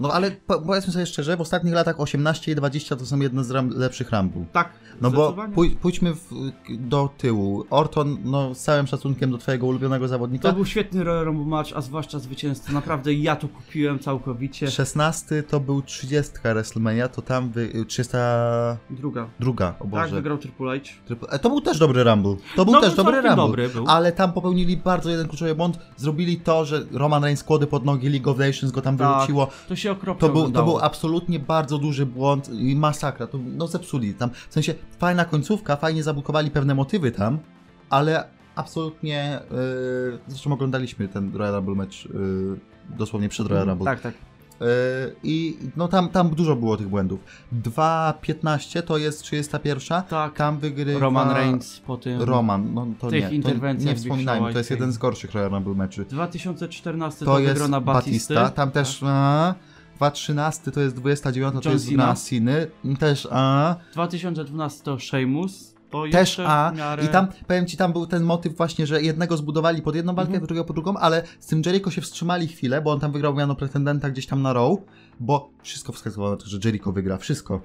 No 0.00 0.12
ale 0.12 0.30
po, 0.30 0.60
powiedzmy 0.60 0.92
sobie 0.92 1.06
szczerze, 1.06 1.36
w 1.36 1.40
ostatnich 1.40 1.74
latach 1.74 2.00
18 2.00 2.52
i 2.52 2.54
20 2.54 2.96
to 2.96 3.06
są 3.06 3.20
jedne 3.20 3.44
z 3.44 3.50
ram, 3.50 3.68
lepszych 3.68 4.12
Rumble. 4.12 4.44
Tak, 4.52 4.68
No 5.00 5.10
bo 5.10 5.36
pój, 5.54 5.70
pójdźmy 5.70 6.14
w, 6.14 6.30
do 6.70 7.10
tyłu. 7.18 7.64
Orton, 7.70 8.18
no 8.24 8.54
z 8.54 8.58
całym 8.60 8.86
szacunkiem 8.86 9.30
do 9.30 9.38
twojego 9.38 9.66
ulubionego 9.66 10.08
zawodnika, 10.08 10.48
To 10.48 10.54
był 10.54 10.64
świetny 10.66 11.04
Royal 11.04 11.24
Rumble 11.24 11.46
match, 11.46 11.70
a 11.74 11.80
zwłaszcza 11.80 12.18
zwycięstwo. 12.18 12.72
Naprawdę 12.72 13.14
ja 13.14 13.36
to 13.36 13.48
kupiłem 13.48 13.98
całkowicie. 13.98 14.70
16 14.70 15.42
to 15.42 15.60
był 15.60 15.82
30 15.82 16.32
WrestleMania, 16.42 17.08
to 17.08 17.22
tam 17.22 17.50
wy, 17.50 17.84
302, 17.88 18.76
Druga. 19.40 19.68
o 19.70 19.82
Tak, 19.82 19.88
Boże. 19.88 20.14
wygrał 20.14 20.38
Triple 20.38 20.78
H. 20.80 20.84
Triple- 21.08 21.26
e, 21.30 21.38
To 21.38 21.48
był 21.48 21.60
też 21.60 21.78
dobry 21.78 22.04
Rumble. 22.04 22.36
To 22.56 22.64
był 22.64 22.74
No, 22.74 22.80
też 22.80 22.94
był 22.94 23.04
dobry 23.04 23.16
Rumble. 23.20 23.36
dobry 23.36 23.68
był. 23.68 23.84
Ale 23.88 24.12
tam 24.12 24.32
popełnili 24.32 24.76
bardzo 24.76 25.10
jeden 25.10 25.28
kluczowy 25.28 25.54
błąd. 25.54 25.78
Zrobili 25.96 26.36
to, 26.36 26.64
że 26.64 26.86
Roman 26.92 27.24
Reigns 27.24 27.44
kłody 27.44 27.66
pod 27.66 27.84
nogi, 27.84 28.08
League 28.08 28.30
of 28.30 28.38
Nations 28.38 28.70
go 28.72 28.82
tam 28.82 28.96
Tak, 28.96 29.14
wyrzuciło. 29.14 29.48
To 29.84 29.88
się 29.88 29.92
okropnie 29.92 30.28
To 30.28 30.34
był, 30.34 30.50
to 30.50 30.64
był 30.64 30.78
absolutnie 30.78 31.38
bardzo 31.38 31.78
duży 31.78 32.06
błąd 32.06 32.48
i 32.48 32.76
masakra. 32.76 33.26
To, 33.26 33.38
no 33.42 33.66
zepsuli 33.66 34.14
tam. 34.14 34.30
W 34.48 34.54
sensie 34.54 34.74
fajna 34.98 35.24
końcówka, 35.24 35.76
fajnie 35.76 36.02
zabukowali 36.02 36.50
pewne 36.50 36.74
motywy 36.74 37.12
tam, 37.12 37.38
ale 37.90 38.24
absolutnie. 38.54 39.40
Yy, 39.50 40.18
zresztą 40.28 40.52
oglądaliśmy 40.52 41.08
ten 41.08 41.36
Royal 41.36 41.54
Rumble 41.54 41.74
match 41.74 42.04
yy, 42.04 42.60
dosłownie 42.98 43.28
przed 43.28 43.46
Royal 43.46 43.66
Rumble. 43.66 43.84
Tak, 43.84 44.00
tak. 44.00 44.14
Yy, 44.60 44.66
I 45.22 45.56
no 45.76 45.88
tam, 45.88 46.08
tam 46.08 46.30
dużo 46.30 46.56
było 46.56 46.76
tych 46.76 46.88
błędów. 46.88 47.20
2.15 47.62 48.82
to 48.82 48.98
jest 48.98 49.22
31. 49.22 50.02
Tak. 50.02 50.36
Tam 50.36 50.58
wygrywa 50.58 51.00
Roman 51.00 51.30
Reigns 51.30 51.80
po 51.80 51.96
tym. 51.96 52.22
Roman, 52.22 52.74
no 52.74 52.86
to 53.00 53.10
Tych 53.10 53.22
nie, 53.22 53.28
to 53.28 53.34
interwencjach 53.34 53.94
nie 53.94 54.00
wspominajmy, 54.00 54.52
to 54.52 54.58
jest 54.58 54.70
jeden 54.70 54.92
z 54.92 54.98
gorszych 54.98 55.34
Royal 55.34 55.50
Rumble 55.50 55.74
meczy. 55.74 56.04
2014 56.04 57.24
To 57.24 57.32
to, 57.32 57.38
jest 57.38 57.70
Batisty. 57.70 57.84
Batista, 57.84 58.50
tam 58.50 58.70
też 58.70 59.02
a, 59.06 59.54
2.13 60.00 60.70
to 60.70 60.80
jest 60.80 60.96
29, 60.96 61.54
to 61.54 61.60
John 61.64 61.72
jest 61.72 61.88
Cena. 61.88 62.04
gra 62.04 62.14
Ciny, 62.16 62.66
też 62.98 63.28
a, 63.30 63.76
2012 63.92 64.84
to 64.84 64.98
Sheamus. 64.98 65.74
To 65.90 66.04
też 66.12 66.40
a 66.40 66.72
miarę... 66.76 67.04
i 67.04 67.08
tam, 67.08 67.26
powiem 67.46 67.66
ci, 67.66 67.76
tam 67.76 67.92
był 67.92 68.06
ten 68.06 68.22
motyw 68.22 68.56
właśnie, 68.56 68.86
że 68.86 69.02
jednego 69.02 69.36
zbudowali 69.36 69.82
pod 69.82 69.94
jedną 69.94 70.14
walkę, 70.14 70.32
Mhm. 70.32 70.46
drugiego 70.46 70.64
pod 70.64 70.76
drugą, 70.76 70.96
ale 70.96 71.22
z 71.40 71.46
tym 71.46 71.62
Jericho 71.66 71.90
się 71.90 72.00
wstrzymali 72.00 72.48
chwilę, 72.48 72.82
bo 72.82 72.92
on 72.92 73.00
tam 73.00 73.12
wygrał 73.12 73.34
miano 73.34 73.54
pretendenta 73.54 74.10
gdzieś 74.10 74.26
tam 74.26 74.42
na 74.42 74.52
Raw, 74.52 74.78
bo 75.20 75.50
wszystko 75.62 75.92
wskazywało 75.92 76.30
na 76.30 76.36
to, 76.36 76.46
że 76.46 76.58
Jericho 76.64 76.92
wygra, 76.92 77.16
wszystko. 77.18 77.60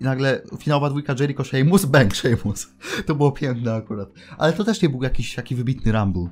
I 0.00 0.04
nagle 0.04 0.42
finałowa 0.58 0.90
dwójka 0.90 1.14
Jericho 1.20 1.44
Sheamus, 1.44 1.84
bang 1.94 2.16
Sheamus. 2.16 2.68
To 3.06 3.14
było 3.14 3.32
piękne 3.32 3.74
akurat. 3.74 4.08
Ale 4.38 4.52
to 4.52 4.64
też 4.64 4.82
nie 4.82 4.88
był 4.88 5.02
jakiś 5.02 5.34
taki 5.34 5.54
wybitny 5.54 5.92
Rumble. 5.92 6.28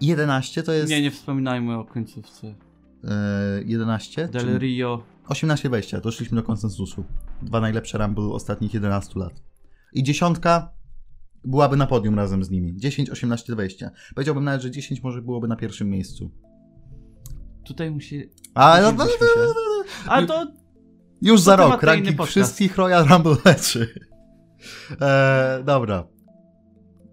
11 0.00 0.62
to 0.62 0.72
jest... 0.72 0.90
Nie, 0.90 1.02
nie 1.02 1.10
wspominajmy 1.10 1.78
o 1.78 1.84
końcówce. 1.84 2.54
E, 3.04 3.62
11? 3.64 4.28
Del 4.28 4.42
Czy- 4.42 4.58
Rio. 4.58 5.02
18 5.28 5.70
wejścia, 5.70 6.00
doszliśmy 6.00 6.36
do 6.36 6.42
konsensusu. 6.42 7.04
Dwa 7.42 7.60
najlepsze 7.60 7.98
Rumble 7.98 8.24
ostatnich 8.24 8.74
11 8.74 9.20
lat. 9.20 9.42
I 9.92 10.02
dziesiątka 10.02 10.72
byłaby 11.44 11.76
na 11.76 11.86
podium 11.86 12.14
razem 12.14 12.44
z 12.44 12.50
nimi. 12.50 12.76
10, 12.76 13.10
18, 13.10 13.52
20. 13.52 13.90
Powiedziałbym 14.14 14.44
nawet, 14.44 14.62
że 14.62 14.70
10 14.70 15.02
może 15.02 15.22
byłoby 15.22 15.48
na 15.48 15.56
pierwszym 15.56 15.90
miejscu. 15.90 16.30
Tutaj 17.64 17.90
musi... 17.90 18.30
Ale 18.54 18.82
no, 18.82 18.92
no, 18.92 19.04
Zdziwiliśmy 19.04 19.26
się. 19.26 19.52
Ale 20.06 20.26
to 20.26 20.46
już 21.22 21.40
za 21.40 21.56
To 21.56 21.62
temat 21.62 21.72
rok, 21.72 21.82
ranking 21.82 22.22
wszystkich 22.26 22.76
Royal 22.76 23.06
Rumble 23.06 23.36
meczy. 23.44 23.94
E, 25.00 25.62
dobra. 25.64 26.06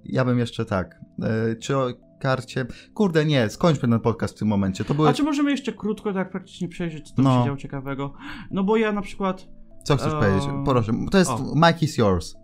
Ja 0.03 0.25
bym 0.25 0.39
jeszcze 0.39 0.65
tak. 0.65 0.99
E, 1.21 1.55
czy 1.55 1.73
karcie... 2.19 2.65
Kurde, 2.93 3.25
nie, 3.25 3.49
skończmy 3.49 3.89
ten 3.89 3.99
podcast 3.99 4.35
w 4.35 4.39
tym 4.39 4.47
momencie. 4.47 4.83
To 4.83 4.93
były... 4.93 5.09
A 5.09 5.13
czy 5.13 5.23
możemy 5.23 5.51
jeszcze 5.51 5.73
krótko 5.73 6.13
tak 6.13 6.29
praktycznie 6.31 6.67
przejrzeć, 6.67 7.09
co 7.09 7.15
tam 7.15 7.25
No. 7.25 7.39
się 7.39 7.45
działo 7.45 7.57
ciekawego? 7.57 8.13
No 8.51 8.63
bo 8.63 8.77
ja 8.77 8.91
na 8.91 9.01
przykład, 9.01 9.47
Co 9.83 9.95
chcesz 9.97 10.13
Eee, 10.13 10.19
powiedzieć? 10.19 10.49
Proszę, 10.65 10.91
to 11.11 11.17
jest 11.17 11.31
o. 11.31 11.39
Mike 11.55 11.79
is 11.81 11.97
yours. 11.97 12.35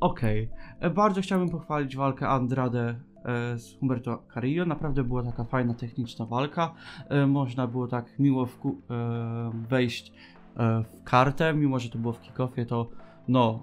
okej, 0.00 0.50
e, 0.80 0.90
bardzo 0.90 1.20
chciałbym 1.20 1.48
pochwalić 1.48 1.96
walkę 1.96 2.28
Andrade 2.28 2.94
e, 3.24 3.58
z 3.58 3.78
Humberto 3.78 4.22
Carrillo. 4.34 4.64
Naprawdę 4.66 5.04
była 5.04 5.22
taka 5.22 5.44
fajna, 5.44 5.74
techniczna 5.74 6.26
walka. 6.26 6.74
E, 7.08 7.26
Można 7.26 7.66
było 7.66 7.88
tak 7.88 8.18
miło 8.18 8.46
wku- 8.46 8.76
e, 8.90 9.66
wejść 9.68 10.12
e, 10.56 10.82
w 10.84 11.04
kartę, 11.04 11.54
mimo 11.54 11.78
że 11.78 11.88
to 11.90 11.98
było 11.98 12.12
w 12.12 12.20
kickoffie, 12.20 12.66
to 12.66 12.90
no, 13.28 13.62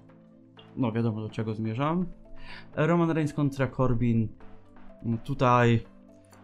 no 0.78 0.92
wiadomo 0.92 1.22
do 1.22 1.30
czego 1.30 1.54
zmierzam. 1.54 2.06
E, 2.76 2.88
Roman 2.88 3.12
Reigns 3.12 3.34
kontra 3.34 3.68
Corbin. 3.68 4.28
Tutaj 5.24 5.84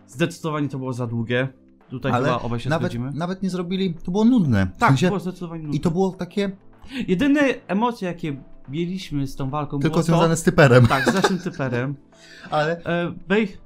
zdecydowanie 0.08 0.70
to 0.70 0.78
było 0.78 0.94
za 0.94 1.08
długie. 1.08 1.48
Tutaj 1.90 2.12
Ale 2.12 2.26
chyba 2.26 2.42
obaj 2.42 2.60
się 2.60 2.70
Nawet, 2.70 2.92
zgodzimy. 2.92 3.12
nawet 3.14 3.44
nie 3.44 3.50
zrobili... 3.50 3.94
To 3.94 4.12
było 4.12 4.26
nudne. 4.26 4.68
W 4.76 4.78
Tak, 4.78 4.90
sensie- 4.90 5.08
było 5.08 5.20
zdecydowanie 5.20 5.62
nudne. 5.64 5.78
I 5.78 5.80
to 5.80 5.92
było 5.92 6.12
takie 6.12 6.52
Jedyne 7.08 7.42
emocje, 7.68 8.08
jakie 8.08 8.42
mieliśmy 8.70 9.28
z 9.28 9.36
tą 9.36 9.50
walką, 9.50 9.80
tylko 9.80 9.94
było 9.94 10.04
związane 10.04 10.30
to, 10.30 10.36
z 10.36 10.44
typerem. 10.44 10.88
Tak, 10.88 11.12
z 11.12 11.14
naszym 11.14 11.40
typerem. 11.40 11.96
Ale. 12.52 12.84
E, 12.86 13.12
Bej... 13.28 13.58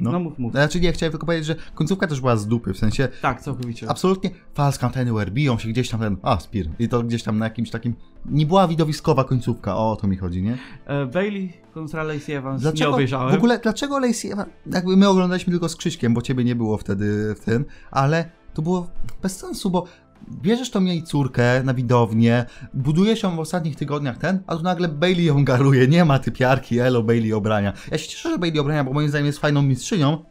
No. 0.00 0.12
No. 0.12 0.18
mów, 0.20 0.38
mów. 0.38 0.52
Znaczy 0.52 0.80
nie, 0.80 0.92
chciałem 0.92 1.10
tylko 1.10 1.26
powiedzieć, 1.26 1.46
że 1.46 1.56
końcówka 1.74 2.06
też 2.06 2.20
była 2.20 2.36
z 2.36 2.46
dupy, 2.46 2.74
w 2.74 2.78
sensie 2.78 3.08
Tak, 3.22 3.40
całkowicie. 3.40 3.90
absolutnie 3.90 4.30
false 4.54 4.78
count 4.78 4.96
anywhere, 4.96 5.30
biją 5.30 5.58
się 5.58 5.68
gdzieś 5.68 5.88
tam 5.90 6.00
ten. 6.00 6.16
A, 6.22 6.38
Spear. 6.40 6.66
I 6.78 6.88
to 6.88 7.02
gdzieś 7.02 7.22
tam 7.22 7.38
na 7.38 7.44
jakimś 7.46 7.70
takim. 7.70 7.94
Nie 8.26 8.46
była 8.46 8.68
widowiskowa 8.68 9.24
końcówka, 9.24 9.76
o, 9.76 9.92
o 9.92 9.96
to 9.96 10.06
mi 10.06 10.16
chodzi, 10.16 10.42
nie? 10.42 10.58
E, 10.86 11.06
Bailey 11.06 11.52
kontra 11.74 12.02
Lacey 12.02 12.34
Evans 12.34 12.60
nie 12.62 12.62
Dlaczego, 12.62 12.94
obejrzałem. 12.94 13.30
w 13.34 13.34
ogóle, 13.38 13.58
dlaczego 13.58 13.98
Lacey 13.98 14.32
Evans, 14.32 14.48
jakby 14.72 14.96
my 14.96 15.08
oglądaliśmy 15.08 15.50
tylko 15.50 15.68
z 15.68 15.76
Krzyśkiem, 15.76 16.14
bo 16.14 16.22
ciebie 16.22 16.44
nie 16.44 16.54
było 16.54 16.78
wtedy 16.78 17.34
w 17.34 17.40
tym, 17.44 17.64
ale 17.90 18.30
to 18.54 18.62
było 18.62 18.86
bez 19.22 19.36
sensu, 19.36 19.70
bo 19.70 19.84
bierzesz 20.30 20.70
tą 20.70 20.84
jej 20.84 21.02
córkę 21.02 21.62
na 21.62 21.74
widownię, 21.74 22.44
budujesz 22.74 23.22
ją 23.22 23.36
w 23.36 23.40
ostatnich 23.40 23.76
tygodniach 23.76 24.18
ten, 24.18 24.42
a 24.46 24.56
tu 24.56 24.62
nagle 24.62 24.88
Bailey 24.88 25.24
ją 25.24 25.44
garuje, 25.44 25.88
nie 25.88 26.04
ma 26.04 26.18
typiarki, 26.18 26.78
elo 26.78 27.02
Bailey 27.02 27.32
obrania. 27.32 27.72
Ja 27.90 27.98
się 27.98 28.08
cieszę, 28.08 28.30
że 28.30 28.38
Bailey 28.38 28.60
obrania, 28.60 28.84
bo 28.84 28.92
moim 28.92 29.08
zdaniem 29.08 29.26
jest 29.26 29.38
fajną 29.38 29.62
mistrzynią, 29.62 30.24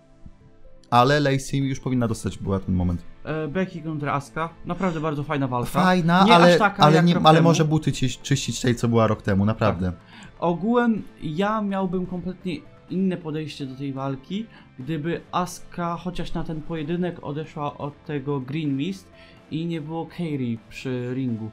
ale 0.90 1.20
Lacey 1.20 1.58
już 1.58 1.80
powinna 1.80 2.08
dostać, 2.08 2.38
była 2.38 2.60
ten 2.60 2.76
moment. 2.76 3.02
E, 3.24 3.48
Becky 3.48 3.82
kontra 3.82 4.14
Asuka. 4.14 4.50
Naprawdę 4.66 5.00
bardzo 5.00 5.24
fajna 5.24 5.48
walka. 5.48 5.70
Fajna, 5.70 6.24
Nie 6.26 6.36
ale, 6.36 6.58
taka 6.58 6.84
ale, 6.84 7.04
nie, 7.04 7.18
ale 7.24 7.42
może 7.42 7.66
buty 7.66 7.92
ci, 7.92 8.10
czyścić 8.10 8.62
tej, 8.62 8.76
co 8.76 8.88
była 8.88 9.08
rok 9.08 9.22
temu, 9.22 9.46
naprawdę. 9.46 9.94
Ogółem 10.40 11.04
ja 11.22 11.62
miałbym 11.62 12.06
kompletnie 12.06 12.56
inne 12.90 13.18
podejście 13.18 13.66
do 13.66 13.76
tej 13.76 13.94
walki, 13.94 14.46
gdyby 14.80 15.22
Asuka 15.32 15.98
chociaż 15.98 16.34
na 16.34 16.44
ten 16.44 16.62
pojedynek 16.62 17.24
odeszła 17.24 17.78
od 17.78 18.06
tego 18.06 18.40
Green 18.40 18.78
Mist 18.78 19.12
i 19.52 19.66
nie 19.66 19.82
było 19.82 20.06
Kairi 20.06 20.60
przy 20.70 21.14
ringu. 21.14 21.52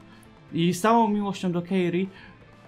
I 0.53 0.73
z 0.73 0.81
całą 0.81 1.07
miłością 1.07 1.51
do 1.51 1.61
Kairi 1.61 2.09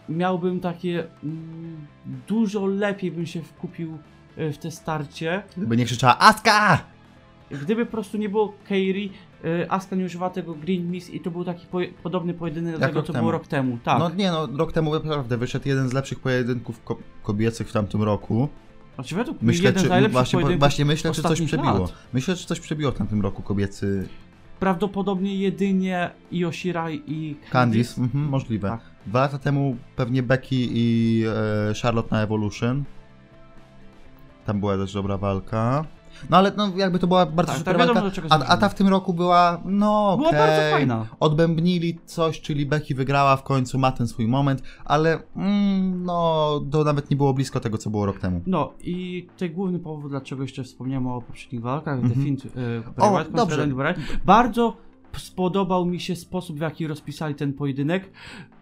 miałbym 0.09 0.59
takie 0.59 1.07
mm, 1.23 1.87
dużo 2.27 2.65
lepiej 2.65 3.11
bym 3.11 3.25
się 3.25 3.41
wkupił 3.41 3.97
e, 4.37 4.51
w 4.53 4.57
te 4.57 4.71
starcie. 4.71 5.43
Gdyby 5.57 5.77
nie 5.77 5.85
krzyczała 5.85 6.19
Aska! 6.19 6.83
Gdyby 7.51 7.85
po 7.85 7.91
prostu 7.91 8.17
nie 8.17 8.29
było 8.29 8.53
Kairi, 8.69 9.11
e, 9.45 9.71
Asuka 9.71 9.95
nie 9.95 10.05
używała 10.05 10.29
tego 10.31 10.53
Green 10.53 10.91
Mist 10.91 11.13
i 11.13 11.19
to 11.19 11.31
był 11.31 11.43
taki 11.43 11.67
poje- 11.67 11.93
podobny 12.03 12.33
pojedynek 12.33 12.73
do 12.75 12.81
Jak 12.81 12.89
tego, 12.89 13.03
co 13.03 13.13
temu. 13.13 13.21
było 13.23 13.31
rok 13.31 13.47
temu. 13.47 13.77
Tak. 13.83 13.99
No 13.99 14.09
nie 14.09 14.31
no, 14.31 14.47
rok 14.57 14.71
temu 14.73 14.93
naprawdę 14.93 15.37
wyszedł 15.37 15.67
jeden 15.69 15.89
z 15.89 15.93
lepszych 15.93 16.19
pojedynków 16.19 16.83
ko 16.83 16.97
kobiecych 17.23 17.69
w 17.69 17.71
tamtym 17.71 18.03
roku. 18.03 18.49
Znaczy 18.95 19.15
według 19.15 19.41
Myślę, 19.41 19.65
jeden 19.65 19.79
z 19.79 19.83
czy, 19.83 19.89
najlepszych 19.89 20.39
właśnie, 20.39 20.57
właśnie 20.57 20.85
myślę, 20.85 21.11
czy 21.11 21.21
coś 21.21 21.41
przebiło. 21.41 21.79
lat. 21.79 21.93
Myślę, 22.13 22.35
że 22.35 22.45
coś 22.45 22.59
przebiło 22.59 22.91
w 22.91 22.95
tamtym 22.95 23.21
roku 23.21 23.41
kobiecy 23.41 24.07
Prawdopodobnie 24.59 25.35
jedynie 25.35 26.09
Shirai 26.51 27.03
i 27.07 27.35
Candice, 27.51 28.01
mhm, 28.01 28.23
możliwe. 28.29 28.69
Tak. 28.69 28.81
Dwa 29.05 29.19
lata 29.19 29.37
temu 29.39 29.77
pewnie 29.95 30.23
Becky 30.23 30.55
i 30.55 31.23
e, 31.69 31.73
Charlotte 31.81 32.15
na 32.15 32.21
Evolution. 32.21 32.83
Tam 34.45 34.59
była 34.59 34.77
też 34.77 34.93
dobra 34.93 35.17
walka. 35.17 35.85
No 36.29 36.37
ale 36.37 36.51
no, 36.57 36.71
jakby 36.77 36.99
to 36.99 37.07
była 37.07 37.25
bardzo 37.25 37.51
Tak, 37.51 37.59
super 37.59 37.77
tak 37.77 37.87
wiadomo, 37.87 38.01
walka, 38.01 38.21
a, 38.29 38.53
a 38.53 38.57
ta 38.57 38.69
w 38.69 38.75
tym 38.75 38.87
roku 38.87 39.13
była, 39.13 39.61
no 39.65 40.13
okej. 40.13 40.29
Była 40.29 40.47
bardzo 40.47 40.71
fajna. 40.71 41.05
Odbębnili 41.19 41.99
coś, 42.05 42.41
czyli 42.41 42.65
Becky 42.65 42.95
wygrała 42.95 43.35
w 43.35 43.43
końcu, 43.43 43.79
ma 43.79 43.91
ten 43.91 44.07
swój 44.07 44.27
moment, 44.27 44.63
ale 44.85 45.19
mm, 45.35 46.03
no 46.03 46.61
to 46.71 46.83
nawet 46.83 47.09
nie 47.09 47.17
było 47.17 47.33
blisko 47.33 47.59
tego, 47.59 47.77
co 47.77 47.89
było 47.89 48.05
rok 48.05 48.19
temu. 48.19 48.41
No 48.47 48.73
i 48.81 49.27
tutaj 49.33 49.49
główny 49.49 49.79
powód, 49.79 50.11
dlaczego 50.11 50.41
jeszcze 50.41 50.63
wspomniałem 50.63 51.07
o 51.07 51.21
poprzednich 51.21 51.61
walkach, 51.61 51.97
Mhm. 51.97 52.13
The 52.13 52.21
Fiend, 52.23 52.45
y, 52.45 52.49
O, 52.97 53.23
dobrze. 53.23 53.67
Bardzo 54.25 54.77
spodobał 55.17 55.85
mi 55.85 55.99
się 55.99 56.15
sposób, 56.15 56.57
w 56.57 56.61
jaki 56.61 56.87
rozpisali 56.87 57.35
ten 57.35 57.53
pojedynek. 57.53 58.11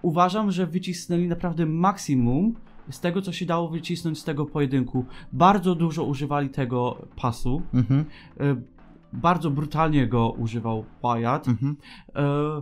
Uważam, 0.02 0.52
że 0.52 0.68
wycisnęli 0.68 1.28
naprawdę 1.28 1.66
maksimum 1.66 2.56
z 2.90 3.00
tego, 3.00 3.22
co 3.22 3.32
się 3.32 3.46
dało 3.46 3.70
wycisnąć 3.70 4.20
z 4.20 4.24
tego 4.24 4.46
pojedynku. 4.46 5.06
Bardzo 5.34 5.76
dużo 5.76 6.04
używali 6.04 6.50
tego 6.50 7.08
pasu. 7.16 7.62
Mhm, 7.74 8.06
y, 8.42 8.76
Bardzo 9.14 9.52
brutalnie 9.52 10.08
go 10.08 10.32
używał 10.32 10.86
Wyatt. 11.04 11.48
mhm. 11.48 11.78
E, 12.16 12.62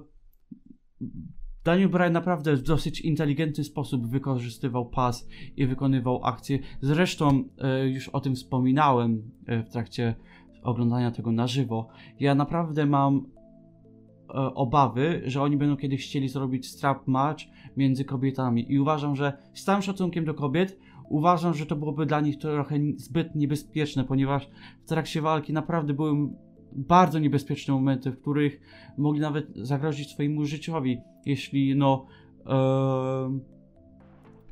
Daniel 1.64 1.90
Bryan 1.90 2.14
naprawdę 2.14 2.56
w 2.56 2.62
dosyć 2.62 3.02
inteligentny 3.02 3.64
sposób 3.64 4.08
wykorzystywał 4.08 4.90
pas 4.90 5.28
i 5.58 5.68
wykonywał 5.68 6.26
akcje. 6.26 6.60
Zresztą 6.82 7.44
e, 7.58 7.88
już 7.88 8.10
o 8.10 8.20
tym 8.20 8.36
wspominałem 8.36 9.32
e, 9.48 9.64
w 9.64 9.70
trakcie 9.70 10.16
oglądania 10.64 11.12
tego 11.12 11.32
na 11.32 11.48
żywo. 11.48 11.88
Ja 12.20 12.36
naprawdę 12.36 12.86
mam 12.86 13.16
e, 13.18 14.34
obawy, 14.34 15.22
że 15.26 15.42
oni 15.42 15.58
będą 15.58 15.78
kiedyś 15.78 16.06
chcieli 16.06 16.30
zrobić 16.30 16.68
strap 16.68 17.08
match 17.08 17.44
między 17.78 18.06
kobietami 18.06 18.72
i 18.72 18.80
uważam, 18.80 19.16
że 19.16 19.34
z 19.54 19.64
całym 19.64 19.82
szacunkiem 19.82 20.26
do 20.26 20.34
kobiet 20.34 20.80
uważam, 21.10 21.54
że 21.54 21.66
to 21.66 21.76
byłoby 21.76 22.06
dla 22.06 22.22
nich 22.22 22.38
trochę 22.38 22.76
zbyt 22.98 23.36
niebezpieczne, 23.36 24.04
ponieważ 24.04 24.50
w 24.86 24.88
trakcie 24.88 25.22
walki 25.22 25.54
naprawdę 25.54 25.94
były 25.94 26.30
bardzo 26.72 27.20
niebezpieczne 27.20 27.74
momenty, 27.74 28.12
w 28.12 28.22
których 28.22 28.62
mogli 28.98 29.22
nawet 29.22 29.48
zagrozić 29.56 30.10
swojemu 30.10 30.46
życiowi, 30.46 30.98
jeśli 31.26 31.76
no 31.76 32.06
e, 32.46 33.40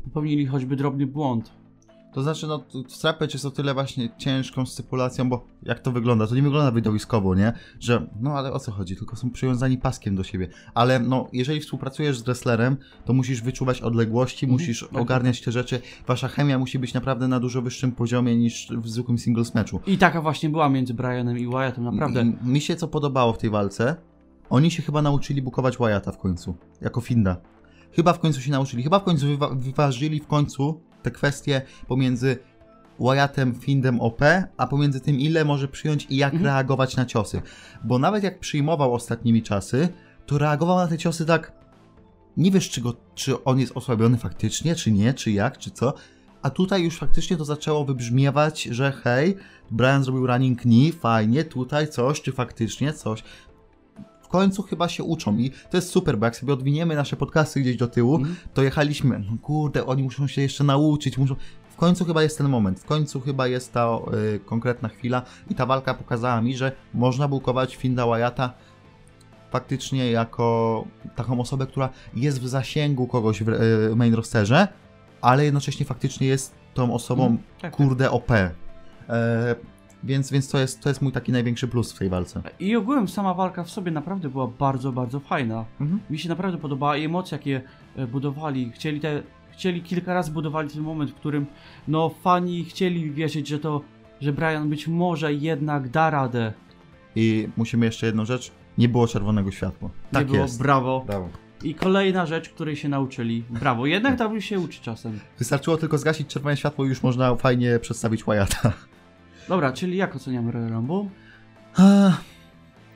popełnili 0.04 0.46
choćby 0.46 0.76
drobny 0.76 1.08
błąd. 1.08 1.61
To 2.14 2.24
znaczy, 2.24 2.48
no, 2.48 2.60
t- 2.60 2.66
strap 2.88 3.22
match 3.22 3.34
jest 3.34 3.46
o 3.46 3.52
tyle 3.52 3.74
właśnie 3.74 4.10
ciężką 4.18 4.66
stypulacją, 4.66 5.30
bo 5.30 5.46
jak 5.64 5.80
to 5.80 5.92
wygląda? 5.92 6.28
To 6.28 6.36
nie 6.36 6.42
wygląda 6.42 6.72
widowiskowo, 6.72 7.36
nie? 7.36 7.54
Że, 7.80 8.08
no 8.22 8.34
ale 8.34 8.54
o 8.54 8.60
co 8.60 8.72
chodzi? 8.72 8.96
Tylko 8.96 9.16
są 9.16 9.30
przywiązani 9.32 9.78
paskiem 9.78 10.16
do 10.16 10.24
siebie. 10.24 10.48
Ale, 10.74 11.00
no, 11.00 11.28
jeżeli 11.34 11.60
współpracujesz 11.60 12.18
z 12.20 12.22
wrestlerem, 12.22 12.78
to 13.06 13.14
musisz 13.14 13.42
wyczuwać 13.42 13.82
odległości, 13.82 14.46
Mhm, 14.46 14.54
musisz 14.62 14.88
tak, 14.92 15.02
ogarniać 15.02 15.42
te 15.42 15.52
rzeczy. 15.52 15.82
Wasza 16.08 16.28
chemia 16.28 16.60
musi 16.60 16.80
być 16.80 16.94
naprawdę 16.94 17.28
na 17.28 17.40
dużo 17.40 17.62
wyższym 17.62 17.92
poziomie 17.92 18.36
niż 18.36 18.68
w 18.78 18.90
zwykłym 18.90 19.18
singles 19.18 19.56
meczu. 19.56 19.80
I 19.88 19.98
taka 19.98 20.22
właśnie 20.22 20.50
była 20.50 20.70
między 20.70 20.94
Brianem 20.94 21.38
i 21.38 21.48
Wyattem, 21.48 21.84
naprawdę. 21.84 22.20
M- 22.20 22.38
Mi 22.44 22.62
się 22.62 22.76
co 22.76 22.88
podobało 22.88 23.34
w 23.34 23.38
tej 23.38 23.50
walce, 23.50 23.96
oni 24.50 24.72
się 24.72 24.84
chyba 24.84 25.02
nauczyli 25.02 25.42
bukować 25.42 25.78
Wyatta 25.78 26.12
w 26.12 26.18
końcu, 26.18 26.56
jako 26.82 27.02
Finda. 27.02 27.38
Chyba 27.92 28.14
w 28.14 28.20
końcu 28.20 28.42
się 28.42 28.52
nauczyli, 28.52 28.84
chyba 28.84 29.00
w 29.00 29.04
końcu 29.04 29.26
wywa- 29.26 29.56
wyważyli 29.56 30.20
w 30.20 30.28
końcu 30.28 30.82
te 31.04 31.12
kwestie 31.12 31.62
pomiędzy 31.88 32.38
Wyattem, 33.00 33.56
Findem 33.56 34.02
OP, 34.02 34.22
a 34.58 34.68
pomiędzy 34.68 35.00
tym 35.02 35.20
ile 35.20 35.46
może 35.46 35.68
przyjąć 35.68 36.08
i 36.10 36.18
jak 36.18 36.34
Mhm. 36.34 36.46
reagować 36.46 36.96
na 36.96 37.06
ciosy. 37.06 37.42
Bo 37.84 38.00
nawet 38.00 38.24
jak 38.24 38.40
przyjmował 38.40 38.94
ostatnimi 38.94 39.44
czasy, 39.44 39.90
to 40.26 40.38
reagował 40.38 40.78
na 40.78 40.88
te 40.88 40.98
ciosy 40.98 41.26
tak, 41.26 41.52
nie 42.38 42.52
wiesz 42.52 42.70
czy, 42.70 42.82
go, 42.82 42.96
czy 43.16 43.44
on 43.44 43.60
jest 43.60 43.78
osłabiony 43.78 44.18
faktycznie, 44.18 44.76
czy 44.76 44.92
nie, 44.92 45.14
czy 45.14 45.32
jak, 45.32 45.58
czy 45.58 45.72
co. 45.72 45.94
A 46.42 46.50
tutaj 46.50 46.84
już 46.84 46.98
faktycznie 46.98 47.38
to 47.38 47.46
zaczęło 47.46 47.86
wybrzmiewać, 47.86 48.64
że 48.64 48.92
hej, 48.92 49.38
Brian 49.72 50.04
zrobił 50.04 50.28
running 50.28 50.62
knee, 50.62 50.92
fajnie, 50.92 51.44
tutaj 51.44 51.88
coś, 51.88 52.22
czy 52.22 52.32
faktycznie 52.32 52.94
coś. 52.94 53.24
W 54.32 54.40
końcu 54.42 54.64
chyba 54.64 54.90
się 54.90 55.04
uczą 55.04 55.38
i 55.38 55.52
to 55.52 55.78
jest 55.78 55.90
super, 55.90 56.18
bo 56.18 56.26
jak 56.26 56.36
sobie 56.36 56.54
odwiniemy 56.54 56.96
nasze 56.96 57.16
podcasty 57.16 57.62
gdzieś 57.62 57.78
do 57.78 57.88
tyłu, 57.88 58.16
Mhm. 58.16 58.36
to 58.54 58.64
jechaliśmy, 58.64 59.20
no 59.20 59.38
kurde, 59.42 59.86
oni 59.86 60.04
muszą 60.04 60.28
się 60.28 60.42
jeszcze 60.42 60.64
nauczyć, 60.64 61.18
muszą... 61.18 61.36
W 61.70 61.76
końcu 61.76 62.06
chyba 62.06 62.24
jest 62.24 62.38
ten 62.38 62.50
moment, 62.50 62.80
w 62.80 62.86
końcu 62.86 63.22
chyba 63.22 63.48
jest 63.48 63.74
ta 63.74 63.98
y, 64.36 64.40
konkretna 64.40 64.90
chwila 64.90 65.22
i 65.50 65.56
ta 65.56 65.66
walka 65.66 65.94
pokazała 65.94 66.42
mi, 66.42 66.58
że 66.58 66.72
można 66.94 67.28
bukować 67.28 67.76
Finda 67.76 68.06
Wyatta 68.08 68.54
faktycznie 69.52 70.12
jako 70.12 70.86
taką 71.16 71.40
osobę, 71.42 71.68
która 71.68 71.90
jest 72.16 72.42
w 72.42 72.48
zasięgu 72.48 73.08
kogoś 73.08 73.44
w 73.44 73.50
y, 73.50 73.96
main 73.96 74.14
rosterze, 74.14 74.68
ale 75.22 75.46
jednocześnie 75.46 75.86
faktycznie 75.86 76.28
jest 76.28 76.54
tą 76.74 76.94
osobą, 76.94 77.24
Mhm, 77.24 77.44
tak, 77.62 77.76
kurde, 77.76 78.12
OP. 78.12 78.32
E, 78.32 78.52
więc 80.04 80.32
więc 80.32 80.50
to, 80.50 80.60
jest, 80.60 80.82
to 80.82 80.90
jest 80.90 81.02
mój 81.02 81.12
taki 81.12 81.32
największy 81.32 81.68
plus 81.68 81.94
w 81.94 82.00
tej 82.00 82.10
walce. 82.10 82.42
I 82.60 82.76
ogółem 82.76 83.08
sama 83.08 83.34
walka 83.34 83.64
w 83.64 83.70
sobie 83.70 83.92
naprawdę 83.92 84.30
była 84.30 84.48
bardzo, 84.48 84.92
bardzo 84.92 85.20
fajna. 85.20 85.66
Mhm. 85.82 86.00
Mi 86.10 86.20
się 86.20 86.30
naprawdę 86.30 86.58
podobała 86.58 86.98
i 86.98 87.06
emocje, 87.06 87.38
jakie 87.38 87.62
e, 87.96 88.08
budowali. 88.08 88.72
Chcieli 88.72 89.00
te, 89.00 89.24
chcieli 89.52 89.82
kilka 89.82 90.14
razy 90.14 90.32
budowali 90.32 90.70
ten 90.70 90.82
moment, 90.82 91.12
w 91.12 91.16
którym 91.16 91.46
no 91.88 92.10
fani 92.10 92.66
chcieli 92.66 93.12
wierzyć, 93.12 93.48
że 93.48 93.60
to, 93.60 93.82
że 94.22 94.34
Brian 94.34 94.70
być 94.70 94.88
może 94.88 95.34
jednak 95.34 95.90
da 95.90 96.10
radę. 96.10 96.54
I 97.16 97.48
musimy 97.58 97.86
jeszcze 97.86 98.06
jedną 98.06 98.26
rzecz, 98.26 98.52
nie 98.78 98.90
było 98.90 99.08
czerwonego 99.08 99.52
światła. 99.52 99.90
Tak 100.12 100.28
Nie 100.28 100.32
było, 100.32 100.44
jest. 100.44 100.60
brawo. 100.60 101.04
Brawo. 101.08 101.30
I 101.64 101.76
kolejna 101.76 102.26
rzecz, 102.26 102.50
której 102.50 102.76
się 102.76 102.90
nauczyli. 102.90 103.44
Brawo, 103.50 103.86
jednak 103.86 104.18
tam 104.18 104.42
się 104.42 104.60
uczy 104.60 104.82
czasem. 104.82 105.20
Wystarczyło 105.40 105.78
tylko 105.78 105.98
zgasić 105.98 106.28
czerwone 106.28 106.58
światło 106.58 106.86
i 106.86 106.88
już 106.88 107.04
można 107.04 107.36
fajnie 107.36 107.80
przedstawić 107.80 108.24
Wyatta. 108.24 108.74
Dobra, 109.48 109.74
czyli 109.74 109.98
jak 109.98 110.16
oceniamy 110.16 110.52
Royal 110.52 110.70
Rumble? 110.72 111.06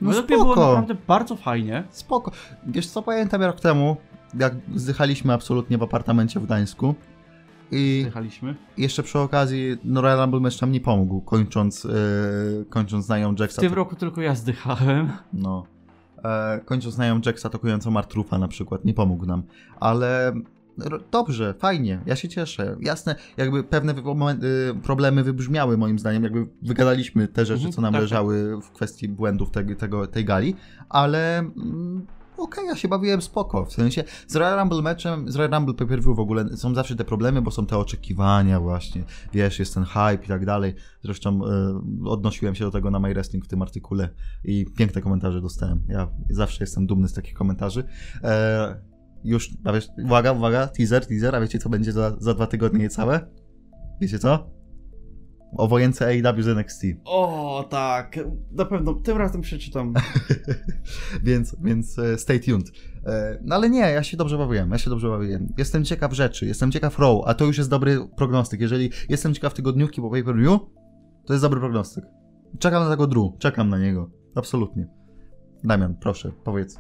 No 0.02 0.10
Według 0.10 0.30
mnie 0.30 0.38
było 0.38 0.54
spoko, 0.54 0.68
naprawdę 0.70 0.96
bardzo 1.08 1.36
fajnie. 1.36 1.84
spoko. 1.90 2.32
Wiesz 2.68 2.88
co, 2.88 3.02
pamiętam 3.02 3.42
rok 3.44 3.60
temu, 3.60 3.98
jak 4.40 4.54
zdychaliśmy 4.76 5.34
absolutnie 5.34 5.78
w 5.78 5.84
apartamencie 5.84 6.40
w 6.40 6.46
Gdańsku 6.46 6.96
i 7.72 8.02
Jechaliśmy. 8.06 8.56
jeszcze 8.78 9.04
przy 9.04 9.20
okazji 9.20 9.78
no 9.84 10.02
Royal 10.02 10.20
Rumble 10.20 10.40
mecz 10.40 10.62
nam 10.62 10.72
nie 10.72 10.82
pomógł, 10.82 11.22
kończąc, 11.22 11.84
yy, 11.84 12.66
kończąc 12.70 13.10
na 13.10 13.18
Young 13.18 13.38
W 13.38 13.42
Jacksa. 13.42 13.62
tym 13.62 13.74
roku 13.74 13.96
tylko 13.96 14.22
ja 14.22 14.36
zdychałem. 14.36 15.12
No. 15.34 15.66
E, 16.24 16.60
kończąc 16.66 16.98
na 16.98 17.08
Young 17.08 17.26
Jacksa 17.26 17.48
atakującą 17.50 17.92
Martrufa 17.92 18.38
na 18.38 18.48
przykład, 18.48 18.86
nie 18.86 18.94
pomógł 18.94 19.26
nam. 19.26 19.44
Ale 19.80 20.34
dobrze, 21.12 21.54
fajnie, 21.60 22.02
ja 22.06 22.16
się 22.16 22.30
cieszę. 22.30 22.78
Jasne, 22.80 23.16
jakby 23.38 23.64
pewne 23.64 23.94
y, 23.94 23.96
problemy 24.84 25.24
wybrzmiały 25.24 25.78
moim 25.78 26.00
zdaniem, 26.00 26.24
jakby 26.24 26.48
wygadaliśmy 26.62 27.28
te 27.28 27.46
rzeczy, 27.46 27.56
Mhm, 27.56 27.74
co 27.74 27.82
nam 27.82 27.94
tak, 27.94 28.02
leżały 28.02 28.62
w 28.62 28.72
kwestii 28.72 29.08
błędów 29.08 29.52
tego, 29.52 29.76
tego, 29.76 30.08
tej 30.08 30.26
gali, 30.26 30.56
ale 30.90 31.40
mm, 31.40 32.06
okej, 32.38 32.66
ja 32.66 32.76
się 32.76 32.88
bawiłem 32.88 33.22
spoko. 33.22 33.66
W 33.66 33.74
sensie 33.74 34.04
z 34.28 34.36
Royal 34.36 34.60
Rumble 34.60 34.82
meczem, 34.82 35.32
z 35.32 35.36
Royal 35.36 35.52
Rumble 35.52 35.74
pay-per-view 35.74 36.16
w 36.16 36.20
ogóle 36.20 36.58
są 36.58 36.76
zawsze 36.76 36.96
te 36.96 37.06
problemy, 37.06 37.42
bo 37.42 37.52
są 37.52 37.66
te 37.66 37.78
oczekiwania 37.78 38.60
właśnie, 38.60 39.04
wiesz, 39.34 39.60
jest 39.60 39.74
ten 39.74 39.84
hype 39.84 40.26
i 40.26 40.28
tak 40.28 40.46
dalej. 40.46 40.76
Zresztą 41.04 41.42
y, 42.06 42.10
odnosiłem 42.10 42.56
się 42.56 42.66
do 42.66 42.72
tego 42.72 42.92
na 42.92 43.00
My 43.00 43.14
Wrestling 43.14 43.46
w 43.46 43.48
tym 43.48 43.62
artykule 43.62 44.10
i 44.44 44.66
piękne 44.78 45.02
komentarze 45.02 45.42
dostałem. 45.42 45.84
Ja 45.88 46.08
zawsze 46.30 46.64
jestem 46.64 46.88
dumny 46.88 47.08
z 47.08 47.14
takich 47.14 47.34
komentarzy. 47.34 47.84
E, 48.24 48.95
już, 49.26 49.50
a 49.64 49.74
wiesz, 49.74 49.88
uwaga, 50.04 50.32
uwaga, 50.32 50.68
teaser, 50.68 51.06
teaser, 51.06 51.36
a 51.36 51.42
wiecie 51.42 51.60
co 51.60 51.70
będzie 51.70 51.92
za, 51.92 52.16
za 52.20 52.34
dwa 52.34 52.48
tygodnie 52.48 52.80
niecałe? 52.80 53.28
Wiecie 54.02 54.20
co? 54.20 54.56
O 55.58 55.68
wojence 55.68 56.06
AEW 56.08 56.44
z 56.44 56.48
NXT. 56.48 56.84
O, 57.06 57.68
tak. 57.70 58.20
Na 58.52 58.66
pewno, 58.66 58.94
tym 58.94 59.18
razem 59.18 59.42
przeczytam. 59.42 59.94
więc, 61.24 61.56
więc 61.64 62.00
e, 62.00 62.18
stay 62.18 62.40
tuned. 62.40 62.72
E, 63.06 63.40
No 63.42 63.56
ale 63.56 63.70
nie, 63.70 63.80
ja 63.80 64.04
się 64.04 64.18
dobrze 64.18 64.38
bawiłem, 64.38 64.72
ja 64.72 64.78
się 64.78 64.90
dobrze 64.90 65.10
bawiłem. 65.10 65.54
Jestem 65.58 65.86
ciekaw 65.86 66.14
rzeczy, 66.14 66.46
jestem 66.46 66.72
ciekaw 66.72 67.00
Raw, 67.00 67.18
a 67.26 67.34
to 67.34 67.46
już 67.46 67.58
jest 67.58 67.70
dobry 67.70 68.00
prognostyk. 68.18 68.62
Jeżeli 68.62 68.90
jestem 69.10 69.34
ciekaw 69.34 69.54
tygodniówki 69.54 70.02
po 70.02 70.10
pay-per-view, 70.10 70.60
to 71.26 71.34
jest 71.34 71.44
dobry 71.44 71.60
prognostyk. 71.60 72.04
Czekam 72.60 72.84
na 72.84 72.90
tego 72.90 73.08
Drew, 73.08 73.32
czekam 73.40 73.70
na 73.70 73.80
niego. 73.80 74.10
Absolutnie. 74.36 74.88
Damian, 75.64 75.96
proszę, 75.96 76.32
powiedz, 76.44 76.80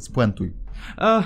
spuentuj. 0.00 0.56
E, 0.98 1.22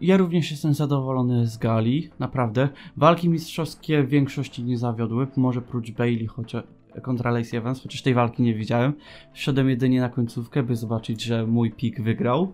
ja 0.00 0.16
również 0.16 0.50
jestem 0.50 0.74
zadowolony 0.74 1.46
z 1.46 1.58
gali, 1.58 2.10
naprawdę. 2.18 2.68
Walki 2.96 3.28
mistrzowskie 3.28 4.02
w 4.02 4.08
większości 4.08 4.64
nie 4.64 4.78
zawiodły, 4.78 5.26
może 5.36 5.62
prócz 5.62 5.90
Bailey 5.90 6.26
chociaż 6.26 6.62
kontra 7.02 7.30
Lacey 7.30 7.58
Evans, 7.58 7.82
chociaż 7.82 8.02
tej 8.02 8.14
walki 8.14 8.42
nie 8.42 8.54
widziałem. 8.54 8.94
Szedłem 9.32 9.70
jedynie 9.70 10.00
na 10.00 10.08
końcówkę, 10.08 10.62
by 10.62 10.76
zobaczyć, 10.76 11.22
że 11.22 11.46
mój 11.46 11.70
pik 11.70 12.02
wygrał. 12.02 12.52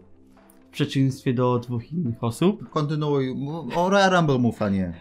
W 0.68 0.72
przeciwieństwie 0.72 1.34
do 1.34 1.58
dwóch 1.58 1.92
innych 1.92 2.24
osób. 2.24 2.70
Kontynuuj, 2.70 3.36
o 3.76 3.90
Royal 3.90 4.10
Rumble 4.10 4.38
mów, 4.38 4.62
a 4.62 4.68
nie. 4.68 4.94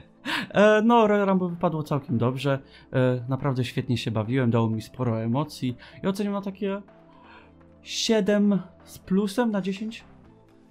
E, 0.49 0.81
no, 0.81 1.07
Royal 1.07 1.27
Rumble 1.27 1.49
wypadło 1.49 1.83
całkiem 1.83 2.17
dobrze. 2.17 2.59
E, 2.93 3.25
naprawdę 3.29 3.65
świetnie 3.65 3.97
się 3.97 4.11
bawiłem, 4.11 4.51
dało 4.51 4.69
mi 4.69 4.81
sporo 4.81 5.21
emocji. 5.21 5.75
I 6.03 6.07
oceniam 6.07 6.33
na 6.33 6.41
takie 6.41 6.81
7 7.81 8.59
z 8.83 8.99
plusem 8.99 9.51
na 9.51 9.61
10. 9.61 10.03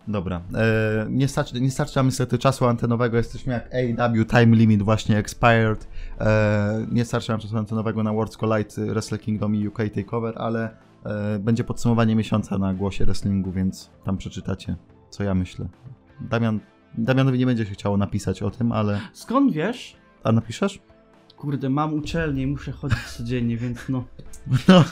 Dobra. 0.09 0.41
E, 0.55 1.07
nie, 1.11 1.29
starczy, 1.29 1.61
nie 1.61 1.71
starczy 1.71 1.97
nam 1.97 2.07
niestety 2.07 2.39
czasu 2.39 2.67
antenowego. 2.67 3.17
Jesteśmy 3.17 3.53
jak 3.53 3.71
AW 4.01 4.25
Time 4.25 4.57
Limit 4.57 4.83
właśnie 4.83 5.19
expired. 5.19 5.89
E, 6.21 6.87
nie 6.93 7.05
starczy 7.05 7.31
nam 7.31 7.41
czasu 7.41 7.59
antenowego 7.59 8.03
na 8.03 8.13
Worlds 8.13 8.37
Collide, 8.37 8.87
Wrestle 8.87 9.19
Kingdom 9.19 9.55
i 9.55 9.69
UK 9.69 9.79
Takeover, 9.95 10.35
ale 10.37 10.71
e, 11.05 11.39
będzie 11.39 11.65
podsumowanie 11.65 12.17
miesiąca 12.17 12.59
na 12.59 12.75
głosie 12.75 13.05
wrestlingu, 13.05 13.53
więc 13.53 13.91
tam 14.05 14.17
przeczytacie, 14.17 14.77
co 15.11 15.25
ja 15.25 15.35
myślę. 15.35 15.69
Damian, 16.21 16.61
Damianowi 16.99 17.39
nie 17.39 17.47
będzie 17.47 17.67
się 17.67 17.73
chciało 17.73 17.97
napisać 17.97 18.43
o 18.43 18.51
tym, 18.51 18.73
ale... 18.73 19.01
Skąd 19.13 19.53
wiesz? 19.53 19.97
A 20.25 20.33
napiszesz? 20.33 20.81
Kurde, 21.37 21.71
mam 21.71 21.95
uczelnię 21.95 22.43
i 22.43 22.47
muszę 22.47 22.73
chodzić 22.73 22.99
codziennie, 22.99 23.57
więc 23.57 23.89
no. 23.89 24.05
No. 24.69 24.85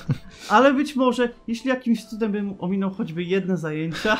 Ale 0.51 0.75
być 0.75 0.97
może, 0.97 1.29
jeśli 1.49 1.71
jakimś 1.71 2.05
cudem 2.05 2.33
bym 2.33 2.55
ominął 2.59 2.91
choćby 2.91 3.25
jedne 3.25 3.57
zajęcia. 3.57 4.17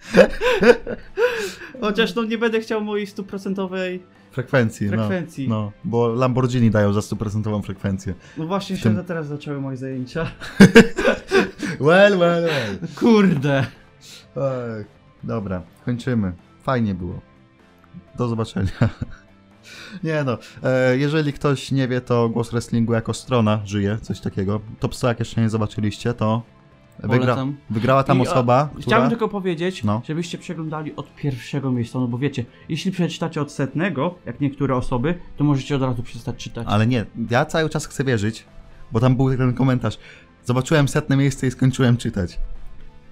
Chociaż 1.80 2.14
no 2.14 2.24
nie 2.24 2.38
będę 2.38 2.60
chciał 2.60 2.80
mojej 2.80 3.06
stuprocentowej 3.06 4.02
Frekwencji, 4.30 4.88
frekwencji. 4.88 5.48
No, 5.48 5.54
no, 5.54 5.72
bo 5.84 6.08
Lamborghini 6.08 6.70
dają 6.70 6.92
za 6.92 7.00
100% 7.00 7.62
frekwencję. 7.62 8.14
No 8.36 8.46
właśnie 8.46 8.76
się 8.76 8.82
tym- 8.82 9.04
teraz 9.04 9.26
zaczęły 9.26 9.60
moje 9.60 9.76
zajęcia. 9.76 10.26
Well, 11.80 12.18
well, 12.18 12.44
well. 12.44 12.78
Kurde. 12.96 13.58
Ech, 14.36 14.86
dobra, 15.24 15.62
kończymy. 15.84 16.32
Fajnie 16.62 16.94
było. 16.94 17.20
Do 18.16 18.28
zobaczenia. 18.28 18.70
Nie 20.04 20.24
no, 20.24 20.38
e, 20.62 20.98
jeżeli 20.98 21.32
ktoś 21.32 21.72
nie 21.72 21.88
wie, 21.88 22.00
to 22.00 22.28
Głos 22.28 22.50
Wrestlingu 22.50 22.92
jako 22.92 23.14
strona 23.14 23.60
żyje, 23.64 23.98
coś 24.02 24.20
takiego. 24.20 24.60
Top 24.80 24.94
100 24.94 25.08
jak 25.08 25.18
jeszcze 25.18 25.40
nie 25.40 25.48
zobaczyliście, 25.48 26.14
to 26.14 26.42
wygra, 27.02 27.18
Polecam. 27.18 27.56
wygrała 27.70 28.02
tam 28.04 28.18
I, 28.18 28.22
osoba, 28.22 28.68
która... 28.70 28.82
Chciałbym 28.82 29.10
tylko 29.10 29.28
powiedzieć, 29.28 29.84
No. 29.84 30.02
żebyście 30.04 30.38
przeglądali 30.38 30.96
od 30.96 31.14
pierwszego 31.14 31.70
miejsca, 31.72 31.98
no 31.98 32.08
bo 32.08 32.18
wiecie, 32.18 32.44
jeśli 32.68 32.92
przeczytacie 32.92 33.40
od 33.40 33.52
setnego, 33.52 34.14
jak 34.26 34.40
niektóre 34.40 34.76
osoby, 34.76 35.14
to 35.36 35.44
możecie 35.44 35.76
od 35.76 35.82
razu 35.82 36.02
przestać 36.02 36.36
czytać. 36.36 36.66
Ale 36.70 36.86
nie, 36.86 37.04
ja 37.30 37.44
cały 37.44 37.68
czas 37.70 37.86
chcę 37.86 38.04
wierzyć, 38.04 38.44
bo 38.92 39.00
tam 39.00 39.16
był 39.16 39.36
ten 39.36 39.54
komentarz. 39.54 39.98
Zobaczyłem 40.44 40.88
setne 40.88 41.16
miejsce 41.16 41.46
i 41.46 41.50
skończyłem 41.50 41.96
czytać. 41.96 42.38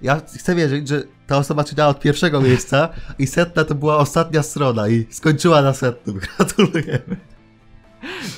Ja 0.01 0.21
chcę 0.35 0.55
wierzyć, 0.55 0.87
że 0.87 1.03
ta 1.27 1.37
osoba 1.37 1.63
czytała 1.63 1.89
od 1.89 1.99
pierwszego 1.99 2.41
miejsca 2.41 2.89
i 3.19 3.27
setna 3.27 3.63
to 3.63 3.75
była 3.75 3.97
ostatnia 3.97 4.43
strona 4.43 4.87
i 4.87 5.05
skończyła 5.09 5.61
na 5.61 5.73
setnym. 5.73 6.19
Gratulujemy. 6.37 7.17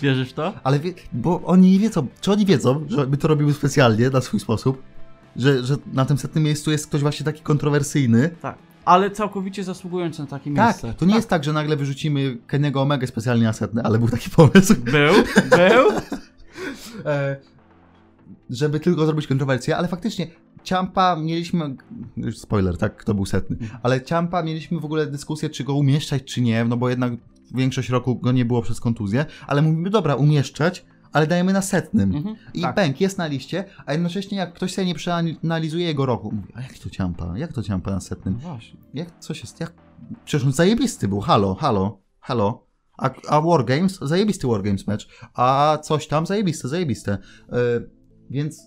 Wierzysz 0.01 0.30
w 0.30 0.34
to? 0.34 0.53
Ale 0.63 0.80
wie, 0.80 0.93
bo 1.13 1.41
oni 1.45 1.71
nie 1.71 1.80
wiedzą, 1.80 2.07
czy 2.21 2.31
oni 2.31 2.45
wiedzą, 2.45 2.85
że 2.89 3.07
my 3.07 3.17
to 3.17 3.27
robimy 3.27 3.53
specjalnie, 3.53 4.09
na 4.09 4.21
swój 4.21 4.39
sposób, 4.39 4.81
że, 5.35 5.64
że 5.64 5.76
na 5.93 6.06
tym 6.06 6.18
setnym 6.18 6.43
miejscu 6.43 6.72
jest 6.72 6.88
ktoś 6.88 7.01
właśnie 7.01 7.26
taki 7.26 7.41
kontrowersyjny. 7.41 8.30
Tak. 8.41 8.57
Ale 8.85 9.11
całkowicie 9.11 9.64
zasługujący 9.64 10.22
na 10.22 10.27
takie 10.27 10.53
Tak, 10.53 10.65
miejsce. 10.65 10.93
to 10.93 11.06
nie 11.06 11.15
jest 11.15 11.30
tak, 11.30 11.43
że 11.43 11.53
nagle 11.53 11.76
wyrzucimy 11.76 12.38
Kennego 12.47 12.81
Omega 12.81 13.07
specjalnie 13.07 13.43
na 13.43 13.53
setny, 13.53 13.81
ale 13.84 13.99
był 13.99 14.07
taki 14.07 14.30
pomysł. 14.39 14.76
Był, 14.76 15.14
był. 15.49 15.91
e, 17.11 17.35
żeby 18.49 18.80
tylko 18.80 19.06
zrobić 19.06 19.27
kontrowersję, 19.27 19.77
ale 19.77 19.88
faktycznie 19.88 20.27
Ciampa 20.64 21.15
mieliśmy, 21.15 21.76
już 22.18 22.38
spoiler, 22.38 22.77
tak, 22.77 22.97
kto 22.97 23.14
był 23.14 23.26
setny, 23.26 23.57
ale 23.84 24.01
Ciampa 24.01 24.43
mieliśmy 24.43 24.80
w 24.80 24.85
ogóle 24.85 25.07
dyskusję, 25.07 25.49
czy 25.49 25.64
go 25.64 25.73
umieszczać, 25.73 26.23
czy 26.23 26.41
nie, 26.41 26.65
no 26.65 26.77
bo 26.77 26.89
jednak 26.89 27.14
większość 27.56 27.89
roku 27.89 28.15
go 28.15 28.31
nie 28.31 28.45
było 28.45 28.61
przez 28.61 28.80
kontuzję, 28.80 29.26
ale 29.47 29.61
mówimy, 29.61 29.89
dobra, 29.89 30.15
umieszczać, 30.15 30.85
ale 31.14 31.27
dajemy 31.27 31.53
na 31.53 31.61
setnym. 31.61 32.15
Mhm, 32.15 32.36
I 32.53 32.61
tak. 32.61 33.02
jest 33.02 33.18
na 33.18 33.27
liście, 33.27 33.64
a 33.86 33.94
jednocześnie 33.94 34.38
jak 34.38 34.53
ktoś 34.53 34.73
sobie 34.73 34.88
nie 34.88 34.95
przeanalizuje 34.95 35.86
jego 35.86 36.06
roku, 36.06 36.31
mówi, 36.31 36.53
a 36.56 36.61
jak 36.61 36.77
to 36.77 36.90
Ciampa, 36.90 37.38
jak 37.38 37.53
to 37.53 37.64
Ciampa 37.64 37.91
na 37.91 37.99
setnym? 37.99 38.40
No 38.44 38.49
właśnie. 38.49 38.80
Jak, 38.94 39.19
coś 39.19 39.41
jest, 39.41 39.60
jak, 39.60 39.73
przecież 40.26 40.45
on 40.45 40.53
zajebisty 40.53 41.07
był, 41.07 41.19
halo, 41.19 41.56
halo, 41.56 42.02
halo. 42.19 42.69
A, 42.98 43.10
a 43.27 43.41
Wargames, 43.41 43.99
zajebisty 44.02 44.48
Wargames 44.48 44.88
mecz, 44.88 45.10
a 45.34 45.77
coś 45.84 46.07
tam, 46.07 46.26
zajebiste, 46.26 46.68
zajebiste. 46.68 47.18
Yy, 47.52 47.90
więc 48.30 48.61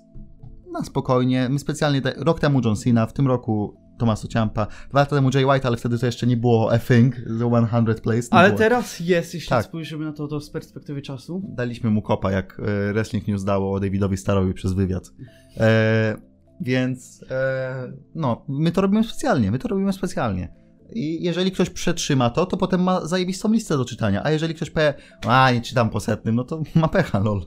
na 0.72 0.84
spokojnie, 0.84 1.48
my 1.48 1.58
specjalnie, 1.58 2.02
rok 2.16 2.40
temu 2.40 2.60
John 2.64 2.76
Cena, 2.76 3.06
w 3.06 3.12
tym 3.12 3.26
roku 3.26 3.81
Tomaso 3.98 4.28
Ciampa, 4.28 4.66
dwa 4.90 5.00
lata 5.00 5.16
temu 5.16 5.30
Jay 5.34 5.46
White, 5.46 5.68
ale 5.68 5.76
wtedy 5.76 5.98
to 5.98 6.06
jeszcze 6.06 6.26
nie 6.26 6.36
było 6.36 6.72
a 6.72 6.78
thing, 6.78 7.14
the 7.16 7.66
100 7.94 8.02
place. 8.02 8.18
nie 8.22 8.28
Ale 8.38 8.48
było. 8.48 8.58
teraz 8.58 9.00
jest, 9.00 9.34
jeśli 9.34 9.48
Tak. 9.48 9.64
spojrzymy 9.64 10.04
na 10.04 10.12
to, 10.12 10.28
to 10.28 10.40
z 10.40 10.50
perspektywy 10.50 11.02
czasu. 11.02 11.42
Daliśmy 11.48 11.90
mu 11.90 12.02
kopa, 12.02 12.32
jak 12.32 12.60
e, 12.60 12.92
Wrestling 12.92 13.28
News 13.28 13.44
dało 13.44 13.80
Davidowi 13.80 14.16
Starowi 14.16 14.54
przez 14.54 14.72
wywiad. 14.72 15.10
E, 15.56 16.16
więc, 16.60 17.24
e, 17.30 17.92
no, 18.14 18.44
my 18.48 18.72
to 18.72 18.80
robimy 18.80 19.04
specjalnie, 19.04 19.50
my 19.50 19.58
to 19.58 19.68
robimy 19.68 19.92
specjalnie. 19.92 20.54
I 20.94 21.22
jeżeli 21.24 21.50
ktoś 21.52 21.70
przetrzyma 21.70 22.30
to, 22.30 22.46
to 22.46 22.56
potem 22.56 22.82
ma 22.82 23.06
zajebistą 23.06 23.52
listę 23.52 23.76
do 23.76 23.84
czytania. 23.84 24.20
A 24.24 24.30
jeżeli 24.30 24.54
ktoś 24.54 24.70
powie, 24.70 24.94
a 25.26 25.50
nie 25.52 25.60
czytam 25.60 25.90
po 25.90 26.00
setnym, 26.00 26.34
no 26.34 26.44
to 26.44 26.62
ma 26.74 26.88
pecha, 26.88 27.18
lol. 27.18 27.44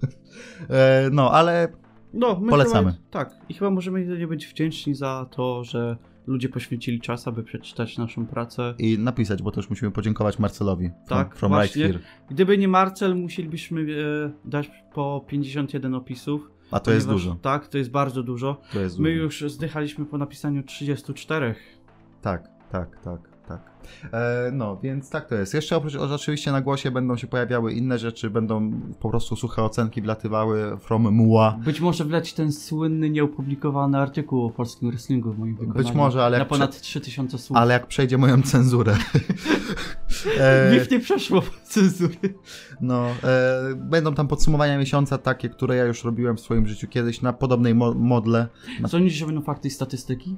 E, 0.69 1.09
no, 1.11 1.31
ale 1.31 1.67
No, 2.15 2.39
my 2.39 2.49
Polecamy. 2.49 2.91
Chyba, 2.91 3.03
tak. 3.11 3.35
I 3.49 3.53
chyba 3.53 3.71
możemy 3.71 3.99
jedynie 4.01 4.27
być 4.27 4.47
wdzięczni 4.47 4.95
za 4.95 5.25
to, 5.31 5.63
że 5.63 5.97
ludzie 6.27 6.49
poświęcili 6.49 6.99
czas, 6.99 7.27
aby 7.27 7.43
przeczytać 7.43 7.97
naszą 7.97 8.25
pracę. 8.27 8.73
i 8.79 8.99
napisać, 8.99 9.41
bo 9.41 9.51
też 9.51 9.69
musimy 9.69 9.91
podziękować 9.91 10.39
Marcelowi. 10.39 10.89
From, 10.89 11.19
Tak, 11.19 11.35
from 11.35 11.51
right 11.51 11.65
właśnie. 11.73 11.87
here. 11.87 11.99
Gdyby 12.29 12.57
nie 12.57 12.67
Marcel, 12.67 13.15
musielibyśmy 13.15 13.81
e, 13.81 14.31
dać 14.49 14.71
po 14.93 15.25
51 15.27 15.93
opisów. 15.95 16.51
A 16.71 16.79
to 16.79 16.91
jest 16.91 17.07
dużo. 17.09 17.35
Tak, 17.41 17.67
to 17.67 17.77
jest 17.77 17.91
bardzo 17.91 18.23
dużo. 18.23 18.61
To 18.73 18.79
jest 18.79 18.99
My 18.99 19.09
dużo. 19.11 19.23
już 19.23 19.43
zdychaliśmy 19.53 20.05
po 20.05 20.17
napisaniu 20.17 20.63
34. 20.63 21.55
Tak, 22.21 22.47
tak, 22.71 22.99
tak, 23.03 23.19
tak. 23.47 23.59
E, 24.13 24.51
no, 24.53 24.77
więc 24.83 25.09
tak 25.09 25.27
to 25.29 25.35
jest. 25.35 25.53
Jeszcze 25.53 25.75
oprócz, 25.75 25.95
oczywiście 25.95 26.51
na 26.51 26.61
głosie 26.61 26.91
będą 26.91 27.17
się 27.17 27.27
pojawiały 27.27 27.73
inne 27.73 27.99
rzeczy, 27.99 28.29
będą 28.29 28.71
po 28.99 29.09
prostu 29.09 29.35
suche 29.35 29.63
ocenki 29.63 30.01
wlatywały 30.01 30.77
from 30.77 31.01
MUA. 31.11 31.59
Być 31.65 31.81
może 31.81 32.05
wleci 32.05 32.35
ten 32.35 32.51
słynny, 32.51 33.09
nieopublikowany 33.09 33.97
artykuł 33.97 34.45
o 34.45 34.49
polskim 34.49 34.89
wrestlingu 34.91 35.33
w 35.33 35.39
moim 35.39 35.55
wykonaniu. 35.55 35.95
może, 35.97 36.25
ale 36.25 36.39
Na 36.39 36.45
ponad 36.45 36.81
3000 36.81 37.37
słów. 37.37 37.57
Ale 37.57 37.73
jak 37.73 37.87
przejdzie 37.87 38.17
moją 38.17 38.41
cenzurę. 38.41 38.95
e, 40.39 40.71
Nikt 40.73 40.91
nie 40.91 40.99
przeszło 40.99 41.41
cenzury. 41.63 42.15
no, 42.81 43.05
e, 43.23 43.75
będą 43.75 44.13
tam 44.13 44.27
podsumowania 44.27 44.77
miesiąca 44.77 45.17
takie, 45.17 45.49
które 45.49 45.75
ja 45.75 45.85
już 45.85 46.03
robiłem 46.03 46.37
w 46.37 46.39
swoim 46.39 46.67
życiu 46.67 46.87
kiedyś 46.87 47.21
na 47.21 47.33
podobnej 47.33 47.75
mo- 47.75 47.93
modle. 47.93 48.47
Na, 48.81 48.87
Sądzisz, 48.87 49.13
że 49.13 49.25
będą 49.25 49.41
fakty 49.41 49.67
i 49.67 49.71
statystyki? 49.71 50.37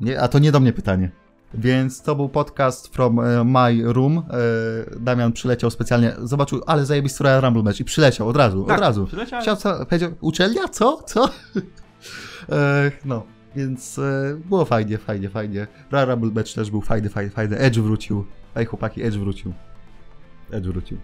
nie, 0.00 0.20
a 0.20 0.28
to 0.28 0.38
nie 0.38 0.52
do 0.52 0.60
mnie 0.60 0.72
pytanie. 0.72 1.10
Więc 1.54 2.02
to 2.02 2.14
był 2.14 2.28
podcast 2.28 2.94
from 2.94 3.20
e, 3.20 3.44
my 3.44 3.92
room. 3.92 4.18
E, 4.18 5.00
Damian 5.00 5.32
przyleciał 5.32 5.70
specjalnie, 5.70 6.12
zobaczył, 6.22 6.62
ale 6.66 6.86
zajebisty 6.86 7.24
Royal 7.24 7.40
Rumble 7.42 7.62
match 7.62 7.80
i 7.80 7.84
przyleciał 7.84 8.28
od 8.28 8.36
razu, 8.36 8.64
Tak, 8.64 8.76
od 8.76 8.80
razu. 8.80 9.06
przyleciałem. 9.06 9.42
Chciał, 9.42 9.56
co, 9.56 9.86
powiedział, 9.86 10.10
uczelnia? 10.20 10.68
Co? 10.68 11.02
Co? 11.06 11.28
e, 12.52 12.90
no, 13.04 13.22
więc 13.56 14.00
było 14.48 14.64
fajnie, 14.64 14.98
fajnie, 14.98 15.30
fajnie. 15.30 15.66
Royal 15.90 16.08
Rumble 16.08 16.30
match 16.30 16.52
też 16.52 16.70
był 16.70 16.80
fajny, 16.80 17.08
fajny, 17.08 17.30
fajny. 17.30 17.58
Edge 17.58 17.78
wrócił. 17.78 18.24
Ej 18.56 18.66
chłopaki, 18.66 19.02
Edge 19.02 19.16
wrócił. 19.16 19.52
Edge 20.50 20.66
wrócił. 20.66 20.98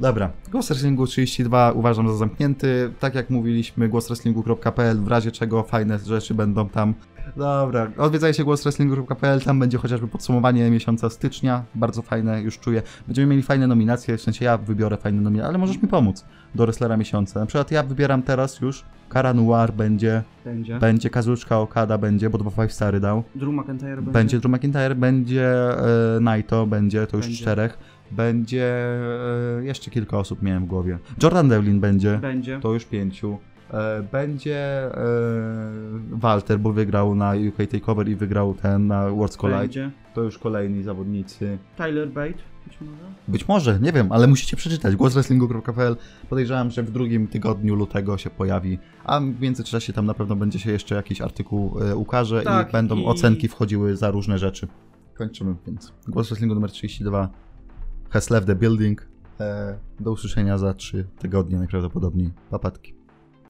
Dobra, 0.00 0.30
Głos 0.52 0.68
Wrestlingu 0.68 1.06
32 1.06 1.72
uważam 1.72 2.08
za 2.08 2.16
zamknięty. 2.16 2.92
Tak 3.00 3.14
jak 3.14 3.30
mówiliśmy, 3.30 3.88
głoswrestlingu.pl, 3.88 5.00
w 5.00 5.08
razie 5.08 5.30
czego 5.32 5.62
fajne 5.62 5.98
rzeczy 5.98 6.34
będą 6.34 6.68
tam. 6.68 6.94
Dobra, 7.36 7.90
odwiedzajcie 7.96 8.44
głoswrestlingu.pl, 8.44 9.40
tam 9.40 9.58
będzie 9.58 9.78
chociażby 9.78 10.08
podsumowanie 10.08 10.70
miesiąca 10.70 11.10
stycznia, 11.10 11.64
bardzo 11.74 12.02
fajne, 12.02 12.42
już 12.42 12.58
czuję. 12.58 12.82
Będziemy 13.06 13.26
mieli 13.26 13.42
fajne 13.42 13.66
nominacje, 13.66 14.16
w 14.16 14.20
sensie 14.22 14.44
ja 14.44 14.58
wybiorę 14.58 14.96
fajne 14.96 15.20
nominacje, 15.20 15.48
ale 15.48 15.58
możesz 15.58 15.82
mi 15.82 15.88
pomóc 15.88 16.24
do 16.54 16.64
wrestlera 16.64 16.96
miesiąca. 16.96 17.40
Na 17.40 17.46
przykład 17.46 17.70
ja 17.70 17.82
wybieram 17.82 18.22
teraz 18.22 18.60
już, 18.60 18.84
Kara 19.08 19.34
Noir 19.34 19.72
będzie, 19.72 20.22
Będzie. 20.44 20.78
będzie 20.78 21.10
Kazuczka 21.10 21.58
Okada 21.60 21.98
będzie, 21.98 22.30
bo 22.30 22.38
2 22.38 22.50
5 22.50 22.72
stary 22.72 23.00
dał. 23.00 23.24
Drew 23.34 23.50
McIntyre 23.54 23.96
będzie. 23.96 24.12
Będzie 24.12 24.38
Drew 24.38 24.52
McIntyre, 24.54 24.94
będzie 24.94 25.46
e, 26.16 26.20
Naito, 26.20 26.66
będzie, 26.66 27.06
to 27.06 27.16
już 27.16 27.26
Będzie. 27.26 27.42
czterech. 27.42 27.78
Będzie 28.10 28.64
e, 29.60 29.64
jeszcze 29.64 29.90
kilka 29.90 30.18
osób 30.18 30.42
miałem 30.42 30.64
w 30.64 30.66
głowie. 30.66 30.98
Jordan 31.22 31.48
Devlin 31.48 31.80
będzie, 31.80 32.18
Będzie. 32.18 32.60
to 32.60 32.72
już 32.72 32.84
pięciu. 32.84 33.38
E, 33.70 34.02
będzie 34.12 34.56
e, 34.56 34.90
Walter, 36.10 36.60
bo 36.60 36.72
wygrał 36.72 37.14
na 37.14 37.32
UK 37.48 37.68
Takeover 37.70 38.08
i 38.08 38.16
wygrał 38.16 38.54
ten 38.54 38.86
na 38.86 39.08
Worlds 39.10 39.36
Collide. 39.36 39.58
Będzie. 39.60 39.90
To 40.14 40.22
już 40.22 40.38
kolejni 40.38 40.82
zawodnicy. 40.82 41.58
Tyler 41.76 42.08
Bate. 42.10 42.32
Być 42.66 42.80
może. 42.80 43.02
Być 43.28 43.48
może, 43.48 43.78
nie 43.80 43.92
wiem, 43.92 44.12
ale 44.12 44.26
musicie 44.26 44.56
przeczytać. 44.56 44.96
Głoswrestlingu.pl. 44.96 45.96
Podejrzewam, 46.30 46.70
że 46.70 46.82
w 46.82 46.90
drugim 46.90 47.28
tygodniu 47.28 47.74
lutego 47.74 48.18
się 48.18 48.30
pojawi, 48.30 48.78
a 49.04 49.20
w 49.20 49.40
międzyczasie 49.40 49.92
tam 49.92 50.06
na 50.06 50.14
pewno 50.14 50.36
będzie 50.36 50.58
się 50.58 50.70
jeszcze 50.72 50.94
jakiś 50.94 51.20
artykuł 51.20 51.78
e, 51.80 51.96
ukaże 51.96 52.42
Tak, 52.42 52.68
i 52.68 52.72
będą 52.72 52.96
i- 52.96 53.04
ocenki 53.04 53.48
wchodziły 53.48 53.96
za 53.96 54.10
różne 54.10 54.38
rzeczy. 54.38 54.68
Kończymy 55.14 55.54
więc. 55.66 55.92
Głos 56.08 56.28
Wrestlingu 56.28 56.54
numer 56.54 56.70
32 56.70 57.28
has 58.10 58.30
left 58.30 58.46
the 58.46 58.54
building. 58.56 59.06
Do 60.00 60.12
usłyszenia 60.12 60.58
za 60.58 60.74
trzy 60.74 61.06
tygodnie 61.18 61.58
najprawdopodobniej. 61.58 62.30
Papatki. 62.50 62.95